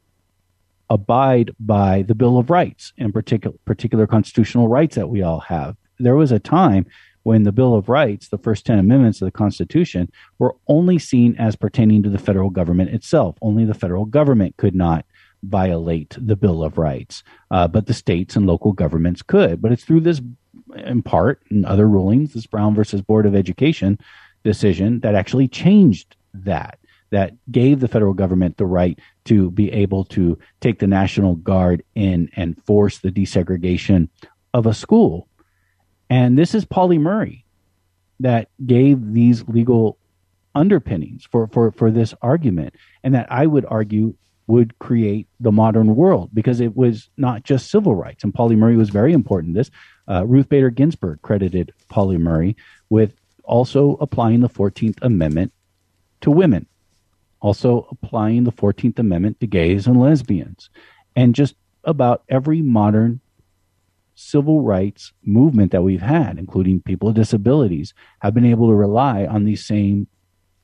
abide 0.91 1.51
by 1.61 2.03
the 2.03 2.15
Bill 2.15 2.39
of 2.39 2.51
Rights 2.51 2.93
and 2.99 3.13
particular 3.13 3.57
particular 3.65 4.07
constitutional 4.07 4.69
rights 4.69 4.97
that 4.97 5.09
we 5.09 5.23
all 5.23 5.41
have. 5.41 5.77
There 5.99 6.17
was 6.17 6.33
a 6.33 6.39
time 6.39 6.87
when 7.23 7.43
the 7.43 7.53
Bill 7.53 7.75
of 7.75 7.89
Rights, 7.89 8.29
the 8.29 8.39
first 8.39 8.65
10 8.65 8.79
amendments 8.79 9.21
of 9.21 9.27
the 9.27 9.33
Constitution, 9.33 10.11
were 10.39 10.57
only 10.67 10.99
seen 10.99 11.37
as 11.37 11.57
pertaining 11.57 12.03
to 12.03 12.09
the 12.09 12.19
federal 12.19 12.49
government 12.49 12.91
itself. 12.91 13.37
Only 13.43 13.65
the 13.65 13.75
federal 13.75 14.07
government 14.07 14.57
could 14.57 14.75
not 14.75 15.05
violate 15.43 16.17
the 16.19 16.37
Bill 16.37 16.65
of 16.65 16.79
Rights, 16.79 17.23
uh, 17.51 17.69
but 17.69 17.87
the 17.87 17.95
states 17.95 18.35
and 18.35 18.47
local 18.47 18.73
governments 18.73 19.23
could. 19.23 19.61
But 19.61 19.73
it's 19.73 19.85
through 19.85 20.01
this, 20.01 20.23
in 20.77 21.03
part, 21.03 21.43
and 21.51 21.65
other 21.67 21.89
rulings, 21.89 22.33
this 22.33 22.47
Brown 22.47 22.75
versus 22.75 23.03
Board 23.03 23.27
of 23.27 23.35
Education 23.35 23.99
decision 24.45 25.01
that 25.01 25.15
actually 25.15 25.49
changed 25.49 26.17
that. 26.35 26.79
That 27.11 27.33
gave 27.51 27.81
the 27.81 27.89
federal 27.89 28.13
government 28.13 28.59
the 28.59 28.67
right 28.67 28.99
to 29.25 29.51
be 29.51 29.73
able 29.73 30.05
to 30.07 30.39
take 30.61 30.79
the 30.79 30.87
National 30.87 31.37
Guard 31.37 31.83
in 31.95 32.29
and 32.37 32.63
force 32.65 32.99
the 32.99 33.11
desegregation 33.11 34.11
of 34.53 34.67
a 34.67 34.75
school 34.75 35.27
and 36.11 36.39
this 36.39 36.55
is 36.55 36.65
Pauli 36.65 36.99
Murray 36.99 37.45
that 38.21 38.49
gave 38.65 39.13
these 39.13 39.47
legal 39.49 39.99
underpinnings 40.55 41.27
for, 41.31 41.47
for, 41.49 41.71
for 41.73 41.91
this 41.91 42.15
argument, 42.23 42.75
and 43.05 43.15
that 43.15 43.31
I 43.31 43.47
would 43.47 43.67
argue 43.69 44.15
would 44.47 44.79
create 44.79 45.29
the 45.39 45.53
modern 45.53 45.95
world 45.95 46.31
because 46.33 46.59
it 46.61 46.75
was 46.75 47.11
not 47.19 47.43
just 47.43 47.71
civil 47.71 47.95
rights. 47.95 48.25
And 48.25 48.33
Pauli 48.33 48.57
Murray 48.57 48.77
was 48.77 48.89
very 48.89 49.13
important 49.13 49.51
in 49.51 49.55
this. 49.55 49.71
Uh, 50.09 50.25
Ruth 50.27 50.49
Bader 50.49 50.71
Ginsburg 50.71 51.21
credited 51.23 51.73
Pauli 51.89 52.17
Murray 52.17 52.57
with 52.89 53.15
also 53.45 53.97
applying 54.01 54.41
the 54.41 54.49
14th 54.49 54.99
Amendment 55.03 55.53
to 56.23 56.31
women, 56.31 56.67
also 57.41 57.87
applying 57.91 58.45
the 58.45 58.53
14th 58.53 58.99
Amendment 58.99 59.41
to 59.41 59.47
gays 59.47 59.87
and 59.87 60.01
lesbians, 60.01 60.71
and 61.15 61.35
just 61.35 61.55
about 61.85 62.23
every 62.29 62.63
modern 62.63 63.21
civil 64.15 64.63
rights 64.63 65.13
movement 65.23 65.73
that 65.73 65.83
we've 65.83 66.03
had, 66.03 66.39
including 66.39 66.81
people 66.81 67.07
with 67.07 67.17
disabilities, 67.17 67.95
have 68.21 68.35
been 68.35 68.45
able 68.45 68.69
to 68.69 68.75
rely 68.75 69.27
on 69.27 69.45
these 69.45 69.65
same 69.65 70.09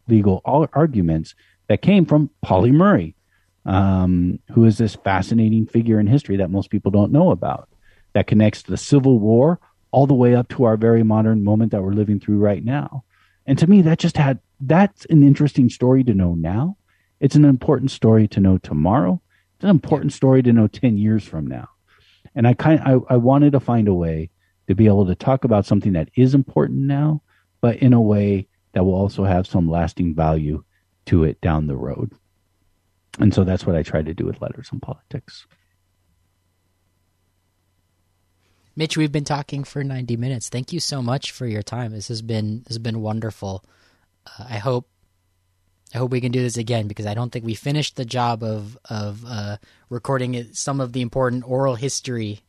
legal 0.09 0.41
arguments 0.45 1.35
that 1.69 1.81
came 1.81 2.05
from 2.05 2.31
Pauli 2.43 2.73
Murray, 2.73 3.15
um, 3.65 4.39
who 4.53 4.65
is 4.65 4.77
this 4.79 4.97
fascinating 4.97 5.67
figure 5.67 6.01
in 6.01 6.07
history 6.07 6.37
that 6.37 6.51
most 6.51 6.69
people 6.69 6.91
don't 6.91 7.13
know 7.13 7.31
about, 7.31 7.69
that 8.15 8.27
connects 8.27 8.63
the 8.63 8.77
Civil 8.77 9.19
War 9.19 9.61
all 9.91 10.07
the 10.07 10.15
way 10.15 10.35
up 10.35 10.49
to 10.49 10.65
our 10.65 10.77
very 10.77 11.03
modern 11.03 11.45
moment 11.45 11.71
that 11.73 11.83
we're 11.83 11.93
living 11.93 12.19
through 12.19 12.39
right 12.39 12.65
now. 12.65 13.05
And 13.47 13.59
to 13.59 13.67
me, 13.67 13.83
that 13.83 13.99
just 13.99 14.17
had 14.17 14.41
that's 14.61 15.05
an 15.07 15.23
interesting 15.23 15.69
story 15.69 16.03
to 16.05 16.15
know 16.15 16.35
now. 16.35 16.77
It's 17.21 17.37
an 17.37 17.45
important 17.45 17.91
story 17.91 18.27
to 18.29 18.41
know 18.41 18.59
tomorrow. 18.59 19.21
It's 19.57 19.65
an 19.65 19.71
important 19.71 20.13
story 20.13 20.43
to 20.43 20.53
know 20.53 20.67
10 20.67 20.97
years 20.97 21.25
from 21.25 21.47
now. 21.47 21.69
And 22.35 22.47
I 22.49 22.55
kind 22.55 22.81
I, 22.81 22.99
I 23.09 23.17
wanted 23.17 23.53
to 23.53 23.61
find 23.61 23.87
a 23.89 23.95
way 23.95 24.31
to 24.69 24.75
be 24.75 24.87
able 24.87 25.07
to 25.07 25.15
talk 25.15 25.45
about 25.45 25.67
something 25.67 25.93
that 25.93 26.09
is 26.17 26.35
important 26.35 26.81
now, 26.81 27.23
but 27.61 27.77
in 27.77 27.93
a 27.93 28.01
way 28.01 28.49
that 28.73 28.85
will 28.85 28.95
also 28.95 29.25
have 29.25 29.47
some 29.47 29.69
lasting 29.69 30.15
value 30.15 30.65
to 31.07 31.25
it 31.25 31.41
down 31.41 31.67
the 31.67 31.77
road. 31.77 32.13
And 33.21 33.33
so 33.33 33.45
that's 33.45 33.67
what 33.67 33.77
I 33.77 33.83
try 33.83 34.03
to 34.03 34.15
do 34.15 34.25
with 34.25 34.41
Letters 34.41 34.71
on 34.73 34.81
Politics. 34.81 35.47
Mitch, 38.77 38.97
we've 38.97 39.13
been 39.13 39.25
talking 39.25 39.65
for 39.65 39.85
90 39.85 40.17
minutes. 40.17 40.49
Thank 40.49 40.73
you 40.73 40.81
so 40.81 41.01
much 41.01 41.31
for 41.31 41.47
your 41.47 41.63
time. 41.63 41.93
This 41.93 42.09
has 42.09 42.23
been 42.23 42.59
this 42.61 42.71
has 42.71 42.79
been 42.79 43.01
wonderful. 43.01 43.65
Uh, 44.27 44.47
I 44.51 44.59
hope 44.59 44.89
I 45.95 45.99
hope 45.99 46.11
we 46.11 46.21
can 46.21 46.33
do 46.33 46.43
this 46.43 46.57
again 46.57 46.89
because 46.89 47.07
I 47.07 47.15
don't 47.15 47.31
think 47.31 47.45
we 47.45 47.55
finished 47.55 47.97
the 47.97 48.05
job 48.05 48.43
of 48.43 48.77
of 48.91 49.25
uh, 49.27 49.59
recording 49.91 50.53
some 50.53 50.81
of 50.81 50.93
the 50.93 51.03
important 51.03 51.45
oral 51.47 51.77
history 51.77 52.41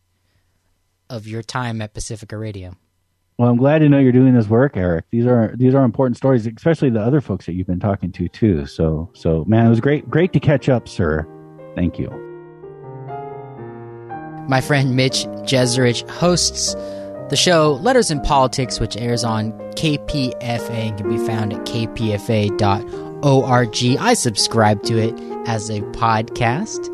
of 1.09 1.27
your 1.27 1.43
time 1.43 1.81
at 1.81 1.93
Pacifica 1.93 2.37
Radio. 2.37 2.75
Well, 3.37 3.49
I'm 3.49 3.57
glad 3.57 3.79
to 3.79 3.89
know 3.89 3.99
you're 3.99 4.13
doing 4.13 4.33
this 4.33 4.47
work, 4.47 4.77
Eric. 4.77 5.05
These 5.11 5.27
are 5.27 5.53
these 5.55 5.75
are 5.75 5.83
important 5.83 6.17
stories, 6.17 6.47
especially 6.47 6.89
the 6.89 7.01
other 7.01 7.21
folks 7.21 7.45
that 7.45 7.53
you've 7.53 7.67
been 7.67 7.79
talking 7.79 8.11
to 8.13 8.27
too. 8.29 8.65
So, 8.65 9.11
so 9.13 9.45
man, 9.45 9.67
it 9.67 9.69
was 9.69 9.81
great 9.81 10.09
great 10.09 10.33
to 10.33 10.39
catch 10.39 10.69
up, 10.69 10.87
sir. 10.87 11.27
Thank 11.75 11.99
you. 11.99 12.24
My 14.47 14.61
friend 14.61 14.95
Mitch 14.95 15.25
Jeserich 15.43 16.07
hosts 16.09 16.75
the 17.29 17.35
show 17.35 17.79
Letters 17.81 18.11
and 18.11 18.23
Politics, 18.23 18.79
which 18.79 18.95
airs 18.95 19.23
on 19.23 19.51
KPFA 19.73 20.69
and 20.69 20.97
can 20.97 21.09
be 21.09 21.17
found 21.25 21.53
at 21.53 21.65
kpfa.org. 21.65 22.59
I 23.99 24.13
subscribe 24.13 24.83
to 24.83 24.99
it 24.99 25.15
as 25.47 25.69
a 25.69 25.81
podcast. 25.81 26.91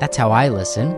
That's 0.00 0.16
how 0.16 0.30
I 0.30 0.48
listen. 0.48 0.94